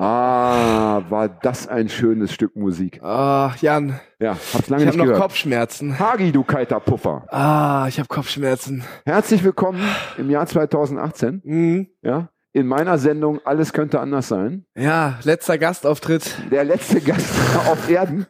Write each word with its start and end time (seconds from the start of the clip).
Ah, 0.00 1.02
war 1.08 1.28
das 1.28 1.66
ein 1.66 1.88
schönes 1.88 2.32
Stück 2.32 2.54
Musik. 2.54 3.02
Ah, 3.02 3.52
Jan, 3.60 3.98
Ja, 4.20 4.30
hab's 4.54 4.68
lange 4.68 4.84
ich 4.84 4.86
nicht 4.86 4.86
habe 4.86 4.98
noch 4.98 5.04
gehört. 5.06 5.20
Kopfschmerzen. 5.22 5.98
Hagi, 5.98 6.30
du 6.30 6.44
kalter 6.44 6.78
Puffer. 6.78 7.24
Ah, 7.32 7.86
ich 7.88 7.98
habe 7.98 8.06
Kopfschmerzen. 8.06 8.84
Herzlich 9.04 9.42
willkommen 9.42 9.80
im 10.16 10.30
Jahr 10.30 10.46
2018. 10.46 11.42
Mhm. 11.44 11.88
Ja, 12.02 12.28
in 12.52 12.68
meiner 12.68 12.96
Sendung 12.98 13.40
Alles 13.44 13.72
könnte 13.72 13.98
anders 13.98 14.28
sein. 14.28 14.64
Ja, 14.76 15.18
letzter 15.24 15.58
Gastauftritt. 15.58 16.48
Der 16.52 16.62
letzte 16.62 17.00
Gast 17.00 17.34
auf 17.68 17.90
Erden. 17.90 18.26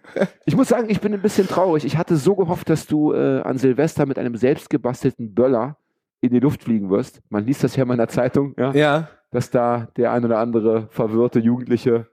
Ich 0.46 0.56
muss 0.56 0.68
sagen, 0.68 0.88
ich 0.88 1.02
bin 1.02 1.12
ein 1.12 1.20
bisschen 1.20 1.48
traurig. 1.48 1.84
Ich 1.84 1.98
hatte 1.98 2.16
so 2.16 2.34
gehofft, 2.34 2.70
dass 2.70 2.87
du 2.87 3.12
äh, 3.12 3.42
an 3.42 3.59
Silvester 3.59 4.06
mit 4.06 4.18
einem 4.18 4.37
selbstgebastelten 4.37 5.34
Böller 5.34 5.76
in 6.23 6.30
die 6.30 6.40
Luft 6.40 6.64
fliegen 6.64 6.88
wirst. 6.88 7.20
Man 7.28 7.45
liest 7.45 7.62
das 7.62 7.76
ja 7.76 7.82
in 7.82 7.88
meiner 7.88 8.09
Zeitung, 8.09 8.54
ja, 8.56 8.73
Ja. 8.73 9.09
Dass 9.30 9.50
da 9.50 9.88
der 9.96 10.12
ein 10.12 10.24
oder 10.24 10.38
andere 10.38 10.88
verwirrte 10.91 11.38
Jugendliche 11.38 12.06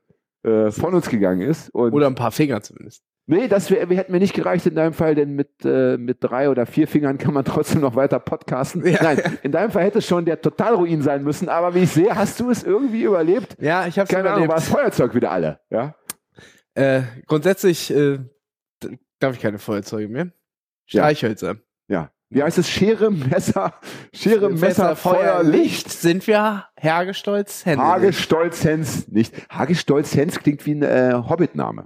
äh, 0.43 0.71
von 0.71 0.93
uns 0.93 1.09
gegangen 1.09 1.41
ist. 1.41 1.69
Und 1.69 1.93
Oder 1.93 2.07
ein 2.07 2.15
paar 2.15 2.31
Finger 2.31 2.61
zumindest. 2.61 3.03
Nee, 3.27 3.47
das 3.47 3.71
wär, 3.71 3.89
wir 3.89 3.97
hätten 3.97 4.11
mir 4.11 4.19
nicht 4.19 4.35
gereicht 4.35 4.67
in 4.67 4.75
deinem 4.75 4.93
Fall, 4.93 5.15
denn 5.15 5.31
mit, 5.31 5.49
äh, 5.65 5.97
mit 5.97 6.17
drei 6.19 6.47
oder 6.49 6.67
vier 6.67 6.87
Fingern 6.87 7.17
kann 7.17 7.33
man 7.33 7.43
trotzdem 7.43 7.81
noch 7.81 7.95
weiter 7.95 8.19
podcasten. 8.19 8.85
Ja. 8.85 9.01
Nein, 9.01 9.19
in 9.41 9.51
deinem 9.51 9.71
Fall 9.71 9.83
hätte 9.83 9.97
es 9.97 10.05
schon 10.05 10.25
der 10.25 10.39
Totalruin 10.39 11.01
sein 11.01 11.23
müssen, 11.23 11.49
aber 11.49 11.73
wie 11.73 11.79
ich 11.79 11.91
sehe, 11.91 12.13
hast 12.15 12.39
du 12.39 12.51
es 12.51 12.63
irgendwie 12.63 13.01
überlebt. 13.01 13.57
Ja, 13.59 13.87
ich 13.87 13.97
habe 13.97 14.07
Keine 14.07 14.29
Ahnung, 14.29 14.47
war 14.47 14.57
überlebt. 14.57 14.57
das 14.57 14.69
Feuerzeug 14.69 15.15
wieder 15.15 15.31
alle, 15.31 15.59
ja? 15.71 15.95
Äh, 16.75 17.01
grundsätzlich 17.25 17.89
äh, 17.91 18.19
darf 19.19 19.35
ich 19.35 19.41
keine 19.41 19.57
Feuerzeuge 19.57 20.07
mehr. 20.07 20.31
Streichhölzer. 20.85 21.53
Ja. 21.53 21.59
Wie 22.35 22.43
heißt 22.43 22.57
es? 22.57 22.69
Schere, 22.69 23.11
Messer, 23.11 23.75
Schere, 24.13 24.49
Messer, 24.49 24.97
Feuer, 24.97 25.41
Licht. 25.41 25.89
Sind 25.89 26.27
wir 26.27 26.65
Hergestolz 26.75 27.65
Hände? 27.65 27.81
Hagestolz-Hens, 27.81 29.07
nicht. 29.07 29.33
Hagestolz-Hens 29.49 30.39
klingt 30.39 30.65
wie 30.65 30.75
ein 30.75 30.83
äh, 30.83 31.13
Hobbit-Name. 31.13 31.85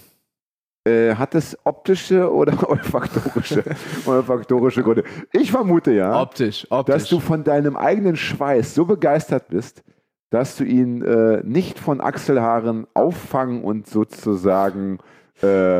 Äh, 0.86 1.16
hat 1.16 1.36
es 1.36 1.58
optische 1.66 2.32
oder 2.32 2.54
olfaktorische, 2.70 3.64
olfaktorische 4.06 4.84
Gründe? 4.84 5.04
Ich 5.34 5.52
vermute 5.52 5.92
ja, 5.92 6.22
Optisch, 6.22 6.66
optisch. 6.70 6.94
dass 6.94 7.10
du 7.10 7.20
von 7.20 7.44
deinem 7.44 7.76
eigenen 7.76 8.16
Schweiß 8.16 8.74
so 8.76 8.86
begeistert 8.86 9.50
bist, 9.50 9.84
dass 10.30 10.56
du 10.58 10.64
ihn 10.64 11.02
äh, 11.02 11.42
nicht 11.44 11.80
von 11.80 12.02
Achselhaaren 12.02 12.88
auffangen 12.94 13.64
und 13.64 13.88
sozusagen, 13.88 15.00
äh, 15.42 15.80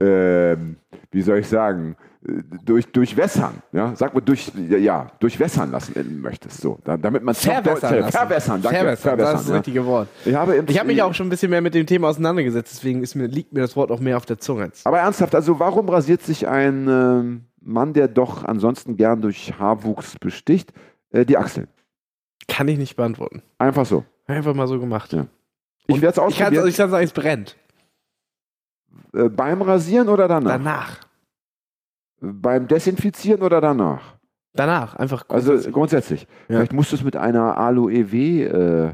äh, 0.00 0.56
wie 1.10 1.22
soll 1.22 1.38
ich 1.38 1.48
sagen, 1.48 1.96
durch, 2.22 2.86
durchwässern, 2.92 3.62
ja, 3.72 3.96
sag 3.96 4.12
mal 4.12 4.20
durch, 4.20 4.52
ja, 4.54 5.10
durchwässern 5.20 5.70
lassen 5.70 6.20
möchtest, 6.20 6.60
so, 6.60 6.78
da, 6.84 6.98
damit 6.98 7.22
man 7.22 7.34
Verwässern 7.34 8.00
lassen. 8.00 8.12
Verwässern, 8.12 8.62
danke, 8.62 8.78
Verwässern, 8.78 9.18
das 9.18 9.28
ist 9.28 9.40
das 9.40 9.48
ja. 9.48 9.54
richtige 9.54 9.86
Wort. 9.86 10.08
Ich 10.26 10.34
habe, 10.34 10.62
Ich 10.66 10.78
habe 10.78 10.88
mich 10.88 11.02
auch 11.02 11.14
schon 11.14 11.28
ein 11.28 11.30
bisschen 11.30 11.50
mehr 11.50 11.62
mit 11.62 11.74
dem 11.74 11.86
Thema 11.86 12.08
auseinandergesetzt, 12.08 12.74
deswegen 12.74 13.02
ist 13.02 13.14
mir, 13.14 13.26
liegt 13.26 13.54
mir 13.54 13.60
das 13.60 13.74
Wort 13.74 13.90
auch 13.90 14.00
mehr 14.00 14.18
auf 14.18 14.26
der 14.26 14.38
Zunge. 14.38 14.64
Jetzt. 14.64 14.86
Aber 14.86 14.98
ernsthaft, 14.98 15.34
also 15.34 15.58
warum 15.58 15.88
rasiert 15.88 16.20
sich 16.20 16.46
ein 16.46 16.86
ähm, 16.88 17.44
Mann, 17.62 17.94
der 17.94 18.06
doch 18.08 18.44
ansonsten 18.44 18.96
gern 18.96 19.22
durch 19.22 19.54
Haarwuchs 19.58 20.18
besticht, 20.18 20.74
äh, 21.12 21.24
die 21.24 21.38
Achseln? 21.38 21.68
Kann 22.48 22.68
ich 22.68 22.76
nicht 22.76 22.96
beantworten. 22.96 23.42
Einfach 23.56 23.86
so. 23.86 24.04
Einfach 24.26 24.54
mal 24.54 24.68
so 24.68 24.78
gemacht. 24.78 25.14
Ja. 25.14 25.26
Ich 25.86 26.02
werde 26.02 26.12
es 26.12 26.18
ausprobieren. 26.18 26.68
ich 26.68 26.76
kann 26.76 26.90
sagen, 26.90 27.04
es 27.04 27.12
brennt. 27.12 27.56
äh, 29.14 29.30
beim 29.30 29.62
Rasieren 29.62 30.08
oder 30.08 30.28
danach? 30.28 30.52
Danach. 30.52 31.09
Beim 32.20 32.68
Desinfizieren 32.68 33.42
oder 33.42 33.60
danach? 33.60 34.14
Danach. 34.54 34.96
Einfach 34.96 35.24
Also 35.28 35.50
grundsätzlich. 35.52 35.74
grundsätzlich. 35.74 36.20
Ja. 36.22 36.56
Vielleicht 36.56 36.72
musst 36.72 36.92
du 36.92 36.96
es 36.96 37.04
mit 37.04 37.16
einer 37.16 37.56
Aloe 37.56 37.92
äh, 37.92 38.92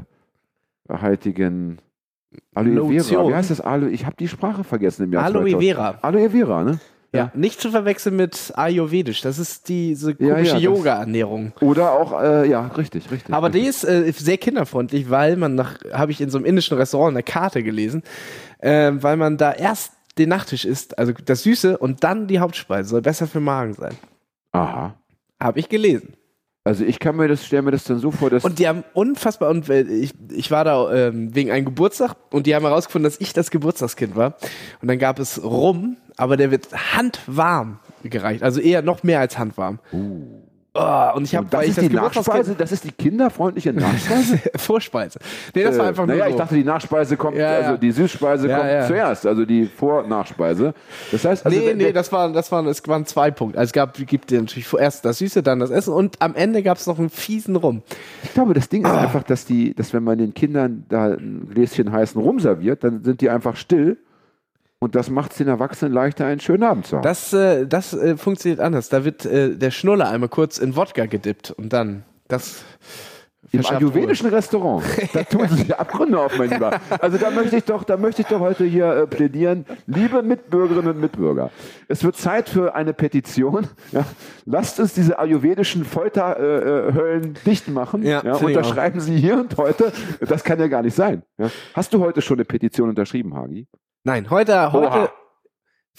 haltigen 0.89 1.79
Aloe 2.53 2.73
Vera. 2.73 2.97
Lotion. 2.97 3.29
Wie 3.29 3.35
heißt 3.35 3.51
das 3.51 3.61
Aloe? 3.61 3.89
Ich 3.89 4.05
habe 4.05 4.15
die 4.17 4.27
Sprache 4.27 4.63
vergessen 4.63 5.03
im 5.03 5.13
Jahr 5.13 5.23
Aloe 5.23 5.49
2000. 5.49 5.63
Vera. 5.63 5.97
Aloe 6.01 6.29
Vera, 6.29 6.63
ne? 6.63 6.79
Ja. 7.13 7.31
Nicht 7.33 7.61
zu 7.61 7.71
verwechseln 7.71 8.17
mit 8.17 8.51
Ayurvedisch. 8.55 9.21
Das 9.21 9.39
ist 9.39 9.69
diese 9.69 10.11
Ja, 10.11 10.33
komische 10.35 10.45
ja, 10.49 10.53
das- 10.55 10.61
Yoga-Ernährung. 10.63 11.53
Oder 11.61 11.93
auch, 11.93 12.21
äh, 12.21 12.47
ja, 12.49 12.67
richtig, 12.67 13.09
richtig. 13.09 13.33
Aber 13.33 13.49
die 13.49 13.59
richtig. 13.65 13.89
ist 13.89 13.89
äh, 13.89 14.11
sehr 14.11 14.37
kinderfreundlich, 14.37 15.09
weil 15.09 15.37
man 15.37 15.55
nach, 15.55 15.77
habe 15.93 16.11
ich 16.11 16.19
in 16.21 16.29
so 16.29 16.37
einem 16.37 16.45
indischen 16.45 16.77
Restaurant 16.77 17.15
eine 17.15 17.23
Karte 17.23 17.63
gelesen, 17.63 18.03
äh, 18.59 18.91
weil 18.93 19.15
man 19.17 19.37
da 19.37 19.53
erst 19.53 19.93
den 20.17 20.29
Nachtisch 20.29 20.65
isst, 20.65 20.97
also 20.97 21.13
das 21.13 21.43
Süße 21.43 21.77
und 21.77 22.03
dann 22.03 22.27
die 22.27 22.39
Hauptspeise, 22.39 22.89
soll 22.89 23.01
besser 23.01 23.27
für 23.27 23.39
den 23.39 23.45
Magen 23.45 23.73
sein. 23.73 23.95
Aha. 24.51 24.95
Habe 25.39 25.59
ich 25.59 25.69
gelesen. 25.69 26.13
Also 26.63 26.83
ich 26.83 26.99
kann 26.99 27.15
mir 27.15 27.29
das, 27.29 27.45
stelle 27.45 27.61
mir 27.61 27.71
das 27.71 27.85
dann 27.85 27.99
so 27.99 28.11
vor, 28.11 28.29
dass 28.29 28.43
Und 28.43 28.59
die 28.59 28.67
haben 28.67 28.83
unfassbar, 28.93 29.49
und 29.49 29.69
äh, 29.69 29.83
ich, 29.83 30.13
ich 30.29 30.51
war 30.51 30.65
da 30.65 30.93
ähm, 30.93 31.33
wegen 31.33 31.49
einem 31.49 31.63
Geburtstag 31.63 32.17
und 32.31 32.45
die 32.45 32.55
haben 32.55 32.65
herausgefunden, 32.65 33.09
dass 33.09 33.21
ich 33.21 33.31
das 33.31 33.51
Geburtstagskind 33.51 34.17
war. 34.17 34.35
Und 34.81 34.89
dann 34.89 34.99
gab 34.99 35.17
es 35.17 35.41
Rum, 35.41 35.95
aber 36.17 36.35
der 36.35 36.51
wird 36.51 36.67
handwarm 36.93 37.79
gereicht, 38.03 38.43
also 38.43 38.59
eher 38.59 38.81
noch 38.81 39.03
mehr 39.03 39.21
als 39.21 39.37
handwarm. 39.37 39.79
Oh, 40.79 41.15
und 41.17 41.23
ich 41.23 41.35
habe, 41.35 41.47
das 41.49 41.67
ist 41.67 41.81
die 41.81 41.89
Nachspeise, 41.89 42.53
das 42.55 42.71
ist 42.71 42.83
die 42.83 42.91
kinderfreundliche 42.91 43.73
Nachspeise? 43.73 44.39
Vorspeise. 44.55 45.19
Nee, 45.55 45.63
das 45.63 45.77
war 45.77 45.85
Äh, 45.85 45.89
einfach 45.89 46.05
nur 46.05 46.15
naja, 46.15 46.29
ich 46.29 46.35
dachte, 46.35 46.55
die 46.55 46.63
Nachspeise 46.63 47.17
kommt, 47.17 47.37
Ja, 47.37 47.47
also 47.49 47.77
die 47.77 47.91
Süßspeise 47.91 48.47
Ja, 48.47 48.57
kommt 48.59 48.69
ja. 48.71 48.85
zuerst, 48.87 49.25
also 49.25 49.45
die 49.45 49.65
Vor-Nachspeise. 49.65 50.73
Das 51.11 51.25
heißt, 51.25 51.45
also 51.45 51.57
nee, 51.57 51.73
nee, 51.73 51.91
das 51.91 52.11
waren, 52.11 52.33
das 52.33 52.51
waren, 52.51 52.67
es 52.67 52.87
waren 52.87 53.05
zwei 53.05 53.31
Punkte. 53.31 53.57
Also 53.57 53.69
es 53.69 53.73
gab, 53.73 53.95
gibt 53.97 54.29
dir 54.29 54.39
natürlich 54.39 54.67
vorerst 54.67 55.03
das 55.05 55.17
Süße, 55.17 55.41
dann 55.43 55.59
das 55.59 55.71
Essen 55.71 55.93
und 55.93 56.21
am 56.21 56.35
Ende 56.35 56.61
gab 56.63 56.77
es 56.77 56.85
noch 56.87 56.99
einen 56.99 57.09
fiesen 57.09 57.55
Rum. 57.55 57.81
ich 58.23 58.33
glaube, 58.33 58.53
das 58.53 58.69
Ding 58.69 58.85
ist 58.85 58.91
Ah. 58.91 59.01
einfach, 59.01 59.23
dass 59.23 59.45
die, 59.45 59.73
dass 59.73 59.93
wenn 59.93 60.03
man 60.03 60.17
den 60.17 60.33
Kindern 60.33 60.85
da 60.89 61.05
ein 61.13 61.49
Gläschen 61.53 61.91
heißen 61.91 62.21
Rum 62.21 62.39
serviert, 62.39 62.83
dann 62.83 63.03
sind 63.03 63.21
die 63.21 63.29
einfach 63.29 63.55
still 63.55 63.97
und 64.79 64.95
das 64.95 65.09
macht 65.09 65.31
es 65.31 65.37
den 65.37 65.47
Erwachsenen 65.47 65.93
leichter, 65.93 66.25
einen 66.25 66.39
schönen 66.39 66.63
Abend 66.63 66.85
zu 66.85 66.97
haben. 66.97 67.03
Das, 67.03 67.33
äh, 67.33 67.65
das 67.65 67.93
äh, 67.93 68.15
funktioniert 68.15 68.59
anders. 68.59 68.89
Da 68.89 69.03
wird 69.03 69.25
äh, 69.25 69.55
der 69.55 69.71
Schnuller 69.71 70.09
einmal 70.09 70.29
kurz 70.29 70.59
in 70.59 70.75
Wodka 70.75 71.05
gedippt 71.07 71.51
und 71.51 71.73
dann 71.73 72.03
das. 72.27 72.63
Im 73.53 73.65
ayurvedischen 73.65 74.27
Restaurant, 74.27 74.83
da 75.13 75.23
tun 75.23 75.47
sich 75.47 75.73
Abgründe 75.73 76.19
auf, 76.19 76.37
mein 76.37 76.49
Lieber. 76.49 76.81
Also 76.99 77.17
da 77.17 77.31
möchte 77.31 77.55
ich 77.55 77.63
doch, 77.63 77.85
da 77.85 77.95
möchte 77.95 78.21
ich 78.23 78.27
doch 78.27 78.41
heute 78.41 78.65
hier 78.65 78.87
äh, 78.87 79.07
plädieren, 79.07 79.65
liebe 79.85 80.21
Mitbürgerinnen 80.21 80.95
und 80.95 80.99
Mitbürger, 80.99 81.49
es 81.87 82.03
wird 82.03 82.17
Zeit 82.17 82.49
für 82.49 82.75
eine 82.75 82.93
Petition. 82.93 83.67
Ja? 83.93 84.03
Lasst 84.43 84.81
uns 84.81 84.93
diese 84.93 85.17
ayurvedischen 85.17 85.85
Folterhöllen 85.85 86.89
äh, 86.89 86.93
Höllen 86.93 87.37
dicht 87.45 87.69
machen. 87.69 88.03
Ja, 88.03 88.21
Ja, 88.21 88.33
unterschreiben 88.35 88.99
Sie 88.99 89.17
hier 89.17 89.39
und 89.39 89.55
heute. 89.55 89.93
Das 90.19 90.43
kann 90.43 90.59
ja 90.59 90.67
gar 90.67 90.81
nicht 90.81 90.95
sein. 90.95 91.23
Hast 91.73 91.93
du 91.93 92.01
heute 92.01 92.21
schon 92.21 92.35
eine 92.37 92.45
Petition 92.45 92.89
unterschrieben, 92.89 93.33
Hagi? 93.33 93.65
Nein, 94.07 94.29
heute, 94.29 94.71
heute. 94.71 94.87
Oha. 94.87 94.99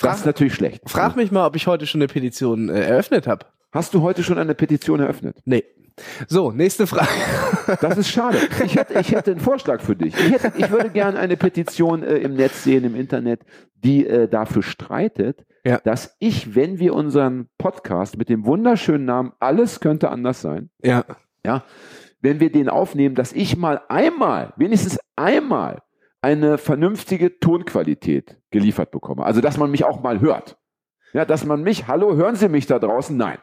Das 0.01 0.15
ist 0.15 0.21
Frag, 0.21 0.25
natürlich 0.27 0.55
schlecht. 0.55 0.81
frag 0.89 1.15
mich 1.15 1.31
mal, 1.31 1.47
ob 1.47 1.57
ich 1.57 1.67
heute 1.67 1.87
schon 1.87 2.01
eine 2.01 2.09
Petition 2.09 2.71
äh, 2.71 2.81
eröffnet 2.81 3.27
habe. 3.27 3.45
Hast 3.71 3.93
du 3.93 4.01
heute 4.01 4.23
schon 4.23 4.39
eine 4.39 4.55
Petition 4.55 5.01
eröffnet? 5.01 5.37
Nee. 5.45 5.63
So, 6.27 6.51
nächste 6.51 6.87
Frage. 6.87 7.11
Das 7.83 7.99
ist 7.99 8.09
schade. 8.09 8.39
Ich 8.65 8.77
hätte, 8.77 8.99
ich 8.99 9.13
hätte 9.13 9.33
einen 9.33 9.41
Vorschlag 9.41 9.83
für 9.83 9.95
dich. 9.95 10.15
Ich, 10.19 10.33
hätte, 10.33 10.53
ich 10.57 10.71
würde 10.71 10.89
gerne 10.89 11.19
eine 11.19 11.37
Petition 11.37 12.03
äh, 12.03 12.15
im 12.17 12.33
Netz 12.33 12.65
sehen, 12.65 12.85
im 12.85 12.95
Internet, 12.97 13.43
die 13.75 14.07
äh, 14.07 14.27
dafür 14.27 14.63
streitet, 14.63 15.45
Ja. 15.67 15.79
dass 15.85 16.17
ich, 16.19 16.55
wenn 16.55 16.79
wir 16.79 16.95
unseren 16.95 17.51
Podcast 17.59 18.17
mit 18.17 18.31
dem 18.31 18.47
wunderschönen 18.47 19.05
Namen 19.05 19.33
Alles 19.39 19.81
könnte 19.81 20.09
anders 20.09 20.41
sein, 20.41 20.71
Ja. 20.83 21.05
ja, 21.45 21.63
wenn 22.23 22.41
wir 22.41 22.51
den 22.51 22.71
aufnehmen, 22.71 23.15
dass 23.15 23.35
ich 23.35 23.59
mal 23.59 23.83
einmal, 23.91 24.55
wenigstens 24.57 24.99
einmal, 25.15 25.83
eine 26.21 26.59
vernünftige 26.59 27.39
Tonqualität 27.39 28.37
geliefert 28.51 28.91
bekomme. 28.91 29.25
Also, 29.25 29.41
dass 29.41 29.57
man 29.57 29.71
mich 29.71 29.85
auch 29.85 30.03
mal 30.03 30.21
hört. 30.21 30.59
Ja, 31.13 31.25
dass 31.25 31.45
man 31.45 31.63
mich, 31.63 31.87
hallo, 31.87 32.17
hören 32.17 32.37
Sie 32.37 32.49
mich 32.49 32.67
da 32.67 32.79
draußen? 32.79 33.17
Nein. 33.17 33.39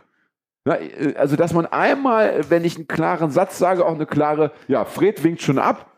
Na, 0.65 0.79
äh, 0.79 1.15
also, 1.15 1.35
dass 1.35 1.53
man 1.53 1.65
einmal, 1.65 2.49
wenn 2.49 2.65
ich 2.65 2.75
einen 2.75 2.87
klaren 2.87 3.31
Satz 3.31 3.57
sage, 3.57 3.85
auch 3.85 3.95
eine 3.95 4.05
klare, 4.05 4.51
ja, 4.67 4.85
Fred 4.85 5.23
winkt 5.23 5.41
schon 5.41 5.59
ab. 5.59 5.91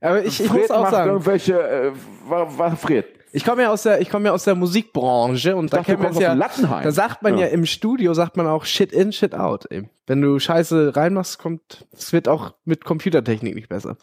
Aber 0.00 0.22
ich, 0.24 0.40
ich 0.40 0.48
Fred 0.48 0.62
muss 0.62 0.70
auch 0.70 0.82
macht 0.82 0.92
sagen, 0.92 1.10
irgendwelche, 1.10 1.60
äh, 1.60 1.92
war, 2.28 2.58
war 2.58 2.76
Fred. 2.76 3.06
ich 3.32 3.44
komme 3.44 3.62
ja 3.62 3.70
aus 3.70 3.82
der, 3.82 4.00
ich 4.00 4.10
komme 4.10 4.26
ja 4.26 4.32
aus 4.32 4.44
der 4.44 4.54
Musikbranche 4.54 5.56
und 5.56 5.72
da 5.72 5.86
wir 5.86 5.96
kommst 5.96 6.10
es 6.12 6.16
aus 6.18 6.22
ja. 6.22 6.32
Lattenheim. 6.34 6.84
Da 6.84 6.92
sagt 6.92 7.22
man 7.22 7.38
ja. 7.38 7.46
Ja. 7.46 7.52
im 7.52 7.64
Studio, 7.66 8.14
sagt 8.14 8.36
man 8.36 8.46
auch 8.46 8.64
Shit 8.64 8.92
in, 8.92 9.12
Shit 9.12 9.34
out. 9.34 9.66
Ey. 9.70 9.88
Wenn 10.06 10.20
du 10.20 10.38
Scheiße 10.38 10.96
reinmachst, 10.96 11.38
kommt, 11.38 11.86
es 11.92 12.12
wird 12.12 12.28
auch 12.28 12.54
mit 12.64 12.84
Computertechnik 12.84 13.54
nicht 13.54 13.68
besser. 13.68 13.96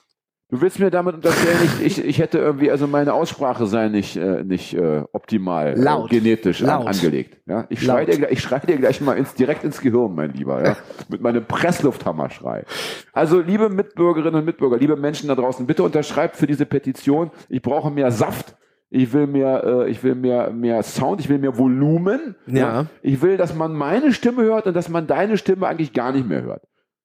Du 0.49 0.61
willst 0.61 0.79
mir 0.79 0.89
damit 0.89 1.13
unterstellen, 1.15 1.57
ich, 1.81 1.85
ich, 1.97 2.05
ich 2.05 2.19
hätte 2.19 2.37
irgendwie, 2.37 2.71
also 2.71 2.87
meine 2.87 3.13
Aussprache 3.13 3.65
sei 3.65 3.89
nicht, 3.89 4.15
äh, 4.15 4.45
nicht 4.45 4.73
äh, 4.75 5.03
optimal 5.11 5.77
Laut. 5.77 6.09
Äh, 6.09 6.19
genetisch 6.19 6.61
an, 6.61 6.67
Laut. 6.69 6.87
angelegt. 6.87 7.41
Ja? 7.47 7.65
Ich 7.67 7.81
schrei 7.83 8.05
Laut. 8.05 8.07
dir, 8.13 8.17
gleich- 8.17 8.31
ich 8.31 8.41
schrei 8.41 8.59
dir 8.59 8.77
gleich 8.77 9.01
mal 9.01 9.17
ins, 9.17 9.33
direkt 9.33 9.65
ins 9.65 9.81
Gehirn, 9.81 10.15
mein 10.15 10.31
Lieber, 10.31 10.63
ja? 10.63 10.77
mit 11.09 11.19
meinem 11.21 11.43
Presslufthammerschrei. 11.45 12.63
Also 13.11 13.41
liebe 13.41 13.67
Mitbürgerinnen 13.67 14.35
und 14.39 14.45
Mitbürger, 14.45 14.77
liebe 14.77 14.95
Menschen 14.95 15.27
da 15.27 15.35
draußen, 15.35 15.67
bitte 15.67 15.83
unterschreibt 15.83 16.37
für 16.37 16.47
diese 16.47 16.65
Petition. 16.65 17.29
Ich 17.49 17.61
brauche 17.61 17.91
mehr 17.91 18.11
Saft. 18.11 18.55
Ich 18.89 19.11
will 19.11 19.27
mehr, 19.27 19.63
äh, 19.65 19.89
ich 19.89 20.01
will 20.01 20.15
mehr, 20.15 20.49
mehr 20.51 20.81
Sound, 20.81 21.19
ich 21.19 21.27
will 21.27 21.39
mehr 21.39 21.57
Volumen. 21.57 22.35
Ja. 22.45 22.85
Ich 23.01 23.21
will, 23.21 23.35
dass 23.35 23.53
man 23.53 23.73
meine 23.73 24.13
Stimme 24.13 24.43
hört 24.43 24.65
und 24.65 24.75
dass 24.77 24.87
man 24.87 25.07
deine 25.07 25.37
Stimme 25.37 25.67
eigentlich 25.67 25.91
gar 25.91 26.13
nicht 26.13 26.25
mehr 26.25 26.41
hört. 26.43 26.61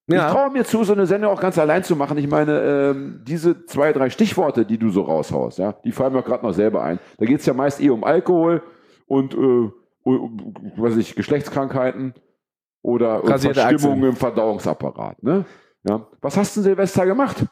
Ich 0.06 0.16
traue 0.16 0.50
mir 0.50 0.64
zu, 0.64 0.84
so 0.84 0.92
eine 0.92 1.06
Sendung 1.06 1.30
auch 1.30 1.40
ganz 1.40 1.58
allein 1.58 1.84
zu 1.84 1.94
machen. 1.96 2.18
Ich 2.18 2.28
meine, 2.28 2.60
ähm, 2.60 3.22
diese 3.26 3.64
zwei, 3.66 3.92
drei 3.92 4.10
Stichworte, 4.10 4.66
die 4.66 4.78
du 4.78 4.90
so 4.90 5.02
raushaust, 5.02 5.58
ja, 5.58 5.72
die 5.84 5.92
fallen 5.92 6.12
mir 6.12 6.22
gerade 6.22 6.44
noch 6.44 6.52
selber 6.52 6.82
ein. 6.82 6.98
Da 7.18 7.26
geht's 7.26 7.46
ja 7.46 7.54
meist 7.54 7.80
eh 7.80 7.90
um 7.90 8.02
Alkohol 8.04 8.62
und, 9.06 9.34
äh, 9.34 9.70
um, 10.04 10.54
weiß 10.76 10.96
ich, 10.96 11.14
Geschlechtskrankheiten 11.14 12.14
oder 12.82 13.22
um 13.22 13.28
Verstimmungen 13.28 13.64
Achseln. 13.76 14.02
im 14.02 14.16
Verdauungsapparat. 14.16 15.22
Ne? 15.22 15.44
Ja. 15.88 16.06
Was 16.20 16.36
hast 16.36 16.56
du 16.56 16.60
denn 16.60 16.70
Silvester 16.70 17.06
gemacht? 17.06 17.44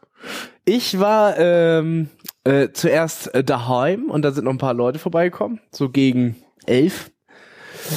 Ich 0.64 0.99
war 1.00 1.38
ähm, 1.38 2.08
äh, 2.44 2.69
zuerst 2.73 3.35
äh, 3.35 3.43
daheim 3.43 4.11
und 4.11 4.23
da 4.23 4.32
sind 4.32 4.44
noch 4.44 4.52
ein 4.52 4.58
paar 4.58 4.75
Leute 4.75 4.99
vorbeigekommen, 4.99 5.61
so 5.70 5.88
gegen 5.88 6.37
elf. 6.67 7.11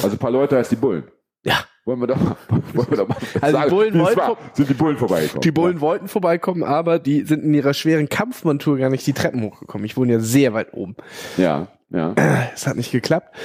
Also 0.02 0.16
ein 0.16 0.18
paar 0.18 0.30
Leute 0.30 0.56
als 0.56 0.68
die 0.68 0.76
Bullen. 0.76 1.04
Ja. 1.86 1.90
Wollen 1.92 2.00
wir 2.00 2.06
doch 2.06 2.18
wollen 2.74 2.90
wir 2.90 2.96
doch 2.96 3.08
mal 3.08 3.16
Also 3.40 3.58
die 3.58 3.68
Bullen 3.70 3.98
wollten 3.98 4.16
war. 4.18 4.36
sind 4.54 4.68
die 4.70 4.74
Bullen 4.74 4.96
vorbeigekommen. 4.96 5.40
Die 5.42 5.50
Bullen 5.52 5.80
wollten 5.80 6.08
vorbeikommen, 6.08 6.62
aber 6.64 6.98
die 6.98 7.22
sind 7.22 7.44
in 7.44 7.52
ihrer 7.54 7.74
schweren 7.74 8.08
Kampfmontur 8.08 8.78
gar 8.78 8.90
nicht 8.90 9.06
die 9.06 9.12
Treppen 9.12 9.42
hochgekommen. 9.42 9.84
Ich 9.84 9.96
wohne 9.96 10.14
ja 10.14 10.18
sehr 10.20 10.54
weit 10.54 10.72
oben. 10.72 10.96
Ja, 11.36 11.68
ja. 11.90 12.14
Es 12.54 12.66
hat 12.66 12.76
nicht 12.76 12.90
geklappt. 12.90 13.36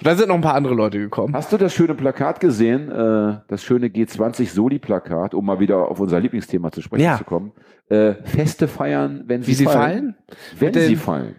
Und 0.00 0.06
da 0.06 0.16
sind 0.16 0.28
noch 0.28 0.34
ein 0.34 0.40
paar 0.40 0.54
andere 0.56 0.74
Leute 0.74 0.98
gekommen. 0.98 1.34
Hast 1.34 1.52
du 1.52 1.56
das 1.56 1.72
schöne 1.72 1.94
Plakat 1.94 2.40
gesehen, 2.40 2.90
äh, 2.90 3.38
das 3.48 3.62
schöne 3.62 3.86
G20 3.86 4.50
Soli-Plakat, 4.52 5.32
um 5.34 5.46
mal 5.46 5.60
wieder 5.60 5.88
auf 5.88 6.00
unser 6.00 6.18
Lieblingsthema 6.20 6.72
zu 6.72 6.82
sprechen 6.82 7.04
Ja. 7.04 7.16
zu 7.16 7.24
kommen? 7.24 7.52
Äh, 7.88 8.14
Feste 8.24 8.66
feiern, 8.66 9.22
wenn 9.26 9.42
sie, 9.42 9.52
Wie 9.52 9.54
sie 9.54 9.64
fallen? 9.66 10.16
Wenn 10.58 10.66
Mit 10.68 10.74
den- 10.74 10.88
sie 10.88 10.96
fallen. 10.96 11.36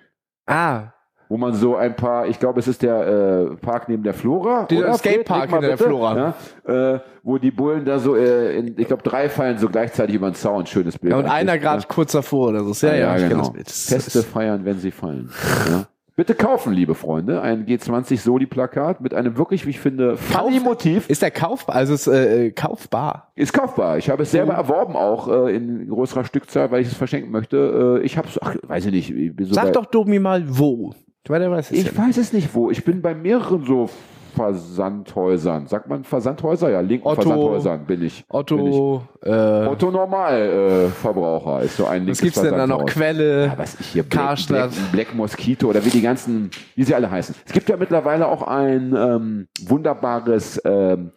Ah, 0.48 0.94
Wo 1.28 1.38
man 1.38 1.54
so 1.54 1.76
ein 1.76 1.96
paar, 1.96 2.28
ich 2.28 2.40
glaube, 2.40 2.60
es 2.60 2.68
ist 2.68 2.82
der 2.82 3.08
äh, 3.52 3.56
Park 3.58 3.90
neben 3.90 4.04
der 4.04 4.14
Flora. 4.14 4.66
Der? 4.66 4.94
Skatepark 4.94 5.50
hinter 5.50 5.68
der. 5.68 5.78
Flora. 5.78 6.36
Ja, 6.68 6.94
äh, 6.96 7.00
wo 7.24 7.38
die 7.38 7.52
Bullen 7.52 7.86
da 7.86 7.98
so, 7.98 8.16
äh, 8.16 8.58
in, 8.58 8.80
ich 8.80 8.88
glaube, 8.88 9.04
drei 9.04 9.30
fallen 9.30 9.58
so 9.58 9.68
gleichzeitig 9.68 10.16
über 10.16 10.30
den 10.30 10.36
Zaun. 10.36 10.66
Schönes 10.66 10.98
Bild. 11.00 11.12
ja, 11.12 11.20
und 11.20 11.26
einer 11.26 11.58
gerade 11.58 11.82
ja. 11.82 11.88
kurz 11.88 12.12
davor 12.12 12.50
oder 12.50 12.64
so. 12.64 12.86
Ja, 12.86 12.96
ja, 12.96 13.16
ich 13.16 13.22
kenn 13.22 13.30
genau. 13.30 13.54
Feste 13.66 14.24
feiern, 14.24 14.66
wenn 14.66 14.78
sie 14.80 14.92
fallen. 14.92 15.32
ja. 15.70 15.88
Bitte 16.18 16.34
kaufen, 16.34 16.72
liebe 16.72 16.96
Freunde, 16.96 17.42
ein 17.42 17.66
G20 17.66 18.20
Soli-Plakat 18.20 19.02
mit 19.02 19.14
einem 19.14 19.38
wirklich, 19.38 19.66
wie 19.66 19.72
ich 19.72 19.82
finde, 19.82 20.16
funny 20.16 20.62
Motiv. 20.62 21.10
Ist 21.10 21.22
der 21.22 21.30
kaufbar? 21.30 21.76
Also 21.76 21.94
ist 21.94 22.08
äh, 22.08 22.52
kaufbar. 22.52 23.34
Ist 23.36 23.52
kaufbar. 23.52 23.98
Ich 23.98 24.10
habe 24.10 24.24
es 24.24 24.32
selber 24.32 24.54
erworben 24.54 24.96
auch 24.96 25.28
äh, 25.28 25.54
in 25.54 25.90
größerer 25.90 26.24
Stückzahl, 26.24 26.72
weil 26.72 26.84
ich 26.84 26.88
es 26.88 26.94
verschenken 26.94 27.32
möchte. 27.32 28.00
Äh, 28.02 28.06
ich 28.06 28.18
habe 28.18 28.30
es, 28.30 28.42
ach, 28.42 28.56
weiß 28.64 28.86
ich 28.86 28.92
nicht. 28.94 29.12
Ich 29.12 29.36
bei, 29.36 29.44
Sag 29.44 29.74
doch 29.74 29.88
Domi 29.88 30.20
mal 30.20 30.46
wo. 30.48 30.94
Weil 31.28 31.40
der 31.40 31.52
weiß 31.52 31.72
es 31.72 31.78
Ich 31.78 31.86
ja. 31.92 31.98
weiß 31.98 32.18
es 32.18 32.34
nicht 32.34 32.54
wo. 32.54 32.70
Ich 32.72 32.84
bin 32.86 33.02
bei 33.02 33.14
mehreren 33.16 33.64
so 33.66 33.90
Versandhäusern. 34.36 35.68
Sagt 35.68 35.88
man 35.88 36.04
Versandhäuser? 36.04 36.70
Ja, 36.70 36.82
linken 36.82 37.08
Otto- 37.08 37.22
Versandhäusern 37.22 37.86
bin 37.86 38.04
ich. 38.04 38.26
Bin 38.28 38.36
Otto, 38.38 39.02
ich. 39.24 39.28
äh, 39.30 39.66
Otto 39.68 39.92
Normalverbraucher 39.92 40.86
äh, 40.86 40.90
Verbraucher 40.90 41.62
ist 41.62 41.78
so 41.78 41.86
ein 41.86 42.02
was 42.02 42.06
linkes 42.06 42.22
gibt's 42.22 42.42
denn 42.42 42.52
da 42.58 42.68
noch? 42.68 42.86
Quelle, 42.86 43.46
Ja, 43.46 43.54
was 43.58 43.80
ich 43.80 43.86
hier 43.88 44.04
Black, 44.04 44.24
Karstadt. 44.26 44.72
Black, 44.72 44.92
Black 44.92 45.16
Mosquito 45.16 45.68
oder 45.70 45.84
wie 45.86 45.90
die 45.90 46.02
ganzen, 46.02 46.52
wie 46.76 46.84
sie 46.84 46.94
alle 46.94 47.10
heißen. 47.10 47.34
Es 47.46 47.54
gibt 47.54 47.70
ja 47.70 47.78
mittlerweile 47.78 48.28
auch 48.28 48.44
ein 48.44 48.94
ähm, 48.98 49.48
wunderbares 49.68 50.62
ähm, 50.66 51.12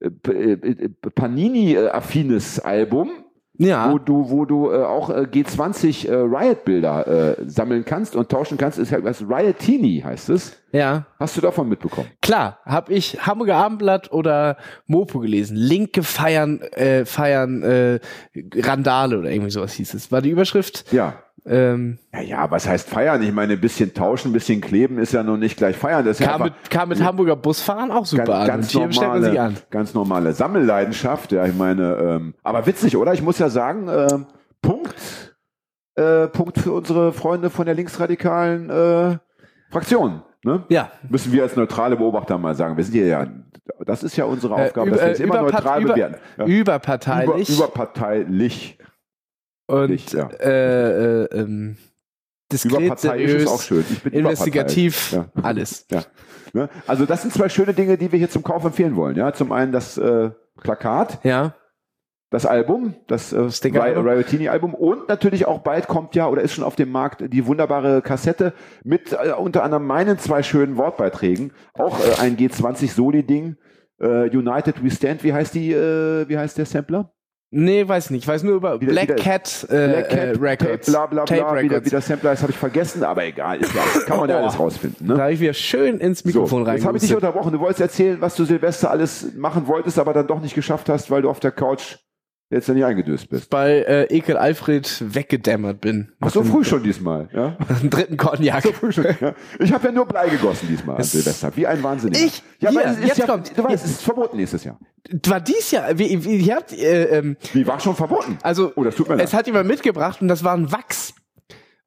äh, 0.00 0.08
äh, 0.52 0.88
Panini-affines 1.14 2.60
Album, 2.60 3.10
Ja. 3.60 3.92
wo 3.92 3.98
du, 3.98 4.30
wo 4.30 4.44
du 4.46 4.70
äh, 4.70 4.82
auch 4.82 5.10
äh, 5.10 5.26
G20 5.30 6.08
äh, 6.08 6.14
Riot-Bilder 6.14 7.38
äh, 7.38 7.44
sammeln 7.46 7.84
kannst 7.84 8.16
und 8.16 8.30
tauschen 8.30 8.56
kannst. 8.56 8.78
Ist 8.78 8.90
halt 8.90 9.04
was 9.04 9.20
Riotini 9.22 10.00
heißt 10.04 10.30
es. 10.30 10.56
Ja. 10.72 11.04
Hast 11.18 11.36
du 11.36 11.42
davon 11.42 11.68
mitbekommen? 11.68 12.08
Klar, 12.22 12.58
habe 12.64 12.94
ich 12.94 13.26
Hamburger 13.26 13.56
Abendblatt 13.56 14.12
oder 14.12 14.56
Mopo 14.86 15.18
gelesen. 15.18 15.56
Linke 15.56 16.02
feiern, 16.02 16.60
äh, 16.72 17.04
feiern 17.04 17.62
äh, 17.62 18.00
Randale 18.56 19.18
oder 19.18 19.30
irgendwie 19.30 19.50
sowas 19.50 19.74
hieß 19.74 19.92
es. 19.94 20.10
War 20.10 20.22
die 20.22 20.30
Überschrift. 20.30 20.90
Ja. 20.92 21.22
Ähm, 21.50 21.98
Ja, 22.14 22.20
ja, 22.20 22.50
was 22.50 22.68
heißt 22.68 22.88
feiern? 22.88 23.20
Ich 23.22 23.32
meine, 23.32 23.54
ein 23.54 23.60
bisschen 23.60 23.92
tauschen, 23.92 24.30
ein 24.30 24.32
bisschen 24.32 24.60
kleben 24.60 24.98
ist 24.98 25.12
ja 25.12 25.22
noch 25.24 25.36
nicht 25.36 25.56
gleich 25.56 25.76
feiern. 25.76 26.04
Das 26.04 26.18
kam, 26.18 26.42
mit, 26.44 26.52
kam 26.70 26.88
mit 26.90 27.02
Hamburger 27.02 27.34
Busfahren 27.34 27.90
auch 27.90 28.06
super 28.06 28.24
ganz, 28.24 28.40
an. 28.40 28.46
ganz 28.46 28.70
hier 28.70 28.92
stellt 28.92 29.12
normale, 29.12 29.40
an. 29.40 29.56
ganz 29.70 29.92
normale 29.94 30.32
Sammelleidenschaft. 30.32 31.32
Ja, 31.32 31.44
ich 31.46 31.54
meine, 31.56 31.94
ähm, 31.96 32.34
aber 32.44 32.64
witzig, 32.66 32.96
oder? 32.96 33.12
Ich 33.14 33.22
muss 33.22 33.38
ja 33.40 33.48
sagen, 33.48 33.88
ähm, 33.88 34.26
Punkt, 34.62 34.94
äh, 35.96 36.28
Punkt 36.28 36.58
für 36.58 36.72
unsere 36.72 37.12
Freunde 37.12 37.50
von 37.50 37.66
der 37.66 37.74
linksradikalen 37.74 38.70
äh, 38.70 39.18
Fraktion. 39.70 40.22
Ne? 40.44 40.64
Ja. 40.68 40.90
Müssen 41.08 41.32
wir 41.32 41.42
als 41.42 41.56
neutrale 41.56 41.96
Beobachter 41.96 42.38
mal 42.38 42.54
sagen. 42.54 42.76
Wir 42.76 42.84
sind 42.84 42.94
hier 42.94 43.06
ja, 43.06 43.26
das 43.84 44.02
ist 44.04 44.16
ja 44.16 44.24
unsere 44.24 44.54
Äh, 44.54 44.66
Aufgabe, 44.66 44.88
über- 44.88 44.96
dass 44.96 45.04
wir 45.06 45.12
es 45.12 45.20
immer 45.20 45.42
neutral 45.42 45.82
über- 45.82 45.94
bewerten. 45.94 46.16
Ja. 46.38 46.44
Überparteilich. 46.46 47.48
Über, 47.50 47.64
überparteilich. 47.66 48.78
Und 49.70 49.90
nicht, 49.90 50.12
ja. 50.12 50.28
äh, 50.40 51.22
äh, 51.22 51.40
ähm, 51.40 51.76
diskret, 52.50 52.80
Überparteiisch 52.80 53.26
seriös, 53.26 53.42
ist 53.44 53.48
auch 53.48 53.62
schön. 53.62 53.84
Ich 53.90 54.02
bin 54.02 54.12
investigativ. 54.12 55.12
Ja. 55.12 55.26
alles. 55.42 55.86
Ja. 55.90 56.02
Ne? 56.52 56.68
Also 56.86 57.06
das 57.06 57.22
sind 57.22 57.32
zwei 57.32 57.48
schöne 57.48 57.74
Dinge, 57.74 57.96
die 57.96 58.10
wir 58.10 58.18
hier 58.18 58.30
zum 58.30 58.42
Kauf 58.42 58.64
empfehlen 58.64 58.96
wollen. 58.96 59.16
Ja, 59.16 59.32
zum 59.32 59.52
einen 59.52 59.72
das 59.72 59.96
äh, 59.98 60.30
Plakat, 60.60 61.20
Ja. 61.24 61.54
das 62.30 62.46
Album, 62.46 62.94
das 63.06 63.32
äh. 63.32 63.38
Riotini-Album 63.38 64.74
und 64.74 65.08
natürlich 65.08 65.46
auch 65.46 65.60
bald 65.60 65.86
kommt 65.86 66.14
ja 66.14 66.28
oder 66.28 66.42
ist 66.42 66.54
schon 66.54 66.64
auf 66.64 66.76
dem 66.76 66.90
Markt 66.90 67.24
die 67.32 67.46
wunderbare 67.46 68.02
Kassette 68.02 68.52
mit 68.84 69.12
äh, 69.12 69.32
unter 69.32 69.62
anderem 69.62 69.86
meinen 69.86 70.18
zwei 70.18 70.42
schönen 70.42 70.76
Wortbeiträgen, 70.76 71.52
auch 71.74 72.00
äh, 72.00 72.20
ein 72.20 72.36
G20 72.36 72.92
Soli-Ding. 72.92 73.56
Äh, 74.00 74.34
United 74.34 74.82
We 74.82 74.90
Stand, 74.90 75.22
wie 75.24 75.34
heißt 75.34 75.54
die, 75.54 75.72
äh, 75.72 76.26
wie 76.26 76.38
heißt 76.38 76.56
der 76.56 76.64
Sampler? 76.64 77.12
Nee, 77.52 77.86
weiß 77.88 78.10
nicht. 78.10 78.22
Ich 78.22 78.28
weiß 78.28 78.44
nur 78.44 78.54
über 78.54 78.80
Wieder- 78.80 78.92
Black 78.92 79.08
wieder- 79.08 79.14
Cat, 79.16 79.66
äh, 79.70 79.88
Black 79.88 80.08
Cat, 80.08 80.18
äh, 80.18 80.30
Records. 80.40 80.86
Tape, 80.86 80.90
bla 80.92 81.06
bla 81.06 81.24
Tape 81.24 81.40
bla, 81.40 81.50
Records. 81.52 81.86
wie 81.86 81.90
der 81.90 82.00
Sampler 82.00 82.32
ist, 82.32 82.42
habe 82.42 82.52
ich 82.52 82.58
vergessen, 82.58 83.02
aber 83.02 83.24
egal, 83.24 83.58
ist 83.58 83.74
ja, 83.74 83.82
kann 84.06 84.18
man 84.20 84.30
ja 84.30 84.36
Oh. 84.38 84.42
alles 84.42 84.56
rausfinden. 84.58 85.06
Ne? 85.08 85.14
Da 85.14 85.22
habe 85.22 85.32
ich 85.32 85.40
wieder 85.40 85.52
schön 85.54 85.98
ins 85.98 86.24
Mikrofon 86.24 86.62
so, 86.62 86.68
rein. 86.68 86.76
Jetzt 86.76 86.86
habe 86.86 86.96
ich 86.96 87.02
dich 87.02 87.14
unterbrochen. 87.14 87.52
Du 87.52 87.58
wolltest 87.58 87.80
erzählen, 87.80 88.20
was 88.20 88.36
du 88.36 88.44
Silvester 88.44 88.90
alles 88.92 89.34
machen 89.36 89.66
wolltest, 89.66 89.98
aber 89.98 90.12
dann 90.12 90.28
doch 90.28 90.40
nicht 90.40 90.54
geschafft 90.54 90.88
hast, 90.88 91.10
weil 91.10 91.22
du 91.22 91.30
auf 91.30 91.40
der 91.40 91.50
Couch 91.50 91.96
jetzt 92.50 92.68
dann 92.68 92.76
nicht 92.76 92.84
eingedöst 92.84 93.28
bist. 93.30 93.48
bei 93.48 93.82
äh, 93.82 94.04
Ekel 94.14 94.36
Alfred 94.36 95.02
weggedämmert 95.14 95.80
bin. 95.80 96.12
Ach 96.20 96.30
so 96.30 96.42
früh 96.42 96.64
schon 96.64 96.82
diesmal. 96.82 97.28
Ja? 97.32 97.56
Einen 97.80 97.90
dritten 97.90 98.16
Cognac. 98.16 98.62
So 98.62 98.72
früh 98.72 98.92
schon. 98.92 99.04
Ja? 99.20 99.34
Ich 99.58 99.72
habe 99.72 99.86
ja 99.86 99.92
nur 99.92 100.06
Blei 100.06 100.28
gegossen 100.28 100.66
diesmal 100.68 100.96
an 100.96 101.00
Es- 101.02 101.12
Silvester. 101.12 101.52
Wie 101.56 101.66
ein 101.66 101.82
Wahnsinniger. 101.82 102.24
Ich? 102.24 102.42
Ja, 102.58 102.70
Hier, 102.70 102.80
aber 102.80 102.90
es 102.90 102.98
ist 102.98 103.06
jetzt 103.06 103.18
ja, 103.18 103.26
kommt- 103.26 103.56
du 103.56 103.64
weißt, 103.64 103.84
es 103.84 103.90
ist 103.92 104.02
verboten 104.02 104.36
nächstes 104.36 104.64
Jahr. 104.64 104.78
War 105.26 105.40
dies 105.40 105.70
Jahr, 105.70 105.98
wie, 105.98 106.22
wie, 106.24 106.36
ihr 106.36 106.54
habt, 106.56 106.72
äh, 106.72 107.18
ähm, 107.18 107.36
Wie 107.52 107.66
war 107.66 107.80
schon 107.80 107.94
verboten? 107.96 108.36
also, 108.42 108.72
Oh, 108.76 108.84
das 108.84 108.96
tut 108.96 109.08
mir 109.08 109.14
leid. 109.16 109.24
es 109.26 109.32
hat 109.34 109.46
jemand 109.46 109.66
mitgebracht 109.68 110.20
und 110.20 110.28
das 110.28 110.44
waren 110.44 110.70
Wachs. 110.72 111.14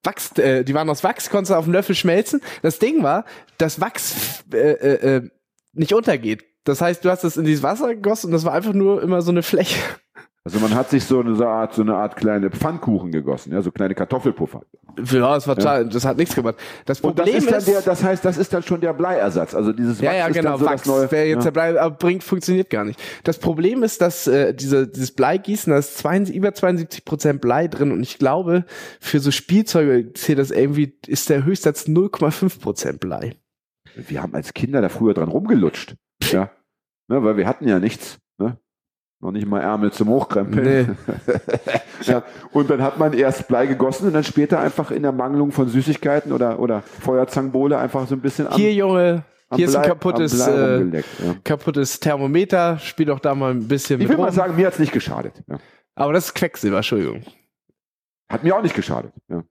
Wachs, 0.03 0.31
äh, 0.37 0.63
die 0.63 0.73
waren 0.73 0.89
aus 0.89 1.03
Wachs, 1.03 1.29
konntest 1.29 1.51
du 1.51 1.55
auf 1.55 1.63
dem 1.65 1.73
Löffel 1.73 1.95
schmelzen. 1.95 2.41
Das 2.61 2.79
Ding 2.79 3.03
war, 3.03 3.23
dass 3.57 3.79
Wachs 3.79 4.43
äh, 4.53 4.57
äh, 4.57 5.15
äh, 5.17 5.29
nicht 5.73 5.93
untergeht. 5.93 6.43
Das 6.65 6.81
heißt, 6.81 7.03
du 7.05 7.09
hast 7.09 7.23
es 7.23 7.37
in 7.37 7.45
dieses 7.45 7.63
Wasser 7.63 7.93
gegossen 7.93 8.27
und 8.27 8.31
das 8.33 8.43
war 8.45 8.53
einfach 8.53 8.73
nur 8.73 9.01
immer 9.03 9.21
so 9.21 9.31
eine 9.31 9.43
Fläche. 9.43 9.77
Also 10.45 10.59
man 10.59 10.75
hat 10.75 10.89
sich 10.89 11.05
so 11.05 11.21
eine 11.21 11.35
so 11.35 11.45
Art, 11.45 11.73
so 11.73 11.83
eine 11.83 11.95
Art 11.95 12.17
kleine 12.17 12.49
Pfannkuchen 12.51 13.13
gegossen, 13.13 13.53
ja, 13.53 13.61
so 13.61 13.71
kleine 13.71 13.95
Kartoffelpuffer. 13.95 14.63
Ja, 14.97 15.35
das 15.35 15.47
war 15.47 15.55
total, 15.55 15.87
das 15.87 16.03
hat 16.03 16.17
nichts 16.17 16.35
gemacht. 16.35 16.57
Das 16.85 16.99
Und 16.99 17.17
das 17.17 17.25
Problem 17.25 17.37
ist 17.37 17.49
dann 17.49 17.59
ist, 17.59 17.67
der, 17.69 17.81
das 17.81 18.03
heißt, 18.03 18.25
das 18.25 18.37
ist 18.37 18.51
dann 18.53 18.61
schon 18.61 18.81
der 18.81 18.91
Bleiersatz. 18.91 19.55
Also 19.55 19.71
dieses 19.71 20.01
Ja, 20.01 20.09
Wachs 20.09 20.17
ja, 20.17 20.27
ist 20.27 20.33
genau. 20.35 20.49
dann 20.51 20.59
so 20.59 20.65
Wachs 20.65 20.81
das 20.81 20.85
neue. 20.87 21.11
wäre 21.11 21.27
jetzt 21.27 21.37
ja. 21.37 21.43
der 21.43 21.51
Blei, 21.51 21.79
aber 21.79 21.95
bringt, 21.95 22.25
funktioniert 22.25 22.69
gar 22.69 22.83
nicht. 22.83 23.01
Das 23.23 23.39
Problem 23.39 23.83
ist, 23.83 24.01
dass 24.01 24.27
äh, 24.27 24.53
diese, 24.53 24.85
dieses 24.85 25.11
Bleigießen, 25.11 25.71
da 25.71 25.79
ist 25.79 25.97
72, 25.99 26.35
über 26.35 26.53
72 26.53 27.05
Prozent 27.05 27.39
Blei 27.39 27.69
drin 27.69 27.93
und 27.93 28.03
ich 28.03 28.19
glaube, 28.19 28.65
für 28.99 29.19
so 29.21 29.31
Spielzeuge 29.31 30.11
zählt 30.11 30.39
das 30.39 30.51
irgendwie, 30.51 30.99
ist 31.07 31.29
der 31.29 31.45
Höchstsatz 31.45 31.87
0,5 31.87 32.59
Prozent 32.59 32.99
Blei. 32.99 33.37
Wir 33.95 34.21
haben 34.21 34.35
als 34.35 34.53
Kinder 34.53 34.81
da 34.81 34.89
früher 34.89 35.13
dran 35.13 35.29
rumgelutscht. 35.29 35.95
Ja. 36.31 36.51
Ne, 37.07 37.23
weil 37.23 37.37
wir 37.37 37.47
hatten 37.47 37.67
ja 37.67 37.79
nichts. 37.79 38.19
Noch 39.23 39.31
nicht 39.31 39.47
mal 39.47 39.61
Ärmel 39.61 39.91
zum 39.93 40.09
Hochkrempeln. 40.09 40.97
Nee. 40.97 41.33
Ja, 42.05 42.21
und 42.51 42.69
dann 42.69 42.81
hat 42.81 42.99
man 42.99 43.13
erst 43.13 43.47
Blei 43.47 43.65
gegossen 43.65 44.07
und 44.07 44.13
dann 44.13 44.25
später 44.25 44.59
einfach 44.59 44.91
in 44.91 45.03
der 45.03 45.13
Mangelung 45.13 45.53
von 45.53 45.69
Süßigkeiten 45.69 46.33
oder, 46.33 46.59
oder 46.59 46.81
Feuerzangenbowle 46.81 47.77
einfach 47.77 48.05
so 48.07 48.15
ein 48.15 48.19
bisschen 48.19 48.45
am, 48.47 48.55
Hier, 48.55 48.73
Junge, 48.73 49.23
hier 49.55 49.65
ist 49.67 49.75
ein 49.75 49.83
Blei- 49.83 49.87
kaputtes, 49.87 50.45
Blei 50.45 50.51
äh, 50.53 50.97
ja. 50.97 51.03
kaputtes 51.45 52.01
Thermometer. 52.01 52.77
Spiel 52.79 53.05
doch 53.05 53.19
da 53.19 53.33
mal 53.33 53.51
ein 53.51 53.65
bisschen 53.69 54.01
Ich 54.01 54.07
mit 54.09 54.17
will 54.17 54.17
mal 54.21 54.25
rum. 54.27 54.35
sagen, 54.35 54.57
mir 54.57 54.67
hat's 54.67 54.79
nicht 54.79 54.91
geschadet. 54.91 55.41
Ja. 55.47 55.59
Aber 55.95 56.11
das 56.11 56.25
ist 56.25 56.33
Quecksilber, 56.35 56.77
Entschuldigung. 56.77 57.21
Hat 58.33 58.43
mir 58.43 58.55
auch 58.55 58.61
nicht 58.63 58.75
geschadet. 58.75 59.13
Ja. 59.29 59.43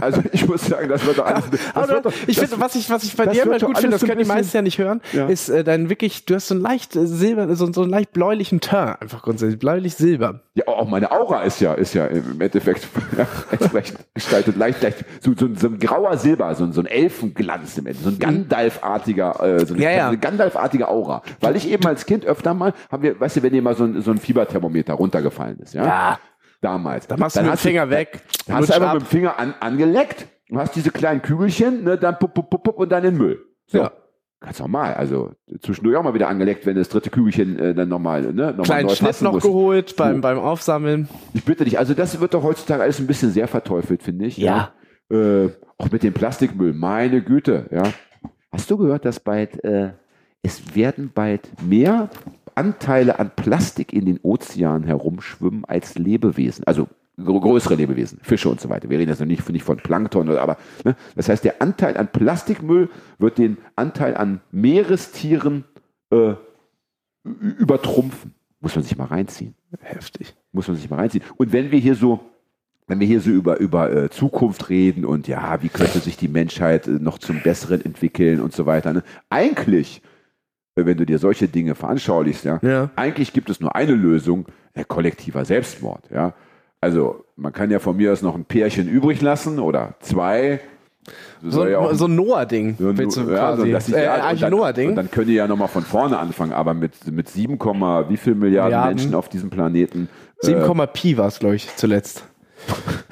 Also 0.00 0.20
ich 0.32 0.46
muss 0.48 0.66
sagen, 0.66 0.88
das 0.88 1.06
wird 1.06 1.16
doch 1.18 1.26
alles. 1.26 1.44
Das 1.74 1.88
wird 1.88 2.04
doch, 2.06 2.12
ich 2.26 2.38
finde, 2.38 2.58
was 2.58 2.74
ich, 2.74 2.90
was 2.90 3.04
ich 3.04 3.14
bei 3.16 3.26
dir 3.26 3.44
immer 3.44 3.58
gut 3.58 3.78
finde, 3.78 3.96
das 3.96 4.04
können 4.04 4.18
die 4.18 4.24
meisten 4.26 4.56
ja 4.56 4.62
nicht 4.62 4.78
hören, 4.78 5.00
Ja. 5.12 5.26
ist 5.28 5.48
äh, 5.48 5.62
dein 5.62 5.88
wirklich, 5.90 6.24
du 6.26 6.34
hast 6.34 6.48
so 6.48 6.54
einen 6.54 6.62
leicht 6.62 6.96
äh, 6.96 7.06
silber, 7.06 7.54
so, 7.54 7.72
so 7.72 7.82
einen 7.82 7.90
leicht 7.90 8.12
bläulichen 8.12 8.60
Turn, 8.60 8.96
einfach 9.00 9.22
grundsätzlich, 9.22 9.58
bläulich-silber. 9.60 10.40
ja, 10.54 10.66
auch 10.66 10.88
meine 10.88 11.10
Aura 11.12 11.42
ist 11.42 11.60
ja, 11.60 11.74
ist 11.74 11.94
ja 11.94 12.06
im 12.06 12.40
Endeffekt 12.40 12.88
ja, 13.16 13.26
entsprechend 13.52 13.98
gestaltet. 14.12 14.56
Leicht, 14.56 14.82
leicht, 14.82 15.04
so, 15.20 15.32
so, 15.38 15.48
so 15.54 15.68
ein 15.68 15.78
grauer 15.78 16.16
Silber, 16.16 16.52
so, 16.56 16.64
ein- 16.64 16.72
so 16.72 16.80
ein 16.80 16.86
Elfenglanz 16.86 17.78
im 17.78 17.86
Ende, 17.86 17.98
so 18.02 18.08
ein 18.10 18.18
Gandalf-artiger, 18.18 19.40
äh, 19.60 19.64
so 19.66 19.74
eine, 19.74 19.82
Ja, 19.84 19.90
ja. 19.90 20.08
eine 20.08 20.18
Gandalf-artige 20.18 20.88
Aura. 20.88 21.22
Weil 21.40 21.54
ich 21.56 21.68
eben 21.70 21.86
als 21.86 22.06
Kind 22.06 22.24
öfter 22.26 22.54
mal, 22.54 22.72
haben 22.90 23.02
wir, 23.04 23.18
weißt 23.20 23.36
du, 23.36 23.42
wenn 23.42 23.52
dir 23.52 23.62
mal 23.62 23.76
so 23.76 23.84
ein, 23.84 24.02
so 24.02 24.10
ein 24.10 24.18
Fieberthermometer 24.18 24.94
runtergefallen 24.94 25.58
ist, 25.60 25.74
ja? 25.74 25.84
Ja. 25.86 26.18
Damals. 26.64 27.06
Da 27.06 27.18
machst 27.18 27.36
du 27.36 27.40
mit 27.40 27.48
dem 27.48 27.52
hast 27.52 27.60
Finger 27.60 27.90
weg. 27.90 28.22
Da 28.46 28.54
hast 28.54 28.70
du 28.70 28.74
einfach 28.74 28.88
ab. 28.88 28.94
mit 28.94 29.02
dem 29.02 29.06
Finger 29.06 29.38
an, 29.38 29.54
angeleckt 29.60 30.26
und 30.48 30.58
hast 30.58 30.74
diese 30.74 30.90
kleinen 30.90 31.20
Kügelchen, 31.20 31.84
ne, 31.84 31.98
dann 31.98 32.18
pup, 32.18 32.32
pup, 32.32 32.48
pup, 32.48 32.64
pup 32.64 32.78
und 32.78 32.90
dann 32.90 33.04
in 33.04 33.10
den 33.10 33.18
Müll. 33.18 33.44
So. 33.66 33.78
Ja. 33.78 33.92
Ganz 34.40 34.58
normal. 34.60 34.94
Also 34.94 35.32
zwischendurch 35.60 35.96
auch 35.96 36.02
mal 36.02 36.14
wieder 36.14 36.28
angeleckt, 36.28 36.64
wenn 36.64 36.76
das 36.76 36.88
dritte 36.88 37.10
Kügelchen 37.10 37.58
äh, 37.58 37.74
dann 37.74 37.90
nochmal, 37.90 38.22
ne, 38.22 38.52
nochmal 38.52 38.64
Kleinen 38.64 38.88
Schnitt 38.90 39.20
noch 39.20 39.32
muss. 39.32 39.42
geholt 39.42 39.94
beim, 39.96 40.22
beim 40.22 40.38
Aufsammeln. 40.38 41.08
Ich 41.34 41.44
bitte 41.44 41.64
dich, 41.64 41.78
also 41.78 41.92
das 41.92 42.18
wird 42.18 42.32
doch 42.32 42.42
heutzutage 42.42 42.82
alles 42.82 42.98
ein 42.98 43.06
bisschen 43.06 43.30
sehr 43.30 43.46
verteufelt, 43.46 44.02
finde 44.02 44.24
ich. 44.24 44.38
Ja. 44.38 44.72
Äh, 45.10 45.48
auch 45.76 45.90
mit 45.90 46.02
dem 46.02 46.14
Plastikmüll, 46.14 46.72
meine 46.72 47.22
Güte, 47.22 47.66
ja. 47.70 47.82
Hast 48.50 48.70
du 48.70 48.78
gehört, 48.78 49.04
dass 49.04 49.20
bald, 49.20 49.62
äh, 49.64 49.92
es 50.42 50.74
werden 50.74 51.10
bald 51.14 51.48
mehr 51.62 52.08
Anteile 52.56 53.18
an 53.18 53.30
Plastik 53.34 53.92
in 53.92 54.06
den 54.06 54.20
Ozeanen 54.22 54.84
herumschwimmen 54.84 55.64
als 55.64 55.96
Lebewesen? 55.96 56.64
Also 56.66 56.88
größere 57.16 57.76
Lebewesen, 57.76 58.18
Fische 58.22 58.48
und 58.48 58.60
so 58.60 58.68
weiter. 58.68 58.90
Wir 58.90 58.98
reden 58.98 59.10
jetzt 59.10 59.20
noch 59.20 59.26
nicht, 59.26 59.48
nicht 59.48 59.62
von 59.62 59.76
Plankton, 59.76 60.28
oder, 60.28 60.42
aber 60.42 60.56
ne? 60.84 60.96
das 61.14 61.28
heißt, 61.28 61.44
der 61.44 61.62
Anteil 61.62 61.96
an 61.96 62.08
Plastikmüll 62.08 62.90
wird 63.18 63.38
den 63.38 63.58
Anteil 63.76 64.16
an 64.16 64.40
Meerestieren 64.50 65.64
äh, 66.10 66.34
übertrumpfen. 67.24 68.34
Muss 68.60 68.74
man 68.74 68.82
sich 68.82 68.96
mal 68.96 69.04
reinziehen 69.04 69.54
Heftig. 69.80 70.34
muss 70.52 70.68
man 70.68 70.76
sich 70.76 70.88
mal 70.88 70.96
reinziehen. 70.96 71.24
Und 71.36 71.52
wenn 71.52 71.70
wir 71.70 71.78
hier 71.78 71.94
so, 71.94 72.20
wenn 72.86 73.00
wir 73.00 73.06
hier 73.06 73.20
so 73.20 73.30
über, 73.30 73.58
über 73.58 73.92
äh, 73.92 74.10
Zukunft 74.10 74.68
reden 74.68 75.04
und 75.04 75.28
ja, 75.28 75.62
wie 75.62 75.68
könnte 75.68 75.98
sich 76.00 76.16
die 76.16 76.28
Menschheit 76.28 76.86
äh, 76.86 76.90
noch 76.90 77.18
zum 77.18 77.42
Besseren 77.42 77.84
entwickeln 77.84 78.40
und 78.40 78.52
so 78.52 78.66
weiter, 78.66 78.92
ne? 78.92 79.02
eigentlich, 79.30 80.02
wenn 80.76 80.96
du 80.96 81.06
dir 81.06 81.18
solche 81.18 81.46
Dinge 81.48 81.74
veranschaulichst, 81.74 82.44
ja, 82.44 82.58
Ja. 82.62 82.90
eigentlich 82.96 83.32
gibt 83.32 83.48
es 83.50 83.60
nur 83.60 83.74
eine 83.76 83.92
Lösung, 83.92 84.46
äh, 84.74 84.84
kollektiver 84.86 85.44
Selbstmord, 85.44 86.10
ja. 86.12 86.34
Also, 86.80 87.24
man 87.36 87.52
kann 87.52 87.70
ja 87.70 87.78
von 87.78 87.96
mir 87.96 88.12
aus 88.12 88.20
noch 88.22 88.34
ein 88.34 88.44
Pärchen 88.44 88.88
übrig 88.88 89.22
lassen 89.22 89.58
oder 89.58 89.94
zwei. 90.00 90.60
So, 91.42 91.66
ja 91.66 91.78
auch- 91.78 91.94
so 91.94 92.06
ein 92.06 92.14
Noah-Ding. 92.16 92.76
so, 92.78 92.96
willst 92.98 93.16
du 93.16 93.20
ja, 93.30 93.54
quasi. 93.54 93.90
so, 93.92 93.96
äh, 93.96 94.04
ja, 94.04 94.14
und 94.16 94.20
eigentlich 94.20 94.40
dann, 94.40 94.48
ein 94.48 94.52
und 94.54 94.58
Noah-Ding. 94.60 94.94
dann 94.96 95.10
können 95.10 95.28
die 95.28 95.34
ja 95.34 95.46
nochmal 95.46 95.68
von 95.68 95.82
vorne 95.82 96.18
anfangen, 96.18 96.52
aber 96.52 96.74
mit, 96.74 97.10
mit 97.10 97.28
7, 97.28 97.58
Komma 97.58 98.08
wie 98.10 98.16
viel 98.16 98.34
Milliarden, 98.34 98.70
Milliarden. 98.72 98.96
Menschen 98.96 99.14
auf 99.14 99.28
diesem 99.28 99.48
Planeten. 99.50 100.08
äh, 100.42 100.46
7, 100.46 100.86
Pi 100.92 101.16
war 101.16 101.28
es, 101.28 101.38
glaube 101.38 101.54
ich, 101.56 101.74
zuletzt. 101.76 102.24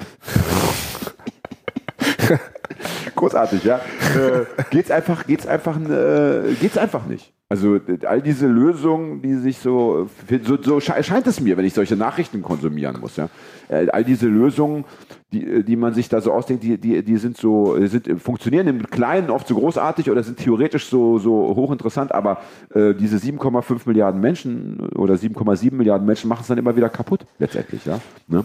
Großartig, 3.15 3.63
ja. 3.63 3.77
äh, 4.15 4.45
geht's 4.71 4.91
einfach, 4.91 5.25
geht's 5.25 5.47
einfach, 5.47 5.77
äh, 5.79 6.53
geht's 6.59 6.77
einfach 6.77 7.05
nicht. 7.05 7.33
Also 7.53 7.75
äh, 7.75 8.03
all 8.07 8.19
diese 8.23 8.47
Lösungen, 8.47 9.21
die 9.21 9.35
sich 9.35 9.59
so, 9.59 10.09
so, 10.43 10.57
so 10.59 10.77
sche- 10.77 11.03
scheint 11.03 11.27
es 11.27 11.39
mir, 11.39 11.55
wenn 11.55 11.65
ich 11.65 11.75
solche 11.75 11.95
Nachrichten 11.95 12.41
konsumieren 12.41 12.99
muss, 12.99 13.15
ja. 13.15 13.29
Äh, 13.69 13.89
all 13.91 14.03
diese 14.03 14.25
Lösungen, 14.27 14.85
die, 15.31 15.45
äh, 15.45 15.63
die 15.63 15.75
man 15.75 15.93
sich 15.93 16.09
da 16.09 16.19
so 16.19 16.31
ausdenkt, 16.31 16.63
die, 16.63 16.79
die, 16.79 17.03
die 17.03 17.17
sind 17.17 17.37
so, 17.37 17.77
äh, 17.77 17.85
sind, 17.87 18.07
äh, 18.07 18.15
funktionieren 18.15 18.67
im 18.67 18.89
Kleinen 18.89 19.29
oft 19.29 19.47
so 19.47 19.53
großartig 19.53 20.09
oder 20.09 20.23
sind 20.23 20.39
theoretisch 20.39 20.87
so, 20.87 21.19
so 21.19 21.31
hochinteressant, 21.55 22.11
aber 22.11 22.41
äh, 22.73 22.95
diese 22.95 23.17
7,5 23.17 23.81
Milliarden 23.85 24.19
Menschen 24.19 24.79
oder 24.95 25.13
7,7 25.13 25.75
Milliarden 25.75 26.07
Menschen 26.07 26.29
machen 26.29 26.41
es 26.41 26.47
dann 26.47 26.57
immer 26.57 26.75
wieder 26.75 26.89
kaputt, 26.89 27.21
letztendlich, 27.37 27.85
ja. 27.85 27.99
Ne? 28.27 28.43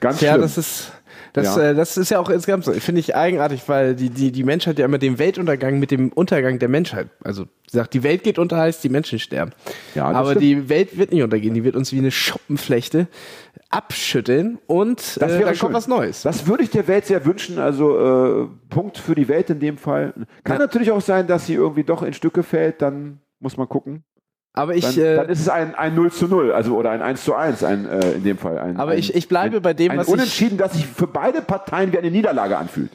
Ganz 0.00 0.20
Ja, 0.20 0.32
schlimm. 0.32 0.42
das 0.42 0.58
ist. 0.58 0.92
Das, 1.42 1.56
Ja. 1.56 1.70
äh, 1.70 1.74
das 1.74 1.96
ist 1.96 2.10
ja 2.10 2.18
auch 2.20 2.28
insgesamt 2.30 2.64
so. 2.64 2.72
Finde 2.72 3.00
ich 3.00 3.14
eigenartig, 3.16 3.62
weil 3.66 3.94
die, 3.94 4.10
die, 4.10 4.32
die 4.32 4.44
Menschheit 4.44 4.78
ja 4.78 4.84
immer 4.84 4.98
den 4.98 5.18
Weltuntergang 5.18 5.78
mit 5.78 5.90
dem 5.90 6.10
Untergang 6.12 6.58
der 6.58 6.68
Menschheit. 6.68 7.08
Also 7.24 7.46
sagt, 7.70 7.94
die 7.94 8.02
Welt 8.02 8.22
geht 8.22 8.38
unter, 8.38 8.56
heißt 8.58 8.82
die 8.84 8.88
Menschen 8.88 9.18
sterben. 9.18 9.52
Ja, 9.94 10.06
Aber 10.06 10.30
stimmt. 10.30 10.42
die 10.42 10.68
Welt 10.68 10.96
wird 10.98 11.12
nicht 11.12 11.22
untergehen, 11.22 11.54
die 11.54 11.64
wird 11.64 11.76
uns 11.76 11.92
wie 11.92 11.98
eine 11.98 12.10
Schuppenflechte 12.10 13.06
abschütteln 13.70 14.58
und 14.66 14.98
Das 15.20 15.32
äh, 15.32 15.38
wäre 15.38 15.50
dann 15.50 15.58
kommt 15.58 15.74
was 15.74 15.88
Neues. 15.88 16.22
Das 16.22 16.46
würde 16.46 16.62
ich 16.62 16.70
der 16.70 16.88
Welt 16.88 17.06
sehr 17.06 17.24
wünschen. 17.24 17.58
Also 17.58 18.44
äh, 18.44 18.48
Punkt 18.70 18.98
für 18.98 19.14
die 19.14 19.28
Welt 19.28 19.50
in 19.50 19.60
dem 19.60 19.76
Fall. 19.78 20.14
Kann 20.44 20.56
Ja. 20.56 20.58
natürlich 20.60 20.90
auch 20.90 21.00
sein, 21.02 21.26
dass 21.26 21.46
sie 21.46 21.54
irgendwie 21.54 21.84
doch 21.84 22.02
in 22.02 22.14
Stücke 22.14 22.42
fällt. 22.42 22.80
Dann 22.82 23.20
muss 23.40 23.56
man 23.56 23.68
gucken. 23.68 24.04
Aber 24.58 24.72
Dann, 24.74 24.90
ich, 24.90 24.98
äh, 24.98 25.14
dann 25.14 25.28
ist 25.28 25.40
es 25.40 25.48
ein, 25.48 25.76
ein 25.76 25.94
0 25.94 26.10
zu 26.10 26.26
0, 26.26 26.52
also 26.52 26.76
oder 26.76 26.90
ein 26.90 27.00
1 27.00 27.24
zu 27.24 27.34
1 27.34 27.62
ein, 27.62 27.86
äh, 27.86 28.12
in 28.12 28.24
dem 28.24 28.38
Fall. 28.38 28.58
Ein, 28.58 28.76
aber 28.76 28.92
ein, 28.92 28.98
ich, 28.98 29.14
ich 29.14 29.28
bleibe 29.28 29.60
bei 29.60 29.72
dem, 29.72 29.92
ein 29.92 29.98
was 29.98 30.08
ich, 30.08 30.12
Unentschieden, 30.12 30.58
das 30.58 30.72
sich 30.72 30.84
für 30.84 31.06
beide 31.06 31.42
Parteien 31.42 31.92
wie 31.92 31.98
eine 31.98 32.10
Niederlage 32.10 32.58
anfühlt. 32.58 32.90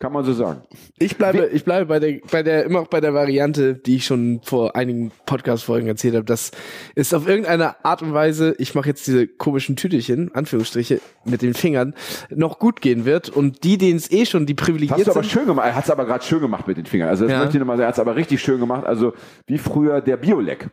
Kann 0.00 0.14
man 0.14 0.24
so 0.24 0.32
sagen. 0.32 0.62
ich 0.98 1.18
bleibe, 1.18 1.50
ich 1.52 1.62
bleibe 1.62 1.84
bei 1.84 2.00
der, 2.00 2.20
bei 2.30 2.42
der, 2.42 2.64
immer 2.64 2.80
auch 2.80 2.86
bei 2.86 3.02
der 3.02 3.12
Variante, 3.12 3.74
die 3.74 3.96
ich 3.96 4.06
schon 4.06 4.40
vor 4.42 4.74
einigen 4.74 5.12
Podcast-Folgen 5.26 5.86
erzählt 5.88 6.14
habe, 6.14 6.24
dass 6.24 6.52
es 6.94 7.12
auf 7.12 7.28
irgendeine 7.28 7.84
Art 7.84 8.00
und 8.00 8.14
Weise, 8.14 8.54
ich 8.56 8.74
mache 8.74 8.88
jetzt 8.88 9.06
diese 9.06 9.26
komischen 9.28 9.76
Tüdelchen, 9.76 10.34
Anführungsstriche, 10.34 11.02
mit 11.26 11.42
den 11.42 11.52
Fingern, 11.52 11.94
noch 12.30 12.58
gut 12.58 12.80
gehen 12.80 13.04
wird 13.04 13.28
und 13.28 13.62
die, 13.62 13.76
denen 13.76 13.98
es 13.98 14.10
eh 14.10 14.24
schon, 14.24 14.46
die 14.46 14.54
Hast 14.58 14.64
privilegiert 14.64 15.06
du 15.06 15.10
aber 15.10 15.22
sind, 15.22 15.32
schön 15.32 15.44
gemacht. 15.44 15.66
Er 15.66 15.74
hat 15.76 15.84
es 15.84 15.90
aber 15.90 16.06
gerade 16.06 16.24
schön 16.24 16.40
gemacht 16.40 16.66
mit 16.66 16.78
den 16.78 16.86
Fingern. 16.86 17.10
Also 17.10 17.24
das 17.24 17.32
Ja. 17.32 17.40
möchte 17.40 17.58
ich 17.58 17.60
nochmal 17.60 17.76
sagen. 17.76 17.84
Er 17.84 17.88
hat 17.88 17.94
es 17.96 18.00
aber 18.00 18.16
richtig 18.16 18.40
schön 18.40 18.58
gemacht. 18.58 18.86
Also 18.86 19.12
wie 19.46 19.58
früher 19.58 20.00
der 20.00 20.16
Bioleck. 20.16 20.70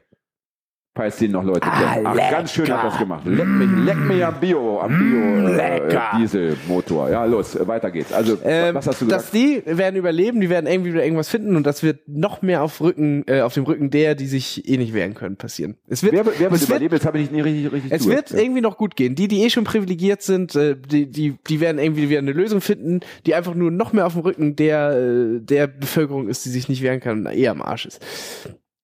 Falls 0.98 1.16
den 1.18 1.32
noch 1.32 1.44
Leute 1.44 1.62
kennen. 1.62 2.06
Ach, 2.06 2.16
ganz 2.32 2.52
schön 2.52 2.68
hat 2.70 2.84
das 2.84 2.98
gemacht. 2.98 3.22
Leck 3.26 3.48
mich, 3.48 3.70
leck 3.86 4.00
mich 4.00 4.26
am 4.26 4.40
Bio, 4.40 4.80
am 4.82 4.98
Bio 4.98 5.48
äh, 5.48 5.56
lecker. 5.56 6.10
äh, 6.14 6.18
Dieselmotor. 6.18 7.10
Ja, 7.12 7.24
los, 7.26 7.56
äh, 7.56 7.68
weiter 7.68 7.92
geht's. 7.92 8.12
Also, 8.12 8.38
Ähm, 8.44 8.74
was 8.76 8.88
hast 8.88 9.02
du 9.02 9.06
dass 9.06 9.32
gesagt? 9.32 9.34
die 9.36 9.62
werden 9.66 9.96
überleben, 9.96 10.42
die 10.42 10.50
werden 10.50 10.66
irgendwie 10.66 10.94
wieder 10.94 11.04
irgendwas 11.04 11.30
finden 11.30 11.56
und 11.56 11.66
das 11.68 11.84
wird 11.84 12.08
noch 12.08 12.42
mehr 12.42 12.64
auf 12.64 12.82
Rücken, 12.82 13.24
äh, 13.28 13.42
auf 13.42 13.54
dem 13.54 13.64
Rücken 13.66 13.92
der, 13.92 14.16
die 14.16 14.26
sich 14.26 14.68
eh 14.68 14.78
nicht 14.78 14.94
wehren 14.94 15.14
können, 15.14 15.38
passieren. 15.38 15.78
Es 15.88 16.02
wird, 16.04 16.14
Wer, 16.14 16.26
wer 16.26 16.52
wird 16.52 16.64
überleben? 16.64 16.96
Jetzt 16.96 17.06
habe 17.06 17.20
ich 17.20 17.30
nicht 17.32 17.46
richtig, 17.46 17.72
richtig 17.72 17.92
es 17.92 18.08
wird 18.08 18.32
irgendwie 18.32 18.62
noch 18.62 18.78
gut 18.78 18.96
gehen. 18.96 19.14
Die, 19.16 19.28
die 19.28 19.44
eh 19.44 19.50
schon 19.52 19.64
privilegiert 19.66 20.24
sind, 20.24 20.56
äh, 20.56 20.76
die, 20.76 21.06
die, 21.12 21.36
die 21.48 21.60
werden 21.60 21.78
irgendwie 21.80 22.10
wieder 22.10 22.20
eine 22.20 22.32
Lösung 22.34 22.60
finden, 22.60 23.02
die 23.28 23.36
einfach 23.36 23.54
nur 23.54 23.70
noch 23.70 23.94
mehr 23.94 24.08
auf 24.08 24.14
dem 24.14 24.24
Rücken 24.24 24.56
der, 24.56 24.92
äh, 24.92 25.40
der 25.42 25.68
Bevölkerung 25.68 26.28
ist, 26.28 26.44
die 26.46 26.50
sich 26.50 26.68
nicht 26.70 26.82
wehren 26.82 27.00
kann 27.02 27.20
und 27.20 27.32
eher 27.32 27.52
am 27.52 27.62
Arsch 27.62 27.86
ist. 27.86 28.02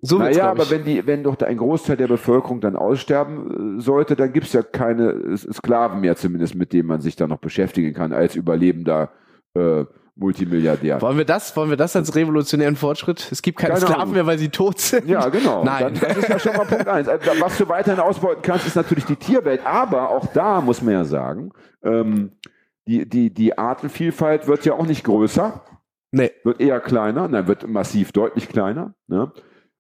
So 0.06 0.18
Naja, 0.20 0.52
aber 0.52 0.70
wenn, 0.70 0.84
die, 0.84 1.08
wenn 1.08 1.24
doch 1.24 1.38
da 1.38 1.46
ein 1.46 1.56
Großteil 1.58 1.96
der 1.96 2.10
Bevölkerung 2.10 2.60
dann 2.60 2.76
aussterben 2.76 3.78
äh, 3.78 3.82
sollte, 3.82 4.18
dann 4.18 4.34
gibt's 4.34 4.52
ja 4.52 4.62
keine 4.62 5.38
Sklaven 5.38 6.02
mehr 6.02 6.18
zumindest, 6.18 6.56
mit 6.56 6.74
denen 6.74 6.90
man 6.90 7.00
sich 7.00 7.16
dann 7.16 7.30
noch 7.30 7.38
beschäftigen 7.40 7.94
kann 7.94 8.12
als 8.12 8.36
überlebender 8.36 9.12
äh, 9.56 9.86
Multimilliardär. 10.16 11.02
wollen 11.02 11.18
wir 11.18 11.26
das, 11.26 11.56
wollen 11.56 11.70
wir 11.70 11.78
das 11.78 11.96
als 11.96 12.14
revolutionären 12.16 12.76
Fortschritt? 12.76 13.30
Es 13.32 13.42
gibt 13.42 13.58
keine, 13.58 13.76
Keine 13.76 13.82
Sklaven 13.86 14.02
Ahnung. 14.02 14.14
mehr, 14.14 14.26
weil 14.28 14.38
sie 14.38 14.50
tot 14.50 14.80
sind. 14.80 15.08
Ja, 15.08 15.30
genau. 15.30 15.64
Nein. 15.64 15.94
Dann, 16.00 16.10
das 16.10 16.18
ist 16.18 16.28
ja 16.30 16.38
schon 16.40 16.56
mal 16.58 16.66
Punkt 16.66 16.88
eins. 16.88 17.08
Also, 17.08 17.32
was 17.40 17.58
du 17.58 17.68
weiterhin 17.70 18.00
ausbeuten 18.02 18.42
kannst, 18.44 18.68
ist 18.68 18.76
natürlich 18.76 19.06
die 19.06 19.16
Tierwelt. 19.16 19.66
Aber 19.66 20.10
auch 20.10 20.28
da 20.28 20.62
muss 20.62 20.82
man 20.82 20.94
ja 20.94 21.04
sagen, 21.06 21.52
ähm, 21.82 22.34
die, 22.86 23.08
die, 23.10 23.34
die 23.34 23.58
Artenvielfalt 23.58 24.48
wird 24.48 24.66
ja 24.66 24.74
auch 24.74 24.86
nicht 24.86 25.04
größer, 25.06 25.62
Nee. 26.12 26.32
wird 26.44 26.60
eher 26.62 26.80
kleiner, 26.80 27.28
nein, 27.28 27.48
wird 27.48 27.68
massiv 27.68 28.12
deutlich 28.12 28.50
kleiner. 28.50 28.94
Ne? 29.08 29.32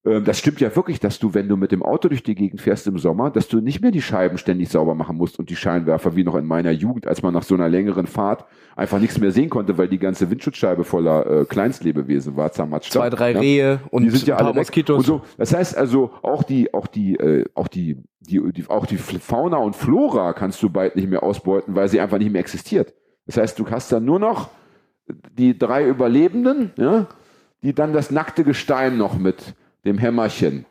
Ähm, 0.05 0.23
Das 0.25 0.39
stimmt 0.39 0.59
ja 0.59 0.75
wirklich, 0.75 0.99
dass 0.99 1.19
du, 1.19 1.33
wenn 1.33 1.47
du 1.47 1.57
mit 1.57 1.71
dem 1.71 1.83
Auto 1.83 2.09
durch 2.09 2.23
die 2.23 2.35
Gegend 2.35 2.61
fährst 2.61 2.87
im 2.87 2.97
Sommer, 2.97 3.31
dass 3.31 3.47
du 3.47 3.61
nicht 3.61 3.81
mehr 3.81 3.91
die 3.91 4.01
Scheiben 4.01 4.37
ständig 4.37 4.69
sauber 4.69 4.95
machen 4.95 5.17
musst 5.17 5.39
und 5.39 5.49
die 5.49 5.55
Scheinwerfer 5.55 6.15
wie 6.15 6.23
noch 6.23 6.35
in 6.35 6.45
meiner 6.45 6.71
Jugend, 6.71 7.07
als 7.07 7.21
man 7.21 7.33
nach 7.33 7.43
so 7.43 7.55
einer 7.55 7.69
längeren 7.69 8.07
Fahrt 8.07 8.45
einfach 8.75 8.99
nichts 8.99 9.19
mehr 9.19 9.31
sehen 9.31 9.49
konnte, 9.49 9.77
weil 9.77 9.87
die 9.87 9.99
ganze 9.99 10.29
Windschutzscheibe 10.29 10.83
voller 10.83 11.41
äh, 11.41 11.45
Kleinstlebewesen 11.45 12.35
war, 12.35 12.51
zermatscht. 12.51 12.91
Zwei, 12.91 13.09
drei 13.09 13.31
ja? 13.31 13.39
Rehe 13.39 13.79
und 13.91 14.03
die 14.03 14.09
sind 14.09 14.27
ja 14.27 14.35
alle. 14.35 14.53
Moskitos. 14.53 14.97
Und 14.97 15.05
so. 15.05 15.21
Das 15.37 15.53
heißt 15.53 15.77
also, 15.77 16.11
auch 16.21 16.43
die, 16.43 16.73
auch 16.73 16.87
die, 16.87 17.15
äh, 17.15 17.45
auch 17.53 17.67
die, 17.67 17.97
die, 18.19 18.41
die, 18.51 18.67
auch 18.67 18.85
die 18.85 18.97
Fauna 18.97 19.57
und 19.57 19.75
Flora 19.75 20.33
kannst 20.33 20.61
du 20.63 20.69
bald 20.69 20.95
nicht 20.95 21.09
mehr 21.09 21.23
ausbeuten, 21.23 21.75
weil 21.75 21.87
sie 21.87 21.99
einfach 21.99 22.17
nicht 22.17 22.31
mehr 22.31 22.41
existiert. 22.41 22.93
Das 23.25 23.37
heißt, 23.37 23.57
du 23.57 23.69
hast 23.69 23.91
dann 23.91 24.05
nur 24.05 24.19
noch 24.19 24.49
die 25.37 25.57
drei 25.57 25.87
Überlebenden, 25.87 26.71
ja, 26.77 27.07
die 27.61 27.73
dann 27.73 27.93
das 27.93 28.11
nackte 28.11 28.43
Gestein 28.43 28.97
noch 28.97 29.17
mit 29.17 29.55
dem 29.85 29.97
Hämmerchen 29.97 30.65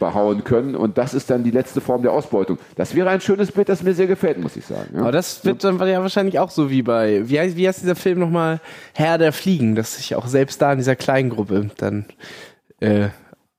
behauen 0.00 0.44
können 0.44 0.74
und 0.74 0.96
das 0.96 1.12
ist 1.12 1.28
dann 1.28 1.44
die 1.44 1.50
letzte 1.50 1.82
Form 1.82 2.00
der 2.02 2.12
Ausbeutung. 2.12 2.58
Das 2.76 2.94
wäre 2.94 3.10
ein 3.10 3.20
schönes 3.20 3.52
Bild, 3.52 3.68
das 3.68 3.82
mir 3.82 3.92
sehr 3.92 4.06
gefällt, 4.06 4.38
muss 4.38 4.56
ich 4.56 4.64
sagen. 4.64 4.94
Ja? 4.94 5.02
Aber 5.02 5.12
das 5.12 5.44
wird 5.44 5.62
dann 5.62 5.78
ja 5.86 6.00
wahrscheinlich 6.00 6.38
auch 6.38 6.50
so 6.50 6.70
wie 6.70 6.80
bei, 6.82 7.28
wie 7.28 7.38
heißt, 7.38 7.54
wie 7.56 7.68
heißt 7.68 7.82
dieser 7.82 7.94
Film 7.94 8.18
nochmal? 8.18 8.60
Herr 8.94 9.18
der 9.18 9.32
Fliegen, 9.32 9.74
dass 9.74 9.96
sich 9.96 10.14
auch 10.16 10.26
selbst 10.26 10.62
da 10.62 10.72
in 10.72 10.78
dieser 10.78 10.96
kleinen 10.96 11.28
Gruppe 11.28 11.70
dann 11.76 12.06
äh, 12.80 13.08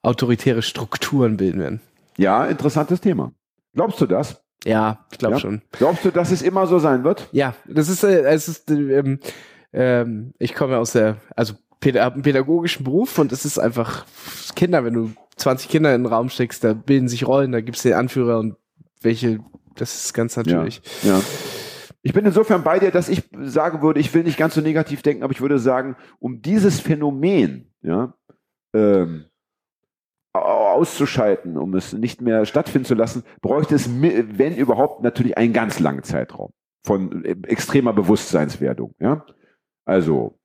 autoritäre 0.01 0.63
Strukturen 0.63 1.37
bilden 1.37 1.59
werden. 1.59 1.81
Ja, 2.17 2.45
interessantes 2.45 3.01
Thema. 3.01 3.31
Glaubst 3.75 4.01
du 4.01 4.07
das? 4.07 4.41
Ja, 4.65 5.05
ich 5.11 5.19
glaube 5.19 5.35
Ja? 5.35 5.39
schon. 5.39 5.61
Glaubst 5.73 6.03
du, 6.05 6.09
dass 6.11 6.31
es 6.31 6.41
immer 6.41 6.65
so 6.65 6.79
sein 6.79 7.03
wird? 7.03 7.29
Ja, 7.33 7.53
das 7.67 7.87
ist, 7.87 8.03
äh, 8.03 8.21
es 8.23 8.47
ist, 8.47 8.71
ähm, 8.71 9.19
ähm, 9.73 10.33
ich 10.39 10.55
komme 10.55 10.79
aus 10.79 10.93
der, 10.93 11.17
also 11.35 11.53
pädagogischen 11.79 12.83
Beruf 12.83 13.17
und 13.19 13.31
es 13.31 13.45
ist 13.45 13.57
einfach 13.59 14.05
Kinder, 14.55 14.83
wenn 14.83 14.93
du 14.93 15.11
20 15.37 15.69
Kinder 15.69 15.95
in 15.95 16.03
den 16.03 16.11
Raum 16.11 16.29
steckst, 16.29 16.63
da 16.63 16.73
bilden 16.73 17.07
sich 17.07 17.25
Rollen, 17.25 17.51
da 17.51 17.61
gibt's 17.61 17.83
den 17.83 17.93
Anführer 17.93 18.39
und 18.39 18.55
welche, 19.01 19.39
das 19.75 19.95
ist 20.03 20.13
ganz 20.13 20.35
natürlich. 20.35 20.81
Ja. 21.03 21.21
Ich 22.01 22.13
bin 22.13 22.25
insofern 22.25 22.63
bei 22.63 22.79
dir, 22.79 22.91
dass 22.91 23.09
ich 23.09 23.23
sagen 23.41 23.81
würde, 23.81 23.99
ich 23.99 24.13
will 24.13 24.23
nicht 24.23 24.37
ganz 24.37 24.55
so 24.55 24.61
negativ 24.61 25.01
denken, 25.01 25.23
aber 25.23 25.31
ich 25.33 25.41
würde 25.41 25.59
sagen, 25.59 25.95
um 26.19 26.41
dieses 26.41 26.79
Phänomen, 26.79 27.71
ja, 27.81 28.13
ähm, 28.73 29.25
au- 30.33 30.39
auszuschalten, 30.75 31.57
um 31.57 31.73
es 31.75 31.93
nicht 31.93 32.21
mehr 32.21 32.45
stattfinden 32.45 32.85
zu 32.85 32.95
lassen, 32.95 33.23
bräuchte 33.41 33.75
es, 33.75 33.89
wenn 33.89 34.55
überhaupt, 34.55 35.01
natürlich 35.03 35.37
einen 35.37 35.53
ganz 35.53 35.79
langen 35.79 36.03
Zeitraum 36.03 36.51
von 36.85 37.25
äh, 37.25 37.35
extremer 37.47 37.93
Bewusstseinswerdung, 37.93 38.93
ja. 38.99 39.25
Also, 39.85 40.38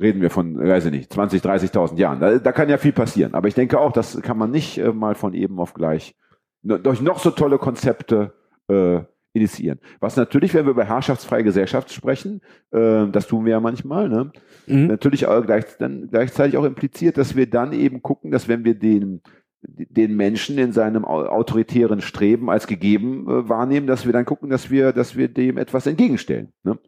reden 0.00 0.20
wir 0.20 0.30
von, 0.30 0.58
weiß 0.58 0.86
ich 0.86 0.92
nicht, 0.92 1.12
20, 1.12 1.42
30.000 1.42 1.96
Jahren. 1.98 2.20
Da, 2.20 2.38
da 2.38 2.52
kann 2.52 2.68
ja 2.68 2.78
viel 2.78 2.92
passieren. 2.92 3.34
Aber 3.34 3.48
ich 3.48 3.54
denke 3.54 3.80
auch, 3.80 3.92
das 3.92 4.20
kann 4.22 4.38
man 4.38 4.50
nicht 4.50 4.78
äh, 4.78 4.92
mal 4.92 5.14
von 5.14 5.34
eben 5.34 5.58
auf 5.58 5.74
gleich 5.74 6.14
durch 6.62 7.00
noch 7.00 7.20
so 7.20 7.30
tolle 7.30 7.58
Konzepte 7.58 8.32
äh, 8.68 9.00
initiieren. 9.32 9.78
Was 10.00 10.16
natürlich, 10.16 10.52
wenn 10.54 10.64
wir 10.66 10.70
über 10.72 10.84
herrschaftsfreie 10.84 11.44
Gesellschaft 11.44 11.92
sprechen, 11.92 12.40
äh, 12.72 13.06
das 13.08 13.28
tun 13.28 13.44
wir 13.44 13.52
ja 13.52 13.60
manchmal, 13.60 14.08
ne? 14.08 14.32
Mhm. 14.66 14.86
natürlich 14.88 15.26
auch 15.26 15.44
gleich, 15.46 15.64
dann 15.78 16.08
gleichzeitig 16.10 16.56
auch 16.56 16.64
impliziert, 16.64 17.18
dass 17.18 17.36
wir 17.36 17.48
dann 17.48 17.72
eben 17.72 18.02
gucken, 18.02 18.30
dass 18.32 18.48
wenn 18.48 18.64
wir 18.64 18.74
den 18.74 19.20
den 19.68 20.16
Menschen 20.16 20.58
in 20.58 20.72
seinem 20.72 21.04
au- 21.04 21.26
autoritären 21.26 22.00
Streben 22.00 22.50
als 22.50 22.66
gegeben 22.66 23.26
äh, 23.28 23.48
wahrnehmen, 23.48 23.86
dass 23.86 24.06
wir 24.06 24.12
dann 24.12 24.24
gucken, 24.24 24.48
dass 24.50 24.70
wir, 24.70 24.92
dass 24.92 25.16
wir 25.16 25.28
dem 25.28 25.58
etwas 25.58 25.86
entgegenstellen. 25.86 26.52
Ne? 26.62 26.78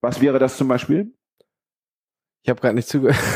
Was 0.00 0.20
wäre 0.20 0.38
das 0.38 0.56
zum 0.56 0.68
Beispiel? 0.68 1.12
Ich 2.42 2.50
habe 2.50 2.60
gerade 2.60 2.74
nicht 2.74 2.88
zugehört. 2.88 3.16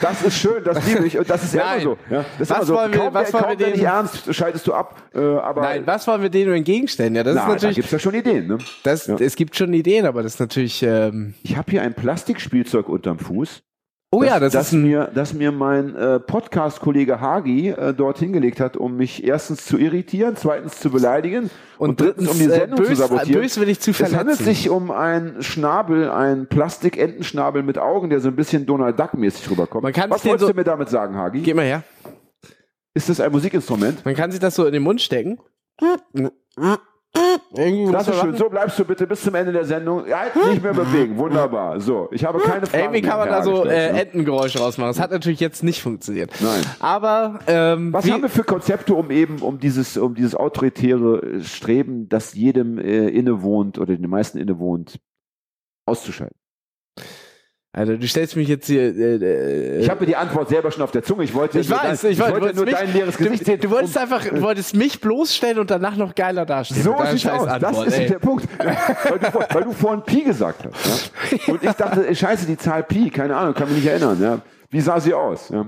Das 0.00 0.22
ist 0.22 0.36
schön, 0.36 0.62
das 0.64 0.86
liebe 0.86 1.06
ich 1.06 1.16
und 1.18 1.30
das 1.30 1.42
ist 1.44 1.54
ja 1.54 1.72
immer 1.72 1.82
so. 1.82 1.98
Ja, 2.10 2.24
das 2.38 2.40
ist 2.40 2.50
Was 2.50 2.56
immer 2.58 2.66
so. 2.66 2.74
wollen 2.74 2.92
wir- 2.92 2.98
kaum, 3.00 3.14
was 3.14 3.32
kaum 3.32 3.40
wollen 3.40 3.58
wir 3.58 3.64
denen- 3.66 3.72
nicht 3.78 3.86
ernst, 3.86 4.34
schaltest 4.34 4.66
du 4.66 4.74
ab. 4.74 5.00
Äh, 5.14 5.18
aber 5.18 5.62
Nein, 5.62 5.86
was 5.86 6.06
wollen 6.06 6.20
wir 6.20 6.28
denen 6.28 6.52
entgegenstellen? 6.52 7.14
Ja, 7.14 7.22
das 7.22 7.36
na, 7.36 7.40
ist 7.40 7.46
da 7.46 7.52
natürlich, 7.54 7.76
gibt's 7.76 7.90
ja 7.90 7.98
schon 7.98 8.14
Ideen. 8.14 8.46
Ne? 8.48 8.58
das, 8.82 9.06
ja. 9.06 9.16
es 9.18 9.36
gibt 9.36 9.56
schon 9.56 9.72
Ideen, 9.72 10.04
aber 10.04 10.22
das 10.22 10.34
ist 10.34 10.40
natürlich, 10.40 10.82
ähm, 10.82 11.32
Ich 11.42 11.56
habe 11.56 11.70
hier 11.70 11.80
ein 11.80 11.94
Plastikspielzeug 11.94 12.90
unterm 12.90 13.18
Fuß. 13.18 13.62
Oh 14.10 14.22
ja, 14.22 14.40
das, 14.40 14.54
ist 14.54 14.72
ein, 14.72 14.82
mir, 14.82 15.10
das 15.14 15.32
mir 15.34 15.52
mein 15.52 15.94
äh, 15.96 16.20
Podcast-Kollege 16.20 17.20
Hagi 17.20 17.68
äh, 17.70 17.94
dort 17.94 18.18
hingelegt 18.18 18.60
hat, 18.60 18.76
um 18.76 18.96
mich 18.96 19.24
erstens 19.24 19.64
zu 19.64 19.78
irritieren, 19.78 20.36
zweitens 20.36 20.78
zu 20.80 20.90
beleidigen 20.90 21.50
und, 21.78 22.00
drittens, 22.00 22.28
um 22.28 22.38
die 22.38 22.44
äh, 22.44 22.48
Sendung 22.48 22.82
zu 22.82 22.88
bös, 22.88 22.98
sabotieren. 22.98 23.42
böswillig 23.42 23.80
zu 23.80 23.90
es 23.92 23.96
verletzen. 23.98 24.18
handelt 24.18 24.38
sich 24.38 24.68
um 24.70 24.90
einen 24.90 25.42
Schnabel, 25.42 26.10
einen 26.10 26.46
Plastik-Entenschnabel 26.46 27.62
mit 27.62 27.78
Augen, 27.78 28.10
der 28.10 28.20
so 28.20 28.28
ein 28.28 28.36
bisschen 28.36 28.66
Donald 28.66 28.98
Duck-mäßig 28.98 29.50
rüberkommt. 29.50 29.84
Man 29.84 29.92
kann 29.92 30.10
Was 30.10 30.24
wolltest 30.24 30.46
so- 30.46 30.52
du 30.52 30.56
mir 30.56 30.64
damit 30.64 30.88
sagen, 30.88 31.14
Hagi? 31.16 31.40
Geh 31.40 31.54
mal 31.54 31.64
her. 31.64 31.82
Ist 32.92 33.08
das 33.08 33.20
ein 33.20 33.30
Musikinstrument? 33.30 34.04
Man 34.04 34.14
kann 34.16 34.30
sich 34.32 34.40
das 34.40 34.54
so 34.56 34.66
in 34.66 34.72
den 34.72 34.82
Mund 34.82 35.00
stecken. 35.00 35.38
Irgendwie 37.52 37.90
Das 37.92 38.06
ist 38.06 38.20
schön. 38.20 38.36
So 38.36 38.48
bleibst 38.48 38.78
du 38.78 38.84
bitte 38.84 39.06
bis 39.06 39.22
zum 39.22 39.34
Ende 39.34 39.52
der 39.52 39.64
Sendung. 39.64 40.06
Ja, 40.06 40.26
nicht 40.48 40.62
mehr 40.62 40.72
bewegen. 40.72 41.18
Wunderbar. 41.18 41.80
So, 41.80 42.08
ich 42.12 42.24
habe 42.24 42.38
keine 42.38 42.66
Fragen 42.66 42.84
Irgendwie 42.84 43.02
kann 43.02 43.18
man 43.18 43.28
da 43.28 43.42
so 43.42 43.64
äh, 43.64 43.92
ne? 43.92 44.00
Entengeräusche 44.00 44.60
rausmachen. 44.60 44.90
Das 44.90 45.00
hat 45.00 45.10
natürlich 45.10 45.40
jetzt 45.40 45.64
nicht 45.64 45.82
funktioniert. 45.82 46.30
Nein. 46.40 46.62
Aber 46.78 47.40
ähm, 47.48 47.92
Was 47.92 48.08
haben 48.10 48.22
wir 48.22 48.28
für 48.28 48.44
Konzepte, 48.44 48.94
um 48.94 49.10
eben 49.10 49.40
um 49.40 49.58
dieses 49.58 49.96
um 49.96 50.14
dieses 50.14 50.36
autoritäre 50.36 51.42
Streben, 51.42 52.08
das 52.08 52.34
jedem 52.34 52.78
äh, 52.78 53.08
innewohnt 53.08 53.78
oder 53.78 53.96
den 53.96 54.08
meisten 54.08 54.38
innewohnt, 54.38 55.00
auszuschalten? 55.86 56.39
Alter, 57.72 57.96
du 57.98 58.08
stellst 58.08 58.34
mich 58.34 58.48
jetzt 58.48 58.66
hier. 58.66 58.82
Äh, 58.82 59.14
äh, 59.14 59.78
Ich 59.80 59.88
habe 59.88 60.04
die 60.04 60.16
Antwort 60.16 60.48
selber 60.48 60.72
schon 60.72 60.82
auf 60.82 60.90
der 60.90 61.04
Zunge. 61.04 61.22
Ich 61.22 61.32
wollte 61.34 61.60
ich 61.60 61.70
weiß, 61.70 62.00
dein, 62.00 62.10
ich 62.10 62.18
du 62.18 62.24
wollte 62.24 62.40
wolltest 62.40 62.56
nur 62.56 62.64
mich, 62.64 62.74
dein 62.74 62.92
leeres 62.92 63.16
Gesicht 63.16 63.42
du, 63.42 63.44
sehen. 63.44 63.60
du 63.60 63.70
wolltest 63.70 63.96
Um- 63.96 64.02
einfach, 64.02 64.24
du 64.24 64.42
wolltest 64.42 64.74
mich 64.74 65.00
bloßstellen 65.00 65.56
und 65.60 65.70
danach 65.70 65.94
noch 65.94 66.12
geiler 66.16 66.44
dastehen. 66.44 66.82
so 66.82 66.96
sieht's 67.12 67.26
aus. 67.26 67.44
Das 67.46 67.60
Scheißantwort, 67.60 67.86
ist 67.86 67.98
ey. 67.98 68.06
der 68.08 68.18
Punkt. 68.18 68.48
weil, 68.58 69.18
du, 69.20 69.30
vor- 69.30 69.46
weil 69.52 69.62
du 69.62 69.72
vorhin 69.72 70.02
Pi 70.02 70.22
gesagt 70.22 70.64
hast. 70.66 71.12
Ja? 71.30 71.38
Und 71.52 71.62
ich 71.62 71.70
dachte, 71.70 72.08
ey, 72.08 72.14
scheiße, 72.16 72.46
die 72.46 72.56
Zahl 72.56 72.82
Pi, 72.82 73.08
keine 73.08 73.36
Ahnung, 73.36 73.54
kann 73.54 73.68
mich 73.68 73.76
nicht 73.76 73.86
erinnern. 73.86 74.20
Ja? 74.20 74.40
Wie 74.70 74.80
sah 74.80 74.98
sie 74.98 75.14
aus? 75.14 75.48
Ja? 75.50 75.66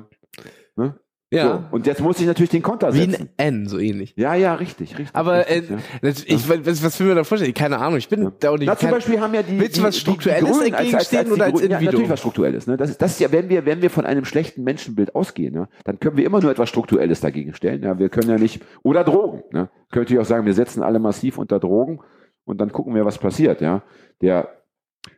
Ja. 1.33 1.69
So. 1.71 1.77
Und 1.77 1.87
jetzt 1.87 2.01
muss 2.01 2.21
ich 2.21 2.27
natürlich 2.27 2.51
den 2.51 2.63
Konter 2.63 2.93
Wie 2.95 2.99
setzen. 3.11 3.31
ein 3.39 3.63
N, 3.63 3.67
so 3.67 3.79
ähnlich. 3.79 4.15
Ja, 4.17 4.35
ja, 4.35 4.55
richtig, 4.55 4.99
richtig. 4.99 5.15
Aber 5.17 5.47
äh, 5.49 5.55
richtig, 5.61 5.71
ja. 5.71 5.77
das- 6.03 6.25
ich, 6.25 6.49
was, 6.49 6.85
was 6.85 7.01
will 7.01 7.07
mir 7.09 7.15
da 7.15 7.25
vorstellen? 7.25 7.55
Keine 7.55 7.79
Ahnung. 7.79 7.97
Ich 7.99 8.09
bin 8.09 8.31
da 8.41 8.51
auch 8.51 8.59
nicht. 8.59 8.67
Na, 8.67 8.77
zum 8.77 8.91
Beispiel 8.91 9.21
haben 9.21 9.33
ja 9.35 9.43
die. 9.43 9.59
Willst 9.59 9.77
du 9.77 9.81
die, 9.81 9.87
was 9.87 9.97
Strukturelles 9.99 10.45
die, 10.59 10.65
die 10.65 10.71
Grünen 10.71 10.75
als, 10.75 10.95
als, 10.95 11.15
als 11.15 11.31
oder 11.33 11.45
als 11.45 11.53
Grünen- 11.55 11.71
Ja, 11.71 11.79
Individuum? 11.79 11.85
natürlich 11.85 12.11
was 12.11 12.21
Strukturelles. 12.21 12.67
Ne? 12.67 12.77
Das, 12.77 12.91
ist, 12.91 13.01
das 13.03 13.13
ist 13.13 13.21
ja, 13.21 13.33
wenn 13.33 13.49
wir, 13.49 13.65
wenn 13.67 13.81
wir 13.83 13.91
von 13.91 14.05
einem 14.05 14.25
schlechten 14.25 14.63
Menschenbild 14.63 15.15
ausgehen, 15.15 15.55
ne? 15.55 15.69
dann 15.85 15.99
können 15.99 16.17
wir 16.17 16.27
immer 16.27 16.41
nur 16.41 16.51
etwas 16.51 16.69
Strukturelles 16.69 17.21
dagegen 17.21 17.55
stellen. 17.55 17.83
Ja? 17.83 17.99
Wir 17.99 18.09
können 18.11 18.29
ja 18.29 18.37
nicht. 18.39 18.63
Oder 18.83 19.03
Drogen. 19.03 19.43
Ne? 19.53 19.71
Könnte 19.91 20.13
ich 20.13 20.21
auch 20.21 20.25
sagen, 20.27 20.45
wir 20.47 20.55
setzen 20.55 20.83
alle 20.83 20.99
massiv 20.99 21.39
unter 21.39 21.59
Drogen 21.59 22.01
und 22.45 22.61
dann 22.61 22.73
gucken 22.73 22.95
wir, 22.95 23.05
was 23.07 23.19
passiert. 23.19 23.61
Ja? 23.63 23.83
Der, 24.21 24.49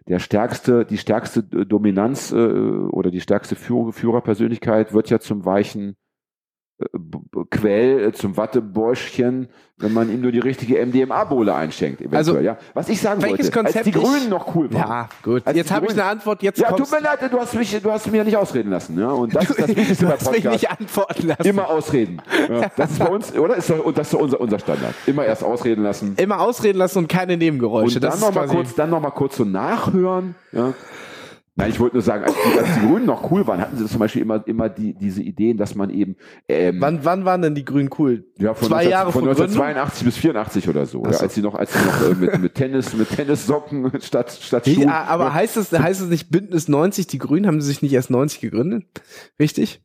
der 0.09 0.18
stärkste, 0.18 0.85
die 0.85 0.96
stärkste 0.98 1.40
äh, 1.53 1.64
Dominanz 1.66 2.33
äh, 2.33 2.37
oder 2.37 3.11
die 3.11 3.20
stärkste 3.20 3.55
Führer, 3.55 3.92
Führerpersönlichkeit 3.92 4.92
wird 4.94 5.11
ja 5.11 5.18
zum 5.18 5.44
weichen 5.44 5.90
äh, 5.90 5.94
Quell, 7.50 8.08
äh, 8.08 8.12
zum 8.12 8.37
Wattebäuschchen, 8.37 9.48
wenn 9.78 9.92
man 9.92 10.10
ihm 10.12 10.20
nur 10.22 10.32
die 10.32 10.40
richtige 10.40 10.84
MDMA-Bohle 10.84 11.54
einschenkt. 11.54 12.00
Eventuell, 12.00 12.18
Also, 12.18 12.38
ja. 12.40 12.56
Was 12.74 12.88
ich 12.88 13.00
sagen 13.00 13.22
welches 13.22 13.54
wollte, 13.54 13.58
als 13.58 13.64
Konzept 13.74 13.87
die 13.87 13.90
ich- 13.90 13.94
Grünen 13.96 14.28
noch 14.28 14.54
cool 14.56 14.72
waren. 14.72 14.88
Ja, 14.88 15.08
gut. 15.22 15.42
Als 15.46 15.56
Jetzt 15.56 15.70
die 15.70 15.74
habe 15.74 15.87
ich 15.87 15.92
eine 15.92 16.04
Antwort. 16.04 16.42
Jetzt 16.42 16.58
Ja, 16.58 16.72
tut 16.72 16.90
mir 16.90 17.00
leid, 17.00 17.20
du 17.30 17.38
hast 17.38 17.54
mich, 17.54 17.80
du 17.80 17.90
hast 17.92 18.06
mich 18.06 18.14
ja 18.16 18.24
nicht 18.24 18.37
ausreden 18.37 18.70
lassen, 18.70 18.98
ja. 18.98 19.08
Und 19.08 19.34
das 19.37 19.50
ist 19.50 19.58
das 19.60 19.98
du 19.98 20.08
hast 20.08 20.32
mich 20.32 20.44
nicht 20.44 20.70
antworten 20.70 21.28
lassen. 21.28 21.46
Immer 21.46 21.68
ausreden. 21.70 22.20
Ja, 22.48 22.70
das 22.76 22.90
ist 22.90 22.98
bei 22.98 23.08
uns, 23.08 23.37
oder? 23.37 23.54
Ist 23.56 23.70
doch, 23.70 23.92
das 23.92 24.08
ist 24.08 24.14
unser, 24.14 24.40
unser 24.40 24.58
Standard. 24.58 24.94
Immer 25.06 25.24
erst 25.26 25.44
ausreden 25.44 25.84
lassen. 25.84 26.14
Immer 26.16 26.40
ausreden 26.40 26.78
lassen 26.78 26.98
und 26.98 27.08
keine 27.08 27.37
Nebengeräusche. 27.37 27.96
Und 27.98 28.04
dann 28.04 28.18
nochmal 28.20 28.48
kurz, 28.48 28.74
dann 28.74 28.90
noch 28.90 29.00
mal 29.00 29.10
kurz 29.10 29.37
so 29.37 29.44
nachhören. 29.44 30.34
Ja. 30.50 30.72
Nein, 31.56 31.70
ich 31.70 31.78
wollte 31.78 31.94
nur 31.94 32.02
sagen, 32.02 32.24
als 32.24 32.34
die, 32.34 32.58
als 32.58 32.74
die 32.74 32.80
Grünen 32.80 33.06
noch 33.06 33.30
cool 33.30 33.46
waren, 33.46 33.60
hatten 33.60 33.76
sie 33.76 33.86
zum 33.86 34.00
Beispiel 34.00 34.22
immer, 34.22 34.44
immer 34.48 34.68
die, 34.68 34.92
diese 34.92 35.22
Ideen, 35.22 35.56
dass 35.56 35.76
man 35.76 35.90
eben 35.90 36.16
ähm, 36.48 36.80
Wann, 36.80 37.04
wann 37.04 37.24
waren 37.24 37.42
denn 37.42 37.54
die 37.54 37.64
Grünen 37.64 37.90
cool? 37.98 38.26
ja, 38.38 38.54
von 38.54 38.66
Zwei 38.66 38.76
19, 38.76 38.90
Jahre 38.90 39.12
von 39.12 39.22
vor 39.24 39.34
Gründung? 39.34 39.62
1982 39.62 40.04
bis 40.04 40.16
84 40.16 40.68
oder 40.68 40.86
so. 40.86 41.04
Ja, 41.04 41.18
als 41.18 41.34
sie 41.34 41.42
noch, 41.42 41.54
als 41.54 41.72
sie 41.72 41.78
noch 41.78 42.10
äh, 42.10 42.14
mit, 42.14 42.38
mit 42.40 42.54
Tennis, 42.54 42.92
mit 42.94 43.08
Tennissocken 43.08 43.92
statt, 44.00 44.32
statt 44.32 44.66
Schuhen. 44.66 44.88
ah, 44.88 45.04
aber 45.04 45.32
heißt 45.32 45.56
es, 45.56 45.70
heißt 45.70 46.00
es 46.00 46.08
nicht 46.08 46.28
Bündnis 46.30 46.66
90, 46.66 47.06
die 47.06 47.18
Grünen? 47.18 47.46
Haben 47.46 47.60
sie 47.60 47.68
sich 47.68 47.82
nicht 47.82 47.92
erst 47.92 48.10
90 48.10 48.40
gegründet? 48.40 48.86
Richtig? 49.38 49.80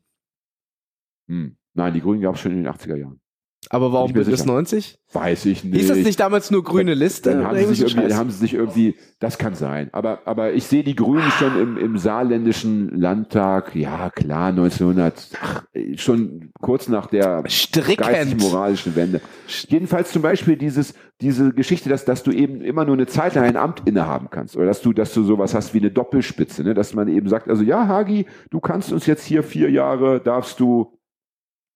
Hm. 1.28 1.56
Nein, 1.74 1.94
die 1.94 2.00
Grünen 2.00 2.20
gab 2.20 2.34
es 2.34 2.40
schon 2.40 2.50
in 2.50 2.64
den 2.64 2.72
80er 2.72 2.96
Jahren. 2.96 3.19
Aber 3.68 3.92
warum 3.92 4.12
Bündnis 4.12 4.40
sicher. 4.40 4.52
90? 4.52 4.98
Weiß 5.12 5.44
ich 5.44 5.64
nicht. 5.64 5.76
Hieß 5.76 5.88
das 5.88 5.98
nicht 5.98 6.18
damals 6.18 6.50
nur 6.50 6.64
grüne 6.64 6.94
Liste? 6.94 7.30
Dann 7.30 7.46
haben, 7.46 7.58
sie 7.58 7.74
sich 7.74 7.94
irgendwie, 7.96 8.14
haben 8.14 8.30
sie 8.30 8.38
sich 8.38 8.54
irgendwie, 8.54 8.96
das 9.18 9.38
kann 9.38 9.54
sein. 9.54 9.90
Aber, 9.92 10.20
aber 10.24 10.54
ich 10.54 10.64
sehe 10.64 10.82
die 10.82 10.94
Grünen 10.94 11.30
schon 11.32 11.60
im, 11.60 11.76
im 11.76 11.98
saarländischen 11.98 12.88
Landtag, 12.98 13.76
ja 13.76 14.08
klar, 14.10 14.48
1900, 14.48 15.28
ach, 15.40 15.64
schon 15.96 16.50
kurz 16.60 16.88
nach 16.88 17.06
der 17.06 17.42
geistig-moralischen 17.42 18.96
Wende. 18.96 19.20
Jedenfalls 19.68 20.10
zum 20.10 20.22
Beispiel 20.22 20.56
dieses, 20.56 20.94
diese 21.20 21.52
Geschichte, 21.52 21.90
dass, 21.90 22.04
dass 22.04 22.22
du 22.22 22.30
eben 22.30 22.62
immer 22.62 22.84
nur 22.84 22.94
eine 22.94 23.06
Zeit 23.06 23.34
lang 23.34 23.44
ein 23.44 23.56
Amt 23.56 23.82
innehaben 23.84 24.28
kannst. 24.30 24.56
Oder 24.56 24.66
dass 24.66 24.80
du, 24.80 24.92
dass 24.92 25.12
du 25.12 25.22
sowas 25.22 25.54
hast 25.54 25.74
wie 25.74 25.78
eine 25.78 25.90
Doppelspitze, 25.90 26.62
ne? 26.62 26.72
dass 26.72 26.94
man 26.94 27.08
eben 27.08 27.28
sagt, 27.28 27.48
also 27.48 27.62
ja, 27.62 27.86
Hagi, 27.86 28.26
du 28.50 28.60
kannst 28.60 28.90
uns 28.92 29.06
jetzt 29.06 29.24
hier 29.24 29.42
vier 29.42 29.70
Jahre, 29.70 30.20
darfst 30.20 30.60
du 30.60 30.92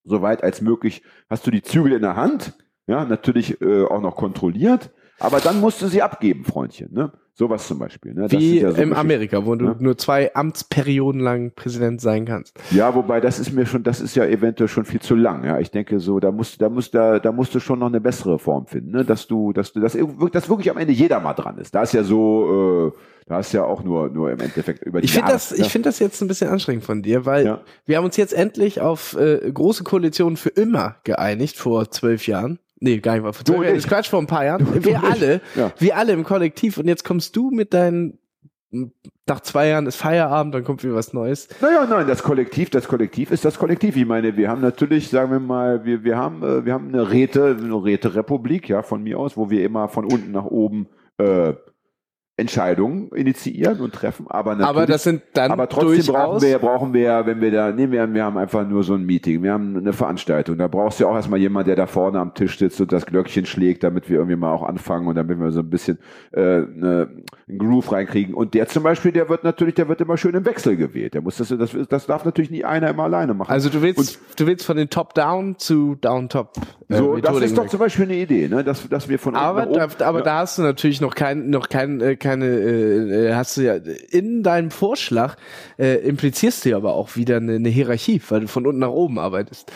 soweit 0.05 0.43
als 0.43 0.61
möglich, 0.61 1.03
hast 1.29 1.45
du 1.45 1.51
die 1.51 1.61
Zügel 1.61 1.93
in 1.93 2.01
der 2.01 2.15
Hand, 2.15 2.53
ja, 2.87 3.03
natürlich 3.05 3.59
äh, 3.61 3.83
auch 3.85 4.01
noch 4.01 4.15
kontrolliert, 4.15 4.91
Aber 5.19 5.39
dann 5.39 5.59
musst 5.61 5.81
du 5.81 5.87
sie 5.87 6.01
abgeben, 6.01 6.43
Freundchen. 6.45 6.93
Ne? 6.93 7.11
Sowas 7.37 7.67
zum 7.67 7.79
Beispiel. 7.79 8.13
Ne? 8.13 8.31
Wie 8.31 8.59
ja 8.61 8.71
so 8.71 8.81
in. 8.81 8.93
Amerika, 8.93 9.45
wo 9.45 9.55
du 9.55 9.65
Ja. 9.65 9.75
nur 9.79 9.97
zwei 9.97 10.33
Amtsperioden 10.35 11.19
lang 11.21 11.51
Präsident 11.53 11.99
sein 11.99 12.25
kannst. 12.25 12.57
Ja, 12.71 12.95
wobei 12.95 13.19
das 13.19 13.39
ist 13.39 13.51
mir 13.51 13.65
schon, 13.65 13.83
das 13.83 13.99
ist 13.99 14.15
ja 14.15 14.25
eventuell 14.25 14.67
schon 14.69 14.85
viel 14.85 15.01
zu 15.01 15.15
lang. 15.15 15.43
Ja, 15.43 15.59
ich 15.59 15.69
denke 15.71 15.99
so, 15.99 16.19
da 16.21 16.31
musst, 16.31 16.61
da 16.61 16.69
musst, 16.69 16.93
da, 16.95 17.19
da 17.19 17.31
musst 17.33 17.53
du 17.53 17.59
schon 17.59 17.79
noch 17.79 17.87
eine 17.87 17.99
bessere 17.99 18.39
Form 18.39 18.67
finden, 18.67 18.91
ne? 18.91 19.03
dass 19.05 19.27
du, 19.27 19.51
dass 19.51 19.73
du, 19.73 19.79
dass, 19.81 19.97
dass 20.31 20.49
wirklich 20.49 20.69
am 20.71 20.77
Ende 20.77 20.93
jeder 20.93 21.19
mal 21.19 21.33
dran 21.33 21.57
ist. 21.57 21.75
Da 21.75 21.83
ist 21.83 21.93
ja 21.93 22.03
so, 22.03 22.93
äh, 22.95 22.99
da 23.27 23.39
ist 23.39 23.51
ja 23.53 23.63
auch 23.65 23.83
nur, 23.83 24.09
nur 24.09 24.31
im 24.31 24.39
Endeffekt 24.39 24.83
über 24.85 25.01
die 25.01 25.05
Ich 25.05 25.13
finde 25.13 25.31
das, 25.31 25.51
ne? 25.51 25.57
ich 25.57 25.67
finde 25.71 25.89
das 25.89 25.99
jetzt 25.99 26.21
ein 26.21 26.27
bisschen 26.29 26.49
anstrengend 26.49 26.83
von 26.85 27.01
dir, 27.01 27.25
weil 27.25 27.45
Ja. 27.45 27.61
wir 27.85 27.97
haben 27.97 28.05
uns 28.05 28.15
jetzt 28.17 28.33
endlich 28.33 28.79
auf 28.81 29.15
äh, 29.17 29.51
große 29.51 29.83
Koalitionen 29.83 30.37
für 30.37 30.49
immer 30.49 30.97
geeinigt 31.03 31.57
vor 31.57 31.89
zwölf 31.91 32.27
Jahren. 32.27 32.59
Nee, 32.85 32.99
gar 32.99 33.13
nicht 33.13 33.23
mal 33.23 33.29
ich. 33.29 33.69
Das 33.69 33.77
ist 33.79 33.87
Quatsch 33.87 34.09
vor 34.09 34.19
ein 34.19 34.27
paar 34.27 34.45
Jahren. 34.45 34.63
Du 34.63 34.85
wir 34.85 34.91
ich. 34.91 35.03
alle, 35.03 35.41
Ja. 35.55 35.71
wir 35.79 35.97
alle 35.97 36.13
im 36.13 36.23
Kollektiv. 36.23 36.77
Und 36.77 36.87
jetzt 36.87 37.03
kommst 37.03 37.35
du 37.35 37.49
mit 37.49 37.73
deinen 37.73 38.19
nach 39.27 39.39
zwei 39.39 39.69
Jahren 39.69 39.87
ist 39.87 39.95
Feierabend, 39.95 40.53
dann 40.53 40.63
kommt 40.63 40.83
wieder 40.83 40.95
was 40.95 41.13
Neues. 41.13 41.47
Naja, 41.61 41.87
nein, 41.89 42.07
das 42.07 42.21
Kollektiv, 42.23 42.69
das 42.69 42.87
Kollektiv 42.87 43.31
ist 43.31 43.45
das 43.45 43.57
Kollektiv. 43.57 43.95
Ich 43.95 44.05
meine, 44.05 44.35
wir 44.37 44.49
haben 44.49 44.61
natürlich, 44.61 45.09
sagen 45.09 45.31
wir 45.31 45.39
mal, 45.39 45.85
wir, 45.85 46.03
wir 46.03 46.17
haben, 46.17 46.43
äh, 46.43 46.65
wir 46.65 46.73
haben 46.73 46.89
eine 46.89 47.09
Räte, 47.09 47.57
eine 47.59 47.73
Räterepublik, 47.73 48.67
ja, 48.69 48.83
von 48.83 49.01
mir 49.01 49.17
aus, 49.17 49.37
wo 49.37 49.49
wir 49.49 49.63
immer 49.63 49.87
von 49.87 50.05
unten 50.05 50.31
nach 50.31 50.45
oben 50.45 50.87
äh, 51.17 51.53
Entscheidungen 52.37 53.09
initiieren 53.15 53.79
und 53.79 53.93
treffen. 53.93 54.25
Aber 54.27 54.51
natürlich, 54.51 54.69
Aber 54.69 54.85
das 54.85 55.03
sind 55.03 55.21
dann 55.33 55.51
aber 55.51 55.69
trotzdem 55.69 56.13
brauchen 56.13 56.41
wir, 56.41 56.59
brauchen 56.59 56.93
wir, 56.93 57.25
wenn 57.25 57.39
wir 57.39 57.49
da, 57.49 57.71
nehmen 57.71 57.93
wir, 57.93 58.13
wir 58.13 58.25
haben 58.25 58.37
einfach 58.37 58.67
nur 58.67 58.83
so 58.83 58.93
ein 58.93 59.05
Meeting, 59.05 59.41
wir 59.41 59.53
haben 59.53 59.77
eine 59.77 59.93
Veranstaltung. 59.93 60.57
Da 60.57 60.67
brauchst 60.67 60.99
du 60.99 61.05
ja 61.05 61.09
auch 61.09 61.15
erstmal 61.15 61.39
jemand, 61.39 61.67
der 61.67 61.77
da 61.77 61.87
vorne 61.87 62.19
am 62.19 62.33
Tisch 62.33 62.57
sitzt 62.59 62.81
und 62.81 62.91
das 62.91 63.05
Glöckchen 63.05 63.45
schlägt, 63.45 63.83
damit 63.83 64.09
wir 64.09 64.17
irgendwie 64.17 64.35
mal 64.35 64.51
auch 64.51 64.63
anfangen 64.63 65.07
und 65.07 65.15
damit 65.15 65.39
wir 65.39 65.51
so 65.51 65.61
ein 65.61 65.69
bisschen 65.69 65.97
äh, 66.33 66.41
eine, 66.41 67.07
einen 67.47 67.57
Groove 67.57 67.93
reinkriegen. 67.93 68.33
Und 68.33 68.53
der 68.53 68.67
zum 68.67 68.83
Beispiel, 68.83 69.13
der 69.13 69.29
wird 69.29 69.45
natürlich, 69.45 69.75
der 69.75 69.87
wird 69.87 70.01
immer 70.01 70.17
schön 70.17 70.35
im 70.35 70.45
Wechsel 70.45 70.75
gewählt. 70.75 71.13
Der 71.13 71.21
muss 71.21 71.37
das, 71.37 71.47
das, 71.57 71.73
das 71.87 72.05
darf 72.05 72.25
natürlich 72.25 72.51
nie 72.51 72.65
einer 72.65 72.89
immer 72.89 73.03
alleine 73.03 73.33
machen. 73.33 73.49
Also 73.49 73.69
du 73.69 73.81
willst, 73.81 74.19
du 74.35 74.45
willst 74.45 74.65
von 74.65 74.75
den 74.75 74.89
Top-Down 74.89 75.57
zu 75.57 75.95
Down-Top. 75.95 76.51
äh, 76.89 76.97
so, 76.97 77.15
das 77.15 77.39
ist 77.39 77.57
doch 77.57 77.63
weg. 77.63 77.71
zum 77.71 77.79
Beispiel 77.79 78.05
eine 78.05 78.17
Idee, 78.17 78.49
ne? 78.49 78.65
dass, 78.65 78.89
dass 78.89 79.07
wir 79.07 79.19
von 79.19 79.37
Aber, 79.37 79.69
oben, 79.69 79.89
da, 79.97 80.05
aber 80.05 80.19
ja. 80.19 80.25
da 80.25 80.37
hast 80.39 80.57
du 80.57 80.63
natürlich 80.63 80.99
noch 80.99 81.15
kein, 81.15 81.49
noch 81.49 81.69
kein, 81.69 82.01
äh, 82.01 82.17
keine, 82.25 82.45
äh, 82.45 83.27
äh, 83.27 83.33
hast 83.35 83.55
du 83.55 83.61
ja 83.61 83.75
in 84.09 84.41
deinem 84.41 84.71
Vorschlag 84.71 85.35
äh, 85.77 85.97
implizierst 85.97 86.65
du 86.65 86.69
ja 86.69 86.77
aber 86.77 86.95
auch 86.95 87.15
wieder 87.15 87.37
eine, 87.37 87.53
eine 87.53 87.69
Hierarchie, 87.69 88.19
weil 88.29 88.41
du 88.41 88.47
von 88.47 88.65
unten 88.65 88.79
nach 88.79 88.89
oben 88.89 89.19
arbeitest. 89.19 89.71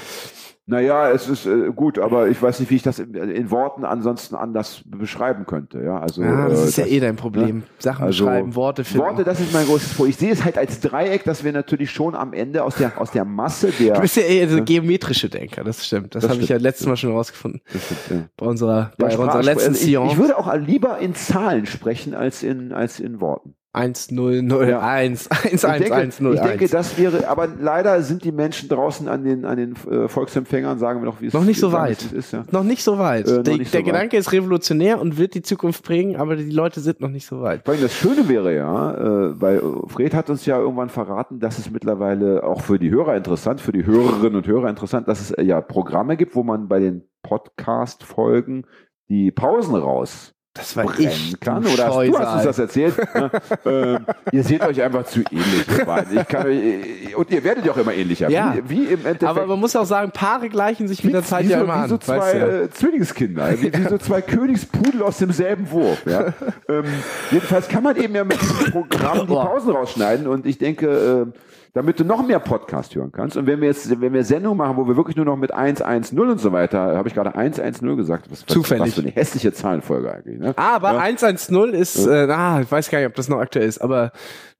Naja, 0.69 1.09
es 1.09 1.27
ist 1.27 1.47
äh, 1.47 1.71
gut, 1.75 1.97
aber 1.97 2.27
ich 2.27 2.39
weiß 2.39 2.59
nicht, 2.59 2.69
wie 2.69 2.75
ich 2.75 2.83
das 2.83 2.99
in, 2.99 3.15
in 3.15 3.49
Worten 3.49 3.83
ansonsten 3.85 4.35
anders 4.35 4.83
beschreiben 4.85 5.47
könnte. 5.47 5.81
Ja, 5.81 5.97
also 5.99 6.21
Ja, 6.21 6.47
das 6.47 6.61
äh, 6.61 6.65
ist 6.67 6.77
ja 6.77 6.85
eh 6.85 6.99
dein 6.99 7.15
Problem. 7.15 7.63
Sachen 7.79 8.05
also, 8.05 8.25
schreiben, 8.25 8.53
Worte 8.53 8.83
finden. 8.83 9.03
Worte, 9.03 9.23
das 9.23 9.39
ist 9.39 9.51
mein 9.51 9.65
großes 9.65 9.95
Problem. 9.95 10.11
Ich 10.11 10.17
sehe 10.17 10.31
es 10.31 10.43
halt 10.45 10.59
als 10.59 10.79
Dreieck, 10.79 11.23
dass 11.23 11.43
wir 11.43 11.53
natürlich 11.53 11.89
schon 11.89 12.13
am 12.13 12.33
Ende 12.33 12.63
aus 12.63 12.75
der 12.75 13.01
aus 13.01 13.09
der 13.09 13.25
Masse 13.25 13.71
der 13.79 13.95
Du 13.95 14.01
bist 14.01 14.15
ja 14.15 14.23
eher 14.23 14.47
so 14.47 14.63
geometrische 14.63 15.27
Denker, 15.27 15.63
das 15.63 15.83
stimmt. 15.85 16.13
Das, 16.13 16.21
Das 16.21 16.31
habe 16.31 16.41
ich 16.41 16.49
ja 16.49 16.57
letztes 16.57 16.85
Mal 16.85 16.97
schon 16.97 17.13
rausgefunden. 17.13 17.61
Das 17.73 17.85
stimmt, 17.85 17.99
ja. 18.11 18.29
Bei 18.37 18.45
unserer, 18.45 18.91
bei 18.99 19.07
Der 19.07 19.19
unserer 19.19 19.41
letzten 19.41 19.69
also 19.69 19.79
ich, 19.79 19.81
ich 19.81 19.87
Sion. 19.87 20.17
würde 20.17 20.37
auch 20.37 20.55
lieber 20.55 20.99
in 20.99 21.15
Zahlen 21.15 21.65
sprechen 21.65 22.13
als 22.13 22.43
in 22.43 22.73
als 22.73 22.99
in 22.99 23.19
Worten. 23.21 23.55
1, 23.71 24.09
0, 24.11 24.41
0, 24.41 24.67
Ja. 24.67 24.79
1, 24.79 25.29
1, 25.29 25.45
Ich 25.45 25.63
1, 25.65 25.79
denke, 25.79 25.95
1, 25.95 26.19
0, 26.21 26.33
ich 26.33 26.41
denke, 26.41 26.61
1. 26.65 26.71
das 26.71 26.97
wäre, 26.97 27.27
aber 27.27 27.47
leider 27.47 28.01
sind 28.01 28.23
die 28.23 28.31
Menschen 28.31 28.67
draußen 28.67 29.07
an 29.07 29.23
den 29.23 29.45
an 29.45 29.57
den 29.57 29.75
äh, 29.91 30.07
Volksempfängern, 30.07 30.79
sagen 30.79 31.01
wir 31.01 31.05
noch, 31.05 31.21
wie 31.21 31.27
es 31.27 31.33
Noch 31.33 31.43
nicht 31.43 31.59
so 31.59 31.71
weit. 31.71 32.01
ist. 32.11 32.31
Ja. 32.33 32.45
Noch 32.49 32.63
nicht 32.63 32.83
so 32.83 32.97
weit. 32.97 33.27
Äh, 33.27 33.43
der 33.43 33.57
nicht 33.57 33.67
so 33.67 33.77
der 33.77 33.81
weit. 33.81 33.93
Gedanke 33.93 34.17
ist 34.17 34.31
revolutionär 34.31 34.99
und 34.99 35.19
wird 35.19 35.35
die 35.35 35.43
Zukunft 35.43 35.83
prägen, 35.83 36.15
aber 36.15 36.35
die 36.35 36.49
Leute 36.49 36.79
sind 36.79 36.99
noch 36.99 37.09
nicht 37.09 37.27
so 37.27 37.41
weit. 37.41 37.61
Vor 37.63 37.75
allem 37.75 37.83
das 37.83 37.93
Schöne 37.93 38.27
wäre 38.27 38.55
ja, 38.55 38.93
äh, 38.95 39.39
weil 39.39 39.61
Fred 39.87 40.15
hat 40.15 40.31
uns 40.31 40.47
ja 40.47 40.57
irgendwann 40.57 40.89
verraten, 40.89 41.39
dass 41.39 41.59
es 41.59 41.69
mittlerweile 41.69 42.43
auch 42.43 42.61
für 42.61 42.79
die 42.79 42.89
Hörer 42.89 43.15
interessant, 43.15 43.61
für 43.61 43.71
die 43.71 43.85
Hörerinnen 43.85 44.35
und 44.37 44.47
Hörer 44.47 44.69
interessant, 44.69 45.07
dass 45.07 45.21
es 45.21 45.29
äh, 45.31 45.43
ja 45.43 45.61
Programme 45.61 46.17
gibt, 46.17 46.35
wo 46.35 46.41
man 46.41 46.67
bei 46.67 46.79
den 46.79 47.03
Podcast-Folgen 47.21 48.65
die 49.09 49.31
Pausen 49.31 49.75
raus 49.75 50.33
Das 50.53 50.75
war 50.75 50.85
brennen 50.85 51.11
ich, 51.11 51.39
kann. 51.39 51.63
Oder 51.65 51.87
hast, 51.87 52.07
du 52.07 52.17
hast 52.19 52.33
uns 52.33 52.43
das 52.43 52.59
erzählt? 52.59 52.95
Ja, 53.13 53.29
ähm, 53.65 54.05
ihr 54.31 54.43
seht 54.43 54.61
euch 54.61 54.81
einfach 54.81 55.05
zu 55.05 55.19
ähnlich. 55.31 55.65
Ich 56.11 56.27
kann, 56.27 56.47
euch- 56.47 57.15
und 57.15 57.29
ihr 57.29 57.43
werdet 57.43 57.65
ja 57.65 57.71
auch 57.71 57.77
immer 57.77 57.93
ähnlicher. 57.93 58.29
Ja. 58.29 58.55
Wie, 58.65 58.69
wie 58.69 58.83
im 58.85 59.05
Endeffekt. 59.05 59.23
Aber 59.23 59.45
man 59.45 59.59
muss 59.59 59.75
auch 59.75 59.85
sagen, 59.85 60.11
Paare 60.11 60.49
gleichen 60.49 60.87
sich 60.87 61.03
mit 61.03 61.13
der 61.13 61.23
Zeit 61.23 61.45
wie 61.45 61.51
ja 61.51 61.59
so, 61.59 61.63
immer 61.65 61.75
wie 61.75 61.79
an. 61.79 61.89
so 61.89 61.97
zwei 61.99 62.17
weißt 62.17 62.33
du 62.33 62.63
äh, 62.63 62.69
Zwillingskinder, 62.71 63.61
wie, 63.61 63.73
wie 63.73 63.83
so 63.87 63.97
zwei 63.99 64.21
Königspudel 64.23 65.03
aus 65.03 65.19
demselben 65.19 65.69
Wurf. 65.69 66.03
Ja. 66.07 66.33
ähm, 66.67 66.85
jedenfalls 67.29 67.67
kann 67.67 67.83
man 67.83 67.95
eben 67.95 68.15
ja 68.15 68.23
mit 68.23 68.41
diesem 68.41 68.71
Programm 68.71 69.27
die. 69.27 69.33
Pausen 69.33 69.71
rausschneiden 69.71 70.25
und 70.27 70.47
ich 70.47 70.57
denke, 70.57 71.31
äh, 71.31 71.39
damit 71.73 71.99
du 71.99 72.03
noch 72.03 72.25
mehr 72.25 72.39
Podcast 72.39 72.95
hören 72.95 73.11
kannst. 73.11 73.37
Und 73.37 73.45
wenn 73.47 73.61
wir 73.61 73.67
jetzt, 73.67 74.01
wenn 74.01 74.13
wir 74.13 74.23
Sendungen 74.23 74.57
machen, 74.57 74.77
wo 74.77 74.87
wir 74.87 74.95
wirklich 74.97 75.15
nur 75.15 75.25
noch 75.25 75.37
mit 75.37 75.53
110 75.53 76.19
und 76.19 76.39
so 76.39 76.51
weiter, 76.51 76.97
habe 76.97 77.07
ich 77.07 77.13
gerade 77.13 77.35
110 77.35 77.95
gesagt, 77.95 78.29
was, 78.31 78.45
Zufällig. 78.45 78.87
was 78.87 78.93
für 78.95 79.01
eine 79.01 79.11
hässliche 79.11 79.53
Zahlenfolge 79.53 80.11
eigentlich. 80.11 80.39
Ne? 80.39 80.53
Aber 80.57 80.93
Ja. 80.93 80.99
110 80.99 81.73
ist, 81.73 82.05
äh, 82.07 82.27
ah, 82.31 82.61
ich 82.61 82.71
weiß 82.71 82.89
gar 82.89 82.99
nicht, 82.99 83.07
ob 83.07 83.15
das 83.15 83.29
noch 83.29 83.39
aktuell 83.39 83.67
ist, 83.67 83.79
aber 83.79 84.11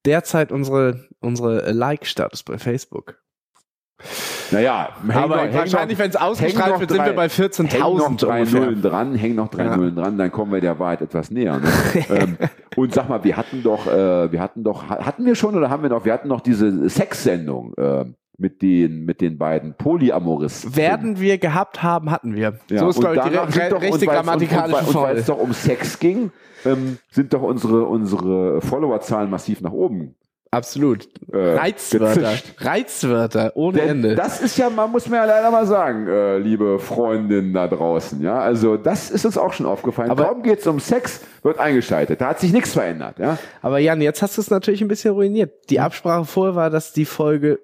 derzeit 0.06 0.52
unsere, 0.52 1.08
unsere 1.20 1.72
Like-Status 1.72 2.44
bei 2.44 2.58
Facebook. 2.58 3.16
Naja, 4.52 4.90
Aber 5.14 5.46
noch- 5.48 5.54
wahrscheinlich, 5.54 5.98
wenn 6.00 6.10
es 6.10 6.16
ausgestrahlt 6.16 6.80
wird, 6.80 6.92
sind 6.92 7.06
wir 7.06 7.14
bei 7.14 7.28
Häng 7.28 7.80
noch 7.82 8.10
14.000 8.10 8.18
drei 8.26 8.40
ungefähr. 8.40 8.60
Nullen 8.62 8.82
dran, 8.82 9.16
häng 9.16 9.36
noch 9.36 9.48
drei 9.50 9.66
Ja. 9.66 9.78
Nullen 9.78 9.96
dran, 9.96 10.18
dann 10.18 10.32
kommen 10.32 10.52
wir 10.52 10.62
der 10.62 10.80
Wahrheit 10.80 11.02
etwas 11.02 11.32
näher. 11.32 11.58
Ne? 11.60 11.68
ähm, 12.10 12.38
und 12.76 12.94
sag 12.94 13.10
mal, 13.10 13.24
wir 13.24 13.38
hatten 13.38 13.64
doch, 13.64 13.88
äh, 13.88 14.32
wir 14.32 14.42
hatten 14.42 14.64
doch, 14.64 14.90
hatten 14.90 15.26
wir 15.26 15.36
schon 15.36 15.56
oder 15.56 15.70
haben 15.70 15.84
wir 15.84 15.90
noch, 15.90 16.06
wir 16.06 16.14
hatten 16.14 16.28
noch 16.28 16.42
diese 16.42 16.90
Sexsendung 16.90 17.74
äh, 17.78 18.06
mit 18.38 18.62
den, 18.62 19.06
mit 19.06 19.22
den 19.22 19.38
beiden 19.38 19.74
Polyamoristen. 19.76 20.76
Werden 20.76 21.20
wir 21.20 21.38
gehabt 21.38 21.84
haben, 21.84 22.10
hatten 22.10 22.36
wir. 22.36 22.54
Ja, 22.70 22.80
so 22.80 22.90
ist, 22.90 23.00
glaube 23.00 23.18
ich, 23.18 23.22
die 23.24 23.60
re 23.60 23.70
doch- 23.70 23.82
rechte 23.82 24.06
grammatikalische 24.06 24.80
und, 24.86 24.96
und, 24.96 25.02
weil 25.02 25.18
es 25.18 25.26
doch 25.26 25.38
um 25.38 25.54
Sex 25.54 26.00
ging, 26.00 26.32
ähm, 26.66 26.98
sind 27.12 27.34
doch 27.34 27.42
unsere, 27.42 27.86
unsere 27.86 28.62
Followerzahlen 28.62 29.30
massiv 29.30 29.62
nach 29.62 29.72
oben. 29.72 30.16
Absolut. 30.52 31.08
Äh, 31.32 31.38
Reizwörter. 31.58 32.22
gezischt. 32.22 32.56
Reizwörter 32.58 33.52
ohne 33.56 33.78
Denn 33.78 33.90
Ende. 33.90 34.16
das 34.16 34.42
ist 34.42 34.58
ja, 34.58 34.70
man 34.72 34.90
muss 34.92 35.08
mir 35.08 35.18
ja 35.18 35.26
leider 35.26 35.52
mal 35.52 35.68
sagen, 35.68 36.08
äh, 36.08 36.40
liebe 36.40 36.80
Freundinnen 36.80 37.54
da 37.54 37.68
draußen, 37.68 38.20
ja, 38.24 38.40
also 38.40 38.76
das 38.76 39.12
ist 39.12 39.26
uns 39.26 39.38
auch 39.38 39.54
schon 39.54 39.68
aufgefallen. 39.68 40.10
Aber- 40.10 40.24
Kaum 40.26 40.42
geht's 40.42 40.66
um 40.66 40.80
Sex, 40.80 41.22
wird 41.44 41.60
eingeschaltet. 41.60 42.20
Da 42.22 42.30
hat 42.30 42.40
sich 42.40 42.52
nichts 42.52 42.74
verändert, 42.74 43.20
ja. 43.20 43.38
Aber 43.62 43.78
Jan, 43.78 44.02
jetzt 44.02 44.24
hast 44.24 44.38
du 44.38 44.42
es 44.42 44.50
natürlich 44.50 44.82
ein 44.82 44.88
bisschen 44.88 45.14
ruiniert. 45.14 45.52
Die 45.70 45.80
Absprache 45.80 46.26
vorher 46.26 46.56
war, 46.56 46.70
dass 46.72 46.94
die 46.94 47.06
Folge 47.06 47.60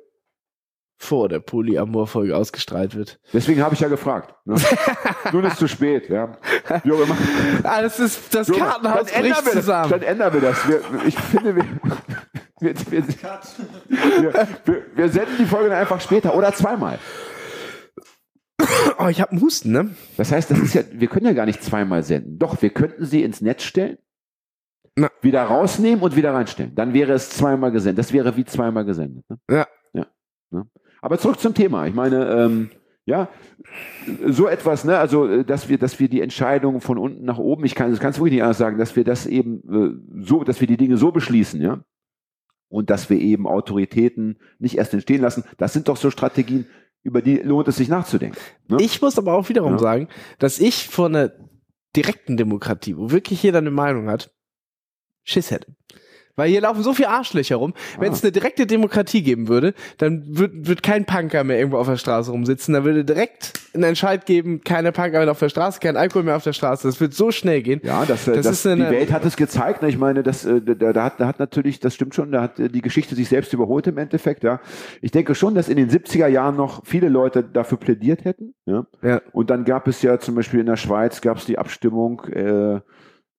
vor 0.97 1.27
der 1.27 1.39
Polyamor-Folge 1.39 2.37
ausgestrahlt 2.37 2.95
wird. 2.95 3.19
Deswegen 3.33 3.61
habe 3.63 3.73
ich 3.73 3.81
ja 3.81 3.87
gefragt. 3.89 4.33
Ne? 4.45 4.55
Nun 5.33 5.43
ist 5.43 5.57
zu 5.57 5.67
spät, 5.67 6.07
ja. 6.09 6.37
Auch 6.69 6.85
immer. 6.85 7.17
Ah, 7.63 7.81
das 7.81 7.99
ist 7.99 8.33
das 8.33 8.47
immer. 8.47 8.59
Kartenhaus 8.59 9.11
bricht 9.11 9.23
wir 9.23 9.33
das. 9.33 9.51
zusammen. 9.51 9.89
Dann 9.89 10.01
ändern 10.03 10.33
wir 10.33 10.41
das. 10.41 10.67
Wir, 10.67 10.79
ich 11.05 11.17
finde, 11.19 11.55
wir, 11.57 11.65
wir, 12.59 12.73
wir, 12.89 13.07
wir, 14.65 14.83
wir, 14.95 15.09
senden 15.09 15.35
die 15.39 15.45
Folge 15.45 15.69
dann 15.69 15.79
einfach 15.79 15.99
später 15.99 16.35
oder 16.35 16.53
zweimal. 16.53 16.99
Oh, 18.97 19.07
ich 19.07 19.19
habe 19.19 19.39
Husten, 19.41 19.71
ne? 19.71 19.89
Das 20.15 20.31
heißt, 20.31 20.49
das 20.49 20.59
ist 20.59 20.73
ja, 20.73 20.83
wir 20.91 21.07
können 21.07 21.25
ja 21.25 21.33
gar 21.33 21.45
nicht 21.45 21.61
zweimal 21.61 22.03
senden. 22.03 22.39
Doch, 22.39 22.61
wir 22.61 22.69
könnten 22.69 23.05
sie 23.05 23.23
ins 23.23 23.41
Netz 23.41 23.63
stellen, 23.63 23.97
Na. 24.95 25.09
wieder 25.21 25.43
rausnehmen 25.43 26.01
und 26.01 26.15
wieder 26.15 26.33
reinstellen. 26.33 26.73
Dann 26.75 26.93
wäre 26.93 27.11
es 27.11 27.29
zweimal 27.29 27.71
gesendet. 27.71 27.99
Das 27.99 28.13
wäre 28.13 28.37
wie 28.37 28.45
zweimal 28.45 28.85
gesendet. 28.85 29.25
Ne? 29.29 29.37
Ja. 29.49 29.67
ja. 29.93 30.05
Ne? 30.51 30.65
Aber 31.01 31.17
zurück 31.17 31.39
zum 31.39 31.53
Thema. 31.53 31.87
Ich 31.87 31.93
meine, 31.93 32.25
ähm, 32.29 32.71
ja, 33.05 33.29
so 34.25 34.47
etwas, 34.47 34.83
ne, 34.83 34.97
also, 34.97 35.27
äh, 35.27 35.43
dass 35.43 35.69
wir, 35.69 35.77
dass 35.77 35.99
wir 35.99 36.09
die 36.09 36.21
Entscheidung 36.21 36.81
von 36.81 36.97
unten 36.97 37.25
nach 37.25 37.37
oben, 37.37 37.65
ich 37.65 37.75
kann, 37.75 37.91
das 37.91 37.99
kannst 37.99 38.17
du 38.17 38.21
wirklich 38.21 38.37
nicht 38.37 38.43
anders 38.43 38.57
sagen, 38.57 38.77
dass 38.77 38.95
wir 38.95 39.03
das 39.03 39.27
eben 39.27 39.61
äh, 39.69 40.23
so, 40.23 40.43
dass 40.43 40.59
wir 40.59 40.67
die 40.67 40.77
Dinge 40.77 40.97
so 40.97 41.11
beschließen, 41.11 41.61
ja. 41.61 41.83
Und 42.67 42.89
dass 42.89 43.09
wir 43.09 43.19
eben 43.19 43.47
Autoritäten 43.47 44.39
nicht 44.59 44.77
erst 44.77 44.93
entstehen 44.93 45.21
lassen. 45.21 45.43
Das 45.57 45.73
sind 45.73 45.87
doch 45.87 45.97
so 45.97 46.09
Strategien, 46.11 46.67
über 47.03 47.21
die 47.21 47.37
lohnt 47.37 47.67
es 47.67 47.77
sich 47.77 47.87
nachzudenken. 47.87 48.37
Ne? 48.67 48.77
Ich 48.81 49.01
muss 49.01 49.17
aber 49.17 49.33
auch 49.33 49.47
wiederum 49.49 49.73
Ja. 49.73 49.79
sagen, 49.79 50.07
dass 50.39 50.59
ich 50.59 50.87
vor 50.87 51.05
einer 51.05 51.31
direkten 51.95 52.35
Demokratie, 52.37 52.97
wo 52.97 53.11
wirklich 53.11 53.43
jeder 53.43 53.59
eine 53.59 53.71
Meinung 53.71 54.09
hat, 54.09 54.33
Schiss 55.23 55.51
hätte. 55.51 55.75
Weil 56.35 56.49
hier 56.49 56.61
laufen 56.61 56.83
so 56.83 56.93
viele 56.93 57.09
Arschlöcher 57.09 57.55
rum. 57.55 57.73
Wenn 57.99 58.11
es 58.11 58.21
eine 58.23 58.31
direkte 58.31 58.65
Demokratie 58.67 59.23
geben 59.23 59.47
würde, 59.47 59.73
dann 59.97 60.23
wird, 60.37 60.67
wird 60.67 60.83
kein 60.83 61.05
Punker 61.05 61.43
mehr 61.43 61.57
irgendwo 61.57 61.77
auf 61.77 61.87
der 61.87 61.97
Straße 61.97 62.31
rumsitzen. 62.31 62.73
Da 62.73 62.83
würde 62.83 63.05
direkt 63.05 63.53
einen 63.73 63.83
Entscheid 63.83 64.25
geben, 64.25 64.61
keine 64.63 64.91
Punker 64.91 65.19
mehr 65.19 65.31
auf 65.31 65.39
der 65.39 65.49
Straße, 65.49 65.79
kein 65.79 65.95
Alkohol 65.97 66.23
mehr 66.23 66.35
auf 66.35 66.43
der 66.43 66.53
Straße. 66.53 66.87
Das 66.87 66.99
wird 66.99 67.13
so 67.13 67.31
schnell 67.31 67.61
gehen. 67.61 67.79
Ja, 67.83 68.05
das, 68.05 68.25
das, 68.25 68.35
Das 68.35 68.45
das 68.45 68.59
ist 68.59 68.67
eine- 68.67 68.85
die 68.85 68.91
Welt 68.91 69.11
hat 69.11 69.23
es 69.25 69.35
gezeigt. 69.37 69.81
Ne? 69.81 69.89
Ich 69.89 69.97
meine, 69.97 70.23
das, 70.23 70.45
äh, 70.45 70.61
da, 70.61 70.91
da, 70.93 71.03
hat, 71.05 71.19
da 71.19 71.27
hat 71.27 71.39
natürlich, 71.39 71.79
das 71.79 71.95
stimmt 71.95 72.15
schon, 72.15 72.31
da 72.31 72.41
hat 72.41 72.59
äh, 72.59 72.69
die 72.69 72.81
Geschichte 72.81 73.15
sich 73.15 73.29
selbst 73.29 73.53
überholt 73.53 73.87
im 73.87 73.97
Endeffekt. 73.97 74.43
Ja, 74.43 74.59
ich 75.01 75.11
denke 75.11 75.35
schon, 75.35 75.55
dass 75.55 75.69
in 75.69 75.77
den 75.77 75.89
70er 75.89 76.27
Jahren 76.27 76.55
noch 76.57 76.81
viele 76.85 77.09
Leute 77.09 77.43
dafür 77.43 77.77
plädiert 77.77 78.25
hätten. 78.25 78.53
Ja, 78.65 78.85
Ja. 79.01 79.21
und 79.31 79.49
dann 79.49 79.63
gab 79.63 79.87
es 79.87 80.01
ja 80.01 80.19
zum 80.19 80.35
Beispiel 80.35 80.59
in 80.59 80.65
der 80.65 80.75
Schweiz 80.77 81.21
gab 81.21 81.37
es 81.37 81.45
die 81.45 81.57
Abstimmung. 81.57 82.21
Äh, 82.25 82.79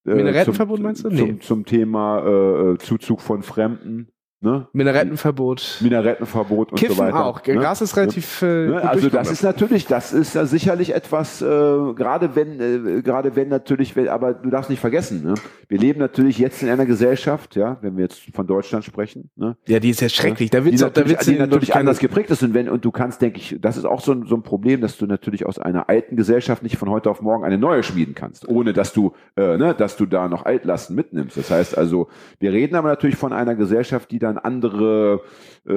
äh, 0.07 0.15
Minarettenverbot 0.15 0.77
zum, 0.77 0.83
meinst 0.83 1.03
du? 1.05 1.09
Zum, 1.09 1.27
Nee. 1.27 1.39
zum 1.39 1.65
Thema 1.65 2.19
äh, 2.25 2.71
äh, 2.73 2.77
Zuzug 2.77 3.21
von 3.21 3.43
Fremden. 3.43 4.07
Ne? 4.47 4.65
Minarettenverbot. 4.71 5.79
Minarettenverbot 5.81 6.71
und 6.71 6.79
Kiffen 6.79 6.95
so 6.95 7.03
weiter. 7.03 7.25
auch. 7.25 7.45
ne? 7.45 7.55
Gras 7.55 7.81
ist 7.81 7.97
relativ 7.97 8.41
äh, 8.41 8.67
Ne, 8.67 8.73
gut 8.75 8.83
also 8.83 9.09
das 9.09 9.29
ist 9.29 9.43
natürlich, 9.43 9.87
das 9.87 10.13
ist 10.13 10.35
ja 10.35 10.45
sicherlich 10.45 10.95
etwas, 10.95 11.41
äh, 11.41 11.45
gerade 11.45 12.35
wenn, 12.35 12.59
äh, 12.61 13.01
gerade 13.01 13.35
wenn 13.35 13.49
natürlich, 13.49 13.97
wenn, 13.97 14.07
aber 14.07 14.33
du 14.33 14.49
darfst 14.49 14.69
nicht 14.69 14.79
vergessen, 14.79 15.21
ne? 15.23 15.33
wir 15.67 15.77
leben 15.77 15.99
natürlich 15.99 16.37
jetzt 16.37 16.63
in 16.63 16.69
einer 16.69 16.85
Gesellschaft, 16.85 17.57
ja, 17.57 17.77
wenn 17.81 17.97
wir 17.97 18.03
jetzt 18.03 18.21
von 18.33 18.47
Deutschland 18.47 18.85
sprechen, 18.85 19.29
ne? 19.35 19.57
Ja, 19.67 19.81
die 19.81 19.89
ist 19.89 19.99
ja 19.99 20.07
schrecklich. 20.07 20.49
Da 20.49 20.59
auch, 20.59 20.63
da 20.63 20.69
natürlich, 20.69 21.09
wird's 21.09 21.25
die 21.25 21.35
natürlich 21.37 21.75
anders 21.75 21.99
geprägt 21.99 22.29
ist 22.29 22.41
und 22.41 22.53
wenn 22.53 22.69
und 22.69 22.85
du 22.85 22.91
kannst, 22.91 23.21
denke 23.21 23.39
ich, 23.39 23.57
das 23.59 23.75
ist 23.75 23.83
auch 23.83 23.99
so 23.99 24.13
ein, 24.13 24.25
so 24.27 24.35
ein 24.35 24.43
Problem, 24.43 24.79
dass 24.79 24.97
du 24.97 25.07
natürlich 25.07 25.45
aus 25.45 25.59
einer 25.59 25.89
alten 25.89 26.15
Gesellschaft 26.15 26.63
nicht 26.63 26.77
von 26.77 26.89
heute 26.89 27.09
auf 27.09 27.21
morgen 27.21 27.43
eine 27.43 27.57
neue 27.57 27.83
schmieden 27.83 28.15
kannst, 28.15 28.47
ohne 28.47 28.71
dass 28.71 28.93
du, 28.93 29.11
äh, 29.35 29.57
ne, 29.57 29.75
dass 29.77 29.97
du 29.97 30.05
da 30.05 30.29
noch 30.29 30.45
Altlasten 30.45 30.95
mitnimmst. 30.95 31.35
Das 31.35 31.51
heißt 31.51 31.77
also, 31.77 32.07
wir 32.39 32.53
reden 32.53 32.75
aber 32.75 32.87
natürlich 32.87 33.17
von 33.17 33.33
einer 33.33 33.55
Gesellschaft, 33.55 34.09
die 34.11 34.19
dann 34.19 34.36
andere 34.37 35.21
äh, 35.65 35.73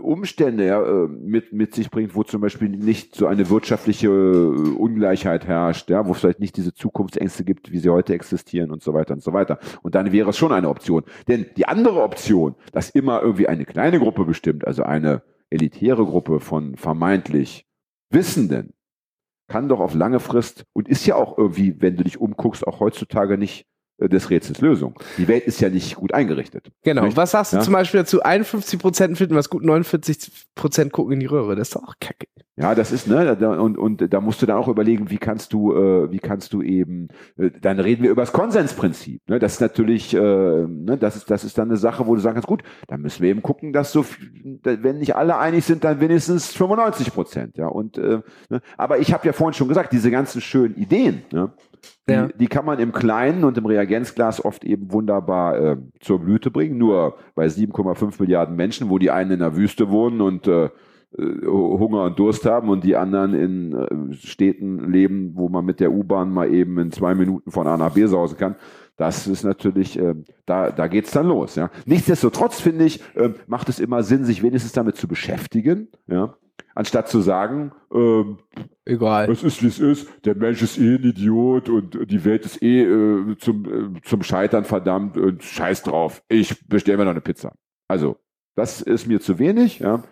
Umstände 0.00 0.66
ja, 0.66 0.82
äh, 0.82 1.08
mit, 1.08 1.52
mit 1.52 1.74
sich 1.74 1.90
bringt, 1.90 2.14
wo 2.14 2.22
zum 2.22 2.40
Beispiel 2.40 2.68
nicht 2.68 3.14
so 3.14 3.26
eine 3.26 3.48
wirtschaftliche 3.50 4.08
äh, 4.08 4.10
Ungleichheit 4.10 5.46
herrscht, 5.46 5.90
ja, 5.90 6.06
wo 6.06 6.12
es 6.12 6.18
vielleicht 6.18 6.40
nicht 6.40 6.56
diese 6.56 6.74
Zukunftsängste 6.74 7.44
gibt, 7.44 7.70
wie 7.70 7.78
sie 7.78 7.90
heute 7.90 8.14
existieren 8.14 8.70
und 8.70 8.82
so 8.82 8.94
weiter 8.94 9.14
und 9.14 9.22
so 9.22 9.32
weiter. 9.32 9.58
Und 9.82 9.94
dann 9.94 10.12
wäre 10.12 10.30
es 10.30 10.36
schon 10.36 10.52
eine 10.52 10.68
Option. 10.68 11.04
Denn 11.28 11.46
die 11.56 11.66
andere 11.66 12.02
Option, 12.02 12.54
dass 12.72 12.90
immer 12.90 13.22
irgendwie 13.22 13.48
eine 13.48 13.64
kleine 13.64 13.98
Gruppe 13.98 14.24
bestimmt, 14.24 14.66
also 14.66 14.82
eine 14.82 15.22
elitäre 15.50 16.04
Gruppe 16.04 16.40
von 16.40 16.76
vermeintlich 16.76 17.64
Wissenden, 18.10 18.72
kann 19.48 19.68
doch 19.68 19.80
auf 19.80 19.94
lange 19.94 20.20
Frist 20.20 20.64
und 20.74 20.88
ist 20.88 21.06
ja 21.06 21.16
auch 21.16 21.36
irgendwie, 21.38 21.80
wenn 21.80 21.96
du 21.96 22.04
dich 22.04 22.20
umguckst, 22.20 22.66
auch 22.66 22.80
heutzutage 22.80 23.38
nicht 23.38 23.66
des 23.98 24.30
Rätsels 24.30 24.60
Lösung. 24.60 24.94
Die 25.16 25.26
Welt 25.26 25.44
ist 25.44 25.60
ja 25.60 25.68
nicht 25.68 25.96
gut 25.96 26.14
eingerichtet. 26.14 26.70
Genau. 26.84 27.04
Nicht? 27.04 27.16
Was 27.16 27.32
sagst 27.32 27.52
du 27.52 27.56
Ja? 27.56 27.62
zum 27.62 27.72
Beispiel 27.72 28.00
dazu? 28.00 28.22
51 28.22 28.78
Prozent 28.78 29.18
finden 29.18 29.34
was 29.34 29.50
gut, 29.50 29.64
49 29.64 30.30
Prozent 30.54 30.92
gucken 30.92 31.14
in 31.14 31.20
die 31.20 31.26
Röhre. 31.26 31.56
Das 31.56 31.68
ist 31.68 31.74
doch 31.76 31.82
auch 31.82 31.94
kacke. 32.00 32.26
Ja, 32.60 32.74
das 32.74 32.90
ist, 32.90 33.06
ne, 33.06 33.36
und, 33.60 33.78
und 33.78 34.12
da 34.12 34.20
musst 34.20 34.42
du 34.42 34.46
dann 34.46 34.56
auch 34.56 34.66
überlegen, 34.66 35.10
wie 35.10 35.18
kannst 35.18 35.52
du, 35.52 35.74
äh, 35.74 36.10
wie 36.10 36.18
kannst 36.18 36.52
du 36.52 36.60
eben, 36.60 37.06
äh, 37.36 37.50
dann 37.60 37.78
reden 37.78 38.02
wir 38.02 38.10
über 38.10 38.22
das 38.22 38.32
Konsensprinzip. 38.32 39.22
Ne? 39.28 39.38
Das 39.38 39.54
ist 39.54 39.60
natürlich, 39.60 40.12
äh, 40.12 40.18
ne, 40.18 40.96
das 40.98 41.14
ist, 41.14 41.30
das 41.30 41.44
ist 41.44 41.56
dann 41.56 41.68
eine 41.68 41.76
Sache, 41.76 42.08
wo 42.08 42.16
du 42.16 42.20
sagen 42.20 42.34
kannst, 42.34 42.48
gut, 42.48 42.64
dann 42.88 43.00
müssen 43.00 43.22
wir 43.22 43.30
eben 43.30 43.42
gucken, 43.42 43.72
dass 43.72 43.92
so, 43.92 44.04
wenn 44.64 44.98
nicht 44.98 45.14
alle 45.14 45.38
einig 45.38 45.66
sind, 45.66 45.84
dann 45.84 46.00
wenigstens 46.00 46.52
95 46.52 47.12
Prozent. 47.14 47.56
Ja, 47.58 47.68
und, 47.68 47.96
äh, 47.96 48.22
ne? 48.48 48.60
aber 48.76 48.98
ich 48.98 49.12
habe 49.12 49.24
ja 49.24 49.32
vorhin 49.32 49.54
schon 49.54 49.68
gesagt, 49.68 49.92
diese 49.92 50.10
ganzen 50.10 50.40
schönen 50.40 50.74
Ideen, 50.74 51.22
ne? 51.30 51.52
Die, 52.08 52.12
Ja. 52.12 52.28
die 52.28 52.46
kann 52.46 52.64
man 52.64 52.78
im 52.78 52.92
Kleinen 52.92 53.44
und 53.44 53.58
im 53.58 53.66
Reagenzglas 53.66 54.44
oft 54.44 54.64
eben 54.64 54.92
wunderbar 54.92 55.58
äh, 55.58 55.76
zur 56.00 56.20
Blüte 56.20 56.50
bringen. 56.50 56.78
Nur 56.78 57.16
bei 57.34 57.46
7,5 57.46 58.20
Milliarden 58.20 58.56
Menschen, 58.56 58.88
wo 58.90 58.98
die 58.98 59.10
einen 59.10 59.32
in 59.32 59.38
der 59.40 59.56
Wüste 59.56 59.90
wohnen 59.90 60.20
und 60.20 60.46
äh, 60.48 60.64
äh, 61.16 61.46
Hunger 61.46 62.04
und 62.04 62.18
Durst 62.18 62.44
haben 62.44 62.68
und 62.68 62.84
die 62.84 62.96
anderen 62.96 63.34
in 63.34 63.72
äh, 64.12 64.14
Städten 64.14 64.90
leben, 64.92 65.32
wo 65.34 65.48
man 65.48 65.64
mit 65.64 65.80
der 65.80 65.92
U-Bahn 65.92 66.30
mal 66.32 66.52
eben 66.52 66.78
in 66.78 66.92
zwei 66.92 67.14
Minuten 67.14 67.50
von 67.50 67.66
A 67.66 67.76
nach 67.76 67.94
B 67.94 68.04
sausen 68.06 68.36
kann. 68.36 68.56
Das 68.96 69.26
ist 69.28 69.44
natürlich, 69.44 69.98
äh, 69.98 70.14
da, 70.44 70.70
da 70.70 70.86
geht's 70.88 71.12
dann 71.12 71.28
los. 71.28 71.54
Ja. 71.54 71.70
Nichtsdestotrotz 71.86 72.60
finde 72.60 72.84
ich, 72.84 73.00
äh, 73.14 73.30
macht 73.46 73.68
es 73.68 73.78
immer 73.80 74.02
Sinn, 74.02 74.24
sich 74.24 74.42
wenigstens 74.42 74.72
damit 74.72 74.96
zu 74.96 75.06
beschäftigen, 75.08 75.88
ja, 76.08 76.34
anstatt 76.78 77.08
zu 77.08 77.20
sagen, 77.20 77.72
ähm, 77.92 78.38
Egal. 78.84 79.28
es 79.32 79.42
ist 79.42 79.60
wie 79.64 79.66
es 79.66 79.80
ist, 79.80 80.08
der 80.24 80.36
Mensch 80.36 80.62
ist 80.62 80.78
eh 80.78 80.94
ein 80.94 81.02
Idiot 81.02 81.68
und 81.68 82.08
die 82.08 82.24
Welt 82.24 82.44
ist 82.46 82.62
eh 82.62 82.84
äh, 82.84 83.36
zum, 83.38 83.96
äh, 83.96 84.00
zum 84.02 84.22
Scheitern 84.22 84.64
verdammt 84.64 85.16
und 85.16 85.42
scheiß 85.42 85.82
drauf. 85.82 86.22
Ich 86.28 86.68
bestelle 86.68 86.98
mir 86.98 87.04
noch 87.04 87.10
eine 87.10 87.20
Pizza. 87.20 87.52
Also, 87.88 88.16
das 88.54 88.80
ist 88.80 89.08
mir 89.08 89.20
zu 89.20 89.40
wenig, 89.40 89.80
ja. 89.80 90.04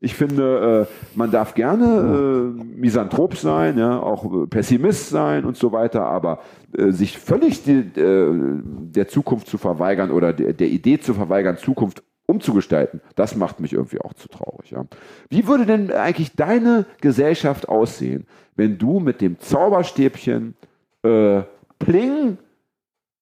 Ich 0.00 0.14
finde, 0.14 0.88
äh, 0.88 1.16
man 1.16 1.30
darf 1.30 1.54
gerne 1.54 2.54
äh, 2.58 2.64
Misanthrop 2.64 3.36
sein, 3.36 3.76
ja, 3.76 4.00
auch 4.00 4.24
äh, 4.24 4.46
Pessimist 4.46 5.10
sein 5.10 5.44
und 5.44 5.58
so 5.58 5.72
weiter, 5.72 6.06
aber 6.06 6.40
äh, 6.76 6.90
sich 6.90 7.18
völlig 7.18 7.64
die, 7.64 7.84
der 7.94 9.08
Zukunft 9.08 9.48
zu 9.48 9.58
verweigern 9.58 10.10
oder 10.10 10.32
der, 10.32 10.54
der 10.54 10.68
Idee 10.68 10.98
zu 11.00 11.12
verweigern, 11.12 11.58
Zukunft 11.58 12.02
umzugestalten, 12.26 13.00
das 13.16 13.36
macht 13.36 13.60
mich 13.60 13.72
irgendwie 13.72 14.00
auch 14.00 14.14
zu 14.14 14.28
traurig. 14.28 14.70
Ja. 14.70 14.84
Wie 15.28 15.46
würde 15.46 15.66
denn 15.66 15.92
eigentlich 15.92 16.34
deine 16.34 16.86
Gesellschaft 17.00 17.68
aussehen, 17.68 18.26
wenn 18.56 18.78
du 18.78 19.00
mit 19.00 19.20
dem 19.20 19.38
Zauberstäbchen 19.38 20.54
äh, 21.02 21.42
Pling 21.78 22.38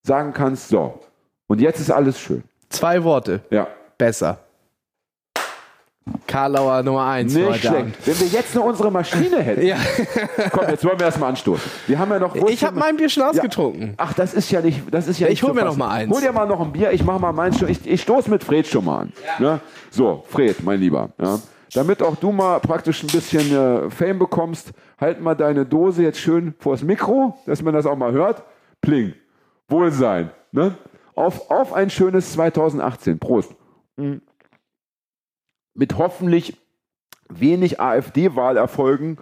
sagen 0.03 0.33
kannst, 0.33 0.69
so, 0.69 0.99
und 1.47 1.61
jetzt 1.61 1.79
ist 1.79 1.91
alles 1.91 2.19
schön. 2.19 2.43
Zwei 2.69 3.03
Worte. 3.03 3.41
Ja. 3.49 3.67
Besser. 3.97 4.39
Karlauer 6.27 6.83
Nummer 6.83 7.05
eins. 7.05 7.33
Nicht 7.33 7.45
heute 7.45 7.59
schlecht. 7.59 7.75
Abend. 7.75 7.97
Wenn 8.05 8.19
wir 8.19 8.27
jetzt 8.27 8.55
noch 8.55 8.65
unsere 8.65 8.91
Maschine 8.91 9.41
hätten. 9.41 9.65
Ja. 9.65 9.77
Komm, 10.51 10.69
jetzt 10.69 10.83
wollen 10.83 10.99
wir 10.99 11.05
erstmal 11.05 11.29
anstoßen. 11.29 11.71
Wir 11.87 11.99
haben 11.99 12.11
ja 12.11 12.19
noch. 12.19 12.35
Ich 12.35 12.63
habe 12.63 12.77
mein 12.77 12.97
Bier 12.97 13.09
schon 13.09 13.23
ausgetrunken. 13.23 13.93
Ach, 13.97 14.13
das 14.13 14.33
ist 14.33 14.51
ja 14.51 14.61
nicht. 14.61 14.81
Das 14.91 15.07
ist 15.07 15.19
ja 15.19 15.27
Ich 15.27 15.31
nicht 15.31 15.43
hol 15.43 15.51
zu 15.51 15.55
mir 15.55 15.65
noch 15.65 15.77
mal 15.77 15.89
eins. 15.89 16.13
Hol 16.13 16.21
dir 16.21 16.31
mal 16.31 16.45
noch 16.45 16.59
ein 16.59 16.71
Bier. 16.71 16.91
Ich 16.91 17.03
mach 17.03 17.19
mal 17.19 17.31
meins 17.31 17.59
schon. 17.59 17.69
Ich, 17.69 17.85
ich 17.87 18.01
stoße 18.01 18.29
mit 18.29 18.43
Fred 18.43 18.67
schon 18.67 18.85
mal 18.85 19.01
an. 19.01 19.13
Ne? 19.39 19.59
So, 19.91 20.23
Fred, 20.27 20.63
mein 20.63 20.79
Lieber. 20.79 21.09
Ja? 21.21 21.39
Damit 21.73 22.01
auch 22.03 22.15
du 22.15 22.31
mal 22.31 22.59
praktisch 22.59 23.03
ein 23.03 23.07
bisschen 23.07 23.51
äh, 23.55 23.89
Fame 23.89 24.19
bekommst, 24.19 24.73
halt 24.99 25.21
mal 25.21 25.35
deine 25.35 25.65
Dose 25.65 26.03
jetzt 26.03 26.19
schön 26.19 26.53
vors 26.59 26.83
Mikro, 26.83 27.37
dass 27.45 27.61
man 27.61 27.73
das 27.73 27.85
auch 27.85 27.95
mal 27.95 28.11
hört. 28.11 28.43
Pling. 28.81 29.13
Wohlsein. 29.69 30.31
Ne? 30.51 30.75
Auf, 31.15 31.49
auf 31.49 31.73
ein 31.73 31.89
schönes 31.89 32.33
2018. 32.33 33.19
Prost. 33.19 33.55
Mm. 33.97 34.17
Mit 35.73 35.97
hoffentlich 35.97 36.57
wenig 37.29 37.79
AfD-Wahlerfolgen 37.79 39.17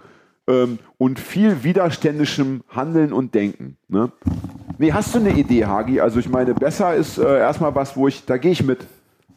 ähm, 0.48 0.78
und 0.98 1.18
viel 1.18 1.64
widerständischem 1.64 2.62
Handeln 2.68 3.12
und 3.12 3.34
Denken. 3.34 3.76
Ne? 3.88 4.12
Nee, 4.78 4.92
hast 4.92 5.14
du 5.14 5.18
eine 5.18 5.30
Idee, 5.30 5.66
Hagi? 5.66 6.00
Also 6.00 6.18
ich 6.18 6.28
meine, 6.28 6.54
besser 6.54 6.94
ist 6.94 7.18
äh, 7.18 7.38
erstmal 7.38 7.74
was, 7.74 7.96
wo 7.96 8.08
ich, 8.08 8.24
da 8.24 8.36
gehe 8.36 8.52
ich 8.52 8.62
mit. 8.62 8.86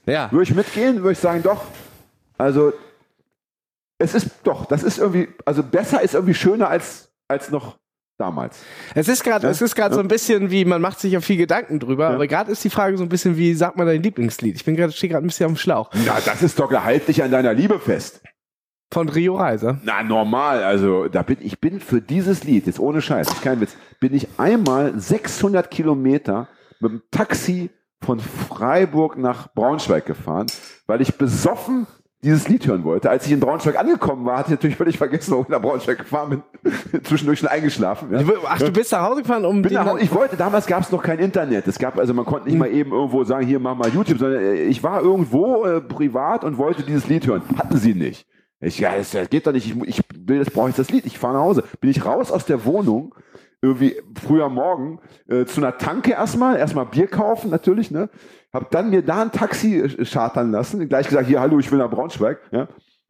Ja. 0.06 0.32
Würde 0.32 0.43
ich 0.43 0.56
mitgehen, 0.56 0.97
würde 0.97 1.13
ich 1.13 1.19
sagen, 1.19 1.43
doch. 1.43 1.63
Also 2.38 2.73
es 3.97 4.13
ist 4.13 4.30
doch, 4.43 4.65
das 4.65 4.84
ist 4.84 4.97
irgendwie, 4.97 5.30
also 5.45 5.63
besser 5.63 6.01
ist 6.01 6.13
irgendwie 6.13 6.34
schöner 6.34 6.69
als, 6.69 7.10
als 7.28 7.49
noch 7.49 7.78
damals. 8.17 8.60
Es 8.93 9.08
ist 9.08 9.23
gerade, 9.23 9.45
Ja? 9.47 9.51
es 9.51 9.62
ist 9.62 9.75
gerade 9.75 9.93
so 9.95 10.01
ein 10.01 10.08
bisschen 10.08 10.51
wie, 10.51 10.65
man 10.65 10.82
macht 10.82 10.99
sich 10.99 11.13
ja 11.13 11.21
viel 11.21 11.38
Gedanken 11.38 11.80
drüber, 11.80 12.10
Ja. 12.10 12.15
aber 12.15 12.28
gerade 12.28 12.51
ist 12.51 12.63
die 12.63 12.69
Frage 12.69 12.97
so 12.97 13.04
ein 13.04 13.10
bisschen 13.10 13.38
wie, 13.38 13.54
sag 13.54 13.75
mal 13.78 13.86
dein 13.86 14.01
Lieblingslied. 14.04 14.56
Ich 14.56 14.65
bin 14.65 14.75
gerade, 14.75 14.93
stehe 14.93 15.12
gerade 15.12 15.25
ein 15.25 15.28
bisschen 15.28 15.47
dem 15.47 15.58
Schlauch. 15.58 15.89
Na, 16.06 16.17
das 16.23 16.41
ist 16.41 16.60
doch, 16.60 16.71
halt 16.71 17.08
dich 17.08 17.21
an 17.23 17.32
deiner 17.32 17.54
Liebe 17.54 17.80
fest. 17.80 18.21
Von 18.93 19.10
Rio 19.10 19.36
Reiser. 19.36 19.80
Na, 19.84 20.04
normal. 20.04 20.63
Also, 20.63 21.08
da 21.08 21.23
bin 21.23 21.38
ich 21.41 21.60
bin 21.60 21.80
für 21.80 22.01
dieses 22.01 22.43
Lied, 22.43 22.67
jetzt 22.67 22.80
ohne 22.80 23.01
Scheiß, 23.01 23.28
ist 23.28 23.41
kein 23.41 23.60
Witz, 23.60 23.75
bin 23.99 24.13
ich 24.13 24.28
einmal 24.38 24.97
600 24.97 25.69
Kilometer 25.71 26.47
mit 26.80 26.91
dem 26.91 27.01
Taxi 27.12 27.71
von 28.04 28.19
Freiburg 28.19 29.17
nach 29.17 29.54
Braunschweig 29.54 30.06
gefahren, 30.06 30.45
weil 30.86 31.01
ich 31.01 31.15
besoffen 31.17 31.88
dieses 32.23 32.47
Lied 32.47 32.65
hören 32.65 32.84
wollte. 32.84 33.10
Als 33.10 33.25
ich 33.25 33.32
in 33.32 33.39
Braunschweig 33.39 33.78
angekommen 33.78 34.25
war, 34.25 34.39
hatte 34.39 34.47
ich 34.47 34.58
natürlich 34.58 34.75
völlig 34.75 34.97
vergessen, 34.97 35.32
warum 35.32 35.45
ich 35.45 35.49
nach 35.49 35.62
Braunschweig 35.62 35.99
gefahren 35.99 36.43
bin. 36.63 37.04
Zwischendurch 37.04 37.39
schon 37.39 37.49
eingeschlafen. 37.49 38.12
Ja. 38.12 38.23
Ach, 38.47 38.58
du 38.58 38.71
bist 38.71 38.91
nach 38.91 39.04
Hause 39.04 39.21
gefahren, 39.21 39.45
um 39.45 39.62
Bin 39.62 39.73
nach 39.73 39.86
Hause, 39.86 40.01
ich 40.01 40.13
wollte, 40.13 40.36
damals 40.36 40.65
gab 40.65 40.82
es 40.82 40.91
noch 40.91 41.04
kein 41.04 41.19
Internet. 41.19 41.67
Es 41.67 41.78
gab, 41.78 41.99
also 41.99 42.13
man 42.13 42.25
konnte 42.25 42.47
nicht 42.49 42.58
mal 42.58 42.71
eben 42.71 42.91
irgendwo 42.91 43.23
sagen, 43.23 43.45
hier 43.45 43.60
mach 43.60 43.75
mal 43.75 43.89
YouTube, 43.89 44.17
sondern 44.17 44.41
äh, 44.41 44.63
ich 44.63 44.82
war 44.82 45.01
irgendwo 45.01 45.65
äh, 45.65 45.82
privat 45.82 46.43
und 46.43 46.58
wollte 46.58 46.84
dieses 46.84 47.08
Lied 47.08 47.28
hören. 47.28 47.43
Hatten 47.58 47.78
sie 47.78 47.93
nicht. 47.93 48.25
Ich, 48.60 48.80
ja, 48.80 48.95
das, 48.97 49.12
das 49.12 49.30
geht 49.30 49.45
doch 49.45 49.51
nicht. 49.51 49.67
Ich, 49.67 49.88
ich 49.88 50.01
will, 50.15 50.39
das 50.39 50.49
brauche 50.49 50.69
ich 50.69 50.75
das 50.75 50.89
Lied. 50.89 51.06
Ich 51.06 51.19
fahre 51.19 51.36
nach 51.36 51.41
Hause. 51.41 51.63
Bin 51.82 51.89
ich 51.91 52.06
raus 52.06 52.32
aus 52.32 52.45
der 52.45 52.65
Wohnung, 52.65 53.13
irgendwie 53.65 53.95
früher 54.15 54.49
Morgen, 54.49 54.99
äh, 55.28 55.45
zu 55.45 55.62
einer 55.62 55.78
Tanke 55.78 56.12
erstmal, 56.12 56.58
erstmal 56.58 56.86
Bier 56.86 57.08
kaufen, 57.08 57.49
natürlich, 57.49 57.91
ne? 57.91 58.10
Hab 58.54 58.71
dann 58.71 58.89
mir 58.89 59.01
da 59.01 59.21
ein 59.21 59.32
Taxi 59.32 59.80
äh, 59.80 60.06
chartern 60.06 60.51
lassen, 60.51 60.88
gleich 60.88 61.08
gesagt, 61.08 61.28
hier, 61.28 61.41
hallo, 61.41 61.60
ich 61.60 61.71
will 61.71 61.80
nach 61.80 61.89
Braunschweig, 61.89 62.39
ja? 62.51 62.67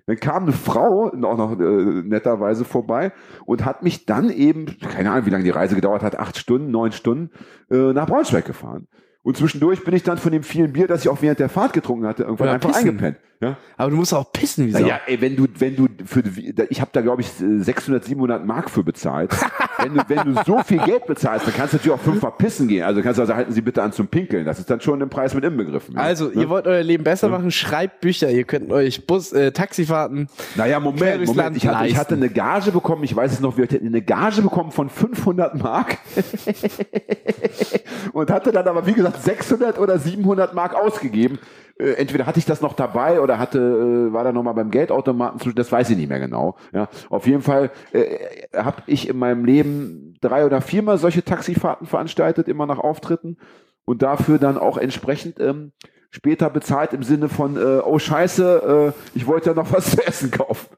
Dann 0.08 0.18
kam 0.18 0.44
eine 0.44 0.52
Frau, 0.52 1.08
auch 1.08 1.38
noch 1.38 1.60
äh, 1.60 1.64
netterweise 2.04 2.64
vorbei 2.64 3.12
und 3.46 3.66
hat 3.66 3.82
mich 3.82 4.06
dann 4.06 4.30
eben, 4.30 4.78
keine 4.80 5.12
Ahnung, 5.12 5.26
wie 5.26 5.32
lange 5.32 5.44
die 5.44 5.50
Reise 5.50 5.76
gedauert 5.76 6.04
hat, 6.04 6.20
acht 6.20 6.38
Stunden, 6.38 6.70
neun 6.70 6.92
Stunden, 6.92 7.32
äh, 7.72 7.92
nach 7.92 8.06
Braunschweig 8.06 8.46
gefahren. 8.46 8.88
Und 9.26 9.36
zwischendurch 9.36 9.84
bin 9.84 9.96
ich 9.96 10.04
dann 10.04 10.18
von 10.20 10.32
dem 10.32 10.44
vielen 10.44 10.72
Bier, 10.72 10.88
das 10.88 11.02
ich 11.02 11.10
auch 11.10 11.22
während 11.22 11.40
der 11.40 11.50
Fahrt 11.50 11.74
getrunken 11.74 12.06
hatte, 12.06 12.24
irgendwann 12.24 12.48
Ja, 12.48 12.54
einfach 12.54 12.70
pissen. 12.70 12.90
eingepennt. 12.90 13.18
Ja? 13.42 13.58
Aber 13.76 13.90
du 13.90 13.98
musst 13.98 14.14
auch 14.14 14.32
pissen, 14.32 14.68
wieso? 14.68 14.80
Naja, 14.80 15.02
ey, 15.08 15.20
wenn 15.20 15.36
du, 15.36 15.46
wenn 15.58 15.76
du 15.76 15.88
für, 16.06 16.24
ich 16.70 16.80
habe 16.80 16.92
da 16.94 17.02
glaube 17.02 17.22
ich 17.22 17.28
600, 17.30 18.06
700 18.06 18.46
Mark 18.46 18.70
für 18.70 18.82
bezahlt. 18.84 19.32
wenn, 19.80 19.94
du, 19.96 20.02
wenn 20.08 20.34
du 20.36 20.42
so 20.46 20.60
viel 20.64 20.78
Geld 20.78 21.06
bezahlst, 21.06 21.46
dann 21.46 21.54
kannst 21.54 21.74
du 21.74 21.78
natürlich 21.78 22.00
auch 22.00 22.04
fünfmal 22.04 22.32
pissen 22.38 22.68
gehen. 22.70 22.84
Also 22.84 23.02
kannst 23.02 23.18
du 23.18 23.24
also 23.24 23.36
halten 23.36 23.52
Sie 23.52 23.62
bitte 23.62 23.84
an 23.84 23.92
zum 23.92 24.08
Pinkeln. 24.08 24.46
Das 24.46 24.58
ist 24.60 24.70
dann 24.70 24.80
schon 24.80 25.02
im 25.02 25.10
Preis 25.10 25.34
mit 25.34 25.44
inbegriffen. 25.44 25.96
ja. 25.96 26.02
Also, 26.02 26.28
Ne? 26.28 26.44
ihr 26.44 26.50
wollt 26.50 26.66
euer 26.66 26.82
Leben 26.84 27.04
besser 27.04 27.28
machen, 27.28 27.52
schreibt 27.52 28.00
Bücher. 28.02 28.30
Ihr 28.32 28.46
könnt 28.46 28.72
euch 28.72 29.06
Bus, 29.06 29.34
äh, 29.34 29.52
Taxifahrten. 29.52 30.30
Naja, 30.56 30.80
Moment, 30.80 31.26
Moment. 31.26 31.58
Ich 31.58 31.68
hatte, 31.68 31.88
ich 31.88 31.98
hatte 31.98 32.14
eine 32.16 32.30
Gage 32.30 32.72
bekommen, 32.72 33.04
ich 33.04 33.14
weiß 33.16 33.34
es 33.34 33.40
noch, 33.42 33.58
wir 33.58 33.64
hatten 33.66 33.86
eine 33.86 34.02
Gage 34.04 34.44
bekommen 34.44 34.72
von 34.72 34.90
500 34.90 35.62
Mark. 35.62 35.98
und 38.14 38.32
hatte 38.32 38.52
dann 38.54 38.68
aber, 38.68 38.86
wie 38.88 38.94
gesagt, 38.94 39.15
600 39.16 39.80
oder 39.80 39.98
700 40.00 40.54
Mark 40.54 40.76
ausgegeben. 40.76 41.40
Äh, 41.78 41.94
entweder 41.94 42.26
hatte 42.26 42.40
ich 42.40 42.46
das 42.46 42.62
noch 42.62 42.74
dabei 42.74 43.20
oder 43.20 43.38
hatte, 43.38 43.60
äh, 43.60 44.14
war 44.14 44.24
da 44.24 44.32
noch 44.32 44.44
mal 44.44 44.54
beim 44.54 44.72
Geldautomaten 44.72 45.40
zu, 45.40 45.52
das 45.52 45.72
weiß 45.72 45.90
ich 45.90 45.98
nicht 45.98 46.10
mehr 46.10 46.20
genau. 46.20 46.58
Ja, 46.74 46.88
auf 47.10 47.28
jeden 47.28 47.42
Fall 47.42 47.72
äh, 47.92 48.48
habe 48.56 48.84
ich 48.88 49.10
in 49.10 49.18
meinem 49.18 49.44
Leben 49.44 50.14
drei 50.22 50.46
oder 50.46 50.62
viermal 50.62 50.98
solche 50.98 51.24
Taxifahrten 51.24 51.88
veranstaltet, 51.88 52.48
immer 52.48 52.66
nach 52.66 52.80
Auftritten 52.80 53.38
und 53.84 54.02
dafür 54.02 54.38
dann 54.38 54.58
auch 54.58 54.78
entsprechend 54.78 55.40
ähm, 55.40 55.74
später 56.12 56.50
bezahlt 56.50 56.94
im 56.94 57.04
Sinne 57.04 57.28
von, 57.28 57.58
äh, 57.58 57.82
oh 57.84 58.00
Scheiße, 58.00 58.94
äh, 58.96 59.18
ich 59.18 59.28
wollte 59.28 59.50
ja 59.50 59.56
noch 59.56 59.72
was 59.74 59.92
zu 59.92 60.08
essen 60.08 60.32
kaufen. 60.32 60.70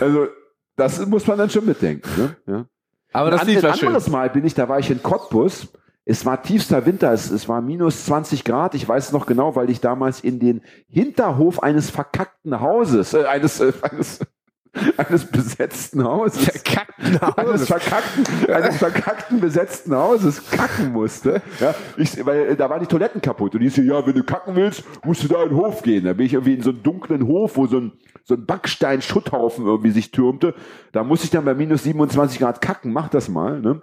Also 0.00 0.28
das 0.76 1.04
muss 1.06 1.26
man 1.26 1.36
dann 1.36 1.50
schon 1.50 1.66
mitdenken. 1.66 2.08
Ne? 2.16 2.36
Ja. 2.46 2.66
Aber 3.12 3.30
das 3.30 3.42
Ein 3.42 3.48
ein 3.48 3.74
schön. 3.74 3.88
anderes 3.88 4.08
Mal 4.08 4.30
bin 4.30 4.44
ich, 4.44 4.54
da 4.54 4.68
war 4.68 4.78
ich 4.78 4.90
in 4.90 5.02
Cottbus. 5.02 5.68
Es 6.10 6.24
war 6.24 6.42
tiefster 6.42 6.86
Winter, 6.86 7.12
es, 7.12 7.30
es 7.30 7.50
war 7.50 7.60
minus 7.60 8.06
20 8.06 8.42
Grad. 8.42 8.74
Ich 8.74 8.88
weiß 8.88 9.08
es 9.08 9.12
noch 9.12 9.26
genau, 9.26 9.56
weil 9.56 9.68
ich 9.68 9.82
damals 9.82 10.20
in 10.20 10.38
den 10.38 10.62
Hinterhof 10.88 11.62
eines 11.62 11.90
verkackten 11.90 12.62
Hauses, 12.62 13.12
äh, 13.12 13.26
eines, 13.26 13.60
äh, 13.60 13.74
eines, 13.82 14.20
eines 14.96 15.26
besetzten 15.26 16.02
Hauses, 16.02 16.46
Verkackten 16.46 17.18
eines 17.36 17.36
Hauses. 17.36 17.66
verkackten, 17.68 18.50
eines 18.50 18.76
verkackten 18.78 19.40
besetzten 19.40 19.94
Hauses 19.94 20.50
kacken 20.50 20.94
musste. 20.94 21.42
Ja, 21.60 21.74
ich, 21.98 22.24
weil 22.24 22.52
äh, 22.52 22.56
da 22.56 22.70
waren 22.70 22.80
die 22.80 22.86
Toiletten 22.86 23.20
kaputt 23.20 23.52
und 23.52 23.60
die 23.60 23.68
hieß, 23.68 23.84
ja, 23.84 24.06
wenn 24.06 24.14
du 24.14 24.24
kacken 24.24 24.56
willst, 24.56 24.84
musst 25.04 25.22
du 25.24 25.28
da 25.28 25.42
in 25.42 25.50
den 25.50 25.58
Hof 25.58 25.82
gehen. 25.82 26.06
Da 26.06 26.14
bin 26.14 26.24
ich 26.24 26.32
irgendwie 26.32 26.54
in 26.54 26.62
so 26.62 26.70
einen 26.70 26.82
dunklen 26.82 27.26
Hof, 27.26 27.58
wo 27.58 27.66
so 27.66 27.80
ein, 27.80 27.92
so 28.24 28.32
ein 28.32 28.46
Backstein-Schutthaufen 28.46 29.66
irgendwie 29.66 29.90
sich 29.90 30.10
türmte. 30.10 30.54
Da 30.92 31.04
musste 31.04 31.26
ich 31.26 31.30
dann 31.32 31.44
bei 31.44 31.54
minus 31.54 31.82
27 31.82 32.38
Grad 32.38 32.62
kacken. 32.62 32.94
Mach 32.94 33.10
das 33.10 33.28
mal. 33.28 33.60
Ne? 33.60 33.82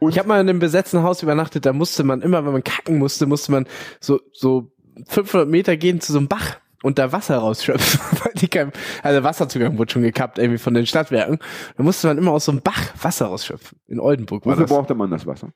Ich 0.00 0.18
habe 0.18 0.28
mal 0.28 0.40
in 0.40 0.48
einem 0.48 0.58
besetzten 0.58 1.02
Haus 1.02 1.22
übernachtet, 1.22 1.66
da 1.66 1.72
musste 1.72 2.04
man 2.04 2.22
immer, 2.22 2.44
wenn 2.44 2.52
man 2.52 2.64
kacken 2.64 2.98
musste, 2.98 3.26
musste 3.26 3.52
man 3.52 3.66
so, 4.00 4.20
so 4.32 4.70
500 5.06 5.48
Meter 5.48 5.76
gehen 5.76 6.00
zu 6.00 6.12
so 6.12 6.18
einem 6.18 6.28
Bach 6.28 6.58
und 6.82 6.98
da 6.98 7.12
Wasser 7.12 7.38
rausschöpfen. 7.38 8.00
also 9.02 9.22
Wasserzugang 9.22 9.78
wurde 9.78 9.92
schon 9.92 10.02
gekappt, 10.02 10.38
irgendwie 10.38 10.58
von 10.58 10.74
den 10.74 10.86
Stadtwerken. 10.86 11.38
Da 11.76 11.82
musste 11.82 12.06
man 12.08 12.18
immer 12.18 12.32
aus 12.32 12.44
so 12.44 12.52
einem 12.52 12.60
Bach 12.60 12.92
Wasser 13.00 13.26
rausschöpfen. 13.26 13.78
In 13.86 14.00
Oldenburg 14.00 14.44
war 14.44 14.52
Wofür 14.52 14.66
das. 14.66 14.76
brauchte 14.76 14.94
man 14.94 15.10
das 15.10 15.26
Wasser? 15.26 15.52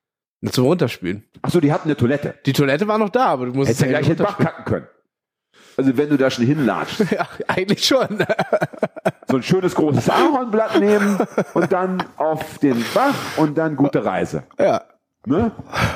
Zum 0.50 0.64
Runterspülen. 0.64 1.24
Achso, 1.42 1.60
die 1.60 1.72
hatten 1.72 1.88
eine 1.88 1.96
Toilette. 1.96 2.34
Die 2.46 2.52
Toilette 2.52 2.86
war 2.86 2.96
noch 2.98 3.10
da, 3.10 3.26
aber 3.26 3.46
du 3.46 3.52
musstest 3.52 3.80
Hättest 3.80 3.92
ja 3.92 4.00
gleich 4.00 4.16
den 4.16 4.24
Bach 4.24 4.38
kacken 4.38 4.64
können. 4.64 4.86
Also 5.78 5.96
wenn 5.96 6.08
du 6.10 6.16
da 6.16 6.28
schon 6.28 6.44
hinlatscht. 6.44 7.04
Ja, 7.10 7.26
eigentlich 7.46 7.86
schon. 7.86 8.18
So 9.28 9.36
ein 9.36 9.42
schönes 9.42 9.74
großes 9.74 10.10
Ahornblatt 10.10 10.80
nehmen 10.80 11.18
und 11.54 11.72
dann 11.72 12.02
auf 12.16 12.58
den 12.58 12.84
Bach 12.94 13.14
und 13.36 13.56
dann 13.56 13.76
gute 13.76 14.04
Reise. 14.04 14.42
ja. 14.58 14.82
Ne? 15.26 15.52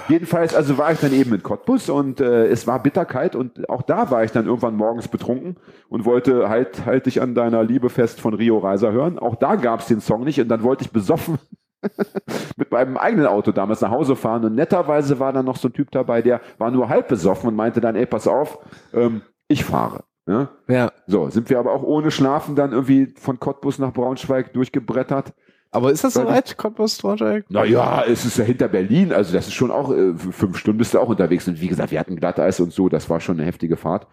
Jedenfalls, 0.08 0.54
also 0.54 0.76
war 0.78 0.92
ich 0.92 0.98
dann 0.98 1.12
eben 1.12 1.32
in 1.32 1.42
Cottbus 1.42 1.88
und 1.88 2.20
äh, 2.20 2.48
es 2.48 2.66
war 2.66 2.82
bitterkalt 2.82 3.34
und 3.34 3.68
auch 3.70 3.80
da 3.80 4.10
war 4.10 4.24
ich 4.24 4.32
dann 4.32 4.46
irgendwann 4.46 4.74
morgens 4.74 5.08
betrunken 5.08 5.56
und 5.88 6.04
wollte 6.04 6.50
halt, 6.50 6.84
halt 6.84 7.06
dich 7.06 7.22
an 7.22 7.34
deiner 7.34 7.62
Liebe 7.62 7.88
fest 7.88 8.20
von 8.20 8.34
Rio 8.34 8.58
Reiser 8.58 8.92
hören. 8.92 9.18
Auch 9.18 9.36
da 9.36 9.54
gab's 9.54 9.86
den 9.86 10.00
Song 10.00 10.24
nicht 10.24 10.40
und 10.40 10.48
dann 10.48 10.62
wollte 10.64 10.84
ich 10.84 10.90
besoffen 10.90 11.38
mit 12.56 12.70
meinem 12.70 12.96
eigenen 12.98 13.26
Auto 13.26 13.52
damals 13.52 13.80
nach 13.80 13.90
Hause 13.90 14.16
fahren 14.16 14.44
und 14.44 14.54
netterweise 14.54 15.18
war 15.18 15.32
dann 15.32 15.46
noch 15.46 15.56
so 15.56 15.68
ein 15.68 15.72
Typ 15.72 15.90
dabei, 15.92 16.20
der 16.20 16.40
war 16.58 16.70
nur 16.70 16.88
halb 16.88 17.08
besoffen 17.08 17.48
und 17.48 17.54
meinte 17.54 17.80
dann, 17.80 17.96
ey, 17.96 18.06
pass 18.06 18.26
auf, 18.26 18.58
ähm, 18.92 19.22
ich 19.52 19.64
fahre. 19.64 20.04
Ja? 20.26 20.50
Ja. 20.68 20.92
So, 21.06 21.28
sind 21.30 21.50
wir 21.50 21.58
aber 21.58 21.72
auch 21.72 21.82
ohne 21.82 22.10
Schlafen 22.10 22.54
dann 22.56 22.72
irgendwie 22.72 23.12
von 23.18 23.38
Cottbus 23.40 23.78
nach 23.78 23.92
Braunschweig 23.92 24.52
durchgebrettert. 24.52 25.32
Aber 25.70 25.90
ist 25.90 26.04
das 26.04 26.14
soweit, 26.14 26.56
Cottbus, 26.58 26.98
Braunschweig? 26.98 27.46
Naja, 27.50 28.04
es 28.06 28.24
ist 28.26 28.36
ja 28.38 28.44
hinter 28.44 28.68
Berlin, 28.68 29.12
also 29.12 29.32
das 29.32 29.46
ist 29.48 29.54
schon 29.54 29.70
auch, 29.70 29.90
äh, 29.92 30.14
fünf 30.14 30.58
Stunden 30.58 30.78
bist 30.78 30.92
du 30.94 31.00
auch 31.00 31.08
unterwegs. 31.08 31.48
Und 31.48 31.60
wie 31.60 31.68
gesagt, 31.68 31.90
wir 31.90 31.98
hatten 31.98 32.16
Glatteis 32.16 32.60
und 32.60 32.72
so, 32.72 32.88
das 32.88 33.08
war 33.08 33.20
schon 33.20 33.38
eine 33.38 33.46
heftige 33.46 33.76
Fahrt. 33.76 34.06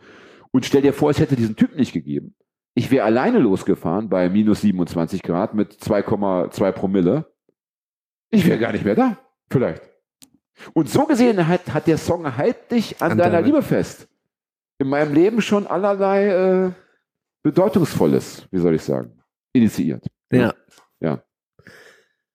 Und 0.51 0.65
stell 0.65 0.81
dir 0.81 0.93
vor, 0.93 1.09
es 1.11 1.19
hätte 1.19 1.35
diesen 1.35 1.55
Typ 1.57 1.75
nicht 1.75 1.91
gegeben. 1.93 2.33
Ich 2.75 2.91
wäre 2.91 3.03
alleine 3.05 3.39
losgefahren 3.39 4.07
bei 4.09 4.29
minus 4.29 4.61
27 4.61 5.21
Grad 5.21 5.53
mit 5.53 5.73
2,2 5.73 6.71
Promille. 6.71 7.25
Ich 8.29 8.47
wäre 8.47 8.57
gar 8.59 8.71
nicht 8.71 8.85
mehr 8.85 8.95
da. 8.95 9.17
Vielleicht. 9.49 9.81
Und 10.73 10.89
so 10.89 11.05
gesehen 11.05 11.47
hat, 11.47 11.73
hat 11.73 11.87
der 11.87 11.97
Song 11.97 12.37
Halt 12.37 12.71
dich 12.71 13.01
an, 13.01 13.11
An 13.13 13.17
deiner- 13.17 13.41
Liebe 13.41 13.61
fest. 13.61 14.07
In 14.79 14.87
meinem 14.87 15.13
Leben 15.13 15.41
schon 15.41 15.67
allerlei 15.67 16.27
äh, 16.27 16.71
Bedeutungsvolles, 17.43 18.47
wie 18.51 18.59
soll 18.59 18.75
ich 18.75 18.83
sagen, 18.83 19.21
initiiert. 19.53 20.07
Ja. 20.31 20.53
Ja. 20.99 21.23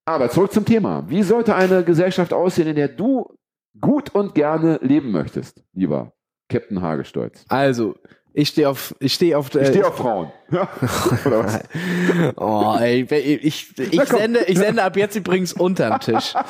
Aber 0.07 0.29
zurück 0.29 0.53
zum 0.53 0.65
Thema. 0.65 1.09
Wie 1.09 1.23
sollte 1.23 1.55
eine 1.55 1.85
Gesellschaft 1.85 2.33
aussehen, 2.33 2.69
in 2.69 2.77
der 2.77 2.89
du 2.89 3.35
gut 3.81 4.15
und 4.15 4.35
gerne 4.35 4.79
leben 4.83 5.11
möchtest, 5.11 5.65
lieber 5.73 6.13
Captain 6.51 6.83
Hagestolz? 6.83 7.45
Also, 7.49 7.97
ich 8.37 8.49
stehe 8.49 8.69
auf, 8.69 8.95
ich 8.99 9.15
stehe 9.15 9.39
auf, 9.39 9.55
Ich 9.55 9.61
äh, 9.63 9.67
stehe 9.67 9.87
auf 9.87 9.97
Frauen. 9.97 10.31
Ja. 10.51 10.69
Oder 11.25 11.45
was? 11.45 11.61
Oh, 12.37 12.77
ey, 12.79 13.07
ich, 13.11 13.79
ich, 13.79 13.93
Na 13.95 14.05
sende, 14.07 14.45
ich 14.47 14.59
sende 14.59 14.83
ab 14.83 14.97
jetzt 14.97 15.15
übrigens 15.17 15.53
unterm 15.53 16.01
Tisch. 16.01 16.35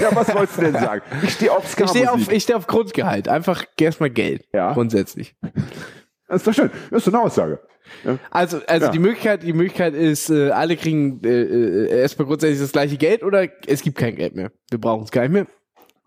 Ja, 0.00 0.08
was 0.14 0.34
wolltest 0.34 0.56
du 0.58 0.62
denn 0.62 0.72
sagen? 0.72 1.02
Ich 1.22 1.32
stehe 1.34 1.52
auf 1.52 1.64
Ich 1.64 1.70
Ska-Musik. 1.72 1.96
stehe 2.02 2.12
auf, 2.12 2.32
ich 2.32 2.42
stehe 2.42 2.56
auf 2.56 2.66
Grundgehalt. 2.66 3.28
Einfach 3.28 3.64
erstmal 3.78 4.10
Geld. 4.10 4.44
Ja. 4.52 4.72
Grundsätzlich. 4.72 5.36
Das 6.28 6.38
ist 6.40 6.46
doch 6.46 6.54
schön. 6.54 6.70
Das 6.90 7.06
ist 7.06 7.14
eine 7.14 7.22
Aussage. 7.22 7.60
Also, 8.30 8.60
also 8.66 8.86
Ja. 8.86 8.92
die 8.92 8.98
Möglichkeit, 8.98 9.42
die 9.42 9.52
Möglichkeit 9.52 9.94
ist, 9.94 10.30
äh, 10.30 10.50
alle 10.50 10.76
kriegen 10.76 11.20
äh, 11.24 11.28
äh, 11.28 12.00
erstmal 12.00 12.26
grundsätzlich 12.26 12.60
das 12.60 12.72
gleiche 12.72 12.96
Geld 12.96 13.22
oder 13.22 13.46
es 13.66 13.82
gibt 13.82 13.98
kein 13.98 14.16
Geld 14.16 14.34
mehr. 14.34 14.50
Wir 14.70 14.80
brauchen 14.80 15.04
es 15.04 15.10
gar 15.12 15.22
nicht 15.22 15.32
mehr. 15.32 15.46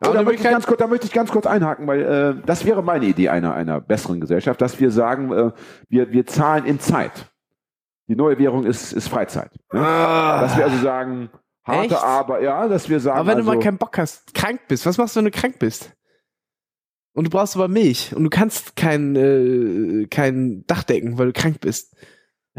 Aber 0.02 0.14
da, 0.14 0.20
Oder 0.20 0.24
möchte 0.24 0.44
ich 0.44 0.50
ganz 0.50 0.66
kurz, 0.66 0.80
da 0.80 0.88
möchte 0.88 1.06
ich 1.08 1.14
ganz 1.14 1.30
kurz 1.30 1.46
einhaken, 1.46 1.86
weil 1.86 2.02
äh, 2.02 2.46
das 2.46 2.66
wäre 2.66 2.82
meine 2.82 3.06
Idee 3.06 3.30
einer, 3.30 3.54
einer 3.54 3.82
besseren 3.82 4.22
Gesellschaft, 4.22 4.62
dass 4.62 4.80
wir 4.80 4.92
sagen, 4.92 5.32
äh, 5.32 5.52
wir, 5.90 6.12
wir 6.12 6.26
zahlen 6.26 6.66
in 6.66 6.80
Zeit. 6.80 7.30
Die 8.08 8.16
neue 8.16 8.40
Währung 8.40 8.66
ist, 8.66 8.94
ist 8.94 9.10
Freizeit. 9.10 9.52
Ne? 9.74 9.82
Dass 9.82 10.58
wir 10.58 10.64
also 10.64 10.78
sagen, 10.78 11.30
harte 11.64 11.94
Echt? 11.94 12.04
Arbeit, 12.04 12.44
ja, 12.44 12.68
dass 12.68 12.90
wir 12.90 13.00
sagen, 13.00 13.20
Aber 13.20 13.28
wenn 13.28 13.38
also, 13.38 13.52
du 13.52 13.58
mal 13.58 13.64
keinen 13.64 13.78
Bock 13.78 13.98
hast, 13.98 14.34
krank 14.34 14.62
bist, 14.68 14.86
was 14.86 14.98
machst 14.98 15.16
du, 15.16 15.20
wenn 15.20 15.26
du 15.26 15.32
krank 15.32 15.60
bist? 15.60 15.92
Und 17.14 17.26
du 17.26 17.30
brauchst 17.30 17.56
aber 17.56 17.68
Milch 17.68 18.16
und 18.16 18.24
du 18.24 18.30
kannst 18.30 18.78
kein, 18.78 19.16
äh, 19.16 20.08
kein 20.08 20.64
Dach 20.68 20.84
decken, 20.84 21.18
weil 21.18 21.28
du 21.28 21.34
krank 21.34 21.60
bist. 21.60 21.96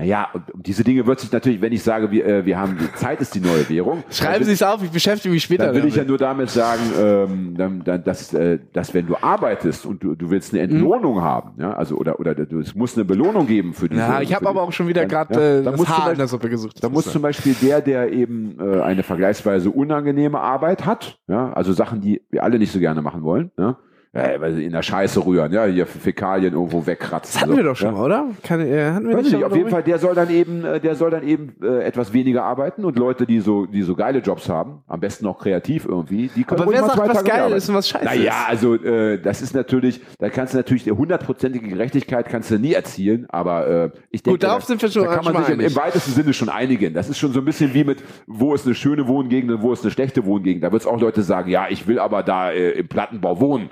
Naja, 0.00 0.28
und 0.32 0.54
um 0.54 0.62
diese 0.62 0.82
Dinge 0.82 1.06
wird 1.06 1.20
sich 1.20 1.30
natürlich, 1.30 1.60
wenn 1.60 1.74
ich 1.74 1.82
sage, 1.82 2.10
wir, 2.10 2.24
äh, 2.24 2.46
wir 2.46 2.58
haben, 2.58 2.78
die 2.78 2.90
Zeit 2.94 3.20
ist 3.20 3.34
die 3.34 3.40
neue 3.40 3.68
Währung. 3.68 4.02
Schreiben 4.10 4.46
Sie 4.46 4.52
es 4.52 4.62
auf, 4.62 4.82
ich 4.82 4.90
beschäftige 4.90 5.30
mich 5.30 5.42
später 5.42 5.66
Dann 5.66 5.74
will 5.74 5.84
ich 5.84 5.94
ja 5.94 6.04
damit. 6.04 6.08
nur 6.08 6.16
damit 6.16 6.48
sagen, 6.48 6.80
ähm, 6.98 7.54
dann, 7.54 7.84
dann, 7.84 8.02
dass, 8.02 8.32
äh, 8.32 8.60
dass 8.72 8.94
wenn 8.94 9.06
du 9.06 9.16
arbeitest 9.20 9.84
und 9.84 10.02
du, 10.02 10.14
du 10.14 10.30
willst 10.30 10.54
eine 10.54 10.62
Entlohnung 10.62 11.20
haben, 11.20 11.52
ja, 11.58 11.74
also 11.74 11.96
oder 11.96 12.18
oder 12.18 12.34
du, 12.34 12.60
es 12.60 12.74
muss 12.74 12.96
eine 12.96 13.04
Belohnung 13.04 13.46
geben 13.46 13.74
für 13.74 13.90
diese. 13.90 14.02
Mhm. 14.02 14.08
Ja, 14.08 14.20
ich 14.22 14.34
habe 14.34 14.48
aber 14.48 14.62
auch 14.62 14.72
schon 14.72 14.88
wieder 14.88 15.04
gerade 15.04 15.58
äh, 15.58 15.62
das 15.62 15.86
Haar 15.86 16.12
in 16.12 16.16
der 16.16 16.28
Suppe 16.28 16.48
gesucht. 16.48 16.82
Da 16.82 16.88
muss 16.88 17.04
zum 17.04 17.20
Beispiel 17.20 17.54
der, 17.60 17.82
der 17.82 18.10
eben 18.10 18.56
äh, 18.58 18.80
eine 18.80 19.02
vergleichsweise 19.02 19.70
unangenehme 19.70 20.40
Arbeit 20.40 20.86
hat, 20.86 21.18
ja, 21.28 21.52
also 21.52 21.74
Sachen, 21.74 22.00
die 22.00 22.22
wir 22.30 22.42
alle 22.42 22.58
nicht 22.58 22.72
so 22.72 22.78
gerne 22.78 23.02
machen 23.02 23.22
wollen, 23.22 23.50
ja, 23.58 23.76
äh, 24.12 24.40
weil 24.40 24.54
sie 24.54 24.64
in 24.64 24.72
der 24.72 24.82
Scheiße 24.82 25.24
rühren, 25.24 25.52
ja, 25.52 25.66
hier 25.66 25.86
Fäkalien 25.86 26.54
irgendwo 26.54 26.84
wegkratzen. 26.86 27.32
das 27.34 27.40
hatten 27.42 27.52
so, 27.52 27.56
wir 27.58 27.64
doch 27.64 27.76
schon 27.76 27.88
ja. 27.88 27.92
mal, 27.92 28.04
oder? 28.04 28.26
Kann, 28.42 28.60
äh, 28.60 28.90
hatten 28.90 29.08
wir 29.08 29.16
Weiß 29.18 29.30
nicht, 29.30 29.44
auf 29.44 29.54
jeden? 29.54 29.70
Fall, 29.70 29.82
der 29.84 29.98
soll 29.98 30.14
dann 30.16 30.30
eben, 30.30 30.64
äh, 30.64 30.80
der 30.80 30.96
soll 30.96 31.10
dann 31.10 31.22
eben 31.22 31.54
äh, 31.62 31.84
etwas 31.84 32.12
weniger 32.12 32.42
arbeiten 32.42 32.84
und 32.84 32.98
Leute, 32.98 33.24
die 33.26 33.38
so, 33.40 33.66
die 33.66 33.82
so 33.82 33.94
geile 33.94 34.18
Jobs 34.18 34.48
haben, 34.48 34.82
am 34.88 34.98
besten 34.98 35.26
auch 35.26 35.38
kreativ 35.38 35.86
irgendwie, 35.86 36.28
die 36.34 36.42
können 36.42 36.62
Aber 36.62 36.72
wer 36.72 36.84
sagt, 36.84 36.98
was 36.98 37.08
Tage 37.18 37.28
geil 37.28 37.38
arbeiten. 37.40 37.56
ist 37.56 37.68
und 37.68 37.74
was 37.76 37.88
scheiße 37.88 38.04
Naja, 38.04 38.32
ist? 38.42 38.48
also 38.48 38.74
äh, 38.74 39.20
das 39.20 39.42
ist 39.42 39.54
natürlich, 39.54 40.00
da 40.18 40.28
kannst 40.28 40.54
du 40.54 40.58
natürlich 40.58 40.84
die 40.84 40.90
hundertprozentige 40.92 41.68
Gerechtigkeit 41.68 42.28
kannst 42.28 42.50
du 42.50 42.58
nie 42.58 42.72
erzielen, 42.72 43.26
aber 43.30 43.68
äh, 43.68 43.90
ich 44.10 44.22
denke, 44.24 44.34
Gut, 44.38 44.42
darauf 44.42 44.62
da, 44.62 44.66
sind 44.66 44.82
wir 44.82 44.88
schon- 44.90 45.04
da 45.04 45.16
kann 45.16 45.32
man 45.32 45.44
sich 45.44 45.54
im, 45.54 45.60
im 45.60 45.76
weitesten 45.76 46.10
Sinne 46.12 46.32
schon 46.32 46.48
einigen. 46.48 46.94
Das 46.94 47.08
ist 47.08 47.18
schon 47.18 47.32
so 47.32 47.38
ein 47.40 47.44
bisschen 47.44 47.74
wie 47.74 47.84
mit, 47.84 48.02
wo 48.26 48.54
ist 48.54 48.66
eine 48.66 48.74
schöne 48.74 49.06
Wohngegend 49.06 49.52
und 49.52 49.62
wo 49.62 49.72
ist 49.72 49.82
eine 49.84 49.92
schlechte 49.92 50.24
Wohngegend. 50.26 50.64
Da 50.64 50.72
wird 50.72 50.82
es 50.82 50.88
auch 50.88 51.00
Leute 51.00 51.22
sagen, 51.22 51.48
ja, 51.48 51.66
ich 51.70 51.86
will 51.86 51.98
aber 52.00 52.22
da 52.24 52.50
äh, 52.50 52.70
im 52.72 52.88
Plattenbau 52.88 53.40
wohnen. 53.40 53.70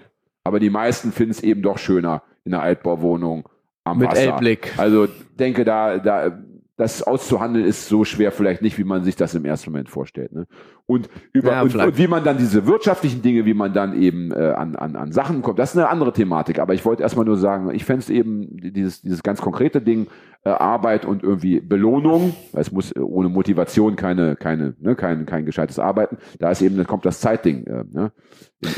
Aber 0.49 0.61
die 0.61 0.71
meisten 0.71 1.13
finden 1.13 1.33
es 1.33 1.43
eben 1.43 1.61
doch 1.61 1.77
schöner 1.77 2.23
in 2.47 2.55
einer 2.55 2.63
Altbauwohnung 2.63 3.47
am 3.85 3.99
Mit 3.99 4.09
Wasser. 4.09 4.33
Elbblick. 4.33 4.73
Also 4.79 5.07
denke 5.39 5.67
da, 5.67 5.99
da 5.99 6.39
das 6.79 7.03
auszuhandeln 7.03 7.67
ist 7.67 7.89
so 7.89 8.05
schwer 8.05 8.31
vielleicht 8.31 8.63
nicht, 8.63 8.79
wie 8.79 8.85
man 8.85 9.03
sich 9.03 9.17
das 9.17 9.35
im 9.35 9.45
ersten 9.45 9.73
Moment 9.73 9.89
vorstellt. 9.89 10.33
Ne? 10.33 10.47
Und, 10.87 11.11
über, 11.33 11.51
Ja, 11.51 11.63
und, 11.63 11.75
und 11.75 11.99
wie 11.99 12.07
man 12.07 12.23
dann 12.23 12.39
diese 12.39 12.69
wirtschaftlichen 12.69 13.21
Dinge, 13.21 13.45
wie 13.45 13.53
man 13.53 13.73
dann 13.73 14.01
eben 14.01 14.31
äh, 14.31 14.53
an, 14.53 14.77
an, 14.77 14.95
an 14.95 15.11
Sachen 15.11 15.43
kommt, 15.43 15.59
das 15.59 15.71
ist 15.71 15.77
eine 15.77 15.89
andere 15.89 16.13
Thematik. 16.13 16.61
Aber 16.61 16.75
ich 16.75 16.85
wollte 16.85 17.03
erstmal 17.03 17.25
nur 17.25 17.37
sagen, 17.37 17.75
ich 17.75 17.85
fände 17.85 18.03
es 18.03 18.11
eben 18.11 18.57
dieses, 18.57 19.03
dieses 19.03 19.25
ganz 19.25 19.41
konkrete 19.41 19.83
Ding, 19.83 20.07
äh, 20.45 20.51
Arbeit 20.51 21.05
und 21.05 21.25
irgendwie 21.25 21.59
Belohnung, 21.59 22.33
weil 22.53 22.63
es 22.63 22.71
muss 22.71 22.93
äh, 22.93 23.01
ohne 23.01 23.29
Motivation 23.29 23.97
keine, 23.97 24.37
keine, 24.37 24.77
ne, 24.79 24.95
kein, 24.95 25.27
kein 25.27 25.45
gescheites 25.45 25.81
Arbeiten. 25.81 26.19
Da 26.39 26.53
ist 26.53 26.63
eben, 26.63 26.77
dann 26.77 26.87
kommt 26.87 27.05
das 27.05 27.19
Zeitding. 27.19 27.67
Äh, 27.67 27.85
ne? 27.91 28.13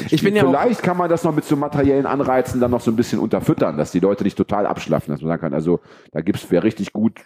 Ich 0.09 0.22
bin 0.22 0.35
ja 0.35 0.49
Vielleicht 0.49 0.83
kann 0.83 0.97
man 0.97 1.11
das 1.11 1.22
noch 1.22 1.35
mit 1.35 1.45
so 1.45 1.55
materiellen 1.55 2.07
Anreizen 2.07 2.62
dann 2.62 2.70
noch 2.70 2.81
so 2.81 2.91
ein 2.91 2.97
bisschen 2.97 3.18
unterfüttern, 3.18 3.77
dass 3.77 3.93
die 3.93 4.01
Leute 4.01 4.24
nicht 4.24 4.39
total 4.39 4.64
abschlaffen, 4.64 5.12
dass 5.12 5.20
man 5.20 5.29
sagen 5.29 5.43
kann, 5.43 5.53
also 5.53 5.81
da 6.12 6.22
gibt's 6.22 6.47
wer 6.49 6.64
richtig 6.64 6.95
gut 6.95 7.20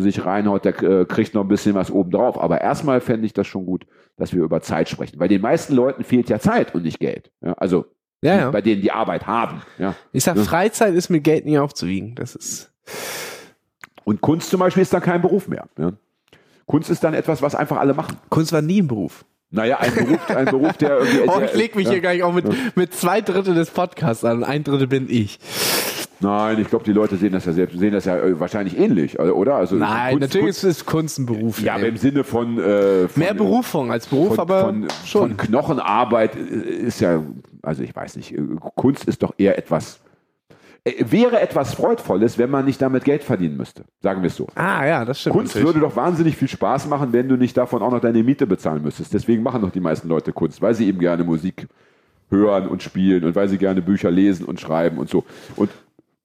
sich 0.00 0.24
reinhaut, 0.24 0.64
der 0.64 0.82
äh, 0.82 1.04
kriegt 1.04 1.34
noch 1.34 1.42
ein 1.42 1.48
bisschen 1.48 1.74
was 1.74 1.90
obendrauf. 1.90 2.40
Aber 2.40 2.60
erstmal 2.60 3.00
fände 3.00 3.26
ich 3.26 3.32
das 3.32 3.46
schon 3.46 3.66
gut, 3.66 3.86
dass 4.16 4.32
wir 4.32 4.42
über 4.42 4.60
Zeit 4.60 4.88
sprechen. 4.88 5.18
Weil 5.18 5.28
den 5.28 5.40
meisten 5.42 5.74
Leuten 5.74 6.04
fehlt 6.04 6.28
ja 6.28 6.38
Zeit 6.38 6.74
und 6.74 6.82
nicht 6.84 6.98
Geld. 7.00 7.30
Ja, 7.40 7.52
also 7.54 7.86
Ja, 8.22 8.36
ja. 8.36 8.50
bei 8.50 8.60
denen 8.62 8.82
die 8.82 8.92
Arbeit 8.92 9.26
haben. 9.26 9.62
Ja. 9.78 9.94
Ich 10.12 10.24
sag, 10.24 10.36
Ja. 10.36 10.42
Freizeit 10.44 10.94
ist 10.94 11.08
mit 11.10 11.24
Geld 11.24 11.44
nicht 11.44 11.58
aufzuwiegen. 11.58 12.14
Das 12.14 12.34
ist. 12.34 12.72
Und 14.04 14.20
Kunst 14.20 14.50
zum 14.50 14.60
Beispiel 14.60 14.82
ist 14.82 14.92
dann 14.92 15.02
kein 15.02 15.20
Beruf 15.22 15.48
mehr. 15.48 15.66
Ja. 15.78 15.92
Kunst 16.66 16.90
ist 16.90 17.02
dann 17.04 17.14
etwas, 17.14 17.42
was 17.42 17.54
einfach 17.54 17.76
alle 17.78 17.94
machen. 17.94 18.16
Kunst 18.28 18.52
war 18.52 18.62
nie 18.62 18.80
ein 18.82 18.88
Beruf. 18.88 19.24
Naja, 19.56 19.78
ein 19.78 19.94
Beruf, 19.94 20.30
ein 20.30 20.44
Beruf, 20.44 20.76
der 20.76 20.98
irgendwie. 20.98 21.20
Oh, 21.28 21.40
ich 21.44 21.54
leg 21.54 21.74
mich 21.74 21.86
ja. 21.86 21.92
hier 21.92 22.00
gar 22.02 22.12
nicht 22.12 22.22
auch 22.22 22.32
mit, 22.32 22.44
mit 22.76 22.94
zwei 22.94 23.20
Drittel 23.22 23.54
des 23.54 23.70
Podcasts 23.70 24.22
an. 24.24 24.44
Ein 24.44 24.62
Drittel 24.64 24.86
bin 24.86 25.06
ich. 25.08 25.38
Nein, 26.20 26.58
ich 26.60 26.68
glaube, 26.68 26.84
die 26.84 26.92
Leute 26.92 27.16
sehen 27.16 27.32
das 27.32 27.44
ja 27.44 27.52
selbst, 27.52 27.78
sehen 27.78 27.92
das 27.92 28.04
ja 28.04 28.16
äh, 28.16 28.38
wahrscheinlich 28.40 28.78
ähnlich, 28.78 29.20
also, 29.20 29.34
oder? 29.34 29.56
Also 29.56 29.76
Nein, 29.76 30.12
Kunst- 30.12 30.20
natürlich 30.20 30.46
Kunst, 30.46 30.64
ist, 30.64 30.86
Kunst 30.86 31.18
ein 31.18 31.26
Beruf. 31.26 31.60
ja, 31.60 31.74
aber 31.74 31.86
im 31.86 31.96
Sinne 31.98 32.24
von, 32.24 32.58
äh, 32.58 33.08
von 33.08 33.22
Mehr 33.22 33.34
Berufung 33.34 33.92
als 33.92 34.06
Beruf, 34.06 34.28
von, 34.36 34.38
aber 34.38 34.60
von, 34.60 34.88
schon. 35.04 35.28
von 35.28 35.36
Knochenarbeit 35.36 36.36
äh, 36.36 36.38
ist 36.38 37.00
ja, 37.00 37.22
also 37.62 37.82
ich 37.82 37.94
weiß 37.94 38.16
nicht, 38.16 38.32
äh, 38.32 38.40
Kunst 38.76 39.04
ist 39.04 39.22
doch 39.22 39.34
eher 39.36 39.58
etwas, 39.58 40.00
wäre 41.00 41.40
etwas 41.40 41.74
Freudvolles, 41.74 42.38
wenn 42.38 42.50
man 42.50 42.64
nicht 42.64 42.80
damit 42.80 43.04
Geld 43.04 43.24
verdienen 43.24 43.56
müsste, 43.56 43.84
sagen 44.00 44.22
wir 44.22 44.28
es 44.28 44.36
so. 44.36 44.46
ah 44.54 44.86
ja, 44.86 45.04
das 45.04 45.20
stimmt. 45.20 45.34
Kunst 45.36 45.54
natürlich. 45.54 45.74
würde 45.74 45.86
doch 45.86 45.96
wahnsinnig 45.96 46.36
viel 46.36 46.48
Spaß 46.48 46.86
machen, 46.86 47.12
wenn 47.12 47.28
du 47.28 47.36
nicht 47.36 47.56
davon 47.56 47.82
auch 47.82 47.90
noch 47.90 48.00
deine 48.00 48.22
Miete 48.22 48.46
bezahlen 48.46 48.82
müsstest. 48.82 49.12
Deswegen 49.12 49.42
machen 49.42 49.62
doch 49.62 49.70
die 49.70 49.80
meisten 49.80 50.08
Leute 50.08 50.32
Kunst, 50.32 50.62
weil 50.62 50.74
sie 50.74 50.86
eben 50.86 50.98
gerne 51.00 51.24
Musik 51.24 51.66
hören 52.30 52.68
und 52.68 52.82
spielen 52.82 53.24
und 53.24 53.34
weil 53.34 53.48
sie 53.48 53.58
gerne 53.58 53.82
Bücher 53.82 54.10
lesen 54.10 54.46
und 54.46 54.60
schreiben 54.60 54.98
und 54.98 55.08
so. 55.08 55.24
Und 55.56 55.70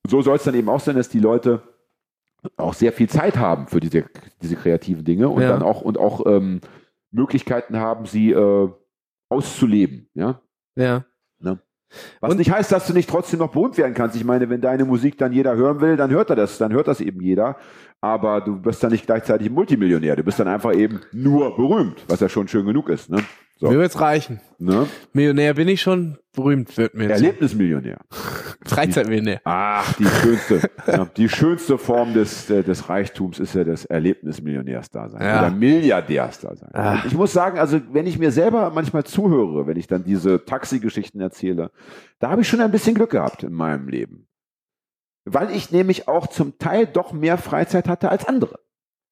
so 0.08 0.22
soll 0.22 0.36
es 0.36 0.44
dann 0.44 0.56
eben 0.56 0.70
auch 0.70 0.80
sein, 0.80 0.96
dass 0.96 1.10
die 1.10 1.20
Leute 1.20 1.62
auch 2.58 2.74
sehr 2.74 2.92
viel 2.92 3.08
Zeit 3.10 3.38
haben 3.38 3.68
für 3.68 3.80
diese, 3.80 4.06
diese 4.42 4.56
kreativen 4.56 5.04
Dinge 5.06 5.30
und 5.30 5.42
Ja. 5.42 5.50
dann 5.50 5.62
auch 5.62 5.82
und 5.82 5.98
auch 6.00 6.26
ähm, 6.26 6.62
Möglichkeiten 7.12 7.78
haben, 7.78 8.06
sie 8.06 8.32
äh, 8.32 8.70
auszuleben. 9.30 10.08
Ja? 10.14 10.42
ja. 10.76 11.06
Was 12.20 12.32
Und- 12.32 12.38
nicht 12.38 12.52
heißt, 12.52 12.72
dass 12.72 12.88
du 12.88 12.94
nicht 12.94 13.10
trotzdem 13.10 13.40
noch 13.40 13.52
berühmt 13.52 13.78
werden 13.78 13.94
kannst. 13.94 14.16
Ich 14.16 14.24
meine, 14.24 14.50
wenn 14.50 14.62
deine 14.62 14.86
Musik 14.86 15.18
dann 15.18 15.32
jeder 15.34 15.56
hören 15.56 15.82
will, 15.82 15.98
dann 15.98 16.10
hört 16.12 16.30
er 16.30 16.36
das, 16.36 16.58
dann 16.58 16.72
hört 16.74 16.88
das 16.88 17.02
eben 17.02 17.22
jeder. 17.22 17.58
Aber 18.00 18.42
du 18.42 18.56
bist 18.60 18.84
dann 18.84 18.92
nicht 18.92 19.06
gleichzeitig 19.06 19.50
Multimillionär. 19.52 20.16
Du 20.16 20.24
bist 20.24 20.40
dann 20.40 20.48
einfach 20.48 20.74
eben 20.74 21.02
nur 21.12 21.56
berühmt, 21.56 22.04
was 22.08 22.20
ja 22.20 22.30
schon 22.30 22.48
schön 22.48 22.66
genug 22.66 22.90
ist. 22.90 23.10
Ne? 23.10 23.24
So, 23.62 23.70
Mir 23.70 23.78
wird's 23.78 24.00
reichen. 24.02 24.42
ne? 24.58 24.88
Millionär 25.14 25.54
bin 25.54 25.68
ich 25.68 25.82
schon, 25.84 26.18
berühmt 26.34 26.76
wird 26.78 26.96
mir 26.96 27.04
jetzt. 27.04 27.22
Erlebnismillionär. 27.22 28.00
Freizeitmillionär. 28.66 29.40
Ach, 29.44 29.94
die 29.94 30.06
schönste, 30.08 30.62
ja, 30.88 31.06
die 31.16 31.30
schönste 31.30 31.78
Form 31.78 32.16
des, 32.16 32.50
äh, 32.50 32.64
des 32.64 32.90
Reichtums 32.90 33.38
ist 33.38 33.54
ja 33.54 33.64
das 33.64 33.86
Erlebnismillionärsdasein 33.86 35.22
Ja. 35.22 35.40
oder 35.46 35.52
Milliardärsdasein. 35.56 36.70
Und 36.74 37.06
ich 37.06 37.14
muss 37.14 37.34
sagen, 37.34 37.60
also 37.60 37.80
wenn 37.92 38.08
ich 38.08 38.18
mir 38.18 38.32
selber 38.32 38.72
manchmal 38.74 39.04
zuhöre, 39.04 39.68
wenn 39.68 39.78
ich 39.78 39.86
dann 39.86 40.04
diese 40.04 40.44
Taxigeschichten 40.44 41.22
erzähle, 41.22 41.70
da 42.18 42.32
habe 42.32 42.42
ich 42.42 42.48
schon 42.48 42.62
ein 42.62 42.72
bisschen 42.72 42.96
Glück 42.96 43.12
gehabt 43.12 43.44
in 43.44 43.54
meinem 43.54 43.88
Leben. 43.88 44.28
Weil 45.26 45.52
ich 45.52 45.70
nämlich 45.72 46.08
auch 46.08 46.26
zum 46.26 46.58
Teil 46.58 46.88
doch 46.88 47.14
mehr 47.14 47.38
Freizeit 47.38 47.88
hatte 47.88 48.10
als 48.10 48.26
andere. 48.28 48.60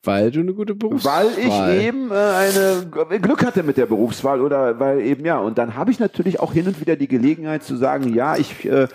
Weil 0.04 0.32
du 0.32 0.40
eine 0.40 0.54
gute 0.54 0.76
Berufswahl 0.76 1.26
Weil 1.26 1.40
ich 1.78 1.86
eben 1.86 2.10
äh, 2.10 2.16
eine 2.16 3.20
Glück 3.20 3.46
hatte 3.46 3.64
mit 3.64 3.76
der 3.76 3.86
Berufswahl 3.86 4.40
oder 4.40 4.80
weil 4.80 5.02
eben 5.02 5.26
ja. 5.26 5.40
Und 5.40 5.58
dann 5.58 5.76
habe 5.76 5.92
ich 5.92 6.00
natürlich 6.00 6.40
auch 6.40 6.54
hin 6.54 6.68
und 6.68 6.80
wieder 6.80 6.96
die 6.96 7.10
Gelegenheit 7.10 7.64
zu 7.64 7.76
sagen, 7.76 8.14
ja, 8.14 8.38
ich 8.38 8.66
äh, 8.66 8.88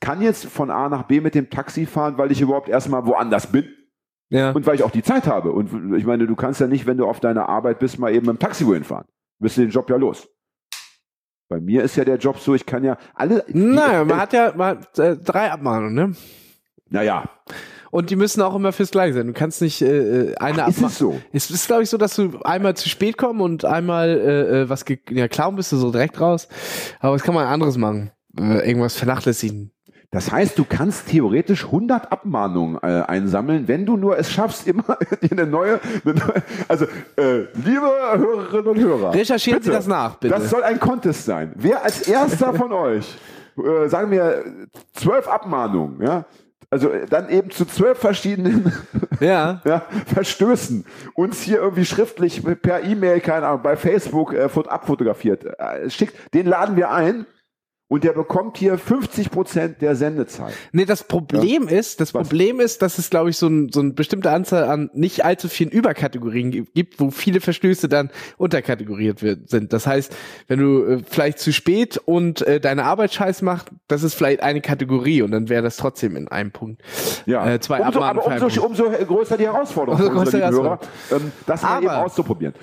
kann 0.00 0.20
jetzt 0.20 0.46
von 0.46 0.70
A 0.70 0.88
nach 0.88 1.04
B 1.04 1.20
mit 1.20 1.34
dem 1.36 1.50
Taxi 1.50 1.86
fahren, 1.86 2.18
weil 2.18 2.32
ich 2.32 2.40
überhaupt 2.40 2.68
erstmal 2.68 3.06
woanders 3.06 3.46
bin 3.46 3.68
Ja. 4.28 4.50
und 4.50 4.66
weil 4.66 4.74
ich 4.74 4.82
auch 4.82 4.90
die 4.90 5.04
Zeit 5.04 5.26
habe. 5.28 5.52
Und 5.52 5.94
ich 5.96 6.04
meine, 6.04 6.26
du 6.26 6.34
kannst 6.34 6.60
ja 6.60 6.66
nicht, 6.66 6.86
wenn 6.86 6.96
du 6.98 7.06
auf 7.06 7.20
deiner 7.20 7.48
Arbeit 7.48 7.78
bist, 7.78 7.98
mal 8.00 8.12
eben 8.12 8.26
mit 8.26 8.36
dem 8.36 8.40
Taxi 8.40 8.66
wohin 8.66 8.84
fahren. 8.84 9.04
Bist 9.38 9.56
du 9.56 9.60
den 9.60 9.70
Job 9.70 9.88
ja 9.88 9.96
los. 9.96 10.28
Bei 11.48 11.60
mir 11.60 11.82
ist 11.84 11.96
ja 11.96 12.04
der 12.04 12.18
Job 12.18 12.38
so, 12.40 12.54
ich 12.54 12.66
kann 12.66 12.82
ja 12.84 12.98
alle. 13.14 13.44
Naja, 13.48 14.04
man 14.04 14.20
hat 14.20 14.32
ja 14.32 14.52
hat, 14.58 14.98
äh, 14.98 15.16
drei 15.16 15.50
Abmahnungen, 15.50 15.94
ne? 15.94 16.16
Naja, 16.90 17.24
Und 17.90 18.10
die 18.10 18.16
müssen 18.16 18.42
auch 18.42 18.54
immer 18.54 18.72
fürs 18.72 18.90
Gleiche 18.90 19.14
sein. 19.14 19.26
Du 19.28 19.32
kannst 19.32 19.62
nicht 19.62 19.80
äh, 19.82 20.30
äh, 20.30 20.34
eine 20.36 20.68
ist 20.68 20.78
Abma- 20.78 20.86
es 20.88 20.98
so? 20.98 21.20
Es 21.32 21.50
ist, 21.50 21.66
glaube 21.66 21.82
ich, 21.82 21.90
so, 21.90 21.96
dass 21.96 22.14
du 22.16 22.38
einmal 22.44 22.74
zu 22.76 22.88
spät 22.88 23.16
kommst 23.16 23.40
und 23.40 23.64
einmal 23.64 24.08
äh, 24.08 24.60
äh, 24.62 24.68
was 24.68 24.84
ge 24.84 24.98
ja, 25.10 25.28
klauen 25.28 25.56
bist 25.56 25.72
du 25.72 25.76
so 25.76 25.90
direkt 25.90 26.20
raus. 26.20 26.48
Aber 27.00 27.14
was 27.14 27.22
kann 27.22 27.34
man 27.34 27.46
anderes 27.46 27.76
machen? 27.76 28.10
Äh, 28.38 28.68
irgendwas 28.68 28.96
vernachlässigen. 28.96 29.72
Das 30.10 30.32
heißt, 30.32 30.58
du 30.58 30.64
kannst 30.66 31.08
theoretisch 31.08 31.66
100 31.66 32.10
Abmahnungen 32.10 32.78
äh, 32.82 33.02
einsammeln, 33.06 33.68
wenn 33.68 33.84
du 33.84 33.98
nur 33.98 34.18
es 34.18 34.30
schaffst, 34.32 34.66
immer 34.66 34.96
eine 35.30 35.46
neue, 35.46 35.80
eine 36.04 36.14
neue 36.14 36.42
also 36.66 36.86
äh, 37.16 37.40
liebe 37.54 37.90
Hörerinnen 38.14 38.66
und 38.68 38.78
Hörer, 38.78 39.12
Recherchieren 39.12 39.62
Sie 39.62 39.70
das 39.70 39.86
nach, 39.86 40.16
bitte. 40.16 40.32
Das 40.34 40.48
soll 40.48 40.62
ein 40.62 40.80
Contest 40.80 41.26
sein. 41.26 41.52
Wer 41.56 41.84
als 41.84 42.08
erster 42.08 42.54
von 42.54 42.72
euch, 42.72 43.18
äh, 43.58 43.88
sagen 43.88 44.10
wir, 44.10 44.44
zwölf 44.94 45.28
Abmahnungen, 45.28 46.00
ja, 46.02 46.24
also 46.70 46.90
äh, 46.90 47.06
dann 47.06 47.28
eben 47.28 47.50
zu 47.50 47.64
zwölf 47.66 47.98
verschiedenen 47.98 48.72
Ja. 49.20 49.60
ja, 49.64 49.82
Verstößen. 50.06 50.84
Uns 51.14 51.42
hier 51.42 51.58
irgendwie 51.58 51.84
schriftlich 51.84 52.42
per 52.62 52.84
E-Mail, 52.84 53.20
keine 53.20 53.46
Ahnung, 53.48 53.62
bei 53.62 53.76
Facebook 53.76 54.32
äh, 54.32 54.48
fot- 54.48 54.68
abfotografiert, 54.68 55.44
äh, 55.44 55.90
schickt, 55.90 56.14
den 56.34 56.46
laden 56.46 56.76
wir 56.76 56.90
ein 56.90 57.26
und 57.88 58.04
der 58.04 58.12
bekommt 58.12 58.58
hier 58.58 58.76
50 58.76 59.30
Prozent 59.30 59.80
der 59.80 59.96
Sendezeit. 59.96 60.52
Nee, 60.72 60.84
das 60.84 61.04
Problem 61.04 61.68
ist, 61.68 62.00
das 62.00 62.12
Was? 62.12 62.28
Problem 62.28 62.60
ist, 62.60 62.82
dass 62.82 62.98
es, 62.98 63.08
glaube 63.08 63.30
ich, 63.30 63.36
so, 63.38 63.46
ein, 63.48 63.70
so 63.72 63.80
eine 63.80 63.92
bestimmte 63.94 64.30
Anzahl 64.30 64.64
an 64.64 64.90
nicht 64.92 65.24
allzu 65.24 65.48
vielen 65.48 65.70
Überkategorien 65.70 66.50
gi- 66.50 66.64
gibt, 66.74 67.00
wo 67.00 67.10
viele 67.10 67.40
Verstöße 67.40 67.88
dann 67.88 68.10
unterkategoriert 68.36 69.22
wird, 69.22 69.48
sind. 69.48 69.72
Das 69.72 69.86
heißt, 69.86 70.14
wenn 70.48 70.58
du 70.58 70.84
äh, 70.84 70.98
vielleicht 71.08 71.38
zu 71.38 71.52
spät 71.52 71.96
und 72.04 72.42
äh, 72.42 72.60
deine 72.60 72.84
Arbeit 72.84 73.14
scheiß 73.14 73.40
macht, 73.42 73.68
das 73.88 74.02
ist 74.02 74.14
vielleicht 74.14 74.42
eine 74.42 74.60
Kategorie 74.60 75.22
und 75.22 75.30
dann 75.30 75.48
wäre 75.48 75.62
das 75.62 75.76
trotzdem 75.78 76.16
in 76.16 76.28
einem 76.28 76.50
Punkt. 76.50 76.82
Ja, 77.26 77.48
Äh, 77.50 77.60
zwei 77.60 77.80
umso, 77.80 78.00
aber 78.02 78.26
umso, 78.26 78.66
umso 78.66 78.84
größer 78.90 79.36
die 79.38 79.44
Herausforderung 79.46 79.98
Umso 80.08 80.12
größer 80.12 80.38
die 80.38 80.54
Hörer, 80.54 80.78
ähm, 81.10 81.32
das 81.46 81.62
mal 81.62 81.78
eben 81.82 81.88
auszuprobieren. 81.90 82.54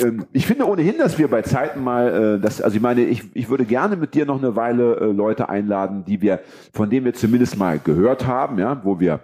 Ähm, 0.00 0.26
ich 0.32 0.46
finde 0.46 0.66
ohnehin, 0.66 0.98
dass 0.98 1.18
wir 1.18 1.28
bei 1.28 1.42
Zeiten 1.42 1.82
mal, 1.82 2.36
äh, 2.36 2.40
das, 2.40 2.60
also 2.60 2.76
ich 2.76 2.82
meine, 2.82 3.02
ich, 3.02 3.24
ich 3.34 3.48
würde 3.48 3.64
gerne 3.64 3.96
mit 3.96 4.14
dir 4.14 4.26
noch 4.26 4.38
eine 4.38 4.56
Weile 4.56 4.96
äh, 4.96 5.04
Leute 5.06 5.48
einladen, 5.48 6.04
die 6.06 6.20
wir, 6.22 6.40
von 6.72 6.88
denen 6.90 7.04
wir 7.04 7.14
zumindest 7.14 7.56
mal 7.58 7.78
gehört 7.78 8.26
haben, 8.26 8.58
ja, 8.58 8.80
wo 8.84 9.00
wir 9.00 9.20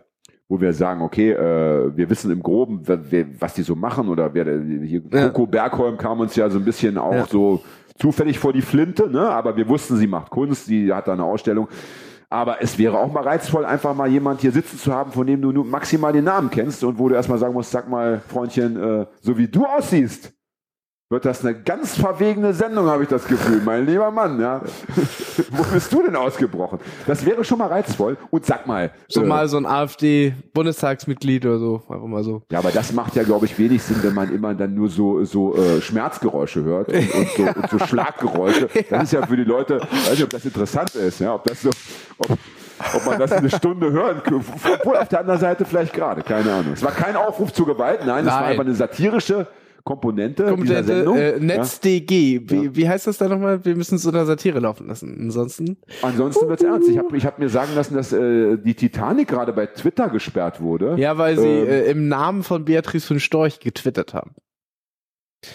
wo 0.46 0.60
wir 0.60 0.74
sagen, 0.74 1.00
okay, 1.00 1.32
äh, 1.32 1.96
wir 1.96 2.10
wissen 2.10 2.30
im 2.30 2.42
Groben, 2.42 2.82
wer, 2.84 3.00
wer, 3.10 3.26
was 3.40 3.54
die 3.54 3.62
so 3.62 3.74
machen 3.74 4.08
oder 4.08 4.34
wer 4.34 4.44
hier 4.82 5.02
Ja. 5.10 5.28
Coco 5.28 5.46
Bergholm 5.46 5.96
kam 5.96 6.20
uns 6.20 6.36
ja 6.36 6.50
so 6.50 6.58
ein 6.58 6.64
bisschen 6.66 6.98
auch 6.98 7.14
Ja. 7.14 7.26
so 7.26 7.62
zufällig 7.98 8.38
vor 8.38 8.52
die 8.52 8.60
Flinte, 8.60 9.08
ne? 9.08 9.20
aber 9.26 9.56
wir 9.56 9.66
wussten, 9.68 9.96
sie 9.96 10.06
macht 10.06 10.30
Kunst, 10.30 10.66
sie 10.66 10.92
hat 10.92 11.08
da 11.08 11.14
eine 11.14 11.24
Ausstellung. 11.24 11.68
Aber 12.28 12.60
es 12.60 12.78
wäre 12.78 12.98
auch 12.98 13.10
mal 13.10 13.22
reizvoll, 13.22 13.64
einfach 13.64 13.94
mal 13.94 14.08
jemand 14.08 14.42
hier 14.42 14.52
sitzen 14.52 14.78
zu 14.78 14.92
haben, 14.92 15.12
von 15.12 15.26
dem 15.26 15.40
du 15.40 15.50
nur 15.50 15.64
maximal 15.64 16.12
den 16.12 16.24
Namen 16.24 16.50
kennst 16.50 16.84
und 16.84 16.98
wo 16.98 17.08
du 17.08 17.14
erstmal 17.14 17.38
sagen 17.38 17.54
musst, 17.54 17.70
sag 17.70 17.88
mal, 17.88 18.20
Freundchen, 18.28 18.76
äh, 18.76 19.06
so 19.22 19.38
wie 19.38 19.48
du 19.48 19.64
aussiehst, 19.64 20.34
wird 21.10 21.26
das 21.26 21.44
eine 21.44 21.54
ganz 21.54 21.96
verwegene 21.96 22.54
Sendung, 22.54 22.86
habe 22.86 23.02
ich 23.02 23.08
das 23.08 23.26
Gefühl, 23.26 23.60
mein 23.62 23.86
lieber 23.86 24.10
Mann. 24.10 24.40
Ja. 24.40 24.62
wo 25.50 25.62
bist 25.64 25.92
du 25.92 26.02
denn 26.02 26.16
ausgebrochen? 26.16 26.78
Das 27.06 27.24
wäre 27.26 27.44
schon 27.44 27.58
mal 27.58 27.68
reizvoll. 27.68 28.16
Und 28.30 28.46
sag 28.46 28.66
mal, 28.66 28.90
So 29.08 29.22
äh, 29.22 29.26
mal 29.26 29.46
so 29.48 29.58
ein 29.58 29.66
AfD-Bundestagsmitglied 29.66 31.44
oder 31.44 31.58
so. 31.58 31.82
Einfach 31.88 32.06
mal 32.06 32.24
so. 32.24 32.42
ja, 32.50 32.58
aber 32.58 32.70
das 32.70 32.92
macht 32.92 33.16
ja, 33.16 33.22
glaube 33.22 33.44
ich, 33.44 33.58
wenig 33.58 33.82
Sinn, 33.82 33.98
wenn 34.02 34.14
man 34.14 34.34
immer 34.34 34.54
dann 34.54 34.74
nur 34.74 34.88
so, 34.88 35.24
so 35.24 35.54
äh, 35.56 35.82
Schmerzgeräusche 35.82 36.64
hört 36.64 36.88
und, 36.88 37.14
und, 37.14 37.28
so, 37.36 37.42
und 37.54 37.70
so 37.70 37.78
Schlaggeräusche. 37.80 38.68
Das 38.88 39.04
ist 39.04 39.12
ja 39.12 39.26
für 39.26 39.36
die 39.36 39.44
Leute, 39.44 39.80
weiß 39.80 40.10
nicht, 40.12 40.24
ob 40.24 40.30
das 40.30 40.44
interessant 40.44 40.94
ist, 40.94 41.20
ja, 41.20 41.34
ob 41.34 41.44
das 41.44 41.60
so, 41.60 41.70
ob, 42.18 42.30
ob 42.94 43.06
man 43.06 43.18
das 43.18 43.30
eine 43.30 43.50
Stunde 43.50 43.92
hören 43.92 44.22
kann. 44.22 44.42
Obwohl 44.80 44.96
auf 44.96 45.08
der 45.08 45.20
anderen 45.20 45.38
Seite 45.38 45.66
vielleicht 45.66 45.92
gerade, 45.92 46.22
keine 46.22 46.50
Ahnung. 46.50 46.72
Es 46.72 46.82
war 46.82 46.92
kein 46.92 47.14
Aufruf 47.14 47.52
zur 47.52 47.66
Gewalt, 47.66 48.06
nein, 48.06 48.24
es 48.26 48.32
war 48.32 48.40
Nein. 48.40 48.50
einfach 48.52 48.64
eine 48.64 48.74
satirische 48.74 49.46
Komponente, 49.84 50.44
dieser 50.44 50.56
Komplette 50.56 50.84
Sendung. 50.84 51.16
äh, 51.16 51.32
ja. 51.32 51.38
NetzDG. 51.38 52.40
Wie, 52.46 52.74
wie 52.74 52.88
heißt 52.88 53.06
das 53.06 53.18
da 53.18 53.28
nochmal? 53.28 53.64
Wir 53.66 53.76
müssen 53.76 53.96
es 53.96 54.06
unter 54.06 54.24
Satire 54.24 54.58
laufen 54.58 54.86
lassen. 54.86 55.14
Ansonsten. 55.20 55.76
Ansonsten 56.00 56.48
wird's 56.48 56.62
ernst. 56.62 56.88
Ich 56.88 56.96
habe 56.96 57.14
ich 57.16 57.26
hab 57.26 57.38
mir 57.38 57.50
sagen 57.50 57.74
lassen, 57.74 57.94
dass 57.94 58.12
äh, 58.12 58.56
die 58.56 58.74
Titanic 58.74 59.28
gerade 59.28 59.52
bei 59.52 59.66
Twitter 59.66 60.08
gesperrt 60.08 60.62
wurde. 60.62 60.94
Ja, 60.98 61.18
weil 61.18 61.38
sie 61.38 61.46
Ähm. 61.46 61.68
äh, 61.68 61.82
im 61.90 62.08
Namen 62.08 62.42
von 62.44 62.64
Beatrice 62.64 63.06
von 63.06 63.20
Storch 63.20 63.60
getwittert 63.60 64.14
haben. 64.14 64.30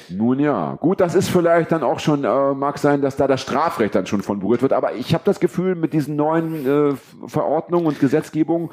Nun 0.10 0.40
ja, 0.40 0.76
gut, 0.76 1.02
das 1.02 1.16
ist 1.16 1.30
vielleicht 1.30 1.72
dann 1.72 1.82
auch 1.82 2.00
schon, 2.00 2.24
äh, 2.24 2.54
mag 2.54 2.78
sein, 2.78 3.02
dass 3.02 3.16
da 3.16 3.28
das 3.28 3.42
Strafrecht 3.42 3.96
dann 3.96 4.06
schon 4.06 4.22
von 4.22 4.40
berührt 4.40 4.62
wird, 4.62 4.72
aber 4.72 4.94
ich 4.94 5.16
habe 5.16 5.24
das 5.26 5.40
Gefühl, 5.40 5.74
mit 5.74 5.94
diesen 5.94 6.16
neuen 6.16 6.92
äh, 6.92 6.94
Verordnungen 7.26 7.88
und 7.88 8.00
Gesetzgebungen, 8.00 8.70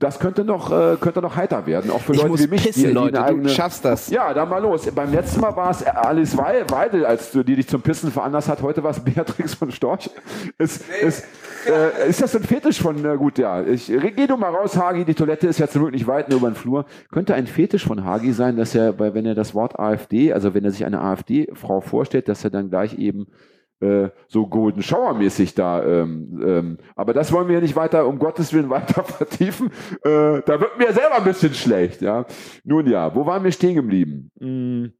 das 0.00 0.18
könnte 0.18 0.44
noch, 0.44 0.72
äh, 0.72 0.96
könnte 1.00 1.20
noch 1.20 1.36
heiter 1.36 1.66
werden, 1.66 1.90
auch 1.92 2.00
für 2.00 2.12
Ich 2.12 2.18
Leute 2.18 2.30
muss 2.30 2.42
wie 2.42 2.48
mich. 2.48 2.64
pissen, 2.64 2.82
die, 2.82 2.88
die 2.88 2.92
Leute. 2.94 3.18
eine 3.18 3.26
Du 3.28 3.34
eigene- 3.36 3.48
schaffst 3.50 3.84
das. 3.84 4.10
Ja, 4.10 4.34
dann 4.34 4.48
mal 4.48 4.58
los. 4.60 4.90
Beim 4.92 5.12
letzten 5.12 5.40
Mal 5.40 5.54
war 5.54 5.70
es 5.70 5.84
Alice 5.86 6.36
Wei- 6.36 6.64
Weidel, 6.70 7.06
als 7.06 7.30
du, 7.30 7.42
die 7.44 7.54
dich 7.54 7.68
zum 7.68 7.82
Pissen 7.82 8.10
veranlasst 8.10 8.48
hat. 8.48 8.62
Heute 8.62 8.82
war 8.82 8.90
es 8.90 8.98
Beatrix 9.04 9.54
von 9.54 9.70
Storch. 9.70 10.10
Ist, 10.58 10.82
ist, 11.02 11.24
äh, 11.68 12.08
ist 12.08 12.20
das 12.22 12.34
ein 12.34 12.42
Fetisch 12.42 12.80
von, 12.80 12.96
na 13.02 13.14
gut, 13.14 13.38
ja. 13.38 13.62
Ich, 13.62 13.86
geh 13.86 14.26
du 14.26 14.36
mal 14.36 14.50
raus, 14.54 14.76
Hagi. 14.76 15.04
Die 15.04 15.14
Toilette 15.14 15.46
ist 15.46 15.58
ja 15.60 15.68
zum 15.68 15.82
Glück 15.82 15.92
nicht 15.92 16.06
weit, 16.06 16.28
nur 16.30 16.38
über 16.38 16.50
den 16.50 16.56
Flur. 16.56 16.86
Könnte 17.12 17.34
ein 17.34 17.46
Fetisch 17.46 17.84
von 17.86 18.02
Hagi 18.04 18.32
sein, 18.32 18.56
dass 18.56 18.74
er, 18.74 18.92
bei, 18.94 19.14
wenn 19.14 19.26
er 19.26 19.34
das 19.34 19.54
Wort 19.54 19.78
AfD, 19.78 20.32
also 20.32 20.54
wenn 20.54 20.64
er 20.64 20.70
sich 20.70 20.84
eine 20.84 21.00
AfD-Frau 21.00 21.80
vorstellt, 21.82 22.26
dass 22.28 22.42
er 22.42 22.50
dann 22.50 22.70
gleich 22.70 22.98
eben 22.98 23.26
äh, 23.26 23.26
so 24.28 24.46
Golden 24.46 24.82
Shower 24.82 25.14
mäßig 25.14 25.54
da. 25.54 25.82
Ähm, 25.82 26.40
ähm, 26.44 26.78
aber 26.96 27.14
das 27.14 27.32
wollen 27.32 27.48
wir 27.48 27.54
ja 27.56 27.60
nicht 27.60 27.76
weiter, 27.76 28.06
um 28.06 28.18
Gottes 28.18 28.52
Willen 28.52 28.70
weiter 28.70 29.04
vertiefen. 29.04 29.68
Äh, 30.04 30.42
da 30.44 30.60
wird 30.60 30.78
mir 30.78 30.92
selber 30.92 31.16
ein 31.16 31.24
bisschen 31.24 31.54
schlecht. 31.54 32.02
Ja. 32.02 32.26
Nun 32.64 32.86
ja, 32.86 33.14
wo 33.14 33.24
waren 33.26 33.44
wir 33.44 33.52
stehen 33.52 33.74
geblieben? 33.74 34.30
Hm. 34.38 34.92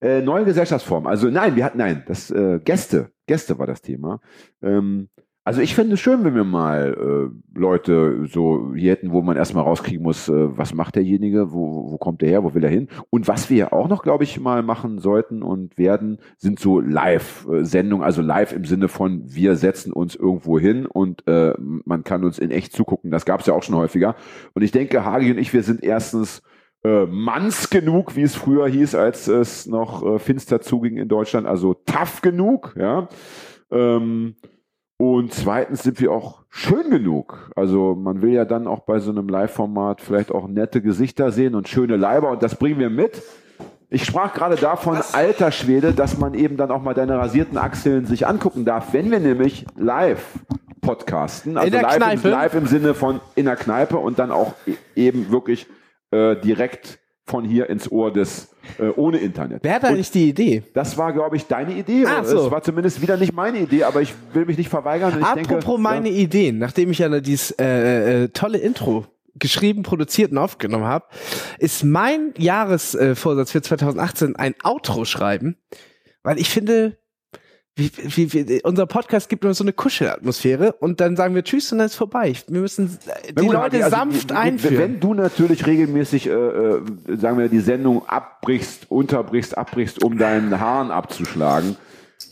Äh, 0.00 0.20
neue 0.20 0.44
Gesellschaftsform. 0.44 1.06
Also 1.06 1.30
nein, 1.30 1.56
wir 1.56 1.64
hatten 1.64 1.78
nein, 1.78 2.04
das 2.06 2.30
äh, 2.30 2.60
Gäste, 2.62 3.10
Gäste 3.26 3.58
war 3.58 3.66
das 3.66 3.80
Thema. 3.80 4.20
Ähm, 4.62 5.08
also 5.46 5.60
ich 5.60 5.74
fände 5.74 5.94
es 5.94 6.00
schön, 6.00 6.24
wenn 6.24 6.34
wir 6.34 6.44
mal 6.44 7.30
äh, 7.54 7.58
Leute 7.58 8.26
so 8.26 8.72
hier 8.74 8.92
hätten, 8.92 9.12
wo 9.12 9.20
man 9.20 9.36
erstmal 9.36 9.64
rauskriegen 9.64 10.02
muss, 10.02 10.26
äh, 10.30 10.32
was 10.56 10.72
macht 10.72 10.96
derjenige, 10.96 11.52
wo, 11.52 11.90
wo 11.92 11.98
kommt 11.98 12.22
der 12.22 12.30
her, 12.30 12.44
wo 12.44 12.54
will 12.54 12.64
er 12.64 12.70
hin. 12.70 12.88
Und 13.10 13.28
was 13.28 13.50
wir 13.50 13.74
auch 13.74 13.88
noch, 13.88 14.02
glaube 14.02 14.24
ich, 14.24 14.40
mal 14.40 14.62
machen 14.62 14.98
sollten 14.98 15.42
und 15.42 15.76
werden, 15.76 16.18
sind 16.38 16.58
so 16.58 16.80
Live-Sendungen, 16.80 18.02
also 18.02 18.22
live 18.22 18.54
im 18.54 18.64
Sinne 18.64 18.88
von, 18.88 19.22
wir 19.26 19.56
setzen 19.56 19.92
uns 19.92 20.14
irgendwo 20.14 20.58
hin 20.58 20.86
und 20.86 21.26
äh, 21.28 21.52
man 21.58 22.04
kann 22.04 22.24
uns 22.24 22.38
in 22.38 22.50
echt 22.50 22.72
zugucken. 22.72 23.10
Das 23.10 23.26
gab 23.26 23.40
es 23.40 23.46
ja 23.46 23.52
auch 23.52 23.62
schon 23.62 23.76
häufiger. 23.76 24.16
Und 24.54 24.62
ich 24.62 24.72
denke, 24.72 25.04
Hagi 25.04 25.30
und 25.30 25.38
ich, 25.38 25.52
wir 25.52 25.62
sind 25.62 25.84
erstens 25.84 26.42
äh, 26.84 27.04
manns 27.04 27.68
genug, 27.68 28.16
wie 28.16 28.22
es 28.22 28.34
früher 28.34 28.66
hieß, 28.66 28.94
als 28.94 29.28
es 29.28 29.66
noch 29.66 30.02
äh, 30.06 30.18
finster 30.18 30.62
zuging 30.62 30.96
in 30.96 31.08
Deutschland, 31.08 31.46
also 31.46 31.74
tough 31.74 32.22
genug, 32.22 32.74
ja. 32.78 33.08
Ähm, 33.70 34.36
und 35.12 35.32
zweitens 35.34 35.82
sind 35.82 36.00
wir 36.00 36.12
auch 36.12 36.44
schön 36.48 36.88
genug. 36.90 37.50
Also 37.56 37.94
man 37.94 38.22
will 38.22 38.32
ja 38.32 38.44
dann 38.44 38.66
auch 38.66 38.80
bei 38.80 38.98
so 39.00 39.10
einem 39.10 39.28
Live-Format 39.28 40.00
vielleicht 40.00 40.32
auch 40.32 40.48
nette 40.48 40.80
Gesichter 40.80 41.30
sehen 41.30 41.54
und 41.54 41.68
schöne 41.68 41.96
Leiber 41.96 42.30
und 42.30 42.42
das 42.42 42.54
bringen 42.56 42.78
wir 42.78 42.90
mit. 42.90 43.22
Ich 43.90 44.04
sprach 44.04 44.32
gerade 44.32 44.56
davon, 44.56 44.98
alter 45.12 45.52
Schwede, 45.52 45.92
dass 45.92 46.18
man 46.18 46.34
eben 46.34 46.56
dann 46.56 46.70
auch 46.70 46.82
mal 46.82 46.94
deine 46.94 47.18
rasierten 47.18 47.58
Achseln 47.58 48.06
sich 48.06 48.26
angucken 48.26 48.64
darf, 48.64 48.92
wenn 48.92 49.10
wir 49.10 49.20
nämlich 49.20 49.66
live 49.76 50.24
podcasten. 50.80 51.56
Also 51.56 51.76
live? 51.76 52.24
Im, 52.24 52.30
live 52.30 52.54
im 52.54 52.66
Sinne 52.66 52.94
von 52.94 53.20
in 53.34 53.44
der 53.44 53.56
Kneipe 53.56 53.98
und 53.98 54.18
dann 54.18 54.30
auch 54.30 54.54
e- 54.66 54.74
eben 54.96 55.30
wirklich 55.30 55.66
äh, 56.10 56.36
direkt 56.36 56.98
von 57.26 57.44
hier 57.44 57.70
ins 57.70 57.90
Ohr 57.90 58.12
des 58.12 58.54
äh, 58.78 58.88
ohne 58.96 59.18
Internet. 59.18 59.60
Wer 59.62 59.74
hat 59.74 59.82
da 59.84 59.88
eigentlich 59.88 60.10
die 60.10 60.28
Idee? 60.28 60.62
das 60.74 60.96
war, 60.98 61.12
glaube 61.12 61.36
ich, 61.36 61.46
deine 61.46 61.74
Idee. 61.74 62.04
Ach 62.06 62.22
Es 62.22 62.30
so. 62.30 62.50
war 62.50 62.62
zumindest 62.62 63.00
wieder 63.00 63.16
nicht 63.16 63.32
meine 63.32 63.60
Idee, 63.60 63.84
aber 63.84 64.02
ich 64.02 64.14
will 64.32 64.44
mich 64.44 64.58
nicht 64.58 64.68
verweigern. 64.68 65.22
Apropos 65.22 65.46
denke, 65.62 65.78
meine 65.78 66.10
Ideen, 66.10 66.58
nachdem 66.58 66.90
ich 66.90 66.98
ja 66.98 67.20
dieses 67.20 67.52
äh, 67.52 68.24
äh, 68.24 68.28
tolle 68.28 68.58
Intro 68.58 69.06
geschrieben, 69.36 69.82
produziert 69.82 70.32
und 70.32 70.38
aufgenommen 70.38 70.84
habe, 70.84 71.06
ist 71.58 71.82
mein 71.82 72.34
Jahresvorsatz 72.36 73.50
für 73.50 73.62
2018 73.62 74.36
ein 74.36 74.54
Outro 74.62 75.04
schreiben, 75.04 75.56
weil 76.22 76.38
ich 76.38 76.50
finde, 76.50 76.98
wie, 77.76 77.90
wie, 77.96 78.32
wie, 78.32 78.60
unser 78.62 78.86
Podcast 78.86 79.28
gibt 79.28 79.44
uns 79.44 79.58
so 79.58 79.64
eine 79.64 79.72
Kuschelatmosphäre 79.72 80.74
und 80.74 81.00
dann 81.00 81.16
sagen 81.16 81.34
wir 81.34 81.42
Tschüss 81.42 81.72
und 81.72 81.78
dann 81.78 81.86
ist 81.86 81.96
vorbei. 81.96 82.32
Wir 82.46 82.60
müssen 82.60 82.98
äh, 83.06 83.32
die 83.32 83.46
gut, 83.46 83.52
Leute 83.52 83.84
also, 83.84 83.96
sanft 83.96 84.28
gut, 84.28 84.36
einführen. 84.36 84.78
Wenn 84.78 85.00
du 85.00 85.14
natürlich 85.14 85.66
regelmäßig, 85.66 86.28
äh, 86.28 86.32
äh, 86.32 86.82
sagen 87.16 87.38
wir, 87.38 87.48
die 87.48 87.58
Sendung 87.58 88.08
abbrichst, 88.08 88.90
unterbrichst, 88.90 89.58
abbrichst, 89.58 90.04
um 90.04 90.18
deinen 90.18 90.60
Haaren 90.60 90.92
abzuschlagen, 90.92 91.76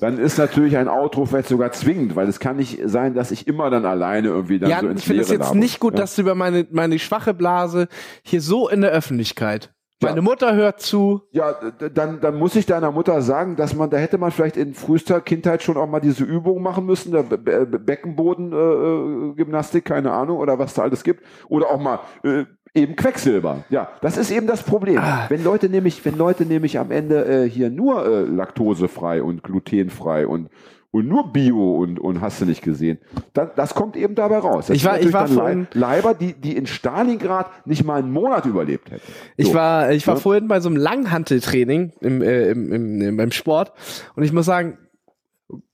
dann 0.01 0.19
ist 0.19 0.39
natürlich 0.39 0.77
ein 0.77 0.87
Outro 0.89 1.27
vielleicht 1.27 1.49
sogar 1.49 1.73
zwingend, 1.73 2.15
weil 2.15 2.29
es 2.29 2.39
kann 2.39 2.57
nicht 2.57 2.79
sein, 2.85 3.15
dass 3.15 3.33
ich 3.33 3.49
immer 3.49 3.69
dann 3.69 3.85
alleine 3.85 4.29
irgendwie 4.29 4.61
dann 4.61 4.71
so 4.71 4.77
Jan, 4.77 4.91
ins 4.93 5.01
ich 5.01 5.07
finde 5.07 5.23
es 5.23 5.31
jetzt 5.31 5.41
laber. 5.41 5.55
nicht 5.57 5.81
gut, 5.81 5.95
ja. 5.95 6.01
dass 6.01 6.15
du 6.15 6.23
über 6.23 6.37
meine, 6.37 6.69
meine 6.71 7.01
schwache 7.01 7.35
Blase 7.35 7.89
hier 8.23 8.41
so 8.41 8.69
in 8.69 8.81
der 8.81 8.91
Öffentlichkeit. 8.91 9.73
Ja. 10.03 10.09
Meine 10.11 10.23
Mutter 10.23 10.55
hört 10.55 10.81
zu. 10.81 11.23
Ja, 11.31 11.55
dann, 11.95 12.21
dann 12.21 12.37
muss 12.37 12.55
ich 12.57 12.67
deiner 12.67 12.91
Mutter 12.93 13.23
sagen, 13.23 13.57
dass 13.57 13.75
man, 13.75 13.89
da 13.91 13.97
hätte 13.97 14.19
man 14.19 14.31
vielleicht 14.31 14.57
in 14.57 14.75
frühester 14.75 15.21
Kindheit 15.21 15.63
schon 15.63 15.77
auch 15.77 15.87
mal 15.89 16.01
diese 16.01 16.25
Übung 16.25 16.63
machen 16.63 16.85
müssen, 16.87 17.13
der 17.13 17.23
Be- 17.23 17.39
Be- 17.39 17.67
Beckenboden, 17.79 18.53
äh, 18.53 19.35
Gymnastik, 19.37 19.85
keine 19.85 20.13
Ahnung, 20.13 20.39
oder 20.39 20.59
was 20.59 20.75
da 20.75 20.83
alles 20.83 21.03
gibt. 21.05 21.25
Oder 21.49 21.71
auch 21.71 21.81
mal 21.81 22.01
äh, 22.25 22.45
eben 22.75 22.97
Quecksilber. 22.97 23.65
Ja, 23.71 23.89
das 24.01 24.17
ist 24.17 24.31
eben 24.31 24.47
das 24.47 24.63
Problem. 24.63 24.99
Ah. 24.99 25.27
Wenn 25.29 25.45
Leute 25.45 25.69
nämlich, 25.69 26.05
wenn 26.05 26.17
Leute 26.17 26.45
nämlich 26.47 26.79
am 26.79 26.91
Ende 26.91 27.25
äh, 27.25 27.49
hier 27.49 27.71
nur 27.71 28.05
äh, 28.07 28.23
laktosefrei 28.23 29.23
und 29.23 29.43
glutenfrei 29.43 30.27
und 30.27 30.49
und 30.93 31.09
nur 31.09 31.33
Bio 31.33 31.77
und, 31.79 31.99
und 31.99 32.21
hast 32.21 32.41
du 32.41 32.45
nicht 32.45 32.63
gesehen. 32.63 32.99
Dann, 33.33 33.51
das 33.57 33.75
kommt 33.75 33.97
eben 33.97 34.15
dabei 34.15 34.39
raus. 34.39 34.67
Das 34.67 34.77
Ich 34.77 34.85
war- 34.85 35.01
ich 35.01 35.13
war 35.13 35.27
vorhin- 35.27 35.67
Lei- 35.73 35.97
Leiber, 35.97 36.15
die, 36.15 36.35
die 36.35 36.55
in 36.57 36.67
Stalingrad 36.67 37.67
nicht 37.67 37.83
mal 37.85 37.99
einen 37.99 38.13
Monat 38.13 38.45
überlebt 38.47 38.91
hätten. 38.91 39.03
Ich 39.37 39.49
So. 39.49 39.55
war, 39.55 39.91
ich 39.91 40.07
war 40.07 40.15
Ja. 40.15 40.21
vorhin 40.21 40.49
bei 40.49 40.61
so 40.61 40.69
einem 40.69 40.77
Langhanteltraining 40.77 41.93
im, 42.01 42.23
äh, 42.23 42.51
im, 42.51 42.73
im, 42.73 43.01
im, 43.01 43.17
beim 43.17 43.33
Sport 43.33 43.73
und 44.15 44.23
ich 44.23 44.33
muss 44.33 44.47
sagen, 44.47 44.79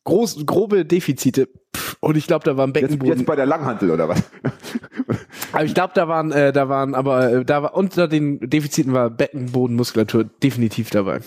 groß, 0.04 0.46
grobe 0.46 0.84
Defizite. 0.84 1.48
Und 2.00 2.16
ich 2.16 2.26
glaube, 2.28 2.44
da 2.44 2.56
war 2.56 2.64
ein 2.64 2.68
Jetzt, 2.68 2.82
Beckenboden. 2.82 3.18
jetzt 3.18 3.26
bei 3.26 3.34
der 3.34 3.46
Langhantel 3.46 3.90
oder 3.90 4.08
was? 4.08 4.22
aber 5.52 5.64
ich 5.64 5.74
glaube, 5.74 5.92
da 5.96 6.06
waren, 6.06 6.30
äh, 6.30 6.52
da 6.52 6.68
waren, 6.68 6.94
aber 6.94 7.32
äh, 7.32 7.44
da 7.44 7.62
war 7.64 7.74
unter 7.76 8.06
den 8.06 8.38
Defiziten 8.38 8.92
war 8.92 9.10
Beckenbodenmuskulatur 9.10 10.24
definitiv 10.24 10.90
dabei. 10.90 11.20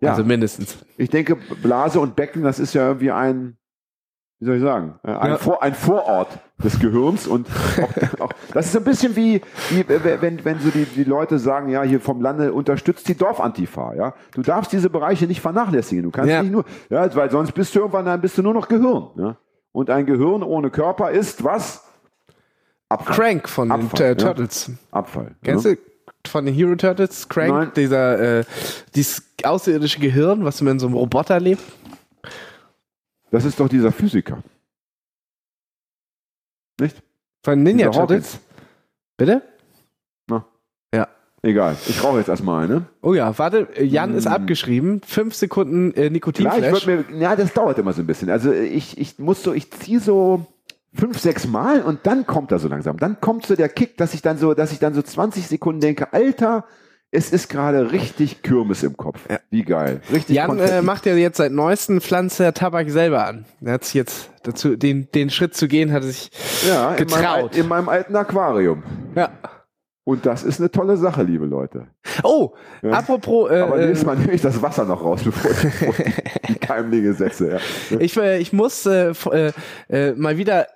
Ja. 0.00 0.10
Also 0.10 0.24
mindestens. 0.24 0.78
Ich 0.96 1.10
denke, 1.10 1.36
Blase 1.36 2.00
und 2.00 2.16
Becken, 2.16 2.42
das 2.42 2.58
ist 2.58 2.74
ja 2.74 2.86
irgendwie 2.88 3.10
ein, 3.10 3.56
wie 4.38 4.46
soll 4.46 4.56
ich 4.56 4.62
sagen, 4.62 4.98
äh, 5.02 5.10
ein, 5.12 5.30
Ja. 5.32 5.38
Vor, 5.38 5.62
ein 5.62 5.74
Vorort 5.74 6.38
des 6.62 6.78
Gehirns 6.78 7.26
und 7.26 7.48
auch, 7.80 8.20
auch, 8.20 8.32
das 8.52 8.66
ist 8.66 8.76
ein 8.76 8.84
bisschen 8.84 9.16
wie, 9.16 9.40
wie 9.70 9.84
wenn, 9.88 10.44
wenn 10.44 10.60
so 10.60 10.70
die, 10.70 10.84
die 10.84 11.04
Leute 11.04 11.38
sagen, 11.38 11.68
ja, 11.68 11.82
hier 11.82 12.00
vom 12.00 12.20
Lande 12.20 12.52
unterstützt 12.52 13.08
die 13.08 13.16
Dorfantifa, 13.16 13.94
ja. 13.94 14.14
Du 14.32 14.42
darfst 14.42 14.72
diese 14.72 14.90
Bereiche 14.90 15.26
nicht 15.26 15.40
vernachlässigen. 15.40 16.04
Du 16.04 16.10
kannst 16.10 16.30
Ja. 16.30 16.42
nicht 16.42 16.52
nur, 16.52 16.64
ja, 16.90 17.14
weil 17.14 17.30
sonst 17.30 17.52
bist 17.52 17.74
du 17.74 17.80
irgendwann, 17.80 18.04
dann 18.04 18.20
bist 18.20 18.38
du 18.38 18.42
nur 18.42 18.54
noch 18.54 18.68
Gehirn, 18.68 19.10
ja. 19.16 19.36
Und 19.72 19.90
ein 19.90 20.06
Gehirn 20.06 20.42
ohne 20.42 20.70
Körper 20.70 21.10
ist 21.10 21.44
was? 21.44 21.84
Abfall. 22.88 23.14
Crank 23.16 23.48
von 23.48 23.70
Abfall, 23.70 24.14
den 24.14 24.18
ja. 24.18 24.24
Turtles. 24.26 24.70
Abfall. 24.90 25.36
Kennst 25.44 25.66
ja. 25.66 25.72
du 25.74 25.78
von 26.26 26.44
den 26.44 26.54
Hero 26.54 26.74
Turtles? 26.76 27.28
Crank, 27.28 27.52
Nein. 27.52 27.70
dieser, 27.76 28.40
äh, 28.40 28.44
dieses 28.94 29.22
außerirdische 29.42 30.00
Gehirn, 30.00 30.44
was 30.44 30.60
in 30.60 30.78
so 30.78 30.86
einem 30.86 30.96
Roboter 30.96 31.40
lebt. 31.40 31.62
Das 33.30 33.44
ist 33.44 33.60
doch 33.60 33.68
dieser 33.68 33.92
Physiker. 33.92 34.42
Nicht? 36.80 37.02
Von 37.44 37.62
Ninja 37.62 37.88
Dieser 37.88 38.00
Turtles. 38.00 38.38
Bitte? 39.16 39.42
Egal. 41.42 41.76
Ich 41.86 42.02
rauche 42.02 42.18
jetzt 42.18 42.28
erstmal 42.28 42.64
eine. 42.64 42.86
Oh 43.00 43.14
ja, 43.14 43.36
warte, 43.38 43.68
äh, 43.76 43.84
Jan 43.84 44.14
ist 44.14 44.26
abgeschrieben. 44.26 45.00
Fünf 45.06 45.34
Sekunden 45.34 45.92
äh, 45.92 46.10
Nikotinflash. 46.10 46.86
ja, 47.16 47.36
das 47.36 47.52
dauert 47.52 47.78
immer 47.78 47.92
so 47.92 48.02
ein 48.02 48.06
bisschen. 48.06 48.28
Also 48.28 48.52
ich, 48.52 48.98
ich 48.98 49.18
muss 49.18 49.42
so, 49.42 49.52
ich 49.52 49.70
ziehe 49.70 50.00
so 50.00 50.46
fünf, 50.98 51.18
sechs 51.18 51.46
Mal 51.46 51.82
und 51.82 52.00
dann 52.04 52.26
kommt 52.26 52.52
er 52.52 52.58
so 52.58 52.68
langsam. 52.68 52.96
Dann 52.96 53.20
kommt 53.20 53.46
so 53.46 53.54
der 53.54 53.68
Kick, 53.68 53.96
dass 53.96 54.14
ich 54.14 54.22
dann 54.22 54.38
so, 54.38 54.54
dass 54.54 54.72
ich 54.72 54.78
dann 54.78 54.94
so 54.94 55.02
20 55.02 55.46
Sekunden 55.46 55.80
denke, 55.80 56.12
Alter, 56.12 56.64
es 57.10 57.32
ist 57.32 57.48
gerade 57.48 57.92
richtig 57.92 58.42
Kirmes 58.42 58.82
im 58.82 58.96
Kopf. 58.96 59.20
Wie 59.50 59.62
geil. 59.62 60.02
Richtig 60.12 60.36
Jan 60.36 60.58
äh, 60.58 60.82
macht 60.82 61.06
ja 61.06 61.14
jetzt 61.14 61.38
seit 61.38 61.52
neuestem 61.52 62.00
Pflanze 62.00 62.52
Tabak 62.52 62.90
selber 62.90 63.26
an. 63.26 63.46
Er 63.62 63.74
hat 63.74 63.84
sich 63.84 63.94
jetzt 63.94 64.30
dazu, 64.42 64.76
den, 64.76 65.08
den 65.14 65.30
Schritt 65.30 65.54
zu 65.54 65.68
gehen, 65.68 65.92
hat 65.92 66.02
er 66.02 66.08
sich 66.08 66.30
ja, 66.68 66.94
in 66.94 67.06
meinem, 67.08 67.20
getraut. 67.20 67.56
in 67.56 67.68
meinem 67.68 67.88
alten 67.88 68.14
Aquarium. 68.16 68.82
ja. 69.14 69.30
Und 70.04 70.24
das 70.24 70.42
ist 70.42 70.58
eine 70.58 70.70
tolle 70.70 70.96
Sache, 70.96 71.22
liebe 71.22 71.44
Leute. 71.44 71.88
Oh, 72.22 72.54
apropos, 72.82 73.50
äh, 73.50 73.60
Aber 73.60 73.78
äh, 73.78 73.88
nächstes 73.88 74.06
Mal 74.06 74.16
nehme 74.16 74.32
ich 74.32 74.40
das 74.40 74.62
Wasser 74.62 74.86
noch 74.86 75.04
raus, 75.04 75.20
bevor 75.22 75.50
ich, 75.50 76.14
die 76.48 76.54
Keimlinge 76.54 77.12
setze. 77.12 77.60
Ja. 77.90 78.00
ich, 78.00 78.16
äh, 78.16 78.38
ich 78.38 78.54
muss 78.54 78.86
äh, 78.86 79.12
äh, 79.30 79.52
äh, 79.90 80.14
mal 80.14 80.38
wieder 80.38 80.66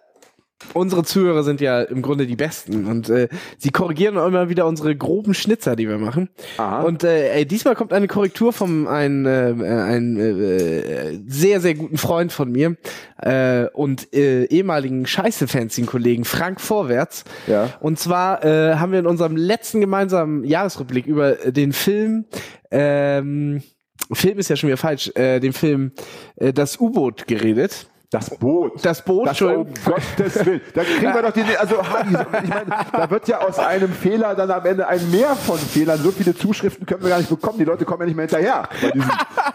unsere 0.75 1.05
Zuhörer 1.05 1.43
sind 1.43 1.61
ja 1.61 1.83
im 1.83 2.03
Grunde 2.03 2.27
die 2.27 2.37
Besten 2.37 2.87
und 2.87 3.09
äh, 3.09 3.29
sie 3.59 3.71
korrigieren 3.71 4.17
immer 4.17 4.49
wieder 4.49 4.67
unsere 4.67 4.97
groben 4.97 5.35
Schnitzer, 5.35 5.77
die 5.77 5.89
wir 5.89 5.99
machen. 5.99 6.29
Aha. 6.59 6.83
Und 6.83 7.05
äh, 7.05 7.33
ey, 7.33 7.47
diesmal 7.47 7.75
kommt 7.75 7.93
eine 7.93 8.09
Korrektur 8.09 8.53
vom 8.53 8.87
ein, 8.87 9.27
äh, 9.27 9.55
ein 9.59 10.17
äh, 10.19 11.21
sehr, 11.27 11.61
sehr 11.61 11.75
guten 11.75 11.99
Freund 11.99 12.33
von 12.33 12.51
mir 12.51 12.77
äh, 13.19 13.67
und 13.73 14.13
äh, 14.15 14.45
ehemaligen 14.45 15.07
Scheiße-Fanzine-Kollegen 15.07 16.25
Frank 16.25 16.61
Vorwärts. 16.61 17.25
Ja. 17.47 17.71
Und 17.81 17.99
zwar 17.99 18.45
äh, 18.45 18.77
haben 18.77 18.93
wir 18.93 18.99
in 18.99 19.07
unserem 19.07 19.37
letzten 19.37 19.81
gemeinsamen 19.81 20.45
Jahresrückblick 20.45 21.07
über 21.07 21.33
den 21.33 21.73
Film 21.73 22.27
ähm, 22.71 23.63
Film 24.11 24.39
ist 24.39 24.49
ja 24.51 24.57
schon 24.57 24.69
wieder 24.69 24.77
falsch, 24.77 25.11
äh, 25.15 25.41
den 25.41 25.53
Film 25.53 25.93
äh, 26.37 26.53
Das 26.53 26.81
U-Boot 26.81 27.27
geredet. 27.27 27.89
Das 28.13 28.29
Boot. 28.31 28.85
Das 28.85 29.03
Boot, 29.03 29.27
Das, 29.27 29.41
um 29.41 29.49
Entschuldigung. 29.49 29.75
Gottes 30.17 30.45
Willen. 30.47 30.61
Da 30.75 30.83
kriegen 30.85 31.15
wir 31.15 31.23
doch 31.23 31.31
die, 31.33 31.43
also 31.57 31.79
Hagi, 31.83 32.11
ich 32.45 32.49
meine, 32.51 32.67
da 32.93 33.11
wird 33.11 33.27
ja 33.27 33.39
aus 33.41 33.59
einem 33.59 33.91
Fehler 33.91 34.35
dann 34.35 34.51
am 34.51 34.65
Ende 34.67 34.87
ein 34.87 35.11
Mehr 35.11 35.35
von 35.35 35.57
Fehlern. 35.59 35.99
So 35.99 36.11
viele 36.13 36.35
Zuschriften 36.37 36.85
können 36.85 37.03
wir 37.03 37.09
gar 37.09 37.19
nicht 37.19 37.31
bekommen. 37.31 37.59
Die 37.59 37.65
Leute 37.65 37.85
kommen 37.87 38.01
ja 38.03 38.07
nicht 38.07 38.17
mehr 38.17 38.27
hinterher 38.27 38.69
bei 38.83 38.91
diesen, 38.91 39.11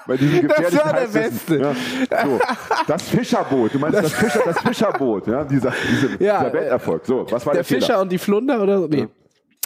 bei 0.07 0.17
diesen 0.17 0.47
Das 0.57 0.75
war 0.85 0.93
der. 0.93 1.07
Beste. 1.07 1.57
Ja. 1.57 1.73
So, 2.25 2.39
das 2.87 3.03
Fischerboot. 3.03 3.73
Du 3.75 3.79
meinst 3.79 3.99
das, 4.03 4.11
Fischer, 4.11 4.41
das 4.43 4.59
Fischerboot, 4.59 5.27
ja, 5.27 5.43
dieser, 5.43 5.71
diese, 5.91 6.23
Ja, 6.23 6.39
dieser 6.39 6.53
Welterfolg. 6.53 7.05
So, 7.05 7.25
was 7.29 7.45
war 7.45 7.53
der, 7.53 7.61
Der 7.61 7.63
Fischer 7.63 7.85
Fehler? 7.87 8.01
und 8.01 8.11
die 8.11 8.17
Flunder 8.17 8.59
oder 8.61 8.79
so? 8.81 8.87
Nee. 8.87 9.07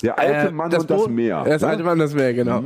Der 0.04 0.20
alte 0.20 0.48
Äh, 0.48 0.52
Mann 0.52 0.66
und 0.66 0.74
das 0.74 0.86
Boot- 0.86 1.10
Meer. 1.12 1.44
Das 1.46 1.62
ja? 1.62 1.68
alte 1.70 1.84
Mann, 1.84 1.98
das 2.00 2.14
Meer, 2.14 2.34
genau. 2.34 2.64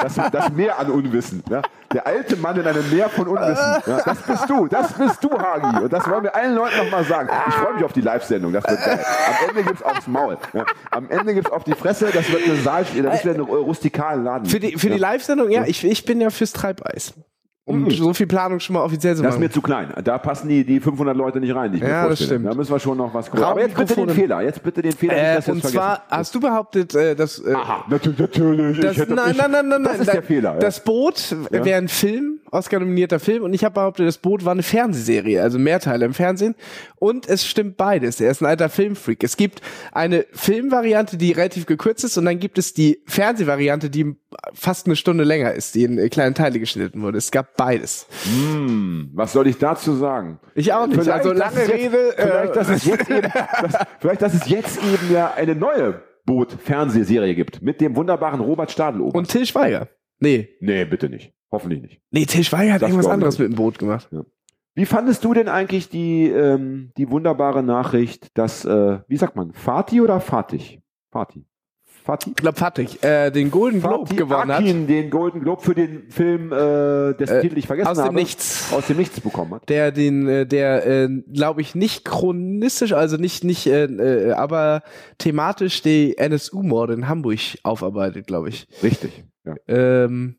Das, 0.00 0.14
das 0.30 0.52
Meer 0.52 0.78
an 0.78 0.90
Unwissen. 0.90 1.42
Ja? 1.50 1.62
Der 1.92 2.06
alte 2.06 2.36
Mann 2.36 2.58
in 2.58 2.66
einem 2.66 2.88
Meer 2.90 3.08
von 3.08 3.28
Unwissen. 3.28 3.82
Ja? 3.86 4.02
Das 4.04 4.22
bist 4.22 4.50
du, 4.50 4.66
das 4.68 4.92
bist 4.92 5.24
du, 5.24 5.30
Hagi. 5.30 5.84
Und 5.84 5.92
das 5.92 6.08
wollen 6.08 6.24
wir 6.24 6.34
allen 6.34 6.54
Leuten 6.54 6.76
nochmal 6.76 7.04
sagen. 7.04 7.30
Ich 7.48 7.54
freue 7.54 7.74
mich 7.74 7.84
auf 7.84 7.92
die 7.92 8.02
Live-Sendung, 8.02 8.52
das 8.52 8.64
wird 8.68 8.84
geil. 8.84 9.04
Am 9.26 9.48
Ende 9.48 9.62
gibt's 9.64 9.82
aufs 9.82 10.06
Maul. 10.06 10.36
Ja? 10.52 10.66
Am 10.90 11.08
Ende 11.10 11.34
gibt's 11.34 11.50
auf 11.50 11.64
die 11.64 11.72
Fresse, 11.72 12.10
das 12.12 12.30
wird 12.30 12.44
eine 12.44 12.56
Saal, 12.56 12.84
das 12.84 13.24
wird 13.24 13.36
ein 13.36 13.42
rustikalen 13.42 14.24
Laden. 14.24 14.46
Für 14.46 14.60
die, 14.60 14.76
für 14.76 14.90
die? 14.90 14.98
Live-Sendung, 14.98 15.50
ja, 15.50 15.64
ich, 15.64 15.84
ich 15.84 16.04
bin 16.04 16.20
ja 16.20 16.28
fürs 16.30 16.52
Treibeis. 16.52 17.14
Um 17.68 17.90
so 17.90 18.14
viel 18.14 18.26
Planung 18.26 18.60
schon 18.60 18.74
mal 18.74 18.82
offiziell 18.82 19.14
zu 19.14 19.22
Das 19.22 19.30
ist 19.34 19.36
machen. 19.36 19.44
mir 19.46 19.50
zu 19.50 19.60
klein. 19.60 19.92
Da 20.02 20.16
passen 20.18 20.48
die, 20.48 20.64
die 20.64 20.80
500 20.80 21.16
Leute 21.16 21.38
nicht 21.40 21.54
rein, 21.54 21.70
die 21.72 21.78
ich 21.78 21.82
mir 21.84 21.90
Ja, 21.90 22.08
das 22.08 22.18
vorstelle. 22.18 22.28
stimmt. 22.40 22.46
Da 22.46 22.54
müssen 22.56 22.72
wir 22.72 22.78
schon 22.80 22.96
noch 22.96 23.12
was 23.12 23.30
groß. 23.30 23.42
Aber 23.42 23.60
jetzt 23.60 23.76
bitte 23.76 23.94
den. 23.94 24.08
Fehler. 24.10 24.40
Jetzt 24.42 24.62
bitte 24.62 24.82
den 24.82 24.92
Fehler. 24.92 25.14
Äh, 25.16 25.36
nicht, 25.36 25.48
und 25.48 25.62
zwar 25.64 26.02
hast 26.08 26.34
du 26.34 26.40
behauptet, 26.40 26.94
äh, 26.94 27.14
dass 27.14 27.38
äh, 27.38 27.52
Aha, 27.52 27.84
natürlich, 27.90 28.18
natürlich. 28.18 28.80
das, 28.80 28.92
ich 28.92 28.98
hätte 28.98 29.14
nein, 29.14 29.28
nicht, 29.28 29.38
nein, 29.38 29.50
nein, 29.50 29.68
nein, 29.68 29.82
Das 29.84 29.92
nein, 29.92 30.00
ist 30.00 30.08
da- 30.08 30.12
der 30.12 30.22
Fehler. 30.22 30.54
Ja. 30.54 30.58
Das 30.60 30.82
Boot 30.82 31.36
Ja. 31.52 31.64
wäre 31.64 31.78
ein 31.78 31.88
Film, 31.88 32.40
Oscar-nominierter 32.50 33.20
Film, 33.20 33.42
und 33.42 33.52
ich 33.52 33.62
habe 33.64 33.74
behauptet, 33.74 34.06
das 34.06 34.16
Boot 34.16 34.44
war 34.46 34.52
eine 34.52 34.62
Fernsehserie, 34.62 35.42
also 35.42 35.58
Mehrteile 35.58 36.06
im 36.06 36.14
Fernsehen. 36.14 36.54
Und 36.96 37.28
es 37.28 37.46
stimmt 37.46 37.76
beides. 37.76 38.18
Er 38.20 38.30
ist 38.30 38.40
ein 38.40 38.46
alter 38.46 38.70
Filmfreak. 38.70 39.22
Es 39.22 39.36
gibt 39.36 39.60
eine 39.92 40.24
Filmvariante, 40.32 41.18
die 41.18 41.32
relativ 41.32 41.66
gekürzt 41.66 42.04
ist, 42.04 42.16
und 42.16 42.24
dann 42.24 42.38
gibt 42.40 42.56
es 42.56 42.72
die 42.72 43.02
Fernsehvariante, 43.06 43.90
die 43.90 44.16
fast 44.54 44.86
eine 44.86 44.96
Stunde 44.96 45.24
länger 45.24 45.52
ist, 45.52 45.74
die 45.74 45.84
in 45.84 46.08
kleine 46.10 46.32
Teile 46.34 46.58
geschnitten 46.58 47.02
wurde. 47.02 47.18
Es 47.18 47.30
gab 47.30 47.56
beides. 47.58 48.06
Hm, 48.24 49.10
was 49.12 49.34
soll 49.34 49.46
ich 49.48 49.58
dazu 49.58 49.92
sagen? 49.94 50.40
Ich 50.54 50.72
auch 50.72 50.86
nicht. 50.86 50.94
Vielleicht, 50.98 51.10
also 51.26 51.32
lange 51.34 51.58
jetzt, 51.60 51.72
Rede. 51.74 52.14
Vielleicht, 52.16 52.50
äh, 52.52 52.54
dass 52.54 52.68
es 52.70 52.84
jetzt 52.86 53.10
eben, 53.10 53.28
dass, 53.30 53.86
vielleicht, 53.98 54.22
dass 54.22 54.32
es 54.32 54.48
jetzt 54.48 54.78
eben 54.82 55.12
ja 55.12 55.34
eine 55.34 55.54
neue 55.54 56.00
Boot-Fernsehserie 56.24 57.34
gibt 57.34 57.60
mit 57.60 57.80
dem 57.82 57.94
wunderbaren 57.96 58.40
Robert 58.40 58.70
Stadelober. 58.70 59.18
und 59.18 59.28
Till 59.28 59.44
Schweiger. 59.44 59.88
Nee. 60.20 60.48
nee, 60.60 60.84
bitte 60.86 61.08
nicht. 61.10 61.34
Hoffentlich 61.52 61.82
nicht. 61.82 62.00
Nee, 62.10 62.24
Till 62.26 62.44
Schweiger 62.44 62.74
hat 62.74 62.82
Das 62.82 62.90
irgendwas 62.90 63.10
anderes 63.12 63.38
nicht. 63.38 63.48
mit 63.48 63.56
dem 63.56 63.62
Boot 63.62 63.78
gemacht. 63.78 64.08
Wie 64.74 64.86
fandest 64.86 65.24
du 65.24 65.34
denn 65.34 65.48
eigentlich 65.48 65.88
die, 65.88 66.28
ähm, 66.28 66.92
die 66.96 67.10
wunderbare 67.10 67.62
Nachricht, 67.62 68.36
dass, 68.38 68.64
äh, 68.64 69.00
wie 69.08 69.16
sagt 69.16 69.34
man, 69.34 69.52
Fatih 69.52 70.00
oder 70.02 70.20
Fatih? 70.20 70.80
Fatih. 71.10 71.44
Fatih? 72.08 72.30
Ich 72.30 72.36
glaube, 72.36 72.56
Fatih, 72.58 72.88
äh, 73.02 73.30
den 73.30 73.50
Golden 73.50 73.80
Globe 73.82 74.06
Fatih 74.06 74.16
gewonnen 74.16 74.50
hat. 74.50 74.60
Akin 74.62 74.86
den 74.86 75.10
Golden 75.10 75.40
Globe 75.42 75.60
für 75.62 75.74
den 75.74 76.08
Film, 76.10 76.52
äh, 76.52 77.12
dessen 77.12 77.36
Äh, 77.36 77.40
Titel 77.42 77.58
ich 77.58 77.66
vergessen 77.66 77.88
aus 77.90 77.96
dem 77.98 78.04
habe. 78.06 78.14
Nichts. 78.14 78.72
Aus 78.72 78.86
dem 78.86 78.96
Nichts 78.96 79.20
bekommen 79.20 79.54
hat. 79.54 79.68
der 79.68 79.92
den 79.92 80.26
äh, 80.26 80.46
der 80.46 80.86
äh, 80.86 81.08
glaube 81.32 81.60
ich 81.60 81.74
nicht 81.74 82.06
chronistisch 82.06 82.94
also 82.94 83.18
nicht 83.18 83.44
nicht 83.44 83.66
äh, 83.66 83.84
äh, 83.84 84.32
aber 84.32 84.82
thematisch 85.18 85.82
die 85.82 86.16
NSU 86.16 86.62
Morde 86.62 86.94
in 86.94 87.08
Hamburg 87.08 87.38
aufarbeitet 87.62 88.26
glaube 88.26 88.48
ich 88.48 88.66
Richtig. 88.82 89.24
Ja. 89.44 89.54
ähm, 89.68 90.36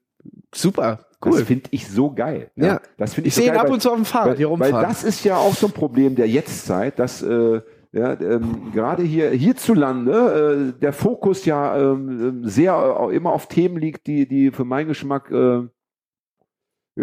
super 0.53 0.99
Das 1.21 1.33
cool 1.33 1.45
finde 1.45 1.69
ich 1.71 1.87
so 1.87 2.11
geil. 2.11 2.49
Ja. 2.55 2.81
Das 2.97 3.13
finde 3.13 3.27
ich 3.27 3.33
ich 3.33 3.35
so 3.35 3.41
sehe 3.41 3.51
ihn 3.51 3.57
ab 3.57 3.65
weil- 3.67 3.73
und 3.73 3.81
zu 3.81 3.89
auf 3.91 3.95
dem 3.95 4.05
Fahrrad 4.05 4.29
Weil, 4.31 4.37
hier 4.37 4.47
weil 4.49 4.69
rumfahren 4.71 4.89
das 4.89 5.03
ist 5.03 5.23
ja 5.23 5.37
auch 5.37 5.53
so 5.53 5.67
ein 5.67 5.73
Problem 5.73 6.15
der 6.15 6.27
Jetztzeit, 6.27 6.97
dass 6.97 7.21
äh, 7.21 7.61
ja, 7.91 8.19
ähm, 8.21 8.71
gerade 8.71 9.03
hier 9.03 9.31
hierzulande 9.31 10.73
äh, 10.75 10.79
der 10.79 10.93
Fokus 10.93 11.45
ja 11.45 11.75
ähm, 11.77 12.45
sehr 12.47 12.73
äh, 12.73 13.15
immer 13.15 13.31
auf 13.31 13.47
Themen 13.47 13.77
liegt, 13.77 14.05
die, 14.05 14.27
die 14.27 14.51
für 14.51 14.63
meinen 14.63 14.89
Geschmack 14.89 15.31
äh, 15.31 15.67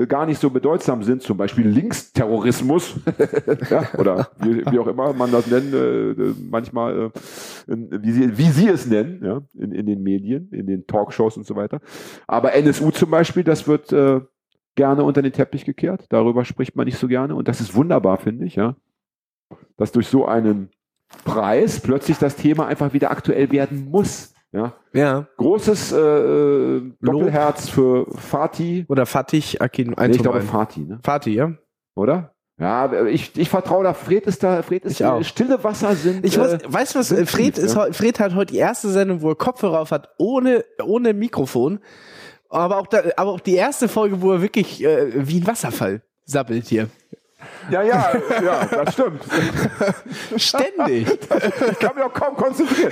gar 0.07 0.27
nicht 0.27 0.41
so 0.41 0.51
bedeutsam 0.51 1.03
sind, 1.03 1.23
zum 1.23 1.39
Beispiel 1.39 1.67
Linksterrorismus 1.67 3.01
ja, 3.71 3.89
oder 3.99 4.29
wie, 4.39 4.65
wie 4.67 4.79
auch 4.79 4.87
immer 4.87 5.13
man 5.13 5.33
das 5.33 5.47
nennt, 5.47 5.75
äh, 5.75 6.35
manchmal 6.51 7.07
äh, 7.07 7.11
wie, 7.67 8.13
sie, 8.13 8.39
wie 8.39 8.51
sie 8.51 8.69
es 8.69 8.87
nennen, 8.87 9.25
ja, 9.25 9.41
in, 9.55 9.73
in 9.73 9.87
den 9.87 10.03
Medien, 10.03 10.51
in 10.53 10.67
den 10.67 10.87
Talkshows 10.87 11.37
und 11.37 11.47
so 11.47 11.57
weiter. 11.57 11.81
Aber 12.27 12.55
NSU 12.55 12.91
zum 12.91 13.11
Beispiel, 13.11 13.43
das 13.43 13.67
wird 13.67 13.93
äh, 13.93 14.21
gerne 14.77 15.03
unter 15.03 15.23
den 15.23 15.33
Teppich 15.33 15.65
gekehrt. 15.65 16.05
Darüber 16.11 16.45
spricht 16.45 16.77
man 16.77 16.85
nicht 16.85 16.99
so 16.99 17.09
gerne. 17.09 17.35
Und 17.35 17.49
das 17.49 17.61
ist 17.61 17.75
wunderbar, 17.75 18.19
finde 18.19 18.45
ich, 18.45 18.55
ja. 18.55 18.77
Dass 19.77 19.93
durch 19.93 20.09
so 20.09 20.27
einen 20.27 20.71
Preis 21.25 21.81
plötzlich 21.81 22.19
das 22.19 22.37
Thema 22.37 22.67
einfach 22.67 22.93
wieder 22.93 23.11
aktuell 23.11 23.51
werden 23.51 23.91
muss. 23.91 24.35
Ja. 24.53 24.75
ja 24.93 25.27
Großes 25.37 25.93
äh, 25.93 25.99
äh, 25.99 26.93
Doppelherz 27.01 27.69
für 27.69 28.07
Fatih. 28.17 28.87
oder 28.89 29.05
Fatih 29.05 29.61
Akin 29.61 29.95
Nee, 29.99 30.07
ich 30.13 30.23
glaube 30.23 30.41
Fatih, 30.41 30.85
ne? 30.85 30.99
Fatih 31.03 31.35
ja 31.35 31.53
Oder? 31.95 32.37
Ja, 32.59 33.05
ich, 33.05 33.37
ich 33.37 33.51
vertraue 33.51 33.85
da. 33.85 33.93
Fred 33.93 34.27
ist 34.27 34.43
da, 34.43 34.63
Fred 34.63 34.85
ist 34.87 35.03
auch. 35.03 35.23
stille 35.23 35.63
Wasser 35.63 35.95
sind. 35.95 36.25
ich 36.25 36.39
muss, 36.39 36.55
äh, 36.55 36.59
weißt 36.67 36.95
du 36.95 36.99
was, 36.99 37.13
äh, 37.13 37.27
Fred, 37.27 37.59
ist, 37.59 37.75
ja. 37.75 37.93
Fred 37.93 38.19
hat 38.19 38.35
heute 38.35 38.53
die 38.53 38.59
erste 38.59 38.89
Sendung, 38.89 39.21
wo 39.21 39.29
er 39.31 39.35
Kopfhörer 39.35 39.81
auf 39.81 39.91
hat, 39.91 40.09
ohne, 40.17 40.65
ohne 40.83 41.13
Mikrofon. 41.13 41.81
Aber 42.49 42.79
auch, 42.79 42.87
da, 42.87 43.03
aber 43.17 43.33
auch 43.33 43.41
die 43.41 43.57
erste 43.57 43.89
Folge, 43.89 44.23
wo 44.23 44.33
er 44.33 44.41
wirklich 44.41 44.83
äh, 44.83 45.29
wie 45.29 45.41
ein 45.41 45.47
Wasserfall 45.47 46.03
sabbelt 46.25 46.67
hier. 46.67 46.89
Ja, 47.71 47.83
ja, 47.83 48.13
ja, 48.43 48.65
das 48.67 48.95
stimmt. 48.95 49.23
Ständig. 50.37 51.07
Ich 51.71 51.79
kann 51.79 51.95
mich 51.95 52.05
auch 52.05 52.13
kaum 52.15 52.37
konzentrieren. 52.37 52.91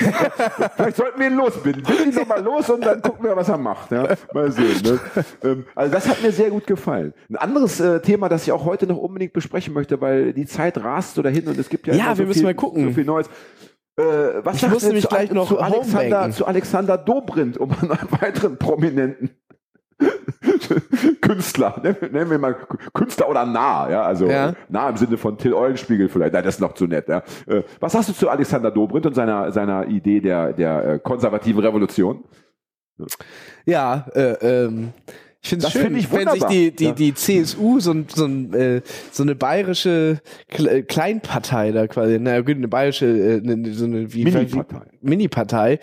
Vielleicht 0.76 0.96
sollten 0.96 1.18
wir 1.20 1.26
ihn 1.28 1.36
losbinden. 1.36 1.82
Binden 1.82 2.10
ihn 2.10 2.14
nochmal 2.14 2.42
los 2.42 2.68
und 2.70 2.84
dann 2.84 3.00
gucken 3.00 3.24
wir, 3.24 3.36
was 3.36 3.48
er 3.48 3.58
macht. 3.58 3.90
Ja, 3.90 4.06
mal 4.32 4.50
sehen. 4.50 4.80
Ne? 4.82 5.00
Ähm, 5.42 5.66
Also 5.74 5.92
das 5.94 6.08
hat 6.08 6.22
mir 6.22 6.32
sehr 6.32 6.50
gut 6.50 6.66
gefallen. 6.66 7.14
Ein 7.30 7.36
anderes 7.36 7.80
äh, 7.80 8.00
Thema, 8.00 8.28
das 8.28 8.42
ich 8.44 8.52
auch 8.52 8.64
heute 8.64 8.86
noch 8.86 8.98
unbedingt 8.98 9.32
besprechen 9.32 9.72
möchte, 9.74 10.00
weil 10.00 10.32
die 10.32 10.46
Zeit 10.46 10.76
rast 10.82 11.14
so 11.14 11.22
dahin 11.22 11.46
und 11.48 11.58
es 11.58 11.68
gibt 11.68 11.86
ja, 11.86 11.94
Ja, 11.94 12.04
immer 12.06 12.12
so 12.16 12.18
wir 12.20 12.26
müssen 12.26 12.38
viel, 12.40 12.44
mal 12.46 12.54
gucken. 12.54 12.84
so 12.88 12.92
viel 12.92 13.04
Neues. 13.04 13.28
Äh, 13.96 14.02
was 14.42 14.56
Ich 14.56 14.62
sagst 14.62 14.82
du 14.92 15.00
zu, 15.00 15.08
gleich 15.08 15.30
noch 15.30 15.46
zu 15.46 15.58
Alexander, 15.60 16.30
zu 16.32 16.46
Alexander 16.46 16.98
Dobrindt, 16.98 17.58
um 17.58 17.70
einen 17.70 17.90
weiteren 18.20 18.58
Prominenten 18.58 19.30
Künstler, 21.20 21.80
nennen 21.82 22.30
wir 22.30 22.38
mal 22.38 22.56
Künstler 22.92 23.28
oder 23.28 23.46
nah, 23.46 23.90
ja, 23.90 24.02
also 24.02 24.26
Ja. 24.26 24.54
nah 24.68 24.88
im 24.88 24.96
Sinne 24.96 25.16
von 25.16 25.38
Till 25.38 25.54
Eulenspiegel 25.54 26.08
vielleicht, 26.08 26.32
nein, 26.32 26.44
das 26.44 26.56
ist 26.56 26.60
noch 26.60 26.74
zu 26.74 26.86
nett, 26.86 27.08
ja. 27.08 27.22
Äh, 27.46 27.62
Was 27.80 27.94
hast 27.94 28.08
du 28.08 28.12
zu 28.12 28.28
Alexander 28.28 28.70
Dobrindt 28.70 29.06
und 29.06 29.14
seiner, 29.14 29.50
seiner 29.52 29.86
Idee 29.88 30.20
der, 30.20 30.52
der 30.52 30.84
äh, 30.84 30.98
konservativen 30.98 31.62
Revolution? 31.64 32.24
Ja, 33.66 34.06
äh, 34.14 34.64
ähm, 34.64 34.92
ich 35.42 35.50
finde 35.50 35.66
es 35.66 35.72
schön, 35.72 35.82
find 35.82 35.98
ich 35.98 36.12
wenn 36.12 36.28
sich 36.30 36.44
die, 36.44 36.70
die, 36.74 36.84
Ja. 36.86 36.92
die 36.92 37.12
CSU, 37.14 37.78
so, 37.80 37.90
ein, 37.92 38.06
so, 38.08 38.24
ein, 38.24 38.54
äh, 38.54 38.80
so 39.12 39.22
eine 39.24 39.34
bayerische 39.34 40.20
Kle 40.48 40.84
Kleinpartei 40.84 41.72
da 41.72 41.86
quasi, 41.86 42.18
na 42.20 42.40
gut, 42.40 42.56
eine 42.56 42.68
bayerische, 42.68 43.06
äh, 43.06 43.42
eine, 43.42 43.72
so 43.74 43.84
eine 43.84 44.12
wie, 44.14 44.24
Mini-Partei. 44.24 44.86
Mini-Partei, 45.04 45.78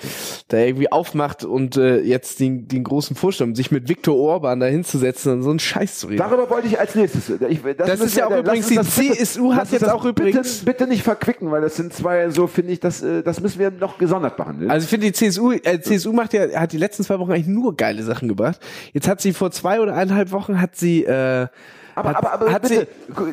da 0.48 0.58
irgendwie 0.58 0.92
aufmacht 0.92 1.44
und 1.44 1.78
äh, 1.78 2.02
jetzt 2.02 2.40
den, 2.40 2.68
den 2.68 2.84
großen 2.84 3.16
Vorstand, 3.16 3.56
sich 3.58 3.72
mit 3.72 3.88
Viktor 3.90 4.16
Orban 4.18 4.60
da 4.60 4.66
hinzusetzen 4.66 5.34
und 5.34 5.44
so 5.44 5.50
einen 5.50 5.60
Scheiß 5.60 6.00
zu 6.00 6.08
reden. 6.08 6.18
Darüber 6.20 6.50
wollte 6.50 6.68
ich 6.68 6.80
als 6.80 6.96
nächstes. 6.96 7.30
Ich, 7.30 7.62
Das 7.78 7.88
müssen 7.90 8.04
ist 8.06 8.18
ja 8.18 8.28
auch 8.28 8.38
übrigens, 8.38 8.68
die 8.68 8.76
das 8.76 8.96
CSU 8.96 9.54
hat 9.54 9.72
jetzt 9.72 9.82
das 9.84 9.90
auch 9.90 10.06
übrigens- 10.06 10.60
Bitte, 10.60 10.66
bitte 10.66 10.88
nicht 10.88 11.04
verquicken, 11.04 11.52
weil 11.52 11.62
das 11.62 11.76
sind 11.76 11.94
zwei, 11.94 12.30
so 12.30 12.48
finde 12.48 12.74
ich, 12.74 12.80
das, 12.80 13.02
äh, 13.02 13.24
das 13.24 13.40
müssen 13.42 13.60
wir 13.60 13.72
noch 13.72 13.98
gesondert 13.98 14.38
behandeln. 14.38 14.70
Also 14.72 14.84
ich 14.86 14.90
finde 14.90 15.08
die 15.08 15.14
CSU, 15.14 15.52
äh, 15.52 15.80
CSU 15.82 16.12
macht 16.14 16.34
ja, 16.34 16.48
hat 16.60 16.72
die 16.72 16.78
letzten 16.78 17.04
zwei 17.04 17.20
Wochen 17.20 17.32
eigentlich 17.32 17.48
nur 17.48 17.76
geile 17.76 18.04
Sachen 18.04 18.28
gebracht. 18.28 18.60
Jetzt 18.94 19.08
hat 19.08 19.22
sie 19.22 19.34
vor 19.34 19.52
zwei 19.52 19.80
oder 19.80 19.94
eineinhalb 19.96 20.32
Wochen 20.32 20.60
hat 20.62 20.76
sie, 20.76 21.04
äh, 21.06 21.48
Aber, 21.96 22.10
hat, 22.10 22.18
aber, 22.18 22.32
aber 22.34 22.52
hat 22.54 22.62
bitte, 22.62 22.88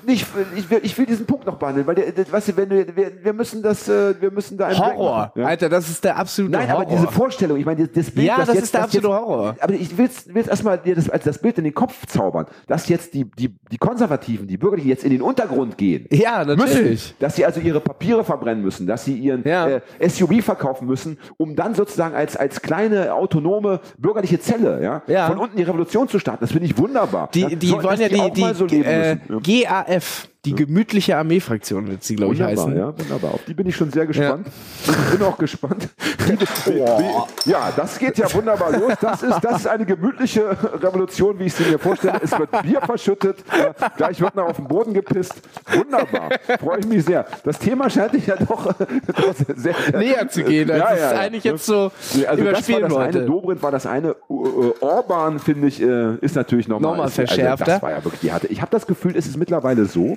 nicht, 0.06 0.26
ich, 0.56 0.70
will, 0.70 0.80
ich 0.82 0.98
will 0.98 1.06
diesen 1.06 1.26
Punkt 1.26 1.46
noch 1.46 1.56
behandeln, 1.56 1.86
weil 1.86 1.94
der, 1.94 2.12
der, 2.12 2.30
weißt 2.30 2.48
du, 2.48 2.56
wenn 2.56 2.70
wir, 2.70 2.96
wir, 2.96 3.12
wir 3.24 3.32
müssen 3.32 3.62
das, 3.62 3.88
äh, 3.88 4.14
wir 4.20 4.30
müssen 4.30 4.56
da 4.58 4.70
Horror, 4.76 5.32
ja? 5.34 5.46
Alter, 5.46 5.68
das 5.68 5.88
ist 5.88 6.02
der 6.04 6.16
absolute 6.16 6.52
Nein, 6.56 6.68
Horror. 6.72 6.82
aber 6.82 6.90
diese 6.90 7.08
Vorstellung, 7.08 7.56
ich 7.58 7.64
meine, 7.66 7.86
das- 7.88 8.10
Bild, 8.10 8.26
Ja, 8.26 8.36
das, 8.38 8.46
das 8.46 8.54
jetzt, 8.56 8.64
ist 8.64 8.74
der 8.74 8.82
absolute 8.84 9.08
jetzt, 9.08 9.16
Horror. 9.20 9.56
Aber 9.60 9.72
ich 9.74 9.96
will 9.98 10.06
jetzt 10.34 10.48
erstmal 10.48 10.78
dir 10.78 10.94
das, 10.94 11.08
als 11.10 11.24
das 11.24 11.38
Bild 11.38 11.58
in 11.58 11.64
den 11.64 11.74
Kopf 11.74 12.06
zaubern, 12.06 12.46
dass 12.66 12.88
jetzt 12.88 13.14
die, 13.14 13.24
die, 13.24 13.54
die 13.70 13.78
Konservativen, 13.78 14.46
die 14.46 14.56
Bürgerlichen 14.56 14.88
jetzt 14.88 15.04
in 15.04 15.10
den 15.10 15.22
Untergrund 15.22 15.76
gehen. 15.78 16.06
Ja, 16.10 16.44
natürlich. 16.44 16.90
Müssen, 16.90 17.14
dass 17.20 17.36
sie 17.36 17.44
also 17.44 17.60
ihre 17.60 17.80
Papiere 17.80 18.24
verbrennen 18.24 18.62
müssen, 18.62 18.86
dass 18.86 19.04
sie 19.04 19.14
ihren 19.18 19.42
Ja. 19.44 19.68
äh, 19.68 19.80
SUV 20.08 20.42
verkaufen 20.44 20.86
müssen, 20.86 21.18
um 21.36 21.54
dann 21.56 21.74
sozusagen 21.74 22.14
als, 22.14 22.36
als 22.36 22.62
kleine 22.62 23.14
autonome 23.14 23.80
bürgerliche 23.98 24.40
Zelle 24.40 24.82
ja, 24.82 25.02
Ja. 25.06 25.26
von 25.28 25.38
unten 25.38 25.56
die 25.56 25.62
Revolution 25.62 26.08
zu 26.08 26.18
starten. 26.18 26.40
Das 26.40 26.52
finde 26.52 26.66
ich 26.66 26.78
wunderbar. 26.78 27.28
Die, 27.34 27.56
die 27.56 27.66
sollten 27.68 27.84
wollen 27.84 28.00
ja 28.00 28.22
auch 28.22 28.30
die, 28.30 28.40
mal 28.48 28.54
so 28.54 28.66
leben 28.66 28.84
äh, 28.84 29.18
müssen. 29.28 29.42
GAF, 29.42 30.28
die 30.44 30.54
gemütliche 30.54 31.16
Armeefraktion 31.16 31.88
wird 31.88 32.04
sie, 32.04 32.14
glaube 32.16 32.32
ich, 32.34 32.40
heißen. 32.40 32.76
ja, 32.76 32.96
wunderbar. 32.98 33.34
Auf 33.34 33.44
die 33.46 33.54
bin 33.54 33.66
ich 33.66 33.74
schon 33.76 33.90
sehr 33.90 34.06
gespannt. 34.06 34.46
Und 34.86 34.96
ich 34.96 35.18
bin 35.18 35.26
auch 35.26 35.36
gespannt. 35.36 35.88
Wie, 36.66 37.50
ja, 37.50 37.72
das 37.74 37.98
geht 37.98 38.18
ja 38.18 38.32
wunderbar 38.32 38.72
los. 38.72 38.92
Das 39.00 39.22
ist, 39.22 39.40
das 39.42 39.60
ist 39.60 39.66
eine 39.66 39.84
gemütliche 39.84 40.50
Revolution, 40.82 41.38
wie 41.38 41.44
ich 41.44 41.54
sie 41.54 41.64
mir 41.64 41.78
vorstelle. 41.78 42.20
Es 42.22 42.38
wird 42.38 42.50
Bier 42.62 42.80
verschüttet, 42.82 43.38
ja, 43.58 43.88
gleich 43.96 44.20
wird 44.20 44.34
noch 44.36 44.44
auf 44.46 44.56
den 44.56 44.68
Boden 44.68 44.92
gepisst. 44.94 45.34
Wunderbar. 45.72 46.30
Freue 46.60 46.80
ich 46.80 46.86
mich 46.86 47.04
sehr. 47.04 47.26
Das 47.44 47.58
Thema 47.58 47.88
scheint 47.90 48.12
dich 48.14 48.26
ja 48.26 48.36
doch, 48.36 48.72
doch 48.74 49.34
sehr, 49.56 49.74
Näher 49.92 50.28
zu 50.28 50.44
gehen, 50.44 50.70
als 50.70 50.78
Ja, 50.80 50.92
es 50.94 51.00
ja, 51.00 51.12
ja. 51.14 51.18
eigentlich 51.20 51.44
jetzt 51.44 51.66
so 51.66 51.90
Nee, 52.14 52.26
also 52.26 52.44
das 52.44 52.68
war 52.68 52.78
überspielen 52.78 52.82
das 52.88 52.96
eine. 52.96 53.24
Dobrindt 53.24 53.62
war 53.62 53.70
das 53.72 53.86
eine, 53.86 54.14
uh, 54.28 54.72
Orban 54.80 55.38
finde 55.40 55.66
ich, 55.68 55.80
äh, 55.82 56.16
ist 56.20 56.36
natürlich 56.36 56.68
nochmal 56.68 56.92
Nochmal 56.92 57.08
ist- 57.08 57.18
Also 57.18 57.32
verschärfter. 57.34 57.64
das 57.64 57.82
war 57.82 57.90
ja 57.90 58.04
wirklich 58.04 58.20
die 58.20 58.32
harte. 58.32 58.46
Ich 58.48 58.60
habe 58.60 58.70
das 58.70 58.86
Gefühl, 58.86 59.16
es 59.16 59.26
ist 59.26 59.36
mittlerweile 59.36 59.86
so, 59.86 60.16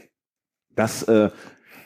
dass 0.76 1.04
äh, 1.04 1.30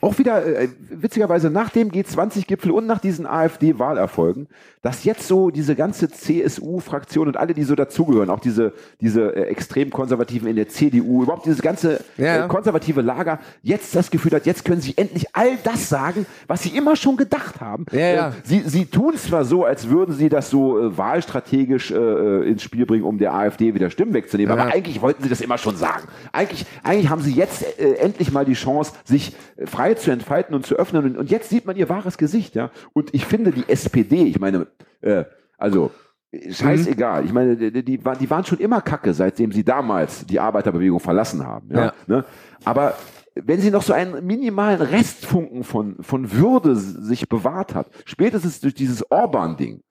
auch 0.05 0.17
wieder 0.19 0.45
äh, 0.45 0.69
witzigerweise 0.89 1.49
nach 1.49 1.69
dem 1.71 1.89
G20-Gipfel 1.91 2.71
und 2.71 2.85
nach 2.85 2.99
diesen 2.99 3.25
AfD-Wahlerfolgen, 3.25 4.47
dass 4.81 5.03
jetzt 5.03 5.27
so 5.27 5.49
diese 5.49 5.75
ganze 5.75 6.09
CSU-Fraktion 6.09 7.27
und 7.27 7.37
alle, 7.37 7.53
die 7.55 7.63
so 7.63 7.73
dazugehören, 7.75 8.29
auch 8.29 8.39
diese, 8.39 8.73
diese 9.01 9.35
äh, 9.35 9.43
extrem 9.47 9.89
Konservativen 9.89 10.47
in 10.47 10.55
der 10.55 10.67
CDU, 10.69 11.23
überhaupt 11.23 11.45
dieses 11.47 11.61
ganze 11.61 12.01
Ja. 12.17 12.45
äh, 12.45 12.47
konservative 12.47 13.01
Lager, 13.01 13.39
jetzt 13.63 13.95
das 13.95 14.11
Gefühl 14.11 14.31
hat, 14.33 14.45
jetzt 14.45 14.63
können 14.63 14.79
sie 14.81 14.93
endlich 14.95 15.25
all 15.33 15.57
das 15.63 15.89
sagen, 15.89 16.25
was 16.47 16.61
sie 16.63 16.69
immer 16.77 16.95
schon 16.95 17.17
gedacht 17.17 17.59
haben. 17.59 17.85
Ja, 17.91 17.99
ja. 17.99 18.27
Äh, 18.29 18.31
Sie, 18.43 18.61
sie 18.65 18.85
tun 18.85 19.15
zwar 19.17 19.43
so, 19.43 19.65
als 19.65 19.89
würden 19.89 20.13
sie 20.13 20.29
das 20.29 20.49
so 20.51 20.79
äh, 20.79 20.97
wahlstrategisch 20.97 21.89
äh, 21.91 21.95
äh, 21.95 22.49
ins 22.49 22.61
Spiel 22.61 22.85
bringen, 22.85 23.03
um 23.05 23.17
der 23.17 23.33
AfD 23.33 23.73
wieder 23.73 23.89
Stimmen 23.89 24.13
wegzunehmen, 24.13 24.51
aber 24.57 24.71
eigentlich 24.71 25.01
wollten 25.01 25.23
sie 25.23 25.29
das 25.29 25.41
immer 25.41 25.57
schon 25.57 25.77
sagen. 25.77 26.07
Eigentlich, 26.31 26.65
eigentlich 26.83 27.09
haben 27.09 27.21
sie 27.21 27.33
jetzt 27.33 27.63
äh, 27.79 27.93
endlich 27.95 28.31
mal 28.31 28.45
die 28.45 28.53
Chance, 28.53 28.91
sich 29.03 29.35
äh, 29.57 29.65
frei 29.95 30.03
zu 30.03 30.11
entfalten 30.11 30.55
und 30.55 30.65
zu 30.65 30.75
öffnen. 30.75 31.03
Und, 31.05 31.17
und 31.17 31.31
jetzt 31.31 31.49
sieht 31.49 31.65
man 31.65 31.75
ihr 31.75 31.89
wahres 31.89 32.17
Gesicht. 32.17 32.55
Ja? 32.55 32.71
Und 32.93 33.13
ich 33.13 33.25
finde, 33.25 33.51
die 33.51 33.63
SPD, 33.67 34.23
ich 34.23 34.39
meine, 34.39 34.67
äh, 35.01 35.25
also 35.57 35.91
scheißegal. 36.49 37.25
Ich 37.25 37.33
meine, 37.33 37.55
die, 37.55 37.83
die, 37.83 38.03
waren- 38.05 38.17
die 38.19 38.29
waren 38.29 38.45
schon 38.45 38.59
immer 38.59 38.81
kacke, 38.81 39.13
seitdem 39.13 39.51
sie 39.51 39.63
damals 39.63 40.25
die 40.25 40.39
Arbeiterbewegung 40.39 40.99
verlassen 40.99 41.45
haben. 41.45 41.69
Ja? 41.71 41.85
Ja. 41.85 41.93
Ne? 42.07 42.25
Aber 42.63 42.95
wenn 43.35 43.59
sie 43.61 43.71
noch 43.71 43.81
so 43.81 43.93
einen 43.93 44.25
minimalen 44.25 44.81
Restfunken 44.81 45.63
von, 45.63 45.97
von 46.01 46.31
Würde 46.31 46.75
sich 46.75 47.27
bewahrt 47.27 47.75
hat, 47.75 47.87
spätestens 48.05 48.59
durch 48.61 48.73
dieses 48.73 49.09
Orban-Ding, 49.11 49.81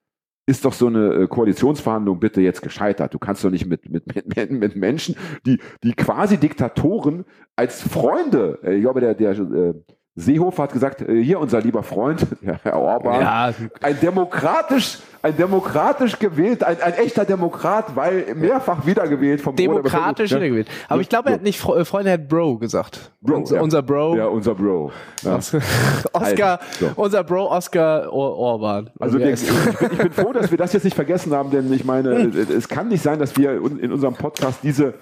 ist 0.47 0.65
doch 0.65 0.73
so 0.73 0.87
eine 0.87 1.15
äh, 1.15 1.27
Koalitionsverhandlung 1.27 2.21
bitte 2.21 2.41
jetzt 2.41 2.63
gescheitert. 2.63 3.15
Du 3.15 3.19
kannst 3.19 3.45
doch 3.45 3.51
nicht 3.51 3.67
mit, 3.67 3.89
mit, 3.89 4.07
mit, 4.37 4.51
mit 4.51 4.77
Menschen, 4.77 5.17
die, 5.47 5.59
die 5.83 5.95
quasi 5.95 6.37
Diktatoren 6.37 7.25
als 7.57 7.83
Freunde, 7.83 8.59
äh, 8.63 8.75
ich 8.75 8.83
glaube, 8.83 9.01
der, 9.01 9.15
der 9.15 9.33
äh, 9.33 9.75
Seehofer 10.17 10.62
hat 10.65 10.73
gesagt, 10.73 11.01
äh, 11.03 11.23
hier 11.23 11.41
unser 11.41 11.61
lieber 11.61 11.83
Freund, 11.83 12.25
Herr 12.62 12.77
Orban, 12.79 13.21
Ja. 13.21 13.53
ein 13.83 13.99
demokratisch, 14.01 14.99
ein 15.23 15.37
demokratisch 15.37 16.19
gewählt, 16.21 16.62
ein, 16.62 16.81
ein 16.81 16.93
echter 16.95 17.25
Demokrat, 17.25 17.97
weil 17.97 18.33
mehrfach 18.37 18.87
wiedergewählt 18.87 19.41
vom 19.41 19.57
Demokratisch 19.57 20.31
Bevölkerung. 20.31 20.59
wiedergewählt. 20.59 20.69
Aber 20.89 21.01
ich 21.01 21.09
glaube, 21.09 21.31
er 21.31 21.35
hat 21.35 21.43
nicht 21.43 21.59
äh, 21.69 21.85
Freunde, 21.85 22.11
er 22.11 22.15
hat 22.19 22.29
Bro 22.29 22.59
gesagt. 22.59 23.11
Bro, 23.23 23.39
unser, 23.39 23.57
ja. 23.57 23.62
unser 23.62 23.83
Bro. 23.83 24.17
Ja, 24.17 24.27
unser 24.27 24.55
Bro. 24.55 24.93
Ja. 25.23 25.39
Oscar, 26.12 26.61
So. 26.79 26.91
unser 26.95 27.25
Bro 27.25 27.51
Oscar 27.51 28.12
Or 28.12 28.37
Orban. 28.37 28.91
Also 29.01 29.19
heißt- 29.19 29.43
ich, 29.43 29.79
bin, 29.79 29.93
ich 29.93 29.99
bin 29.99 30.12
froh, 30.12 30.33
dass 30.33 30.51
wir 30.51 30.59
das 30.59 30.73
jetzt 30.75 30.85
nicht 30.85 30.95
vergessen 30.95 31.33
haben, 31.33 31.51
denn 31.51 31.73
ich 31.73 31.85
meine, 31.85 32.11
es 32.12 32.69
kann 32.69 32.87
nicht 32.89 33.03
sein, 33.03 33.19
dass 33.19 33.37
wir 33.37 33.53
in 33.55 33.93
unserem 33.93 34.15
Podcast 34.15 34.61
diese, 34.62 34.95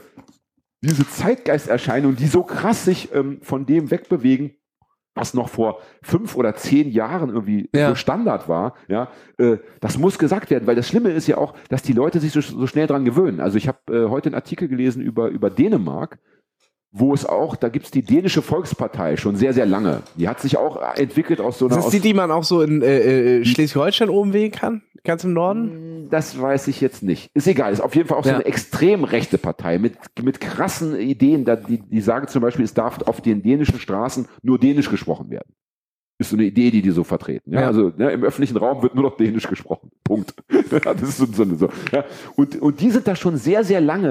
diese 0.80 1.06
Zeitgeisterscheinung, 1.08 2.16
die 2.16 2.26
so 2.28 2.42
krass 2.44 2.84
sich 2.86 3.14
ähm, 3.14 3.40
von 3.42 3.66
dem 3.66 3.90
wegbewegen, 3.90 4.54
was 5.14 5.34
noch 5.34 5.48
vor 5.48 5.78
fünf 6.02 6.36
oder 6.36 6.54
zehn 6.54 6.90
Jahren 6.90 7.30
irgendwie 7.30 7.68
Ja. 7.74 7.90
so 7.90 7.94
Standard 7.94 8.48
war, 8.48 8.74
ja, 8.88 9.08
äh, 9.38 9.58
das 9.80 9.98
muss 9.98 10.18
gesagt 10.18 10.50
werden, 10.50 10.66
weil 10.66 10.76
das 10.76 10.88
Schlimme 10.88 11.10
ist 11.10 11.26
ja 11.26 11.36
auch, 11.38 11.54
dass 11.68 11.82
die 11.82 11.92
Leute 11.92 12.20
sich 12.20 12.32
so, 12.32 12.40
so 12.40 12.66
schnell 12.66 12.86
dran 12.86 13.04
gewöhnen. 13.04 13.40
Also 13.40 13.58
ich 13.58 13.68
habe 13.68 13.78
äh, 13.90 14.08
heute 14.08 14.26
einen 14.28 14.34
Artikel 14.34 14.68
gelesen 14.68 15.02
über, 15.02 15.28
über 15.28 15.50
Dänemark, 15.50 16.18
wo 16.90 17.14
es 17.14 17.24
auch, 17.24 17.56
da 17.56 17.68
gibt's 17.68 17.90
die 17.90 18.02
dänische 18.02 18.42
Volkspartei 18.42 19.16
schon 19.16 19.36
sehr, 19.36 19.54
sehr 19.54 19.66
lange. 19.66 20.02
Die 20.16 20.28
hat 20.28 20.40
sich 20.40 20.58
auch 20.58 20.80
entwickelt 20.96 21.40
aus 21.40 21.58
so 21.58 21.66
einer... 21.66 21.76
Ist 21.76 21.78
das 21.78 21.86
aus, 21.86 21.92
die, 21.92 22.00
die 22.00 22.14
man 22.14 22.30
auch 22.30 22.44
so 22.44 22.60
in 22.60 22.82
äh, 22.82 23.38
äh, 23.38 23.44
Schleswig-Holstein 23.44 24.10
oben 24.10 24.32
wählen 24.32 24.50
kann? 24.50 24.82
Ganz 25.05 25.24
im 25.24 25.32
Norden? 25.32 26.09
Das 26.11 26.40
weiß 26.40 26.68
ich 26.68 26.80
jetzt 26.80 27.03
nicht. 27.03 27.30
Ist 27.34 27.46
egal. 27.48 27.72
Ist 27.72 27.80
auf 27.80 27.96
jeden 27.96 28.09
Fall 28.09 28.18
auch 28.18 28.24
so 28.24 28.30
Ja. 28.30 28.36
eine 28.36 28.44
extrem 28.44 29.03
rechte 29.05 29.36
Partei 29.38 29.78
mit, 29.78 29.94
mit 30.22 30.40
krassen 30.40 30.94
Ideen. 30.98 31.44
Die, 31.68 31.78
die 31.78 32.00
sagen 32.00 32.28
zum 32.28 32.40
Beispiel, 32.42 32.64
es 32.64 32.74
darf 32.74 33.03
auf 33.03 33.20
den 33.20 33.42
dänischen 33.42 33.80
Straßen 33.80 34.28
nur 34.42 34.59
Dänisch 34.59 34.90
gesprochen 34.90 35.30
werden. 35.30 35.53
Ist 36.22 36.30
so 36.30 36.36
eine 36.36 36.44
Idee, 36.46 36.70
die 36.70 36.82
die 36.82 36.90
so 36.90 37.04
vertreten. 37.04 37.52
Ja, 37.52 37.60
Ja. 37.62 37.66
Also 37.66 37.92
ne, 37.96 38.10
im 38.10 38.22
öffentlichen 38.24 38.56
Raum 38.56 38.82
wird 38.82 38.94
nur 38.94 39.04
noch 39.04 39.16
Dänisch 39.16 39.48
gesprochen. 39.48 39.90
Punkt. 40.04 40.34
Ja, 40.72 40.94
das 40.94 41.02
ist 41.02 41.18
so, 41.18 41.26
so, 41.26 41.44
so, 41.54 41.68
ja. 41.92 42.02
und, 42.34 42.60
und 42.62 42.80
die 42.80 42.90
sind 42.90 43.06
da 43.06 43.14
schon 43.14 43.36
sehr, 43.36 43.62
sehr 43.62 43.80
lange 43.82 44.08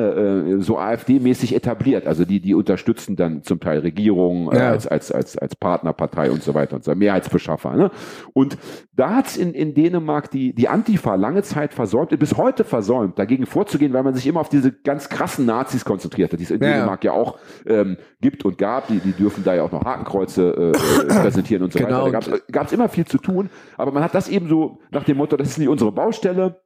äh, 0.57 0.62
so 0.62 0.78
AfD-mäßig 0.78 1.55
etabliert. 1.55 2.05
Also 2.05 2.24
die, 2.24 2.39
die 2.39 2.53
unterstützen 2.53 3.16
dann 3.16 3.41
zum 3.41 3.59
Teil 3.59 3.80
Regierungen 3.80 4.51
äh, 4.51 4.57
Ja. 4.59 4.70
als, 4.70 4.86
als, 4.86 5.12
als, 5.12 5.38
als 5.39 5.55
Partnerpartei 5.55 6.30
und 6.30 6.43
so 6.43 6.53
weiter 6.53 6.76
und 6.76 6.84
so, 6.84 6.93
Mehrheitsbeschaffer. 6.93 7.76
Ne? 7.76 7.89
Und 8.34 8.57
da 8.95 9.16
hat's 9.16 9.38
in, 9.38 9.53
in 9.55 9.74
Dänemark 9.74 10.30
die, 10.30 10.53
die 10.53 10.68
Antifa 10.68 11.16
lange 11.16 11.41
Zeit 11.41 11.74
versäumt, 11.74 12.18
bis 12.20 12.38
heute 12.38 12.64
versäumt, 12.64 13.18
dagegen 13.18 13.47
vorzugehen, 13.47 13.93
weil 13.93 14.03
man 14.03 14.14
sich 14.14 14.28
immer 14.28 14.41
auf 14.41 14.49
diese 14.49 14.72
ganz 14.72 15.09
krassen 15.09 15.45
Nazis 15.47 15.84
konzentriert 15.84 16.32
hat, 16.32 16.39
die 16.39 16.43
es 16.43 16.51
in 16.51 16.62
Ja. 16.62 16.74
Dänemark 16.74 17.03
ja 17.03 17.14
auch 17.14 17.39
ähm, 17.66 17.97
gibt 18.22 18.45
und 18.45 18.57
gab. 18.59 18.88
Die, 18.88 18.99
die 18.99 19.14
dürfen 19.14 19.43
da 19.43 19.55
ja 19.55 19.64
auch 19.64 19.72
noch 19.72 19.84
Hakenkreuze 19.84 20.74
äh, 20.76 21.01
äh, 21.01 21.05
präsentieren 21.22 21.64
und 21.64 21.74
so 21.74 21.80
Genau. 21.80 21.89
weiter. 21.91 22.01
Da 22.10 22.38
gab 22.52 22.68
es 22.68 22.74
immer 22.74 22.89
viel 22.89 23.06
zu 23.06 23.18
tun, 23.18 23.49
aber 23.78 23.91
man 23.91 24.04
hat 24.04 24.16
das 24.16 24.30
eben 24.30 24.47
so 24.47 24.80
nach 24.91 25.04
dem 25.04 25.18
Motto, 25.18 25.38
das 25.38 25.49
ist 25.49 25.58
nicht 25.58 25.70
unsere 25.70 25.91
Baustelle. 25.91 26.62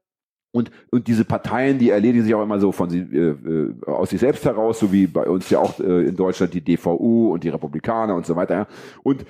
Und, 0.52 0.72
und 0.90 1.10
diese 1.10 1.26
Parteien, 1.26 1.80
die 1.80 1.90
erledigen 1.90 2.24
sich 2.24 2.34
auch 2.34 2.42
immer 2.42 2.62
so 2.62 2.72
von 2.72 2.90
sie, 2.90 3.00
äh, 3.00 3.32
äh, 3.32 3.74
aus 3.88 4.12
sich 4.12 4.22
selbst 4.22 4.46
heraus, 4.46 4.80
so 4.80 4.94
wie 4.94 5.06
bei 5.06 5.28
uns 5.28 5.50
ja 5.50 5.60
auch 5.60 5.82
äh, 5.82 6.08
in 6.08 6.16
Deutschland 6.16 6.54
die 6.54 6.62
DVU 6.62 7.34
und 7.34 7.44
die 7.44 7.50
Republikaner 7.50 8.16
und 8.16 8.26
so 8.26 8.38
weiter. 8.38 8.56
Ja. 8.56 8.68
Und 9.04 9.26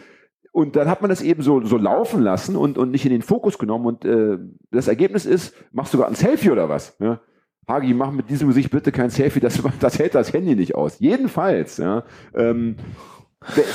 und 0.51 0.77
dann 0.77 0.87
hat 0.87 1.01
man 1.01 1.09
das 1.09 1.21
eben 1.21 1.41
so, 1.41 1.65
so 1.65 1.75
laufen 1.75 2.21
lassen 2.21 2.55
und, 2.55 2.77
und 2.77 2.89
nicht 2.89 3.03
in 3.05 3.11
den 3.11 3.23
Fokus 3.23 3.57
genommen. 3.57 3.85
Und 3.87 4.05
äh, 4.05 4.37
das 4.71 4.87
Ergebnis 4.87 5.25
ist, 5.25 5.53
machst 5.73 5.93
du 5.93 5.97
gerade 5.97 6.13
ein 6.13 6.15
Selfie 6.15 6.49
oder 6.49 6.69
was? 6.69 6.95
Ja? 6.99 7.19
Hagi, 7.67 7.93
mach 7.93 8.11
mit 8.11 8.29
diesem 8.29 8.47
Gesicht 8.47 8.69
bitte 8.69 8.93
kein 8.93 9.09
Selfie, 9.09 9.41
das, 9.41 9.61
das 9.81 9.99
hält 9.99 10.15
das 10.15 10.31
Handy 10.31 10.55
nicht 10.55 10.73
aus. 10.73 10.99
Jedenfalls, 10.99 11.75
ja, 11.75 12.05
ähm, 12.33 12.77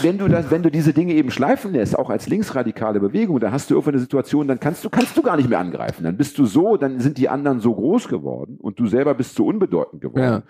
wenn 0.02 0.18
du 0.18 0.28
das, 0.28 0.50
wenn 0.50 0.62
du 0.62 0.70
diese 0.70 0.92
Dinge 0.92 1.14
eben 1.14 1.30
schleifen 1.30 1.72
lässt, 1.72 1.98
auch 1.98 2.10
als 2.10 2.26
linksradikale 2.26 3.00
Bewegung, 3.00 3.40
dann 3.40 3.52
hast 3.52 3.70
du 3.70 3.74
irgendwann 3.74 3.94
eine 3.94 4.00
Situation, 4.00 4.48
dann 4.48 4.60
kannst 4.60 4.84
du, 4.84 4.90
kannst 4.90 5.16
du 5.16 5.22
gar 5.22 5.36
nicht 5.36 5.48
mehr 5.48 5.58
angreifen. 5.58 6.04
Dann 6.04 6.16
bist 6.16 6.38
du 6.38 6.46
so, 6.46 6.76
dann 6.76 7.00
sind 7.00 7.18
die 7.18 7.28
anderen 7.28 7.60
so 7.60 7.74
groß 7.74 8.08
geworden 8.08 8.58
und 8.60 8.78
du 8.78 8.86
selber 8.86 9.14
bist 9.14 9.34
so 9.34 9.46
unbedeutend 9.46 10.02
geworden 10.02 10.22
Ja. 10.22 10.42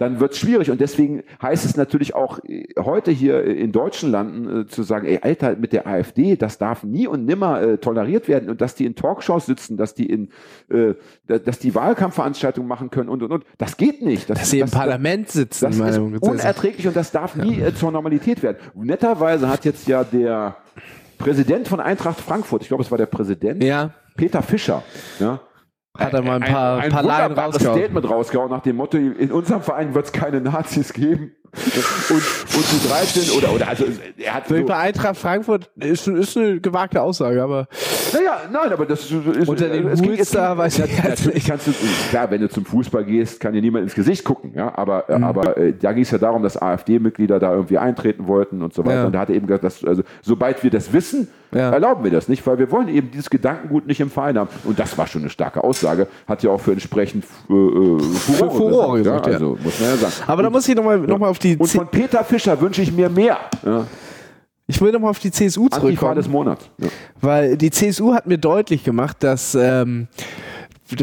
Dann 0.00 0.18
wird 0.18 0.32
es 0.32 0.38
schwierig. 0.38 0.70
Und 0.70 0.80
deswegen 0.80 1.22
heißt 1.42 1.64
es 1.66 1.76
natürlich 1.76 2.14
auch 2.14 2.38
äh, 2.44 2.64
heute 2.78 3.10
hier 3.10 3.44
äh, 3.44 3.52
in 3.52 3.70
deutschen 3.70 4.10
Landen 4.10 4.62
äh, 4.62 4.66
zu 4.66 4.82
sagen, 4.82 5.06
ey, 5.06 5.18
Alter, 5.22 5.56
mit 5.56 5.72
der 5.74 5.86
AfD, 5.86 6.36
das 6.36 6.56
darf 6.56 6.82
nie 6.84 7.06
und 7.06 7.26
nimmer 7.26 7.60
äh, 7.60 7.78
toleriert 7.78 8.26
werden. 8.26 8.48
Und 8.48 8.62
dass 8.62 8.74
die 8.74 8.86
in 8.86 8.94
Talkshows 8.94 9.44
sitzen, 9.44 9.76
dass 9.76 9.94
die 9.94 10.06
in, 10.06 10.30
äh, 10.70 10.94
da- 11.26 11.38
dass 11.38 11.58
die 11.58 11.74
Wahlkampfveranstaltungen 11.74 12.66
machen 12.66 12.90
können 12.90 13.10
und, 13.10 13.22
und, 13.22 13.30
und. 13.30 13.44
Das 13.58 13.76
geht 13.76 14.00
nicht. 14.02 14.30
Das, 14.30 14.38
Dass 14.38 14.50
sie 14.50 14.60
im 14.60 14.66
das, 14.66 14.70
Parlament 14.74 15.28
sitzen. 15.28 15.66
das 15.66 15.76
ist 15.78 15.98
unerträglich 15.98 16.86
und 16.88 16.96
das 16.96 17.12
darf 17.12 17.36
nie 17.36 17.60
äh, 17.60 17.74
zur 17.74 17.92
Normalität 17.92 18.42
werden. 18.42 18.56
Netterweise 18.74 19.48
hat 19.48 19.66
jetzt 19.66 19.86
ja 19.86 20.02
der 20.02 20.56
Präsident 21.18 21.68
von 21.68 21.78
Eintracht 21.80 22.18
Frankfurt, 22.20 22.62
ich 22.62 22.68
glaube, 22.68 22.82
es 22.82 22.90
war 22.90 22.96
der 22.96 23.04
Präsident, 23.06 23.62
ja, 23.62 23.90
Peter 24.16 24.40
Fischer, 24.42 24.82
ja, 25.18 25.40
hat 25.98 26.14
er 26.14 26.22
mal 26.22 26.42
ein 26.42 26.52
paar, 26.52 26.78
ein 26.78 26.90
paar 26.90 27.02
Laien 27.02 27.30
wunderbares 27.30 27.54
rausgehauen. 27.56 27.78
Statement 27.78 28.10
rausgehauen 28.10 28.50
nach 28.50 28.62
dem 28.62 28.76
Motto, 28.76 28.96
in 28.96 29.32
unserem 29.32 29.62
Verein 29.62 29.94
wird 29.94 30.06
es 30.06 30.12
keine 30.12 30.40
Nazis 30.40 30.92
geben. 30.92 31.32
und, 32.10 32.22
und 32.60 32.66
die 32.84 32.88
13 32.88 33.38
oder, 33.38 33.52
oder 33.54 33.68
also 33.68 33.84
er 34.18 34.34
hat 34.34 34.48
So, 34.48 34.62
bei 34.64 34.76
Eintracht 34.76 35.16
Frankfurt 35.16 35.70
ist, 35.76 36.06
ist 36.06 36.36
eine 36.36 36.60
gewagte 36.60 37.00
Aussage, 37.02 37.42
aber 37.42 37.66
naja, 38.12 38.42
nein, 38.52 38.72
aber 38.72 38.84
das 38.86 39.10
ist, 39.10 39.48
Unter 39.48 39.68
den 39.68 39.88
es 39.88 40.02
ging- 40.02 40.18
da 40.32 40.56
weiß 40.58 40.78
ich 40.80 41.02
Natürlich 41.02 41.34
nicht. 41.34 41.46
kannst 41.48 41.66
du, 41.68 41.72
klar, 42.10 42.30
wenn 42.30 42.40
du 42.40 42.48
zum 42.48 42.64
Fußball 42.64 43.04
gehst, 43.04 43.40
kann 43.40 43.52
dir 43.52 43.62
niemand 43.62 43.84
ins 43.84 43.94
Gesicht 43.94 44.24
gucken, 44.24 44.52
ja, 44.54 44.76
aber, 44.76 45.04
Mhm. 45.08 45.22
äh, 45.22 45.26
aber 45.26 45.56
äh, 45.56 45.72
da 45.72 45.92
ging 45.92 46.02
es 46.02 46.10
ja 46.10 46.18
darum, 46.18 46.42
dass 46.42 46.60
AfD-Mitglieder 46.60 47.38
da 47.38 47.52
irgendwie 47.54 47.78
eintreten 47.78 48.26
wollten 48.26 48.62
und 48.62 48.74
so 48.74 48.84
weiter. 48.84 48.94
Ja. 49.00 49.06
Und 49.06 49.12
da 49.12 49.20
hat 49.20 49.30
er 49.30 49.36
eben 49.36 49.46
gesagt, 49.46 49.64
dass, 49.64 49.84
also, 49.84 50.02
sobald 50.22 50.62
wir 50.62 50.70
das 50.70 50.92
wissen, 50.92 51.28
Ja. 51.52 51.70
erlauben 51.70 52.04
wir 52.04 52.10
das 52.12 52.28
nicht, 52.28 52.46
weil 52.46 52.58
wir 52.58 52.70
wollen 52.70 52.88
eben 52.88 53.10
dieses 53.10 53.28
Gedankengut 53.30 53.86
nicht 53.86 53.98
im 54.00 54.08
Verein 54.10 54.38
haben. 54.38 54.48
Und 54.64 54.78
das 54.78 54.96
war 54.98 55.06
schon 55.08 55.22
eine 55.22 55.30
starke 55.30 55.64
Aussage, 55.64 56.06
hat 56.28 56.42
ja 56.44 56.50
auch 56.50 56.60
für 56.60 56.72
entsprechend 56.72 57.24
äh, 57.48 57.52
äh, 57.52 57.98
Furore, 57.98 58.50
Furore 58.56 58.98
gesorgt, 58.98 59.26
ja. 59.26 59.32
Also 59.32 59.58
muss 59.62 59.80
man 59.80 59.90
ja 59.90 59.96
sagen. 59.96 60.12
aber 60.28 60.42
da 60.44 60.50
muss 60.50 60.68
ich 60.68 60.74
nochmal 60.76 60.98
noch 60.98 61.18
mal 61.18 61.28
auf 61.28 61.38
die 61.40 61.56
und 61.56 61.66
von 61.68 61.88
Peter 61.88 62.22
Fischer 62.24 62.49
wünsche 62.58 62.80
ich 62.80 62.90
mir 62.92 63.10
mehr. 63.10 63.38
Ja. 63.64 63.86
ich 64.66 64.80
will 64.80 64.92
nochmal 64.92 65.10
auf 65.10 65.18
die 65.18 65.30
CSU 65.30 65.64
Antifa 65.64 65.80
zurückkommen. 65.80 66.16
des 66.16 66.28
Monats. 66.28 66.70
Ja. 66.78 66.88
Weil 67.20 67.56
die 67.56 67.70
CSU 67.70 68.14
hat 68.14 68.26
mir 68.26 68.38
deutlich 68.38 68.84
gemacht, 68.84 69.18
dass 69.20 69.54
ähm, 69.54 70.08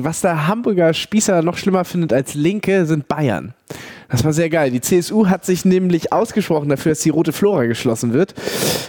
was 0.01 0.21
der 0.21 0.47
Hamburger 0.47 0.93
Spießer 0.93 1.41
noch 1.41 1.57
schlimmer 1.57 1.85
findet 1.85 2.11
als 2.11 2.33
Linke, 2.33 2.85
sind 2.85 3.07
Bayern. 3.07 3.53
Das 4.09 4.23
war 4.23 4.33
sehr 4.33 4.49
geil. 4.49 4.71
Die 4.71 4.81
CSU 4.81 5.27
hat 5.27 5.45
sich 5.45 5.65
nämlich 5.65 6.13
ausgesprochen 6.13 6.69
dafür, 6.69 6.91
dass 6.91 6.99
die 6.99 7.09
Rote 7.09 7.33
Flora 7.33 7.65
geschlossen 7.65 8.13
wird. 8.13 8.33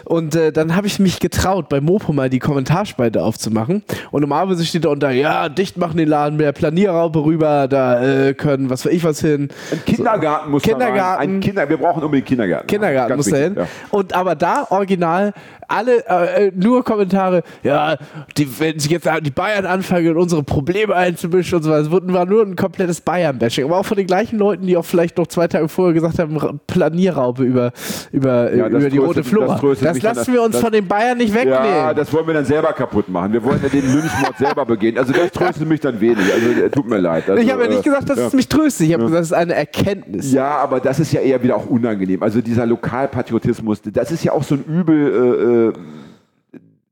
Und 0.05 0.35
äh, 0.37 0.53
dann 0.53 0.77
habe 0.77 0.87
ich 0.87 0.99
mich 0.99 1.19
getraut, 1.21 1.69
bei 1.69 1.81
Mopo 1.81 2.12
mal 2.12 2.31
die 2.31 2.39
Kommentarspalte 2.39 3.23
aufzumachen. 3.23 3.83
Und 4.11 4.21
normalerweise 4.21 4.64
steht 4.64 4.85
da 4.85 4.91
unter, 4.91 5.11
ja, 5.11 5.49
dicht 5.49 5.77
machen 5.77 5.97
den 5.97 6.09
Laden, 6.09 6.37
mehr 6.37 6.53
Planierraupe 6.53 7.25
rüber, 7.25 7.69
da 7.69 8.29
äh, 8.29 8.35
können, 8.35 8.71
was 8.71 8.85
weiß 8.85 8.93
ich 8.93 9.05
was 9.05 9.21
hin. 9.21 9.49
Ein 9.73 9.85
Kindergarten 9.85 10.51
muss 10.51 10.62
Kindergarten. 10.62 11.23
Ein 11.23 11.41
Kinder, 11.41 11.69
wir 11.69 11.77
brauchen 11.77 12.03
unbedingt 12.03 12.29
Kindergarten. 12.29 12.66
Kindergarten 12.66 13.16
muss 13.16 13.29
da 13.29 13.37
hin. 13.37 13.57
wichtig, 13.57 13.69
Und 13.91 14.12
aber 14.12 14.35
da 14.35 14.66
original 14.71 15.33
alle 15.69 16.07
äh, 16.09 16.47
äh, 16.47 16.53
nur 16.55 16.83
Kommentare, 16.83 17.43
ja, 17.62 17.99
die, 18.37 18.59
wenn 18.59 18.79
sie 18.79 18.91
jetzt 18.91 19.09
die 19.23 19.31
Bayern 19.31 19.66
anfangen, 19.66 20.16
unsere 20.16 20.43
Probleme 20.43 20.95
einzumischen 20.95 21.57
und 21.57 21.62
so 21.62 21.71
weiter, 21.71 21.83
es 21.83 21.91
war 21.91 22.25
nur 22.25 22.43
ein 22.43 22.57
komplettes 22.57 23.03
Bayern-Bashing. 23.03 23.66
Aber 23.66 23.77
auch 23.79 23.85
von 23.85 23.99
den 23.99 24.07
gleichen 24.07 24.39
Leuten, 24.39 24.66
die 24.66 24.77
auch 24.77 24.85
vielleicht 24.85 25.07
noch 25.16 25.26
zwei 25.28 25.48
Tage 25.48 25.68
vorher 25.68 25.94
gesagt 25.94 26.18
haben, 26.18 26.36
Ra- 26.36 26.54
Planierraupe 26.66 27.42
über, 27.44 27.72
über, 28.12 28.54
Ja, 28.54 28.68
das 28.68 28.80
über 28.82 28.90
die 28.90 28.96
tröstet- 28.98 29.00
rote 29.09 29.20
das 29.20 29.28
Flora. 29.28 29.61
Das, 29.80 29.94
mich 29.94 30.02
lassen 30.02 30.32
wir 30.32 30.42
uns 30.42 30.52
das- 30.52 30.61
von 30.62 30.72
den 30.72 30.86
Bayern 30.86 31.18
nicht 31.18 31.32
wegnehmen. 31.34 31.64
Ja, 31.64 31.94
das 31.94 32.12
wollen 32.12 32.26
wir 32.26 32.34
dann 32.34 32.44
selber 32.44 32.72
kaputt 32.72 33.09
machen. 33.09 33.32
Wir 33.32 33.42
wollen 33.44 33.61
ja 33.62 33.68
den 33.68 33.82
Lynchmord 33.92 34.36
selber 34.38 34.66
begehen. 34.66 34.98
Also 34.98 35.12
das 35.12 35.30
tröstet 35.32 35.68
mich 35.68 35.80
dann 35.80 36.00
wenig. 36.00 36.18
Also 36.32 36.62
äh, 36.64 36.70
tut 36.70 36.88
mir 36.88 36.98
leid. 36.98 37.28
Also, 37.30 37.42
ich 37.42 37.50
habe 37.52 37.62
ja 37.62 37.68
nicht 37.68 37.80
äh, 37.80 37.82
gesagt, 37.82 38.09
dass 38.11 38.18
ja. 38.18 38.26
es 38.26 38.32
mich 38.32 38.48
tröstet. 38.48 38.86
Ich 38.88 38.92
habe 38.94 39.04
gesagt, 39.04 39.22
es 39.22 39.28
ist 39.30 39.36
eine 39.36 39.54
Erkenntnis. 39.54 40.32
Ja, 40.32 40.56
aber 40.59 40.80
das 40.80 40.98
ist 41.00 41.12
ja 41.12 41.20
eher 41.20 41.42
wieder 41.42 41.56
auch 41.56 41.66
unangenehm. 41.66 42.22
Also 42.22 42.40
dieser 42.40 42.66
Lokalpatriotismus, 42.66 43.80
das 43.82 44.11
ist 44.12 44.24
ja 44.24 44.32
auch 44.32 44.42
so 44.42 44.54
ein 44.56 44.64
Übel 44.64 45.72
äh, 45.74 45.78
äh, 45.78 45.82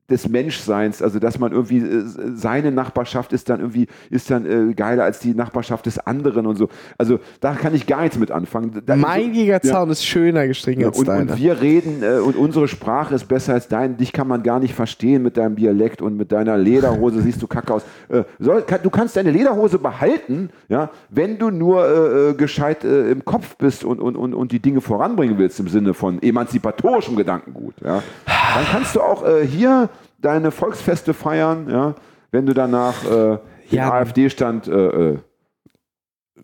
des 0.09 0.29
Menschseins. 0.29 1.01
Also 1.01 1.19
dass 1.19 1.37
man 1.37 1.51
irgendwie 1.51 1.79
äh, 1.79 2.03
seine 2.35 2.71
Nachbarschaft 2.71 3.33
ist 3.33 3.49
dann 3.49 3.59
irgendwie 3.59 3.87
ist 4.09 4.31
dann 4.31 4.45
äh, 4.45 4.73
geiler 4.73 5.03
als 5.03 5.19
die 5.19 5.33
Nachbarschaft 5.33 5.85
des 5.85 5.99
anderen 5.99 6.45
und 6.45 6.55
so. 6.55 6.69
Also 6.97 7.19
da 7.41 7.53
kann 7.53 7.75
ich 7.75 7.87
gar 7.87 8.01
nichts 8.01 8.17
mit 8.17 8.31
anfangen. 8.31 8.81
Da, 8.85 8.95
Mein 8.95 9.33
Gigazaun 9.33 9.89
ist 9.89 10.05
schöner 10.05 10.47
gestrichen 10.47 10.81
Ja, 10.81 10.87
als 10.87 10.99
und, 10.99 11.07
deiner. 11.07 11.33
und 11.33 11.37
wir 11.37 11.61
reden 11.61 12.03
äh, 12.03 12.19
und 12.19 12.35
unsere 12.37 12.67
Sprache 12.67 13.15
ist 13.15 13.27
besser 13.27 13.53
als 13.53 13.67
dein. 13.67 13.97
Dich 13.97 14.13
kann 14.13 14.27
man 14.27 14.43
gar 14.43 14.59
nicht 14.59 14.73
verstehen 14.73 15.23
mit 15.23 15.35
deinem 15.35 15.55
Dialekt 15.55 16.01
und 16.01 16.15
mit 16.15 16.31
deiner 16.31 16.57
Lederhose 16.57 17.21
siehst 17.21 17.41
du 17.41 17.47
kacke 17.47 17.73
aus. 17.73 17.83
Äh, 18.07 18.23
soll, 18.39 18.61
kann, 18.61 18.79
du 18.83 18.89
kannst 18.89 19.17
deine 19.17 19.31
Lederhose 19.31 19.77
behalten, 19.77 20.49
ja, 20.69 20.89
wenn 21.09 21.37
du 21.37 21.49
nur 21.49 21.85
äh, 21.85 22.29
äh, 22.29 22.33
gescheit 22.33 22.83
im 22.83 23.25
Kopf 23.25 23.57
bist 23.57 23.83
und, 23.83 23.99
und, 23.99 24.15
und, 24.15 24.33
und 24.33 24.51
die 24.51 24.59
Dinge 24.59 24.81
voranbringen 24.81 25.37
willst 25.37 25.59
im 25.59 25.67
Sinne 25.67 25.93
von 25.93 26.21
emanzipatorischem 26.21 27.15
Gedankengut. 27.15 27.75
Ja. 27.83 28.01
Dann 28.25 28.65
kannst 28.71 28.95
du 28.95 29.01
auch 29.01 29.25
hier 29.43 29.89
deine 30.17 30.51
Volksfeste 30.51 31.13
feiern, 31.13 31.69
ja, 31.69 31.95
wenn 32.31 32.45
du 32.45 32.53
danach 32.53 33.03
äh, 33.05 33.37
Ja. 33.69 33.91
AfD-Stand 33.91 34.67
äh, 34.67 35.11
äh, 35.11 35.17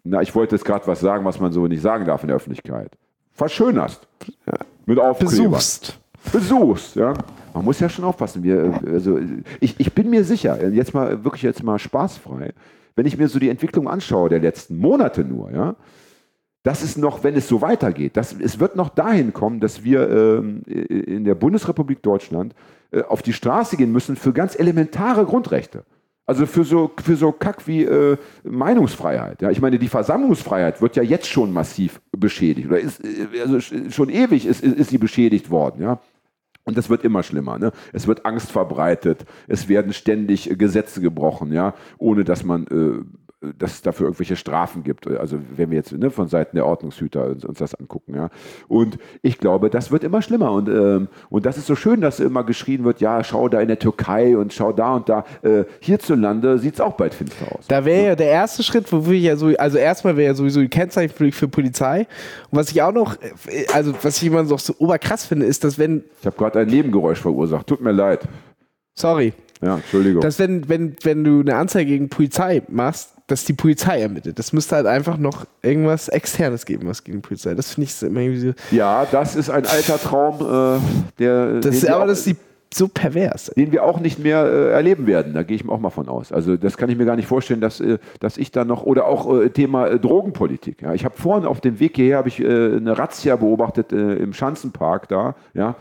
na, 0.04 0.22
ich 0.22 0.34
wollte 0.36 0.56
jetzt 0.56 0.66
gerade 0.66 0.86
was 0.88 1.00
sagen, 1.00 1.24
was 1.24 1.40
man 1.40 1.52
so 1.52 1.68
nicht 1.68 1.82
sagen 1.82 2.06
darf 2.06 2.24
in 2.24 2.28
der 2.28 2.36
Öffentlichkeit. 2.36 2.92
Verschönerst. 3.32 4.08
Mit 4.86 5.00
Aufkleber. 5.00 5.32
Besuchst. 5.32 6.00
Besuchst, 6.32 6.96
ja. 6.96 7.14
Man 7.54 7.66
muss 7.66 7.80
ja 7.80 7.88
schon 7.88 8.04
aufpassen. 8.06 8.44
Wir, 8.44 8.64
äh, 8.86 8.92
also, 8.92 9.20
ich, 9.60 9.80
ich 9.80 9.94
bin 9.94 10.10
mir 10.10 10.24
sicher, 10.24 10.60
äh, 10.60 10.70
jetzt 10.70 10.94
mal 10.94 11.24
wirklich 11.24 11.44
jetzt 11.44 11.64
mal 11.64 11.80
spaßfrei, 11.80 12.54
wenn 12.96 13.06
ich 13.06 13.18
mir 13.18 13.28
so 13.28 13.40
die 13.40 13.50
Entwicklung 13.50 13.88
anschaue 13.88 14.30
der 14.30 14.40
letzten 14.40 14.78
Monate 14.78 15.24
nur, 15.24 15.52
ja, 15.52 15.76
das 16.64 16.82
ist 16.82 16.98
noch, 16.98 17.24
wenn 17.24 17.36
es 17.36 17.48
so 17.48 17.62
weitergeht, 17.62 18.16
das, 18.16 18.34
es 18.40 18.60
wird 18.60 18.76
noch 18.76 18.90
dahin 18.90 19.34
kommen, 19.34 19.60
dass 19.60 19.84
wir 19.84 20.10
ähm, 20.10 20.64
in 20.64 21.26
der 21.26 21.36
Bundesrepublik 21.36 22.02
Deutschland 22.02 22.56
äh, 22.92 23.02
auf 23.04 23.22
die 23.22 23.34
Straße 23.34 23.78
gehen 23.78 23.92
müssen 23.92 24.16
für 24.16 24.34
ganz 24.34 24.58
elementare 24.58 25.26
Grundrechte. 25.26 25.84
Also 26.26 26.46
für 26.46 26.64
so, 26.64 26.90
für 27.04 27.18
so 27.18 27.34
Kack 27.34 27.68
wie 27.68 27.84
äh, 27.84 28.16
Meinungsfreiheit. 28.46 29.42
Ja, 29.42 29.52
ich 29.52 29.60
meine, 29.60 29.78
die 29.78 29.90
Versammlungsfreiheit 29.90 30.82
wird 30.82 30.96
ja 30.96 31.04
jetzt 31.04 31.28
schon 31.28 31.52
massiv 31.52 32.00
beschädigt. 32.18 32.70
Oder 32.70 32.80
ist, 32.80 33.04
äh, 33.04 33.42
also 33.42 33.58
sch- 33.58 33.92
schon 33.92 34.08
ewig 34.08 34.46
ist, 34.46 34.64
ist, 34.64 34.78
ist 34.78 34.90
sie 34.90 34.98
beschädigt 34.98 35.52
worden. 35.52 35.84
Ja. 35.84 36.00
Und 36.64 36.78
das 36.78 36.90
wird 36.90 37.04
immer 37.04 37.24
schlimmer. 37.24 37.60
Ne? 37.60 37.74
Es 37.92 38.08
wird 38.08 38.26
Angst 38.26 38.54
verbreitet. 38.54 39.26
Es 39.50 39.68
werden 39.68 39.92
ständig 39.92 40.50
äh, 40.50 40.56
Gesetze 40.56 41.02
gebrochen, 41.02 41.52
ja, 41.52 41.74
ohne 41.98 42.24
dass 42.24 42.46
man 42.46 42.68
äh, 42.68 43.04
dass 43.58 43.74
es 43.74 43.82
dafür 43.82 44.08
irgendwelche 44.08 44.36
Strafen 44.36 44.84
gibt. 44.84 45.08
Also 45.08 45.38
wenn 45.56 45.70
wir 45.70 45.78
jetzt 45.78 45.92
ne, 45.92 46.10
von 46.10 46.28
Seiten 46.28 46.56
der 46.56 46.66
Ordnungshüter 46.66 47.28
uns, 47.28 47.46
uns 47.46 47.60
das 47.60 47.76
angucken, 47.76 48.16
ja. 48.16 48.30
Und 48.68 48.98
ich 49.22 49.38
glaube, 49.38 49.70
das 49.70 49.92
wird 49.92 50.04
immer 50.04 50.22
schlimmer. 50.22 50.52
Und, 50.52 50.70
ähm, 50.70 51.08
und 51.30 51.46
das 51.46 51.58
ist 51.58 51.68
so 51.68 51.76
schön, 51.76 52.02
dass 52.02 52.20
immer 52.20 52.44
geschrien 52.44 52.84
wird, 52.84 53.02
ja, 53.02 53.24
schau 53.24 53.50
da 53.50 53.62
in 53.62 53.68
der 53.68 53.80
Türkei 53.80 54.38
und 54.38 54.54
schau 54.54 54.72
da 54.72 54.96
und 54.96 55.10
da. 55.10 55.26
Äh, 55.42 55.66
hierzulande 55.80 56.60
sieht 56.60 56.76
es 56.76 56.82
auch 56.82 56.94
bald 56.94 57.14
finster 57.14 57.46
aus. 57.56 57.68
Da 57.68 57.86
wäre 57.86 58.06
ja 58.08 58.16
der 58.16 58.28
erste 58.30 58.64
Schritt, 58.64 58.92
wo 58.92 59.06
wir 59.06 59.20
ja 59.20 59.36
so, 59.36 59.48
also 59.58 59.78
erstmal 59.78 60.16
wäre 60.18 60.28
ja 60.28 60.34
sowieso 60.34 60.62
die 60.62 60.70
Kennzeichenpflicht 60.70 61.38
für 61.38 61.48
Polizei. 61.48 62.08
Und 62.52 62.60
was 62.60 62.72
ich 62.72 62.82
auch 62.82 62.94
noch, 62.94 63.16
äh, 63.48 63.66
also 63.74 63.94
was 64.02 64.22
ich 64.22 64.28
immer 64.28 64.44
noch 64.44 64.60
so 64.60 64.74
oberkrass 64.78 65.26
finde, 65.26 65.46
ist, 65.46 65.64
dass 65.64 65.78
wenn, 65.78 66.04
Ich 66.20 66.26
habe 66.26 66.38
gerade 66.38 66.60
ein 66.60 66.68
Nebengeräusch 66.68 67.20
verursacht. 67.20 67.68
Tut 67.68 67.82
mir 67.82 67.92
leid. 67.92 68.22
sorry, 68.96 69.34
Ja, 69.62 69.76
Entschuldigung. 69.76 70.22
dass 70.22 70.40
wenn, 70.40 70.68
wenn, 70.70 70.96
wenn 71.04 71.24
du 71.24 71.42
eine 71.42 71.56
Anzeige 71.56 71.92
gegen 71.92 72.10
Polizei 72.10 72.62
machst, 72.68 73.14
dass 73.34 73.46
die 73.46 73.54
Polizei 73.54 74.00
ermittelt. 74.00 74.38
Das 74.38 74.54
müsste 74.54 74.76
halt 74.76 74.86
einfach 74.86 75.18
noch 75.18 75.48
irgendwas 75.64 76.08
Externes 76.08 76.66
geben, 76.66 76.88
was 76.88 77.04
gegen 77.04 77.18
die 77.18 77.28
Polizei. 77.28 77.56
Das 77.56 77.74
finde 77.74 77.90
ich 77.90 78.04
immer 78.04 78.20
irgendwie 78.20 78.40
so, 78.40 78.54
ja, 78.70 79.08
das 79.12 79.36
ist 79.36 79.50
ein 79.50 79.66
alter 79.66 80.00
Traum, 80.00 80.36
äh, 80.36 80.80
der, 81.18 81.60
das, 81.60 81.82
wir 81.82 81.96
aber 81.96 82.04
auch, 82.04 82.08
das 82.08 82.20
ist 82.20 82.28
die, 82.28 82.36
so 82.72 82.88
pervers. 82.88 83.52
den 83.56 83.72
wir 83.72 83.84
auch 83.84 84.00
nicht 84.00 84.20
mehr 84.20 84.46
äh, 84.46 84.72
erleben 84.72 85.08
werden. 85.08 85.34
Da 85.34 85.42
gehe 85.42 85.56
ich 85.56 85.68
auch 85.68 85.80
mal 85.80 85.90
von 85.90 86.10
aus. 86.10 86.32
Also 86.32 86.58
das 86.58 86.78
kann 86.78 86.90
ich 86.90 86.98
mir 86.98 87.06
gar 87.06 87.16
nicht 87.16 87.28
vorstellen, 87.28 87.60
dass, 87.60 87.80
äh, 87.80 87.98
dass 88.20 88.38
ich 88.38 88.52
da 88.52 88.66
noch, 88.66 88.84
oder 88.84 89.08
auch 89.08 89.42
äh, 89.42 89.50
Thema 89.50 89.88
äh, 89.88 90.00
Drogenpolitik. 90.00 90.84
Ja. 90.84 90.94
Ich 90.94 91.04
habe 91.04 91.16
vorhin 91.18 91.48
auf 91.48 91.60
dem 91.60 91.80
Weg 91.80 91.96
hierher, 91.96 92.18
habe 92.18 92.30
ich 92.30 92.40
äh, 92.40 92.46
eine 92.46 92.96
Razzia 92.96 93.36
beobachtet 93.36 93.92
äh, 93.94 94.16
im 94.16 94.34
Schanzenpark 94.34 95.08
da, 95.10 95.36
ja. 95.56 95.76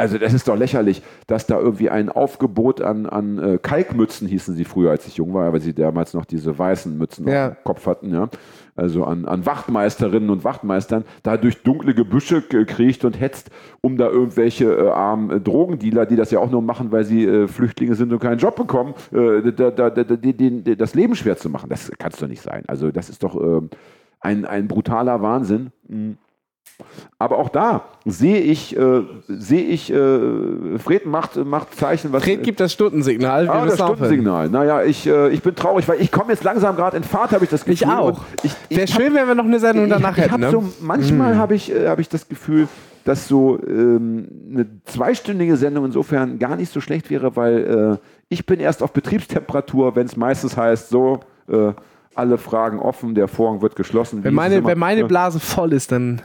Also 0.00 0.16
das 0.16 0.32
ist 0.32 0.46
doch 0.46 0.56
lächerlich, 0.56 1.02
dass 1.26 1.46
da 1.46 1.58
irgendwie 1.58 1.90
ein 1.90 2.08
Aufgebot 2.08 2.80
an, 2.80 3.06
an 3.06 3.38
äh, 3.38 3.58
Kalkmützen 3.60 4.28
hießen 4.28 4.54
sie 4.54 4.64
früher, 4.64 4.92
als 4.92 5.08
ich 5.08 5.16
jung 5.16 5.34
war, 5.34 5.52
weil 5.52 5.60
sie 5.60 5.74
damals 5.74 6.14
noch 6.14 6.24
diese 6.24 6.56
weißen 6.56 6.96
Mützen 6.96 7.26
Ja. 7.26 7.48
auf 7.48 7.54
dem 7.56 7.64
Kopf 7.64 7.86
hatten, 7.86 8.14
ja. 8.14 8.28
Also 8.76 9.02
an, 9.02 9.24
an 9.24 9.44
Wachtmeisterinnen 9.44 10.30
und 10.30 10.44
Wachtmeistern, 10.44 11.02
da 11.24 11.36
durch 11.36 11.64
dunkle 11.64 11.94
Gebüsche 11.94 12.42
kriecht 12.42 13.04
und 13.04 13.18
hetzt, 13.18 13.50
um 13.80 13.96
da 13.96 14.06
irgendwelche 14.08 14.66
äh, 14.72 14.88
armen 14.88 15.30
äh, 15.32 15.40
Drogendealer, 15.40 16.06
die 16.06 16.14
das 16.14 16.30
ja 16.30 16.38
auch 16.38 16.50
nur 16.50 16.62
machen, 16.62 16.92
weil 16.92 17.02
sie 17.04 17.24
äh, 17.26 17.48
Flüchtlinge 17.48 17.96
sind 17.96 18.12
und 18.12 18.20
keinen 18.20 18.38
Job 18.38 18.54
bekommen, 18.54 18.94
äh, 19.12 19.50
da, 19.52 19.72
da, 19.72 19.90
da, 19.90 20.04
die- 20.04 20.76
das 20.76 20.94
Leben 20.94 21.16
schwer 21.16 21.36
zu 21.36 21.50
machen. 21.50 21.68
Das 21.70 21.90
kann 21.98 22.12
es 22.12 22.18
doch 22.20 22.28
nicht 22.28 22.42
sein. 22.42 22.62
Also 22.68 22.92
das 22.92 23.10
ist 23.10 23.24
doch 23.24 23.34
ähm, 23.34 23.68
ein, 24.20 24.44
ein 24.44 24.68
brutaler 24.68 25.20
Wahnsinn. 25.22 25.72
Mhm. 25.88 26.18
Aber 27.18 27.38
auch 27.38 27.48
da 27.48 27.84
sehe 28.04 28.40
ich, 28.40 28.76
äh, 28.76 29.02
sehe 29.26 29.64
ich, 29.64 29.92
äh, 29.92 30.78
Fred 30.78 31.06
macht, 31.06 31.36
macht 31.36 31.74
Zeichen, 31.74 32.12
was. 32.12 32.22
Fred 32.22 32.42
gibt 32.44 32.60
das 32.60 32.72
Stundensignal. 32.72 33.46
Wir 33.46 33.52
Ah, 33.52 33.66
das. 33.66 33.74
Stundensignal. 33.74 34.48
Naja, 34.48 34.84
ich, 34.84 35.06
äh, 35.06 35.30
ich 35.30 35.42
bin 35.42 35.54
traurig, 35.56 35.88
weil 35.88 36.00
ich 36.00 36.12
komme 36.12 36.30
jetzt 36.32 36.44
langsam 36.44 36.76
gerade 36.76 36.96
in 36.96 37.02
Fahrt, 37.02 37.32
habe 37.32 37.44
ich 37.44 37.50
das 37.50 37.64
Gefühl. 37.64 37.74
Ich 37.74 37.86
auch. 37.86 38.22
Ich, 38.42 38.52
ich 38.68 38.76
Wäre 38.76 38.86
schön, 38.86 39.14
wenn 39.14 39.26
wir 39.26 39.34
noch 39.34 39.44
eine 39.44 39.58
Sendung 39.58 39.88
danach 39.88 40.16
ich, 40.16 40.24
ich 40.24 40.30
hätten. 40.30 40.40
Ne? 40.40 40.50
so, 40.50 40.64
manchmal 40.80 41.36
habe 41.36 41.54
ich, 41.56 41.74
äh, 41.74 41.88
hab 41.88 41.98
ich 41.98 42.08
das 42.08 42.28
Gefühl, 42.28 42.68
dass 43.04 43.26
so 43.26 43.58
ähm, 43.66 44.28
eine 44.52 44.66
zweistündige 44.84 45.56
Sendung 45.56 45.86
insofern 45.86 46.38
gar 46.38 46.56
nicht 46.56 46.72
so 46.72 46.80
schlecht 46.80 47.10
wäre, 47.10 47.34
weil 47.34 47.98
äh, 47.98 48.06
ich 48.28 48.46
bin 48.46 48.60
erst 48.60 48.82
auf 48.82 48.92
Betriebstemperatur, 48.92 49.96
wenn 49.96 50.06
es 50.06 50.16
meistens 50.16 50.56
heißt, 50.56 50.90
so, 50.90 51.20
äh, 51.48 51.72
alle 52.18 52.38
Fragen 52.38 52.78
offen, 52.78 53.14
der 53.14 53.28
Vorhang 53.28 53.62
wird 53.62 53.76
geschlossen. 53.76 54.22
wenn, 54.24 54.32
ist 54.32 54.36
meine, 54.36 54.56
immer? 54.56 54.68
wenn 54.68 54.78
meine. 54.78 55.04
Blase 55.04 55.40
voll 55.40 55.72
ist, 55.72 55.92
dann 55.92 56.20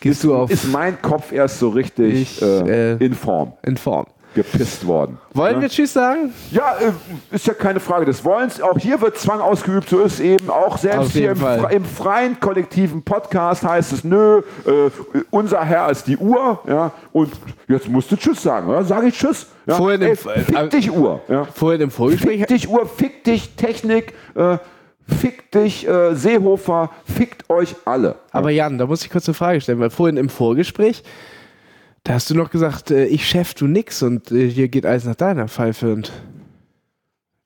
gehst 0.00 0.24
du 0.24 0.34
auf 0.34 0.50
ist 0.50 0.70
mein 0.72 1.00
Kopf 1.02 1.30
erst 1.32 1.58
so 1.58 1.68
richtig 1.68 2.40
Ich, 2.40 2.42
äh, 2.42 2.92
äh, 2.94 3.04
in 3.04 3.14
Form. 3.14 3.52
in 3.62 3.76
Form. 3.76 4.06
gepisst 4.34 4.86
worden. 4.86 5.18
Wollen 5.34 5.56
Ja? 5.56 5.62
wir 5.62 5.68
Tschüss 5.68 5.94
sagen? 5.94 6.32
Ja, 6.52 6.76
äh, 6.80 7.34
ist 7.34 7.46
ja 7.46 7.54
keine 7.54 7.80
Frage 7.80 8.04
des 8.04 8.24
Wollens. 8.24 8.60
Auch 8.60 8.78
hier 8.78 9.00
wird 9.00 9.16
Zwang 9.18 9.40
ausgeübt, 9.40 9.88
so 9.88 10.00
ist 10.00 10.14
es 10.14 10.20
eben. 10.20 10.48
Auch 10.50 10.76
selbst 10.78 11.12
hier 11.12 11.32
im, 11.32 11.40
im 11.70 11.84
freien 11.84 12.38
kollektiven 12.38 13.02
Podcast 13.02 13.64
heißt 13.64 13.92
es, 13.94 14.04
nö, 14.04 14.38
äh, 14.66 14.90
unser 15.30 15.64
Herr 15.64 15.90
ist 15.90 16.06
die 16.06 16.16
Uhr. 16.18 16.60
Ja, 16.68 16.92
und 17.12 17.32
jetzt 17.68 17.88
musst 17.88 18.12
du 18.12 18.16
Tschüss 18.16 18.40
sagen, 18.42 18.68
oder? 18.68 18.84
Sag 18.84 19.04
ich 19.04 19.16
Tschüss. 19.18 19.46
Ja? 19.66 19.74
Vorhin 19.74 20.02
im- 20.02 20.08
Ey, 20.08 20.16
fick 20.16 20.56
äh, 20.56 20.68
dich 20.68 20.92
Uhr. 20.92 21.20
Ja? 21.28 21.44
Vorhin 21.44 21.80
im 21.80 21.90
Vorgespräch. 21.90 22.38
Fick 22.40 22.48
dich 22.48 22.68
Uhr, 22.68 22.86
fick 22.86 23.24
dich 23.24 23.56
Technik, 23.56 24.12
äh, 24.36 24.58
fick 25.08 25.50
dich 25.50 25.88
äh, 25.88 26.14
Seehofer, 26.14 26.90
fickt 27.04 27.48
euch 27.50 27.74
alle. 27.84 28.16
Aber 28.30 28.50
Jan, 28.50 28.78
da 28.78 28.86
muss 28.86 29.04
ich 29.04 29.10
kurz 29.10 29.28
eine 29.28 29.34
Frage 29.34 29.60
stellen, 29.60 29.80
weil 29.80 29.90
vorhin 29.90 30.16
im 30.16 30.28
Vorgespräch, 30.28 31.02
da 32.04 32.14
hast 32.14 32.30
du 32.30 32.34
noch 32.34 32.50
gesagt, 32.50 32.90
äh, 32.90 33.06
ich 33.06 33.28
Chef, 33.28 33.54
du 33.54 33.66
nix 33.66 34.02
und 34.02 34.30
äh, 34.30 34.48
hier 34.48 34.68
geht 34.68 34.86
alles 34.86 35.04
nach 35.04 35.16
deiner 35.16 35.48
Pfeife 35.48 35.92
und 35.92 36.12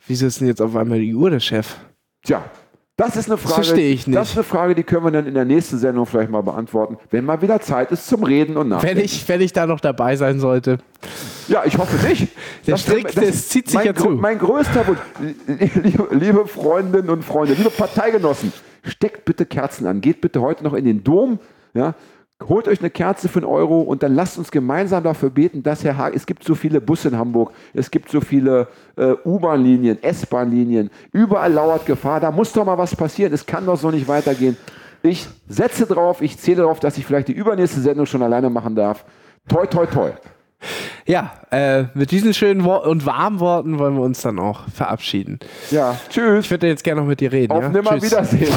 wieso 0.07 0.27
ist 0.27 0.41
denn 0.41 0.49
jetzt 0.49 0.61
auf 0.61 0.77
einmal 0.77 0.99
die 0.99 1.15
Uhr 1.15 1.31
der 1.31 1.41
Chef? 1.41 1.77
Tja, 2.25 2.45
das 2.97 3.17
ist 3.17 3.29
eine 3.29 3.39
Frage. 3.39 3.55
verstehe 3.55 3.93
ich 3.93 4.07
nicht. 4.07 4.17
Das 4.17 4.31
ist 4.31 4.37
eine 4.37 4.45
Frage, 4.45 4.75
die 4.75 4.83
können 4.83 5.05
wir 5.05 5.11
dann 5.11 5.27
in 5.27 5.35
der 5.35 5.45
nächsten 5.45 5.79
Sendung 5.79 6.07
vielleicht 6.07 6.31
mal 6.31 6.43
beantworten, 6.43 6.99
wenn 7.11 7.25
mal 7.25 7.41
wieder 7.43 7.61
Zeit 7.61 7.91
ist 7.91 8.07
zum 8.07 8.23
Reden 8.23 8.57
und 8.57 8.69
Nachdenken. 8.69 8.97
Wenn 8.99 9.05
ich, 9.05 9.29
wenn 9.29 9.41
ich 9.41 9.53
da 9.53 9.67
noch 9.67 9.81
dabei 9.81 10.17
sein 10.17 10.39
sollte. 10.41 10.79
Ja, 11.49 11.63
ich 11.65 11.77
hoffe 11.79 11.97
nicht. 12.07 12.29
Der 12.67 12.75
Das- 12.75 12.83
Strick, 12.83 13.07
das- 13.07 13.15
das 13.27 13.49
zieht 13.49 13.67
sich 13.67 13.75
mein, 13.75 13.87
ja 13.87 13.95
zu. 13.95 14.11
Mein 14.11 14.39
größter 14.39 14.87
Wunsch, 14.87 15.01
liebe, 15.47 16.09
liebe 16.13 16.47
Freundinnen 16.47 17.11
und 17.11 17.25
Freunde, 17.25 17.55
liebe 17.55 17.71
Parteigenossen, 17.71 18.53
steckt 18.85 19.25
bitte 19.25 19.47
Kerzen 19.47 19.87
an. 19.87 20.01
Geht 20.01 20.21
bitte 20.21 20.41
heute 20.41 20.63
noch 20.63 20.75
in 20.75 20.85
den 20.85 21.03
Dom. 21.03 21.39
Ja, 21.75 21.95
holt 22.49 22.69
euch 22.69 22.81
eine 22.81 22.91
Kerze 22.91 23.29
für 23.29 23.41
einen 23.41 23.47
Euro 23.47 23.81
und 23.81 24.03
dann 24.03 24.15
lasst 24.15 24.39
uns 24.39 24.51
gemeinsam 24.51 25.03
dafür 25.03 25.31
beten, 25.31 25.63
dass 25.63 25.85
Herr 25.85 25.97
Haag, 25.97 26.15
es 26.15 26.27
gibt 26.27 26.45
so 26.45 26.55
viele 26.55 26.81
Busse 26.81 27.09
in 27.09 27.19
Hamburg, 27.19 27.53
es 27.75 27.91
gibt 27.91 28.11
so 28.11 28.21
viele 28.21 28.69
äh, 28.97 29.15
U-Bahn-Linien, 29.25 30.03
S-Bahn-Linien, 30.03 30.91
überall 31.13 31.53
lauert 31.53 31.87
Gefahr, 31.87 32.21
da 32.21 32.31
muss 32.31 32.53
doch 32.53 32.65
mal 32.65 32.79
was 32.79 32.95
passieren, 32.95 33.33
es 33.33 33.47
kann 33.47 33.67
doch 33.67 33.77
so 33.77 33.91
nicht 33.91 34.09
weitergehen. 34.09 34.57
Ich 35.03 35.27
setze 35.49 35.87
drauf, 35.87 36.23
ich 36.23 36.39
zähle 36.39 36.59
darauf, 36.59 36.79
dass 36.79 36.97
ich 36.97 37.05
vielleicht 37.05 37.29
die 37.29 37.33
übernächste 37.33 37.81
Sendung 37.81 38.07
schon 38.07 38.23
alleine 38.23 38.51
machen 38.51 38.75
darf. 38.77 39.05
Toi, 39.49 39.67
toi, 39.67 39.87
toi. 39.87 40.13
Ja, 41.07 41.33
äh, 41.51 41.85
mit 41.95 42.13
diesen 42.13 42.33
schönen 42.35 42.65
Wor 42.65 42.87
und 42.87 43.05
warmen 43.05 43.41
Worten 43.41 43.79
wollen 43.79 43.95
wir 43.95 44.03
uns 44.03 44.23
dann 44.23 44.39
auch 44.39 44.69
verabschieden. 44.69 45.41
Ja, 45.71 45.99
tschüss. 46.09 46.45
Ich 46.45 46.51
würde 46.51 46.69
jetzt 46.69 46.85
gerne 46.85 47.01
noch 47.01 47.09
mit 47.09 47.21
dir 47.21 47.33
reden. 47.33 47.53
Auf 47.53 47.63
ja? 47.63 47.69
Nimmer 47.69 47.99
Tschüss. 47.99 48.13
Wiedersehen. 48.13 48.53